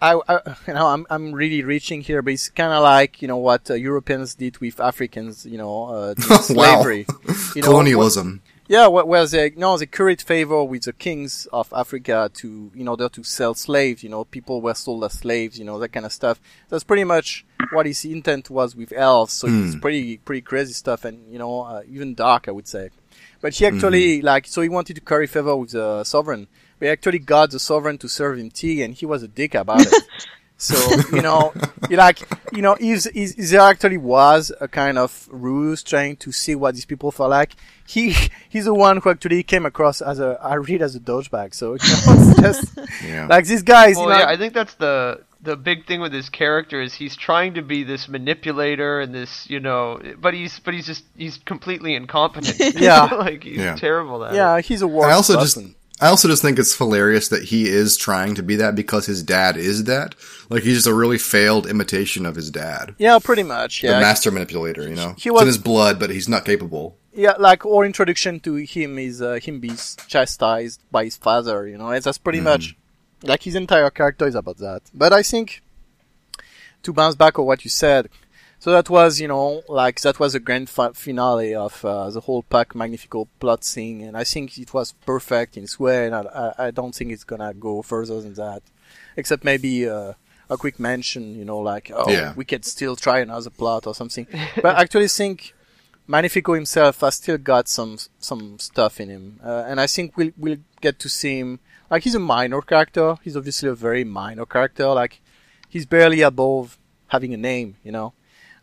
I, 0.00 0.12
I 0.28 0.34
you 0.66 0.74
know 0.74 0.86
I'm 0.94 1.06
I'm 1.10 1.32
really 1.32 1.62
reaching 1.64 2.00
here, 2.02 2.22
but 2.22 2.32
it's 2.34 2.48
kind 2.48 2.72
of 2.72 2.82
like 2.82 3.20
you 3.22 3.28
know 3.28 3.36
what 3.48 3.70
uh, 3.70 3.74
Europeans 3.74 4.34
did 4.34 4.58
with 4.58 4.78
Africans. 4.80 5.44
You 5.44 5.58
know, 5.58 5.74
uh, 5.86 6.14
slavery. 6.54 7.06
You 7.56 7.62
know, 7.62 7.68
Colonialism. 7.70 8.40
Yeah, 8.70 8.86
wh- 8.86 9.04
where 9.04 9.26
they 9.26 9.50
no 9.56 9.76
they 9.76 9.86
curried 9.86 10.22
favor 10.22 10.62
with 10.62 10.84
the 10.84 10.92
kings 10.92 11.48
of 11.52 11.72
Africa 11.72 12.30
to 12.34 12.70
in 12.76 12.86
order 12.86 13.08
to 13.08 13.24
sell 13.24 13.52
slaves. 13.54 14.04
You 14.04 14.10
know, 14.10 14.24
people 14.24 14.60
were 14.60 14.74
sold 14.74 15.02
as 15.02 15.14
slaves. 15.14 15.58
You 15.58 15.64
know 15.64 15.80
that 15.80 15.88
kind 15.88 16.06
of 16.06 16.12
stuff. 16.12 16.40
That's 16.68 16.84
pretty 16.84 17.02
much 17.02 17.44
what 17.72 17.86
his 17.86 18.04
intent 18.04 18.48
was 18.48 18.76
with 18.76 18.92
elves. 18.92 19.32
So 19.32 19.48
it's 19.50 19.74
pretty 19.74 20.18
pretty 20.18 20.42
crazy 20.42 20.72
stuff, 20.72 21.04
and 21.04 21.32
you 21.32 21.40
know 21.40 21.62
uh, 21.62 21.82
even 21.90 22.14
dark, 22.14 22.46
I 22.46 22.52
would 22.52 22.68
say. 22.68 22.90
But 23.40 23.54
he 23.54 23.66
actually 23.66 24.22
like 24.22 24.46
so 24.46 24.62
he 24.62 24.68
wanted 24.68 24.94
to 24.94 25.00
curry 25.00 25.26
favor 25.26 25.56
with 25.56 25.72
the 25.72 26.04
sovereign. 26.04 26.46
But 26.78 26.86
he 26.86 26.92
actually 26.92 27.18
got 27.18 27.50
the 27.50 27.58
sovereign 27.58 27.98
to 27.98 28.08
serve 28.08 28.38
him 28.38 28.52
tea, 28.52 28.82
and 28.82 28.94
he 28.94 29.04
was 29.04 29.24
a 29.24 29.28
dick 29.28 29.56
about 29.56 29.80
it. 29.80 30.04
So 30.60 30.76
you 31.16 31.22
know, 31.22 31.54
you 31.88 31.96
like 31.96 32.20
you 32.52 32.60
know, 32.60 32.76
if, 32.78 33.06
if, 33.06 33.38
if 33.38 33.48
there 33.50 33.60
actually 33.62 33.96
was 33.96 34.52
a 34.60 34.68
kind 34.68 34.98
of 34.98 35.26
ruse 35.32 35.82
trying 35.82 36.16
to 36.18 36.32
see 36.32 36.54
what 36.54 36.74
these 36.74 36.84
people 36.84 37.10
felt 37.10 37.30
like, 37.30 37.54
he 37.86 38.14
he's 38.48 38.66
the 38.66 38.74
one 38.74 38.98
who 38.98 39.08
actually 39.10 39.42
came 39.42 39.64
across 39.64 40.02
as 40.02 40.20
a 40.20 40.38
I 40.42 40.54
read 40.54 40.82
as 40.82 40.94
a 40.94 41.00
douchebag. 41.00 41.54
So 41.54 41.66
you 41.82 41.88
know, 42.06 42.30
it's 42.38 42.40
just 42.40 42.78
Yeah. 43.02 43.26
like 43.26 43.46
these 43.46 43.62
guys. 43.62 43.96
Well, 43.96 44.04
you 44.08 44.12
know, 44.12 44.18
yeah, 44.20 44.28
I 44.28 44.36
think 44.36 44.52
that's 44.52 44.74
the 44.74 45.22
the 45.42 45.56
big 45.56 45.86
thing 45.86 46.02
with 46.02 46.12
his 46.12 46.28
character 46.28 46.82
is 46.82 46.92
he's 46.92 47.16
trying 47.16 47.54
to 47.54 47.62
be 47.62 47.82
this 47.82 48.06
manipulator 48.08 49.00
and 49.00 49.14
this, 49.14 49.48
you 49.48 49.60
know, 49.60 49.98
but 50.18 50.34
he's 50.34 50.60
but 50.60 50.74
he's 50.74 50.84
just 50.86 51.04
he's 51.16 51.38
completely 51.38 51.94
incompetent. 51.94 52.74
Yeah. 52.78 53.04
like 53.14 53.42
he's 53.44 53.56
Yeah. 53.56 53.76
terrible 53.76 54.22
at 54.24 54.34
it. 54.34 54.36
yeah, 54.36 54.60
he's 54.60 54.82
a 54.82 54.86
worse 54.86 55.06
I 55.06 55.12
also 55.12 55.40
just 55.40 55.56
person. 55.56 55.74
I 56.00 56.06
also 56.08 56.28
just 56.28 56.40
think 56.42 56.58
it's 56.58 56.76
hilarious 56.76 57.28
that 57.28 57.44
he 57.44 57.68
is 57.68 57.96
trying 57.96 58.34
to 58.36 58.42
be 58.42 58.56
that 58.56 58.74
because 58.74 59.06
his 59.06 59.22
dad 59.22 59.56
is 59.56 59.84
that. 59.84 60.14
Like 60.48 60.62
he's 60.62 60.76
just 60.76 60.86
a 60.86 60.94
really 60.94 61.18
failed 61.18 61.66
imitation 61.66 62.24
of 62.26 62.34
his 62.36 62.50
dad. 62.50 62.94
yeah, 62.98 63.18
pretty 63.22 63.42
much. 63.42 63.82
The 63.82 63.88
Yeah, 63.88 64.00
master 64.00 64.30
manipulator, 64.30 64.88
you 64.88 64.96
know. 64.96 65.14
He 65.18 65.28
it's 65.28 65.32
was- 65.34 65.42
in 65.42 65.46
his 65.48 65.58
blood, 65.58 65.98
but 66.00 66.10
he's 66.10 66.28
not 66.28 66.44
capable. 66.44 66.96
yeah, 67.12 67.34
like 67.38 67.66
our 67.66 67.84
introduction 67.84 68.40
to 68.40 68.54
him 68.54 68.98
is 68.98 69.20
uh, 69.20 69.38
him 69.42 69.60
being 69.60 69.76
chastised 70.08 70.80
by 70.90 71.04
his 71.04 71.16
father. 71.16 71.66
You 71.66 71.76
know, 71.78 71.90
and 71.90 72.02
that's 72.02 72.18
pretty 72.18 72.40
much 72.40 72.76
like 73.22 73.42
his 73.42 73.54
entire 73.54 73.90
character 73.90 74.26
is 74.26 74.34
about 74.34 74.58
that. 74.58 74.82
But 74.94 75.12
I 75.12 75.22
think 75.22 75.62
to 76.82 76.92
bounce 76.92 77.14
back 77.14 77.38
on 77.38 77.44
what 77.46 77.62
you 77.64 77.70
said, 77.70 78.08
so 78.60 78.70
that 78.70 78.88
was 78.88 79.20
you 79.20 79.26
know 79.26 79.62
like 79.68 80.00
that 80.02 80.20
was 80.20 80.34
the 80.34 80.40
grand 80.40 80.68
fi- 80.70 80.92
finale 80.92 81.54
of 81.54 81.84
uh, 81.84 82.08
the 82.10 82.20
whole 82.20 82.42
Puck 82.42 82.74
Magnifico 82.74 83.26
plot 83.40 83.64
thing, 83.64 84.02
and 84.02 84.16
I 84.16 84.24
think 84.24 84.56
it 84.58 84.72
was 84.72 84.92
perfect 85.04 85.56
in 85.56 85.64
its 85.64 85.80
way, 85.80 86.06
and 86.06 86.14
I, 86.14 86.54
I, 86.58 86.70
don't 86.70 86.94
think 86.94 87.10
it's 87.10 87.24
gonna 87.24 87.52
go 87.54 87.82
further 87.82 88.20
than 88.20 88.34
that, 88.34 88.62
except 89.16 89.42
maybe. 89.44 89.88
Uh, 89.88 90.12
a 90.52 90.56
quick 90.56 90.80
mention, 90.80 91.36
you 91.38 91.44
know, 91.44 91.58
like 91.58 91.92
oh, 91.94 92.10
Yeah. 92.10 92.34
we 92.34 92.44
could 92.44 92.64
still 92.64 92.96
try 92.96 93.20
another 93.20 93.50
plot 93.50 93.86
or 93.86 93.94
something. 93.94 94.26
but 94.56 94.76
I 94.76 94.82
actually 94.82 95.06
think 95.06 95.54
Magnifico 96.08 96.54
himself 96.54 97.00
has 97.02 97.14
still 97.14 97.38
got 97.38 97.68
some 97.68 97.98
some 98.18 98.58
stuff 98.58 99.00
in 99.00 99.08
him, 99.08 99.40
uh, 99.44 99.64
and 99.68 99.80
I 99.80 99.86
think 99.86 100.16
we'll 100.16 100.32
we'll 100.36 100.58
get 100.80 100.98
to 100.98 101.08
see 101.08 101.38
him. 101.38 101.60
Like 101.88 102.02
he's 102.02 102.16
a 102.16 102.18
minor 102.18 102.60
character. 102.62 103.14
He's 103.22 103.36
obviously 103.36 103.68
a 103.68 103.74
very 103.74 104.02
minor 104.02 104.44
character. 104.44 104.88
Like 104.88 105.20
he's 105.68 105.86
barely 105.86 106.20
above 106.20 106.78
having 107.08 107.32
a 107.32 107.36
name, 107.36 107.76
you 107.84 107.92
know. 107.92 108.12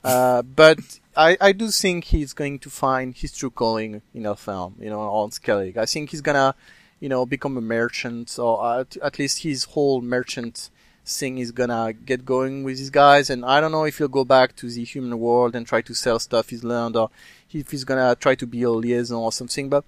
Uh, 0.07 0.41
but 0.41 0.79
I, 1.15 1.37
I 1.41 1.51
do 1.51 1.69
think 1.69 2.05
he's 2.05 2.33
going 2.33 2.59
to 2.59 2.69
find 2.69 3.15
his 3.15 3.35
true 3.37 3.49
calling 3.49 4.01
in 4.13 4.23
Elfhelm, 4.23 4.73
you 4.79 4.89
know, 4.89 5.01
on 5.01 5.31
Skellig. 5.31 5.75
I 5.77 5.85
think 5.85 6.11
he's 6.11 6.21
gonna, 6.21 6.55
you 6.99 7.09
know, 7.09 7.25
become 7.25 7.57
a 7.57 7.61
merchant, 7.61 8.37
or 8.39 8.79
at, 8.81 8.95
at 8.97 9.19
least 9.19 9.43
his 9.43 9.65
whole 9.65 10.01
merchant 10.01 10.69
thing 11.05 11.37
is 11.37 11.51
gonna 11.51 11.93
get 11.93 12.25
going 12.25 12.63
with 12.63 12.77
these 12.77 12.89
guys. 12.89 13.29
And 13.29 13.43
I 13.45 13.59
don't 13.59 13.71
know 13.71 13.85
if 13.85 13.97
he'll 13.97 14.07
go 14.07 14.25
back 14.25 14.55
to 14.57 14.69
the 14.69 14.83
human 14.83 15.17
world 15.19 15.55
and 15.55 15.65
try 15.65 15.81
to 15.81 15.93
sell 15.93 16.19
stuff 16.19 16.49
he's 16.49 16.63
learned, 16.63 16.95
or 16.95 17.09
if 17.51 17.71
he's 17.71 17.83
gonna 17.83 18.15
try 18.15 18.35
to 18.35 18.47
be 18.47 18.63
a 18.63 18.69
liaison 18.69 19.17
or 19.17 19.31
something. 19.31 19.69
But 19.69 19.83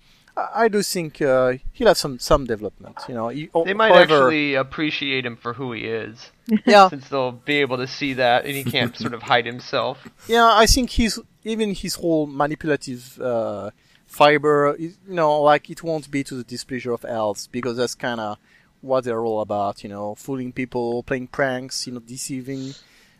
I, 0.54 0.68
do 0.68 0.82
think 0.82 1.22
uh, 1.22 1.54
he'll 1.74 1.88
have 1.88 1.98
some 1.98 2.20
some 2.20 2.46
development, 2.46 2.98
you 3.08 3.14
know. 3.14 3.30
He, 3.30 3.50
They 3.66 3.74
might 3.74 3.90
however- 3.94 4.26
actually 4.26 4.56
appreciate 4.56 5.26
him 5.26 5.36
for 5.36 5.54
who 5.54 5.72
he 5.74 5.86
is, 5.86 6.32
yeah, 6.66 6.90
since 6.90 7.10
they'll 7.10 7.32
be 7.32 7.58
able 7.58 7.78
to 7.78 7.88
see 7.88 8.14
that, 8.14 8.46
and 8.46 8.56
he 8.56 8.64
can't 8.64 8.96
sort 8.98 9.14
of 9.14 9.24
hide 9.24 9.46
himself. 9.46 10.08
Yeah, 10.28 10.50
I 10.52 10.66
think 10.66 10.90
he's 10.92 11.20
even 11.44 11.74
his 11.74 11.96
whole 11.96 12.28
manipulative 12.28 13.20
uh, 13.22 13.72
fiber, 14.06 14.76
is, 14.76 14.98
you 15.08 15.16
know, 15.16 15.42
like 15.42 15.70
it 15.70 15.84
won't 15.84 16.10
be 16.12 16.24
to 16.26 16.36
the 16.36 16.44
displeasure 16.44 16.92
of 16.92 17.06
elves 17.06 17.48
because 17.48 17.78
that's 17.78 17.96
kind 17.96 18.20
of 18.20 18.38
what 18.82 19.04
they're 19.04 19.24
all 19.24 19.42
about, 19.42 19.84
you 19.84 19.90
know, 19.90 20.16
fooling 20.16 20.52
people, 20.54 21.04
playing 21.04 21.28
pranks, 21.28 21.86
you 21.88 21.94
know, 21.94 22.00
deceiving. 22.00 22.74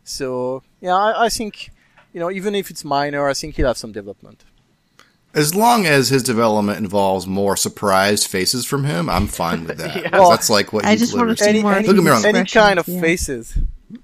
So 0.04 0.64
yeah, 0.82 0.96
I, 0.96 1.26
I 1.26 1.30
think, 1.30 1.72
you 2.14 2.20
know, 2.20 2.32
even 2.32 2.56
if 2.56 2.70
it's 2.70 2.84
minor, 2.86 3.28
I 3.28 3.34
think 3.34 3.56
he'll 3.56 3.68
have 3.68 3.78
some 3.78 3.92
development. 3.92 4.44
As 5.34 5.54
long 5.54 5.86
as 5.86 6.10
his 6.10 6.24
development 6.24 6.80
involves 6.80 7.28
more 7.28 7.56
surprised 7.56 8.28
faces 8.28 8.66
from 8.66 8.84
him, 8.86 9.10
I'm 9.10 9.28
fine 9.28 9.66
with 9.66 9.78
that. 9.80 9.96
Yeah. 9.96 10.10
'Cause 10.10 10.12
Well, 10.20 10.30
that's 10.32 10.50
like 10.50 10.74
what 10.74 10.86
I 10.86 10.96
just 10.96 11.16
wanna 11.16 11.38
see 11.38 11.50
Any, 11.50 11.62
more 11.62 11.74
any, 11.74 11.86
Don't 11.88 12.04
me 12.04 12.10
wrong. 12.10 12.26
any 12.26 12.46
kind 12.46 12.80
of 12.80 12.88
yeah. 12.88 13.00
faces. 13.02 13.54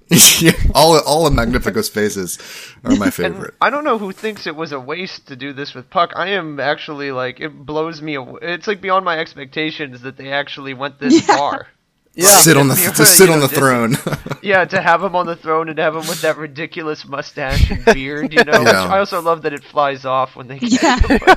yeah, 0.40 0.50
all 0.74 0.98
all 1.00 1.26
of 1.28 1.32
Magnifico's 1.32 1.88
faces 1.88 2.38
are 2.84 2.96
my 2.96 3.04
And 3.06 3.14
favorite. 3.14 3.54
I 3.60 3.70
don't 3.70 3.84
know 3.84 3.98
who 3.98 4.10
thinks 4.12 4.46
it 4.46 4.56
was 4.56 4.72
a 4.72 4.80
waste 4.80 5.28
to 5.28 5.36
do 5.36 5.52
this 5.52 5.74
with 5.74 5.90
Puck. 5.90 6.12
I 6.16 6.30
am 6.30 6.58
actually 6.58 7.12
like 7.12 7.38
it 7.40 7.50
blows 7.50 8.02
me 8.02 8.14
away. 8.16 8.40
It's 8.42 8.66
like 8.66 8.80
beyond 8.80 9.04
my 9.04 9.18
expectations 9.18 10.00
that 10.02 10.16
they 10.16 10.32
actually 10.32 10.74
went 10.74 10.98
this 10.98 11.14
Yeah. 11.28 11.36
far. 11.36 11.66
Yeah, 12.16 12.38
sit 12.38 12.56
on 12.56 12.68
the 12.68 12.74
Yeah, 12.80 12.92
to 12.92 13.04
sit 13.06 13.28
on 13.28 13.40
know, 13.40 13.46
the 13.46 13.54
throne. 13.54 13.96
Yeah, 14.42 14.64
to 14.64 14.80
have 14.80 15.02
him 15.02 15.14
on 15.16 15.26
the 15.26 15.36
throne 15.36 15.68
and 15.68 15.78
have 15.78 15.94
him 15.94 16.06
with 16.08 16.22
that 16.22 16.36
ridiculous 16.38 17.04
mustache 17.06 17.70
and 17.70 17.84
beard, 17.94 18.32
you 18.32 18.42
know. 18.44 18.52
Yeah. 18.52 18.60
Which 18.60 18.90
I 18.92 18.98
also 19.00 19.20
love 19.20 19.42
that 19.42 19.52
it 19.52 19.62
flies 19.64 20.04
off 20.04 20.34
when 20.36 20.48
they 20.48 20.58
get 20.60 20.72
Yeah. 20.82 21.34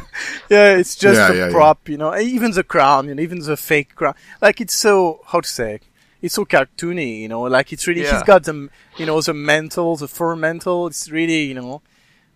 yeah, 0.49 0.77
it's 0.77 0.95
just 0.95 1.17
Yeah, 1.17 1.32
a 1.32 1.36
yeah, 1.36 1.45
yeah. 1.47 1.51
prop, 1.51 1.89
you 1.89 1.97
know. 1.97 2.15
Even 2.17 2.51
the 2.51 2.63
crown, 2.63 3.07
you 3.07 3.15
know, 3.15 3.21
even 3.21 3.39
the 3.39 3.57
fake 3.57 3.95
crown, 3.95 4.13
like 4.41 4.61
it's 4.61 4.75
so 4.75 5.21
how 5.27 5.41
to 5.41 5.47
say, 5.49 5.80
it's 6.21 6.36
so 6.36 6.45
cartoony, 6.45 7.19
you 7.21 7.27
know. 7.27 7.41
Like 7.41 7.73
it's 7.73 7.86
really, 7.88 8.03
Yeah. 8.03 8.13
he's 8.13 8.23
got 8.23 8.43
the, 8.43 8.69
you 8.97 9.05
know, 9.05 9.19
the 9.21 9.34
mantle, 9.34 9.95
the 9.97 10.07
fur 10.07 10.36
mantle. 10.36 10.88
It's 10.88 11.09
really, 11.09 11.43
you 11.43 11.55
know, 11.55 11.82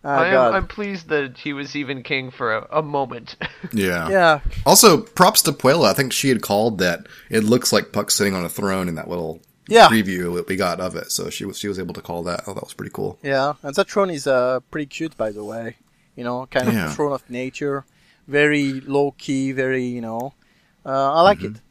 oh, 0.03 0.09
I 0.09 0.27
am, 0.27 0.33
God. 0.33 0.53
I'm 0.55 0.67
pleased 0.67 1.07
that 1.09 1.37
he 1.37 1.53
was 1.53 1.75
even 1.75 2.03
king 2.03 2.31
for 2.31 2.55
a, 2.55 2.67
a 2.79 2.81
moment. 2.81 3.35
yeah. 3.73 4.09
yeah, 4.09 4.39
Also, 4.65 4.97
props 5.01 5.41
to 5.43 5.51
Puella. 5.51 5.85
I 5.89 5.93
think 5.93 6.13
she 6.13 6.29
had 6.29 6.41
called 6.41 6.77
that 6.79 7.07
it 7.29 7.43
looks 7.43 7.71
like 7.73 7.91
Puck 7.91 8.11
sitting 8.11 8.33
on 8.35 8.43
a 8.45 8.49
throne 8.49 8.87
in 8.87 8.95
that 8.95 9.09
little 9.09 9.39
Yeah. 9.67 9.87
preview 9.87 10.35
that 10.35 10.47
we 10.47 10.55
got 10.55 10.79
of 10.79 10.95
it. 10.95 11.11
So 11.11 11.29
she 11.29 11.45
was 11.45 11.57
she 11.57 11.67
was 11.67 11.79
able 11.79 11.93
to 11.93 12.01
call 12.01 12.23
that. 12.23 12.43
Oh, 12.47 12.53
that 12.53 12.63
was 12.63 12.73
pretty 12.73 12.91
cool. 12.93 13.17
yeah. 13.23 13.53
And 13.63 13.73
that 13.75 13.89
throne 13.89 14.09
is 14.09 14.27
uh 14.27 14.59
pretty 14.71 14.87
cute, 14.87 15.15
by 15.17 15.31
the 15.31 15.43
way. 15.43 15.77
You 16.15 16.23
know, 16.23 16.45
kind 16.47 16.67
of 16.67 16.73
Yeah. 16.73 16.91
throne 16.93 17.13
of 17.13 17.27
nature, 17.29 17.85
very 18.27 18.81
low 18.81 19.11
key, 19.17 19.51
very, 19.51 19.83
you 19.85 20.01
know. 20.01 20.33
Uh, 20.85 21.13
I 21.13 21.21
like 21.21 21.39
Mm-hmm. 21.39 21.55
it. 21.55 21.61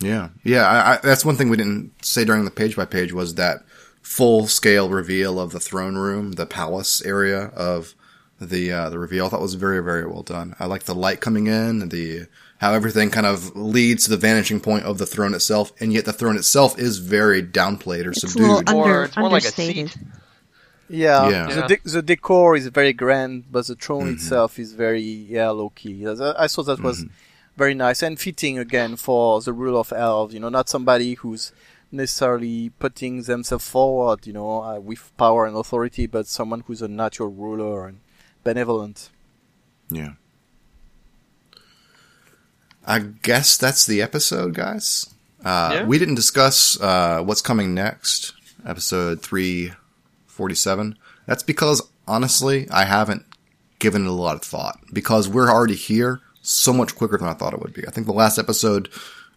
Yeah, 0.00 0.28
yeah. 0.44 0.66
I, 0.68 0.92
I, 0.94 0.96
that's 1.02 1.24
one 1.24 1.36
thing 1.36 1.48
we 1.48 1.56
didn't 1.56 1.92
say 2.04 2.24
during 2.24 2.44
the 2.44 2.50
page 2.50 2.76
by 2.76 2.84
page 2.84 3.12
was 3.14 3.34
that 3.36 3.64
full 4.06 4.46
scale 4.46 4.88
reveal 4.88 5.38
of 5.40 5.50
the 5.50 5.60
throne 5.60 5.96
room, 5.96 6.32
the 6.32 6.46
palace 6.46 7.02
area 7.04 7.46
of 7.56 7.94
the 8.40 8.70
uh, 8.72 8.88
the 8.90 8.98
reveal. 8.98 9.26
I 9.26 9.28
thought 9.30 9.40
was 9.40 9.54
very 9.54 9.82
very 9.82 10.06
well 10.06 10.22
done. 10.22 10.54
I 10.60 10.66
like 10.66 10.84
the 10.84 10.94
light 10.94 11.20
coming 11.20 11.46
in, 11.48 11.88
the 11.88 12.26
how 12.58 12.72
everything 12.72 13.10
kind 13.10 13.26
of 13.26 13.54
leads 13.56 14.04
to 14.04 14.10
the 14.10 14.16
vanishing 14.16 14.60
point 14.60 14.84
of 14.84 14.96
the 14.98 15.06
throne 15.06 15.34
itself, 15.34 15.72
and 15.80 15.92
yet 15.92 16.04
the 16.06 16.12
throne 16.12 16.36
itself 16.36 16.78
is 16.78 16.98
very 16.98 17.42
downplayed 17.42 18.06
or 18.06 18.10
It's 18.10 18.22
a 18.24 18.38
little 18.38 18.56
subdued. 18.58 18.74
Or 18.76 18.84
under, 18.84 19.04
it's 19.04 19.16
more 19.16 19.28
like 19.28 19.44
a 19.44 19.48
seat. 19.48 19.96
Yeah, 20.88 21.28
Yeah. 21.28 21.46
The, 21.66 21.66
de- 21.76 21.90
the 21.90 22.02
decor 22.02 22.56
is 22.56 22.68
very 22.68 22.92
grand, 22.92 23.44
but 23.50 23.66
the 23.66 23.74
throne 23.74 24.04
Mm-hmm. 24.04 24.14
itself 24.14 24.58
is 24.58 24.72
very 24.72 25.00
yeah 25.02 25.50
low 25.50 25.70
key. 25.70 26.06
I 26.06 26.44
I 26.44 26.46
thought 26.48 26.64
that 26.70 26.80
was 26.80 26.98
Mm-hmm. 27.04 27.12
very 27.62 27.74
nice 27.74 28.02
and 28.06 28.18
fitting 28.20 28.56
again 28.58 28.96
for 28.96 29.40
the 29.40 29.52
rule 29.52 29.78
of 29.80 29.92
elves. 29.92 30.32
You 30.34 30.40
know, 30.40 30.48
not 30.58 30.68
somebody 30.68 31.14
who's 31.14 31.52
necessarily 31.92 32.70
putting 32.78 33.22
themselves 33.22 33.68
forward, 33.68 34.26
you 34.26 34.32
know, 34.32 34.62
uh, 34.62 34.78
with 34.80 35.12
power 35.16 35.46
and 35.46 35.56
authority, 35.56 36.06
but 36.06 36.26
someone 36.26 36.60
who's 36.66 36.82
a 36.82 36.88
natural 36.88 37.30
ruler 37.30 37.86
and 37.86 38.00
benevolent. 38.44 39.10
Yeah. 39.90 40.12
I 42.86 43.00
guess 43.00 43.56
that's 43.56 43.86
the 43.86 44.00
episode, 44.02 44.54
guys. 44.54 45.12
Uh, 45.44 45.70
Yeah. 45.74 45.84
We 45.84 45.98
didn't 45.98 46.14
discuss 46.14 46.80
uh, 46.80 47.20
what's 47.22 47.42
coming 47.42 47.74
next, 47.74 48.32
episode 48.64 49.22
347. 49.22 50.96
That's 51.26 51.42
because, 51.42 51.82
honestly, 52.06 52.68
I 52.70 52.84
haven't 52.84 53.24
given 53.78 54.04
it 54.06 54.08
a 54.08 54.12
lot 54.12 54.36
of 54.36 54.42
thought. 54.42 54.78
Because 54.92 55.28
we're 55.28 55.50
already 55.50 55.74
here 55.74 56.20
so 56.42 56.72
much 56.72 56.94
quicker 56.94 57.18
than 57.18 57.28
I 57.28 57.34
thought 57.34 57.52
it 57.54 57.60
would 57.60 57.74
be. 57.74 57.86
I 57.86 57.90
think 57.90 58.06
the 58.06 58.12
last 58.12 58.38
episode, 58.38 58.88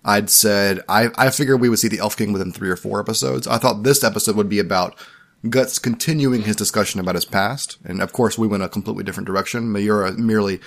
I'd 0.05 0.29
said, 0.29 0.81
I, 0.87 1.09
I 1.17 1.29
figured 1.29 1.59
we 1.59 1.69
would 1.69 1.79
see 1.79 1.87
the 1.89 1.99
Elf 1.99 2.15
King 2.15 2.31
within 2.33 2.51
three 2.51 2.69
or 2.69 2.75
four 2.77 2.99
episodes. 2.99 3.47
I 3.47 3.57
thought 3.57 3.83
this 3.83 4.03
episode 4.03 4.35
would 4.37 4.49
be 4.49 4.59
about 4.59 4.95
Guts 5.49 5.79
continuing 5.79 6.41
his 6.43 6.55
discussion 6.55 6.99
about 6.99 7.15
his 7.15 7.25
past. 7.25 7.77
And 7.85 8.01
of 8.01 8.11
course, 8.13 8.37
we 8.37 8.47
went 8.47 8.63
a 8.63 8.69
completely 8.69 9.03
different 9.03 9.27
direction. 9.27 9.71
Miura 9.71 10.11
merely 10.13 10.59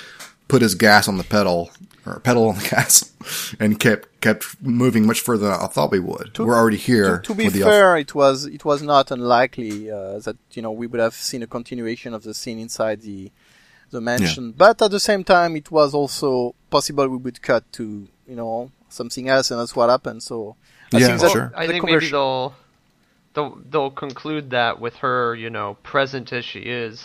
put 0.49 0.63
his 0.63 0.75
gas 0.75 1.09
on 1.09 1.17
the 1.19 1.25
pedal, 1.25 1.71
or 2.07 2.21
pedal 2.21 2.49
on 2.49 2.57
the 2.57 2.69
gas, 2.71 3.11
and 3.59 3.79
kept 3.81 4.21
kept 4.21 4.61
moving 4.63 5.07
much 5.07 5.21
further 5.21 5.47
than 5.47 5.61
I 5.61 5.67
thought 5.67 5.91
we 5.93 5.99
would. 5.99 6.35
To- 6.35 6.45
We're 6.45 6.57
already 6.57 6.77
here. 6.79 7.19
To, 7.19 7.23
to 7.29 7.35
be 7.35 7.49
the 7.49 7.63
elf- 7.63 7.71
fair, 7.71 7.97
it 7.97 8.15
was 8.15 8.45
it 8.47 8.65
was 8.65 8.83
not 8.83 9.11
unlikely 9.11 9.91
uh, 9.91 10.19
that 10.21 10.37
you 10.53 10.61
know 10.63 10.73
we 10.73 10.87
would 10.87 11.01
have 11.01 11.15
seen 11.15 11.43
a 11.43 11.47
continuation 11.47 12.13
of 12.15 12.23
the 12.23 12.35
scene 12.35 12.59
inside 12.59 13.01
the 13.03 13.31
the 13.91 14.01
mansion, 14.01 14.53
but 14.53 14.81
at 14.81 14.91
the 14.91 15.01
same 15.01 15.23
time, 15.23 15.55
it 15.57 15.71
was 15.71 15.93
also 15.95 16.55
possible 16.71 17.07
we 17.09 17.17
would 17.19 17.43
cut 17.43 17.71
to 17.75 18.09
you 18.27 18.37
know 18.37 18.71
something 18.93 19.29
else, 19.29 19.51
and 19.51 19.59
that's 19.61 19.75
what 19.77 19.89
happened. 19.91 20.23
So 20.23 20.57
I 20.93 20.99
Yeah, 20.99 21.07
think 21.09 21.21
that 21.21 21.31
sure. 21.31 21.53
I 21.57 21.67
the 21.67 21.73
think 21.73 21.85
maybe 21.85 22.11
they'll 22.11 22.55
they'll 23.35 23.59
they'll 23.71 23.91
conclude 23.91 24.51
that 24.51 24.81
with 24.81 24.97
her, 24.97 25.35
you 25.35 25.51
know, 25.51 25.77
present 25.83 26.33
as 26.33 26.45
she 26.45 26.61
is, 26.61 27.03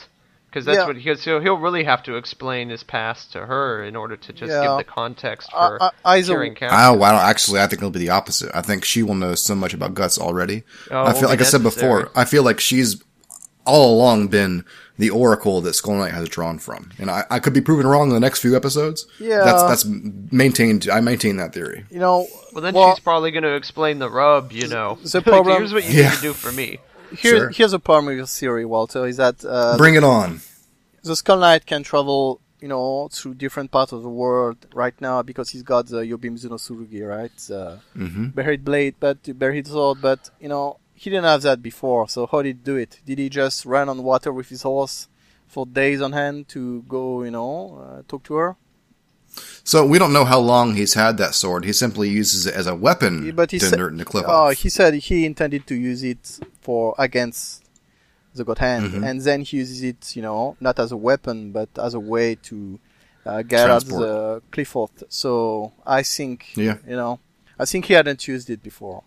because 0.50 0.66
that's 0.66 0.78
Yeah. 0.80 0.88
what 0.88 0.98
he'll, 0.98 1.16
he'll 1.42 1.58
really 1.58 1.86
have 1.86 2.04
to 2.04 2.16
explain 2.18 2.70
his 2.70 2.84
past 2.84 3.32
to 3.34 3.46
her 3.46 3.84
in 3.84 3.96
order 3.96 4.18
to 4.18 4.34
just 4.34 4.52
Yeah. 4.52 4.62
give 4.64 4.78
the 4.78 4.84
context 4.84 5.50
I- 5.56 5.68
for 5.68 5.84
I- 5.84 5.92
either- 6.18 6.34
curing 6.34 6.56
cancer. 6.56 6.76
Oh, 6.78 6.94
wow. 6.94 7.16
Actually, 7.18 7.62
I 7.62 7.68
think 7.68 7.80
it'll 7.80 7.90
be 7.92 8.00
the 8.00 8.10
opposite. 8.10 8.52
I 8.54 8.62
think 8.62 8.84
she 8.84 9.04
will 9.04 9.16
know 9.16 9.36
so 9.36 9.56
much 9.56 9.74
about 9.74 9.94
Guts 9.94 10.18
already. 10.18 10.64
Oh, 10.92 11.06
I 11.06 11.14
feel 11.14 11.30
like 11.30 11.40
be 11.40 11.46
I 11.46 11.48
said 11.48 11.64
before. 11.64 12.10
I 12.16 12.26
feel 12.26 12.44
like 12.44 12.60
she's 12.60 13.02
all 13.68 13.94
along 13.96 14.30
been 14.30 14.66
the 14.98 15.10
oracle 15.12 15.62
that 15.62 15.76
Skull 15.76 15.96
Knight 15.98 16.14
has 16.14 16.28
drawn 16.30 16.58
from, 16.58 16.90
and 16.98 17.12
I, 17.12 17.24
I 17.30 17.38
could 17.40 17.54
be 17.54 17.62
proven 17.62 17.86
wrong 17.86 18.08
in 18.08 18.14
the 18.16 18.20
next 18.20 18.40
few 18.42 18.56
episodes. 18.56 19.06
Yeah. 19.20 19.44
that's 19.44 19.64
that's 19.64 19.86
maintained. 19.86 20.90
I 20.92 21.02
maintain 21.02 21.38
that 21.38 21.54
theory. 21.54 21.86
you 21.92 22.00
know. 22.00 22.28
well, 22.54 22.62
then 22.64 22.74
well, 22.74 22.96
she's 22.96 23.04
probably 23.04 23.32
going 23.32 23.44
to 23.44 23.56
explain 23.56 24.00
the 24.00 24.10
rub, 24.10 24.52
you 24.52 24.68
know. 24.68 24.98
the 25.04 25.22
Like, 25.26 25.46
Here's 25.60 25.74
what 25.74 25.84
you 25.88 25.92
Yeah. 26.02 26.10
need 26.10 26.16
to 26.16 26.22
do 26.22 26.34
for 26.34 26.52
me. 26.52 26.80
Here, 27.12 27.38
Sure. 27.38 27.50
here's 27.50 27.74
a 27.74 27.80
problem 27.80 28.08
with 28.08 28.18
your 28.18 28.26
theory, 28.26 28.66
Walter, 28.66 29.06
is 29.08 29.18
that 29.18 29.46
uh, 29.46 29.78
Bring 29.78 29.96
it 29.96 30.04
on. 30.04 30.42
the 31.04 31.16
Skull 31.16 31.38
Knight 31.40 31.66
can 31.66 31.84
travel, 31.84 32.42
you 32.60 32.68
know, 32.68 33.08
through 33.12 33.36
different 33.36 33.72
parts 33.72 33.92
of 33.94 34.02
the 34.04 34.10
world 34.10 34.58
right 34.74 35.00
now 35.00 35.22
because 35.22 35.52
he's 35.52 35.64
got 35.64 35.88
the 35.88 36.02
Yobim 36.02 36.38
Zunosurugi, 36.44 37.08
right? 37.08 37.40
Uh, 37.52 37.78
hmm 37.94 38.26
Buried 38.28 38.66
blade, 38.66 38.96
but 39.00 39.18
buried 39.38 39.68
sword, 39.68 40.02
but 40.02 40.30
you 40.42 40.50
know 40.50 40.80
he 40.98 41.10
didn't 41.12 41.26
have 41.26 41.42
that 41.44 41.62
before. 41.62 42.10
So 42.10 42.26
how 42.26 42.42
did 42.42 42.48
he 42.48 42.54
do 42.72 42.76
it? 42.76 43.00
Did 43.06 43.20
he 43.20 43.30
just 43.30 43.66
run 43.66 43.88
on 43.90 44.04
water 44.04 44.32
with 44.34 44.50
his 44.50 44.64
horse 44.64 45.08
for 45.48 45.66
days 45.66 46.02
on 46.02 46.12
hand 46.14 46.48
to 46.50 46.82
go, 46.90 47.24
you 47.24 47.32
know, 47.32 47.56
uh, 47.84 48.02
talk 48.08 48.24
to 48.24 48.34
her? 48.36 48.56
So 49.64 49.86
we 49.86 50.00
don't 50.00 50.14
know 50.14 50.26
how 50.26 50.40
long 50.40 50.76
he's 50.76 50.96
had 50.96 51.18
that 51.18 51.36
sword. 51.36 51.64
He 51.66 51.74
simply 51.74 52.10
uses 52.10 52.48
it 52.48 52.56
as 52.56 52.66
a 52.68 52.76
weapon 52.76 53.26
Yeah, 53.26 53.32
but 53.34 53.52
he 53.52 53.60
to 53.60 53.66
said- 53.70 53.80
Nerd 53.80 53.90
and 53.90 54.00
the 54.00 54.06
cliff 54.06 54.26
Oh, 54.28 54.48
off. 54.50 54.54
he 54.64 54.70
said 54.70 54.94
he 54.96 55.26
intended 55.26 55.68
to 55.68 55.76
use 55.76 56.04
it 56.04 56.40
for 56.62 56.96
against 56.98 57.64
the 58.34 58.44
God 58.44 58.60
Hand, 58.60 58.94
Mhm. 58.94 59.04
and 59.08 59.22
then 59.22 59.42
he 59.42 59.58
uses 59.58 59.82
it, 59.84 60.16
you 60.16 60.22
know, 60.22 60.56
not 60.60 60.80
as 60.80 60.92
a 60.92 60.98
weapon, 60.98 61.52
but 61.52 61.70
as 61.78 61.94
a 61.94 62.00
way 62.00 62.36
to 62.50 62.80
uh, 63.26 63.42
get 63.42 63.60
out 63.70 63.84
Transport. 63.84 64.02
the 64.02 64.42
Clifford. 64.52 64.90
So 65.10 65.74
I 65.86 66.02
think, 66.02 66.56
Yeah. 66.56 66.78
you 66.88 66.96
know, 66.96 67.20
I 67.60 67.66
think 67.66 67.86
he 67.86 67.94
hadn't 67.94 68.26
used 68.28 68.50
it 68.50 68.64
before. 68.64 69.04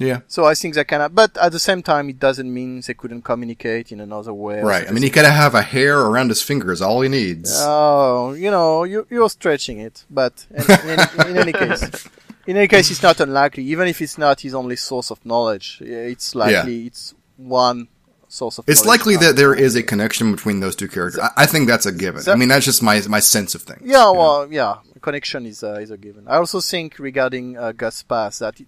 Yeah, 0.00 0.20
So 0.28 0.46
I 0.46 0.54
think 0.54 0.74
that 0.76 0.88
kind 0.88 1.02
of, 1.02 1.14
but 1.14 1.36
at 1.36 1.52
the 1.52 1.58
same 1.58 1.82
time, 1.82 2.08
it 2.08 2.18
doesn't 2.18 2.52
mean 2.52 2.82
they 2.86 2.94
couldn't 2.94 3.22
communicate 3.22 3.92
in 3.92 4.00
another 4.00 4.32
way. 4.32 4.62
right. 4.62 4.88
I 4.88 4.92
mean, 4.92 5.02
he 5.02 5.10
gotta 5.10 5.30
have 5.30 5.54
a 5.54 5.60
hair 5.62 6.00
around 6.00 6.30
his 6.30 6.42
fingers. 6.42 6.80
All 6.80 7.02
he 7.02 7.08
needs. 7.10 7.54
Oh, 7.54 8.32
you 8.32 8.50
know, 8.50 8.84
you, 8.84 9.06
you're 9.10 9.28
stretching 9.28 9.78
it, 9.78 10.04
but 10.10 10.46
in, 10.50 10.64
in, 10.88 11.28
in 11.28 11.36
any 11.36 11.52
case, 11.52 12.08
in 12.46 12.56
any 12.56 12.66
case, 12.66 12.90
it's 12.90 13.02
not 13.02 13.20
unlikely. 13.20 13.62
Even 13.64 13.88
if 13.88 14.00
it's 14.00 14.16
not 14.16 14.40
his 14.40 14.54
only 14.54 14.76
source 14.76 15.10
of 15.10 15.24
knowledge, 15.26 15.78
it's 15.82 16.34
likely 16.34 16.86
it's 16.86 17.14
one 17.36 17.88
source 18.28 18.58
of. 18.58 18.68
It's 18.68 18.86
likely 18.86 19.16
that 19.16 19.36
there 19.36 19.54
is 19.54 19.76
a 19.76 19.82
connection 19.82 20.32
between 20.32 20.60
those 20.60 20.76
two 20.76 20.88
characters. 20.88 21.20
I, 21.20 21.42
I 21.42 21.46
think 21.46 21.68
that's 21.68 21.84
a 21.84 21.92
given. 21.92 22.26
I 22.26 22.36
mean, 22.36 22.48
that's 22.48 22.64
just 22.64 22.82
my 22.82 23.00
my 23.08 23.20
sense 23.20 23.54
of 23.54 23.62
things. 23.62 23.82
Yeah, 23.84 23.98
you 23.98 24.04
know? 24.04 24.12
well, 24.14 24.52
yeah, 24.52 24.76
connection 25.02 25.44
is 25.46 25.62
uh, 25.62 25.74
is 25.74 25.90
a 25.90 25.98
given. 25.98 26.26
I 26.26 26.36
also 26.36 26.60
think 26.60 26.98
regarding 26.98 27.58
uh, 27.58 27.72
Guts 27.72 28.02
Pass 28.02 28.38
that 28.38 28.60
it, 28.60 28.66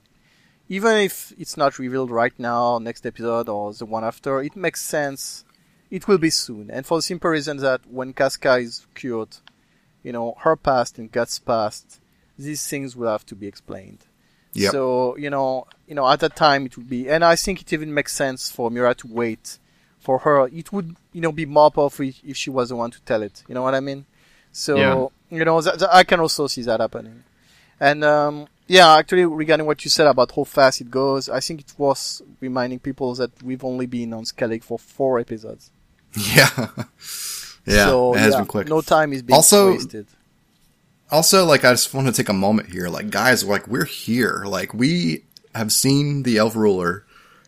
even 0.68 0.96
if 0.96 1.32
it's 1.38 1.56
not 1.56 1.78
revealed 1.78 2.10
right 2.10 2.32
now, 2.38 2.78
next 2.78 3.04
episode 3.06 3.48
or 3.48 3.72
the 3.72 3.84
one 3.84 4.04
after, 4.04 4.40
it 4.42 4.56
makes 4.56 4.80
sense. 4.82 5.44
It 5.90 6.08
will 6.08 6.18
be 6.18 6.30
soon, 6.30 6.70
and 6.70 6.86
for 6.86 6.98
the 6.98 7.02
simple 7.02 7.30
reason 7.30 7.58
that 7.58 7.82
when 7.86 8.14
Casca 8.14 8.56
is 8.56 8.86
cured, 8.94 9.36
you 10.02 10.10
know, 10.12 10.34
her 10.38 10.56
past 10.56 10.98
and 10.98 11.12
Guts' 11.12 11.38
past, 11.38 12.00
these 12.38 12.66
things 12.66 12.96
will 12.96 13.08
have 13.08 13.26
to 13.26 13.34
be 13.34 13.46
explained. 13.46 13.98
Yep. 14.54 14.72
So 14.72 15.16
you 15.18 15.28
know, 15.28 15.66
you 15.86 15.94
know, 15.94 16.08
at 16.08 16.20
that 16.20 16.34
time 16.34 16.64
it 16.66 16.76
would 16.78 16.88
be, 16.88 17.10
and 17.10 17.22
I 17.22 17.36
think 17.36 17.60
it 17.60 17.72
even 17.74 17.92
makes 17.92 18.14
sense 18.14 18.50
for 18.50 18.70
Miura 18.70 18.94
to 18.96 19.06
wait 19.06 19.58
for 19.98 20.18
her. 20.20 20.48
It 20.48 20.72
would, 20.72 20.96
you 21.12 21.20
know, 21.20 21.32
be 21.32 21.46
more 21.46 21.70
powerful 21.70 22.06
if, 22.24 22.36
she 22.36 22.50
was 22.50 22.70
the 22.70 22.76
one 22.76 22.90
to 22.90 23.00
tell 23.02 23.22
it. 23.22 23.42
You 23.46 23.54
know 23.54 23.62
what 23.62 23.74
I 23.74 23.80
mean? 23.80 24.06
So 24.50 24.76
Yeah. 25.30 25.38
you 25.38 25.44
know, 25.44 25.62
I 25.90 26.04
can 26.04 26.20
also 26.20 26.46
see 26.46 26.62
that 26.62 26.80
happening. 26.80 27.22
And 27.78 28.02
um, 28.04 28.46
yeah, 28.68 28.96
actually, 28.96 29.24
regarding 29.26 29.66
what 29.66 29.84
you 29.84 29.90
said 29.90 30.06
about 30.06 30.32
how 30.34 30.44
fast 30.44 30.80
it 30.80 30.90
goes, 30.90 31.28
I 31.28 31.40
think 31.40 31.60
it 31.60 31.74
was 31.76 32.22
reminding 32.40 32.78
people 32.78 33.14
that 33.16 33.30
we've 33.42 33.64
only 33.64 33.86
been 33.86 34.12
on 34.14 34.24
Skellig 34.24 34.62
for 34.62 34.78
four 34.78 35.18
episodes. 35.18 35.70
Yeah. 36.14 36.68
yeah. 37.64 37.86
so 37.86 38.14
it 38.14 38.18
has 38.20 38.32
yeah, 38.32 38.38
been 38.40 38.46
quick. 38.46 38.68
No 38.68 38.80
time 38.80 39.12
is 39.12 39.22
being 39.22 39.36
Also- 39.36 39.72
wasted. 39.72 40.06
Also, 41.10 41.44
like, 41.44 41.62
I 41.62 41.72
just 41.72 41.92
want 41.92 42.06
to 42.06 42.12
take 42.12 42.30
a 42.30 42.32
moment 42.32 42.70
here. 42.70 42.88
Like, 42.88 43.10
guys, 43.10 43.44
like, 43.44 43.68
we're 43.68 43.84
here. 43.84 44.44
Like, 44.46 44.72
we 44.72 45.24
have 45.54 45.70
seen 45.70 46.22
the 46.22 46.38
Elf 46.38 46.56
Ruler, 46.56 47.04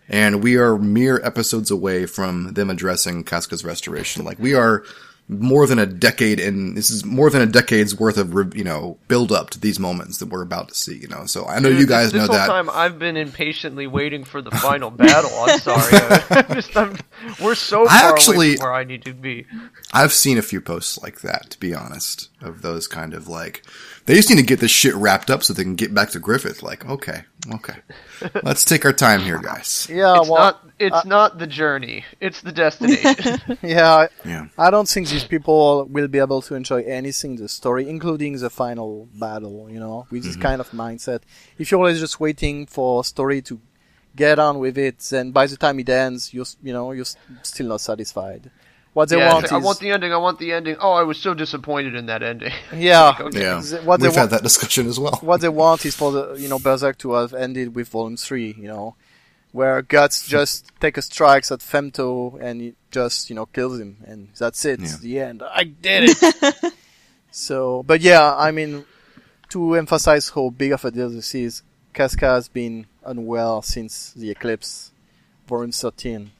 and 0.07 0.43
we 0.43 0.57
are 0.59 0.77
mere 0.77 1.19
episodes 1.25 1.71
away 1.71 2.05
from 2.05 2.53
them 2.53 2.69
addressing 2.69 3.25
Casca's 3.25 3.65
restoration. 3.65 4.23
Like, 4.23 4.39
we 4.39 4.53
are 4.53 4.85
more 5.27 5.67
than 5.67 5.79
a 5.79 5.87
decade 5.87 6.39
in, 6.39 6.75
this 6.75 6.91
is 6.91 7.03
more 7.05 7.31
than 7.31 7.41
a 7.41 7.47
decade's 7.47 7.99
worth 7.99 8.19
of, 8.19 8.55
you 8.55 8.63
know, 8.65 8.99
build 9.09 9.33
up 9.33 9.49
to 9.51 9.59
these 9.59 9.79
moments 9.81 10.19
that 10.19 10.29
we're 10.29 10.43
about 10.43 10.69
to 10.69 10.75
see, 10.75 10.97
you 10.99 11.09
know. 11.09 11.25
So 11.25 11.47
I 11.47 11.61
know 11.61 11.71
Dude, 11.71 11.79
you 11.81 11.87
guys 11.87 12.13
this, 12.13 12.21
know 12.21 12.27
this 12.27 12.37
that. 12.37 12.47
whole 12.51 12.57
time 12.65 12.71
I've 12.71 12.99
been 12.99 13.17
impatiently 13.17 13.87
waiting 13.87 14.25
for 14.25 14.43
the 14.43 14.51
final 14.51 14.91
battle. 14.91 15.31
I'm 15.35 15.59
sorry. 15.61 15.99
I'm 16.31 16.55
just, 16.55 16.77
I'm, 16.77 16.99
we're 17.43 17.55
so 17.55 17.87
I 17.89 18.01
far 18.03 18.13
actually- 18.13 18.37
away 18.37 18.57
from 18.57 18.65
where 18.65 18.75
I 18.75 18.85
need 18.85 19.05
to 19.07 19.15
be. 19.15 19.47
I've 19.95 20.13
seen 20.13 20.37
a 20.37 20.43
few 20.43 20.61
posts 20.61 21.03
like 21.03 21.23
that, 21.23 21.51
to 21.51 21.59
be 21.61 21.73
honest, 21.75 22.29
of 22.43 22.61
those 22.63 22.87
kind 22.87 23.15
of 23.15 23.27
like, 23.27 23.65
they 24.07 24.15
just 24.15 24.29
need 24.29 24.37
to 24.37 24.43
get 24.43 24.61
this 24.61 24.71
shit 24.71 24.95
wrapped 24.95 25.31
up 25.31 25.43
so 25.43 25.53
they 25.53 25.63
can 25.63 25.77
get 25.77 25.95
back 25.95 26.11
to 26.11 26.19
Griffith. 26.19 26.63
Like, 26.63 26.85
okay, 26.85 27.23
okay. 27.55 27.77
Let's 28.43 28.65
take 28.65 28.85
our 28.85 28.93
time 28.93 29.21
here, 29.21 29.39
guys. 29.39 29.89
Yeah, 29.91 30.19
It's 30.21 30.29
well, 30.29 30.43
not. 30.43 30.61
It's 30.79 31.05
not 31.07 31.39
the 31.39 31.47
journey. 31.47 32.05
It's 32.21 32.41
the 32.41 32.51
destination. 32.53 33.41
yeah, 33.63 33.95
I- 33.95 34.09
Yeah. 34.25 34.49
I 34.59 34.71
don't 34.71 34.89
think 34.89 35.09
these 35.09 35.25
people 35.25 35.87
will 35.87 36.09
be 36.09 36.19
able 36.19 36.43
to 36.43 36.55
enjoy 36.55 36.83
anything 36.83 37.37
in 37.37 37.43
the 37.43 37.49
story, 37.49 37.89
including 37.89 38.39
the 38.39 38.51
final 38.51 39.09
battle, 39.15 39.71
you 39.71 39.79
know, 39.79 40.07
with 40.11 40.25
this 40.25 40.33
mm-hmm. 40.33 40.43
kind 40.43 40.61
of 40.61 40.71
mindset. 40.73 41.21
If 41.59 41.71
you're 41.71 41.79
always 41.81 42.01
just 42.01 42.19
waiting 42.19 42.67
for 42.67 43.01
a 43.01 43.05
story 43.05 43.41
to 43.43 43.61
get 44.17 44.39
on 44.39 44.59
with 44.59 44.77
it, 44.77 44.99
then 44.99 45.31
by 45.31 45.47
the 45.47 45.57
time 45.57 45.79
it 45.79 45.89
ends, 45.89 46.35
you're, 46.35 46.47
you 46.63 46.73
know, 46.73 46.91
you're 46.93 47.07
still 47.43 47.69
not 47.69 47.81
satisfied. 47.81 48.51
What 48.95 49.09
they 49.09 49.19
yeah, 49.19 49.33
want 49.33 49.43
like, 49.43 49.45
is, 49.47 49.53
I 49.53 49.57
want 49.59 49.81
the 49.81 49.91
ending. 49.91 50.13
I 50.13 50.17
want 50.19 50.39
the 50.39 50.53
ending. 50.53 50.77
Oh, 50.81 50.93
I 50.93 51.03
was 51.03 51.19
so 51.19 51.35
disappointed 51.35 51.97
in 51.97 52.07
that 52.07 52.23
ending. 52.23 52.53
yeah, 52.75 53.07
Like, 53.09 53.21
okay. 53.23 53.41
Yeah. 53.41 53.61
what 53.83 53.99
they 54.01 54.07
We've 54.07 54.17
want, 54.17 54.31
had 54.31 54.31
that 54.31 54.43
discussion 54.45 54.87
as 54.87 55.01
well. 55.01 55.19
what 55.21 55.41
they 55.41 55.49
want 55.65 55.85
is 55.85 55.97
for 55.97 56.13
the, 56.13 56.35
you 56.35 56.49
know, 56.49 56.61
Berserk 56.61 56.97
to 56.99 57.15
have 57.15 57.35
ended 57.35 57.75
with 57.75 57.89
Volume 57.89 58.17
3, 58.17 58.55
you 58.57 58.69
know, 58.69 58.95
where 59.51 59.83
Guts 59.83 60.27
just 60.29 60.71
take 60.81 60.97
a 60.97 61.03
strikes 61.03 61.51
at 61.51 61.59
Femto 61.59 62.41
and 62.41 62.63
it 62.63 62.77
just, 62.93 63.29
you 63.31 63.35
know, 63.37 63.47
kills 63.47 63.81
him, 63.81 63.97
and 64.07 64.29
that's 64.39 64.65
it. 64.65 64.79
Yeah. 64.81 64.97
The 65.01 65.21
end. 65.21 65.43
I 65.43 65.65
did 65.65 66.11
it! 66.11 66.73
so, 67.33 67.83
but 67.83 68.01
yeah, 68.01 68.33
I 68.37 68.53
mean, 68.53 68.85
to 69.49 69.75
emphasize 69.75 70.29
how 70.29 70.51
big 70.51 70.71
of 70.71 70.85
a 70.85 70.93
deal 70.93 71.11
this 71.11 71.35
is, 71.35 71.63
Casca 71.93 72.27
has 72.27 72.47
been 72.49 72.87
unwell 73.05 73.61
since 73.63 74.13
the 74.13 74.31
eclipse, 74.31 74.93
Volume 75.49 75.73
13. 75.73 76.31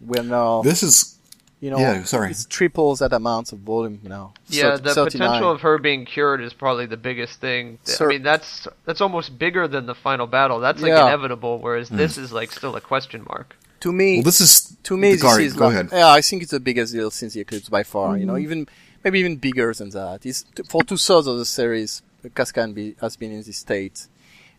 We're 0.00 0.22
now, 0.22 0.62
This 0.62 0.82
is 0.82 1.13
you 1.60 1.70
know, 1.70 1.78
yeah, 1.78 2.04
sorry. 2.04 2.30
it's 2.30 2.44
triples 2.46 2.98
that 2.98 3.12
amount 3.12 3.52
of 3.52 3.60
volume 3.60 4.00
now. 4.02 4.34
Yeah, 4.48 4.76
Thir- 4.76 4.78
the 4.78 4.94
39. 4.94 5.28
potential 5.28 5.50
of 5.50 5.60
her 5.62 5.78
being 5.78 6.04
cured 6.04 6.40
is 6.42 6.52
probably 6.52 6.86
the 6.86 6.96
biggest 6.98 7.40
thing. 7.40 7.78
Sir- 7.84 8.06
I 8.06 8.08
mean, 8.14 8.22
that's 8.22 8.68
that's 8.84 9.00
almost 9.00 9.38
bigger 9.38 9.66
than 9.66 9.86
the 9.86 9.94
final 9.94 10.26
battle. 10.26 10.60
That's 10.60 10.82
like 10.82 10.90
Yeah. 10.90 11.06
inevitable, 11.06 11.58
whereas 11.60 11.88
this 11.88 12.18
is 12.18 12.32
like 12.32 12.52
still 12.52 12.76
a 12.76 12.80
question 12.80 13.24
mark. 13.28 13.56
to 13.80 13.92
me, 13.92 14.16
well, 14.16 14.22
this 14.24 14.40
is 14.40 14.76
to 14.82 14.96
me, 14.96 15.14
Dakari, 15.16 15.36
this 15.38 15.46
is 15.52 15.52
go 15.54 15.66
like, 15.66 15.74
ahead. 15.74 15.88
yeah, 15.92 16.08
I 16.08 16.20
think 16.22 16.42
it's 16.42 16.50
the 16.52 16.60
biggest 16.60 16.92
deal 16.92 17.10
since 17.10 17.34
the 17.34 17.40
Eclipse 17.40 17.68
by 17.68 17.82
far. 17.82 18.16
You 18.18 18.26
know, 18.26 18.36
even 18.36 18.66
maybe 19.02 19.18
even 19.20 19.36
bigger 19.36 19.72
than 19.74 19.90
that. 19.90 20.24
It's 20.26 20.44
for 20.68 20.82
two 20.82 20.96
thirds 20.96 21.26
of 21.26 21.36
the 21.38 21.44
series. 21.44 22.02
Cascan 22.38 22.72
be, 22.74 22.96
has 23.02 23.16
been 23.16 23.32
in 23.32 23.42
this 23.42 23.58
state, 23.58 24.06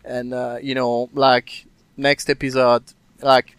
and 0.04 0.34
uh, 0.34 0.58
you 0.62 0.76
know, 0.76 1.10
like 1.14 1.66
next 1.98 2.30
episode, 2.30 2.84
like 3.22 3.58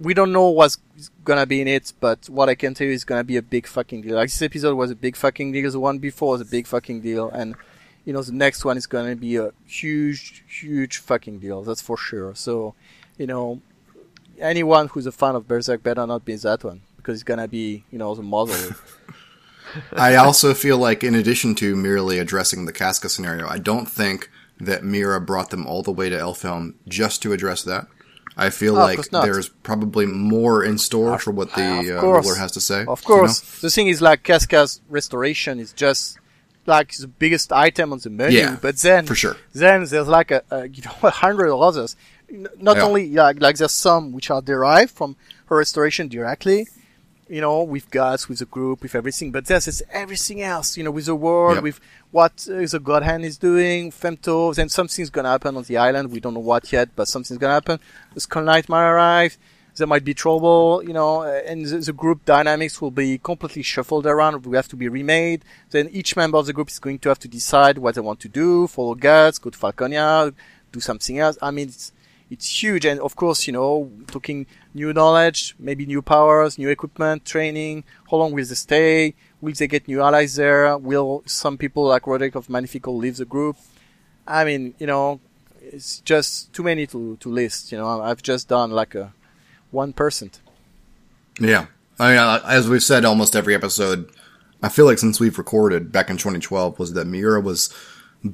we 0.00 0.12
don't 0.14 0.32
know 0.32 0.48
what's 0.50 0.78
gonna 1.26 1.44
be 1.44 1.60
in 1.60 1.68
it, 1.68 1.92
but 2.00 2.30
what 2.30 2.48
I 2.48 2.54
can 2.54 2.72
tell 2.72 2.86
you 2.86 2.94
is 2.94 3.04
gonna 3.04 3.24
be 3.24 3.36
a 3.36 3.42
big 3.42 3.66
fucking 3.66 4.00
deal. 4.02 4.16
Like 4.16 4.30
this 4.30 4.40
episode 4.40 4.74
was 4.76 4.90
a 4.90 4.96
big 4.96 5.16
fucking 5.16 5.52
deal. 5.52 5.70
The 5.70 5.78
one 5.78 5.98
before 5.98 6.30
was 6.30 6.40
a 6.40 6.46
big 6.46 6.66
fucking 6.66 7.02
deal, 7.02 7.28
and 7.28 7.54
you 8.06 8.12
know 8.14 8.22
the 8.22 8.32
next 8.32 8.64
one 8.64 8.78
is 8.78 8.86
gonna 8.86 9.16
be 9.16 9.36
a 9.36 9.52
huge, 9.66 10.44
huge 10.48 10.98
fucking 10.98 11.40
deal. 11.40 11.62
That's 11.62 11.82
for 11.82 11.98
sure. 11.98 12.34
So, 12.34 12.74
you 13.18 13.26
know, 13.26 13.60
anyone 14.38 14.88
who's 14.88 15.06
a 15.06 15.12
fan 15.12 15.34
of 15.34 15.46
Berserk 15.46 15.82
better 15.82 16.06
not 16.06 16.24
be 16.24 16.32
in 16.32 16.38
that 16.40 16.64
one 16.64 16.80
because 16.96 17.16
it's 17.16 17.24
gonna 17.24 17.48
be, 17.48 17.84
you 17.90 17.98
know, 17.98 18.14
the 18.14 18.22
model. 18.22 18.56
I 19.92 20.14
also 20.14 20.54
feel 20.54 20.78
like, 20.78 21.04
in 21.04 21.14
addition 21.14 21.54
to 21.56 21.76
merely 21.76 22.18
addressing 22.18 22.64
the 22.64 22.72
Casca 22.72 23.08
scenario, 23.08 23.46
I 23.46 23.58
don't 23.58 23.86
think 23.86 24.30
that 24.58 24.84
Miura 24.84 25.20
brought 25.20 25.50
them 25.50 25.66
all 25.66 25.82
the 25.82 25.92
way 25.92 26.08
to 26.08 26.16
Elfhelm 26.16 26.74
just 26.88 27.20
to 27.22 27.32
address 27.32 27.62
that. 27.64 27.86
I 28.36 28.50
feel 28.50 28.76
Oh, 28.76 28.80
like 28.80 29.00
there's 29.10 29.48
probably 29.48 30.04
more 30.06 30.62
in 30.62 30.76
store 30.78 31.18
for 31.18 31.30
what 31.30 31.54
the 31.54 31.98
uh, 31.98 32.02
ruler 32.02 32.34
has 32.34 32.52
to 32.52 32.60
say. 32.60 32.80
Of 32.80 32.86
you 32.86 32.86
know? 32.86 32.96
course, 33.20 33.40
the 33.60 33.70
thing 33.70 33.88
is 33.88 34.02
like 34.02 34.22
Casca's 34.24 34.80
restoration 34.90 35.58
is 35.58 35.72
just 35.72 36.18
like 36.66 36.92
the 36.96 37.06
biggest 37.06 37.52
item 37.52 37.92
on 37.92 37.98
the 38.00 38.10
menu, 38.10 38.38
Yeah, 38.38 38.58
but 38.60 38.76
then 38.78 39.06
for 39.06 39.14
sure. 39.14 39.36
then 39.54 39.84
there's 39.84 40.08
like 40.08 40.30
a, 40.32 40.42
a 40.50 40.66
you 40.68 40.82
know 40.82 40.92
a 41.02 41.10
hundred 41.10 41.54
others. 41.56 41.96
N- 42.28 42.48
Not 42.58 42.76
Yeah. 42.76 42.82
only 42.84 43.10
like 43.12 43.40
like 43.40 43.56
there's 43.56 43.72
some 43.72 44.12
which 44.12 44.30
are 44.30 44.42
derived 44.42 44.90
from 44.90 45.16
her 45.46 45.56
restoration 45.56 46.08
directly, 46.08 46.66
you 47.28 47.40
know, 47.40 47.62
with 47.62 47.90
Guts, 47.90 48.28
with 48.28 48.38
the 48.38 48.46
group, 48.46 48.82
with 48.82 48.94
everything. 48.94 49.32
But 49.32 49.46
there's 49.46 49.64
just 49.66 49.82
everything 49.90 50.42
else, 50.42 50.76
you 50.76 50.84
know, 50.84 50.90
with 50.92 51.06
the 51.06 51.14
world, 51.14 51.56
Yep. 51.56 51.62
with 51.64 51.80
what 52.10 52.46
uh, 52.50 52.64
the 52.66 52.80
God 52.82 53.02
Hand 53.02 53.24
is 53.24 53.36
doing, 53.38 53.90
Femto. 53.90 54.54
Then 54.54 54.68
something's 54.68 55.10
gonna 55.10 55.30
happen 55.30 55.56
on 55.56 55.64
the 55.64 55.76
island. 55.76 56.10
We 56.12 56.20
don't 56.20 56.34
know 56.34 56.40
what 56.40 56.72
yet, 56.72 56.90
but 56.94 57.08
something's 57.08 57.38
gonna 57.38 57.54
happen. 57.54 57.80
The 58.14 58.20
Skull 58.20 58.44
Knight 58.44 58.68
might 58.68 58.88
arrive. 58.88 59.36
There 59.76 59.86
might 59.86 60.04
be 60.04 60.14
trouble, 60.14 60.82
you 60.86 60.94
know, 60.94 61.20
uh, 61.22 61.42
and 61.46 61.66
the, 61.66 61.76
the 61.78 61.92
group 61.92 62.24
dynamics 62.24 62.80
will 62.80 62.90
be 62.90 63.18
completely 63.18 63.60
shuffled 63.62 64.06
around. 64.06 64.46
We 64.46 64.56
have 64.56 64.68
to 64.68 64.76
be 64.76 64.88
remade. 64.88 65.44
Then 65.70 65.90
each 65.92 66.16
member 66.16 66.38
of 66.38 66.46
the 66.46 66.54
group 66.54 66.70
is 66.70 66.78
going 66.78 66.98
to 67.00 67.10
have 67.10 67.18
to 67.18 67.28
decide 67.28 67.76
what 67.76 67.94
they 67.94 68.00
want 68.00 68.20
to 68.20 68.28
do. 68.28 68.68
Follow 68.68 68.94
guts, 68.94 69.38
go 69.38 69.50
to 69.50 69.58
Falconia, 69.58 70.32
do 70.72 70.80
something 70.80 71.18
else. 71.18 71.36
I 71.42 71.50
mean, 71.50 71.68
it's, 71.68 71.92
it's 72.30 72.62
huge. 72.62 72.84
And 72.84 73.00
of 73.00 73.16
course, 73.16 73.46
you 73.46 73.52
know, 73.52 73.90
talking 74.06 74.46
new 74.74 74.92
knowledge, 74.92 75.54
maybe 75.58 75.86
new 75.86 76.02
powers, 76.02 76.58
new 76.58 76.68
equipment, 76.68 77.24
training. 77.24 77.84
How 78.10 78.18
long 78.18 78.32
will 78.32 78.44
they 78.44 78.54
stay? 78.54 79.14
Will 79.40 79.52
they 79.52 79.66
get 79.66 79.86
new 79.86 80.00
allies 80.00 80.36
there? 80.36 80.76
Will 80.78 81.22
some 81.26 81.56
people 81.56 81.84
like 81.84 82.06
Roderick 82.06 82.34
of 82.34 82.50
Magnifico 82.50 82.92
leave 82.92 83.16
the 83.16 83.24
group? 83.24 83.56
I 84.26 84.44
mean, 84.44 84.74
you 84.78 84.86
know, 84.86 85.20
it's 85.60 86.00
just 86.00 86.52
too 86.52 86.62
many 86.62 86.86
to, 86.88 87.16
to 87.20 87.28
list. 87.28 87.72
You 87.72 87.78
know, 87.78 88.00
I've 88.00 88.22
just 88.22 88.48
done 88.48 88.70
like 88.70 88.94
a 88.94 89.12
one 89.70 89.92
percent. 89.92 90.40
Yeah. 91.40 91.66
I 91.98 92.10
mean, 92.10 92.40
as 92.44 92.68
we've 92.68 92.82
said 92.82 93.04
almost 93.04 93.34
every 93.34 93.54
episode, 93.54 94.10
I 94.62 94.68
feel 94.68 94.84
like 94.84 94.98
since 94.98 95.20
we've 95.20 95.38
recorded 95.38 95.92
back 95.92 96.10
in 96.10 96.16
2012 96.16 96.78
was 96.78 96.92
that 96.94 97.06
Miura 97.06 97.40
was 97.40 97.72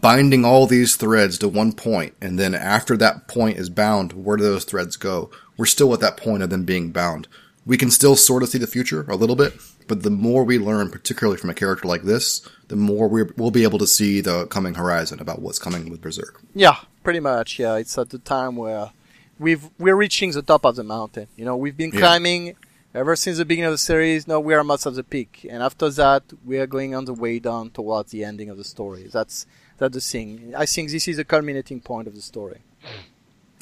binding 0.01 0.45
all 0.45 0.67
these 0.67 0.97
threads 0.97 1.39
to 1.39 1.49
one 1.49 1.73
point, 1.73 2.15
and 2.21 2.39
then 2.39 2.55
after 2.55 2.97
that 2.99 3.29
point 3.29 3.59
is 3.59 3.69
bound, 3.71 4.13
where 4.13 4.37
do 4.37 4.43
those 4.43 4.65
threads 4.65 4.97
go? 4.97 5.31
We're 5.57 5.67
still 5.67 5.93
at 5.95 6.01
that 6.01 6.17
point 6.17 6.43
of 6.43 6.51
them 6.51 6.65
being 6.65 6.91
bound. 6.93 7.29
We 7.65 7.77
can 7.77 7.91
still 7.91 8.17
sort 8.17 8.43
of 8.43 8.49
see 8.49 8.59
the 8.59 8.67
future 8.67 9.03
a 9.09 9.17
little 9.17 9.37
bit, 9.37 9.55
but 9.87 10.03
the 10.03 10.11
more 10.11 10.45
we 10.45 10.59
learn, 10.59 10.91
particularly 10.91 11.39
from 11.39 11.51
a 11.51 11.55
character 11.55 11.87
like 11.87 12.03
this, 12.03 12.47
the 12.69 12.77
more 12.77 13.09
we're, 13.09 13.31
we'll 13.37 13.51
be 13.51 13.63
able 13.63 13.79
to 13.79 13.87
see 13.87 14.21
the 14.21 14.47
coming 14.47 14.75
horizon 14.75 15.21
about 15.21 15.41
what's 15.41 15.59
coming 15.59 15.89
with 15.89 16.01
Berserk. 16.01 16.41
Yeah, 16.55 16.77
pretty 17.05 17.21
much. 17.21 17.59
Yeah, 17.59 17.77
it's 17.77 17.97
at 17.99 18.11
the 18.11 18.19
time 18.19 18.57
where 18.57 18.91
we've 19.39 19.69
we're 19.79 19.97
reaching 19.97 20.33
the 20.33 20.43
top 20.43 20.65
of 20.65 20.77
the 20.77 20.83
mountain. 20.85 21.29
You 21.37 21.45
know, 21.45 21.57
we've 21.57 21.77
been 21.77 21.93
Yeah. 21.93 22.01
climbing 22.01 22.55
ever 22.95 23.15
since 23.17 23.39
the 23.39 23.45
beginning 23.45 23.69
of 23.69 23.75
the 23.75 23.79
series. 23.79 24.27
Now 24.27 24.41
we 24.41 24.55
are 24.55 24.59
almost 24.59 24.87
at 24.87 24.95
the 24.95 25.05
peak, 25.05 25.47
and 25.49 25.63
after 25.63 25.89
that, 25.91 26.25
we 26.45 26.59
are 26.59 26.67
going 26.67 26.95
on 26.95 27.05
the 27.05 27.15
way 27.15 27.39
down 27.39 27.71
towards 27.71 28.11
the 28.11 28.25
ending 28.25 28.51
of 28.51 28.57
the 28.59 28.65
story. 28.65 29.09
That's 29.13 29.47
that's 29.79 29.95
the 29.95 30.01
thing. 30.01 30.55
I 30.57 30.67
think 30.67 30.91
this 30.91 31.09
is 31.09 31.17
the 31.17 31.25
culminating 31.25 31.81
point 31.81 32.09
of 32.09 32.15
the 32.15 32.23
story. 32.23 32.61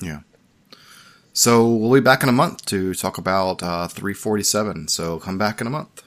Yeah. 0.03 0.21
So 1.33 1.67
we'll 1.67 2.01
be 2.01 2.05
back 2.05 2.23
in 2.23 2.29
a 2.29 2.33
month 2.33 2.65
to 2.67 2.95
talk 2.95 3.19
about 3.19 3.63
uh, 3.63 3.89
347. 3.89 4.89
So 4.89 5.19
come 5.19 5.39
back 5.39 5.61
in 5.61 5.67
a 5.67 5.71
month. 5.71 6.03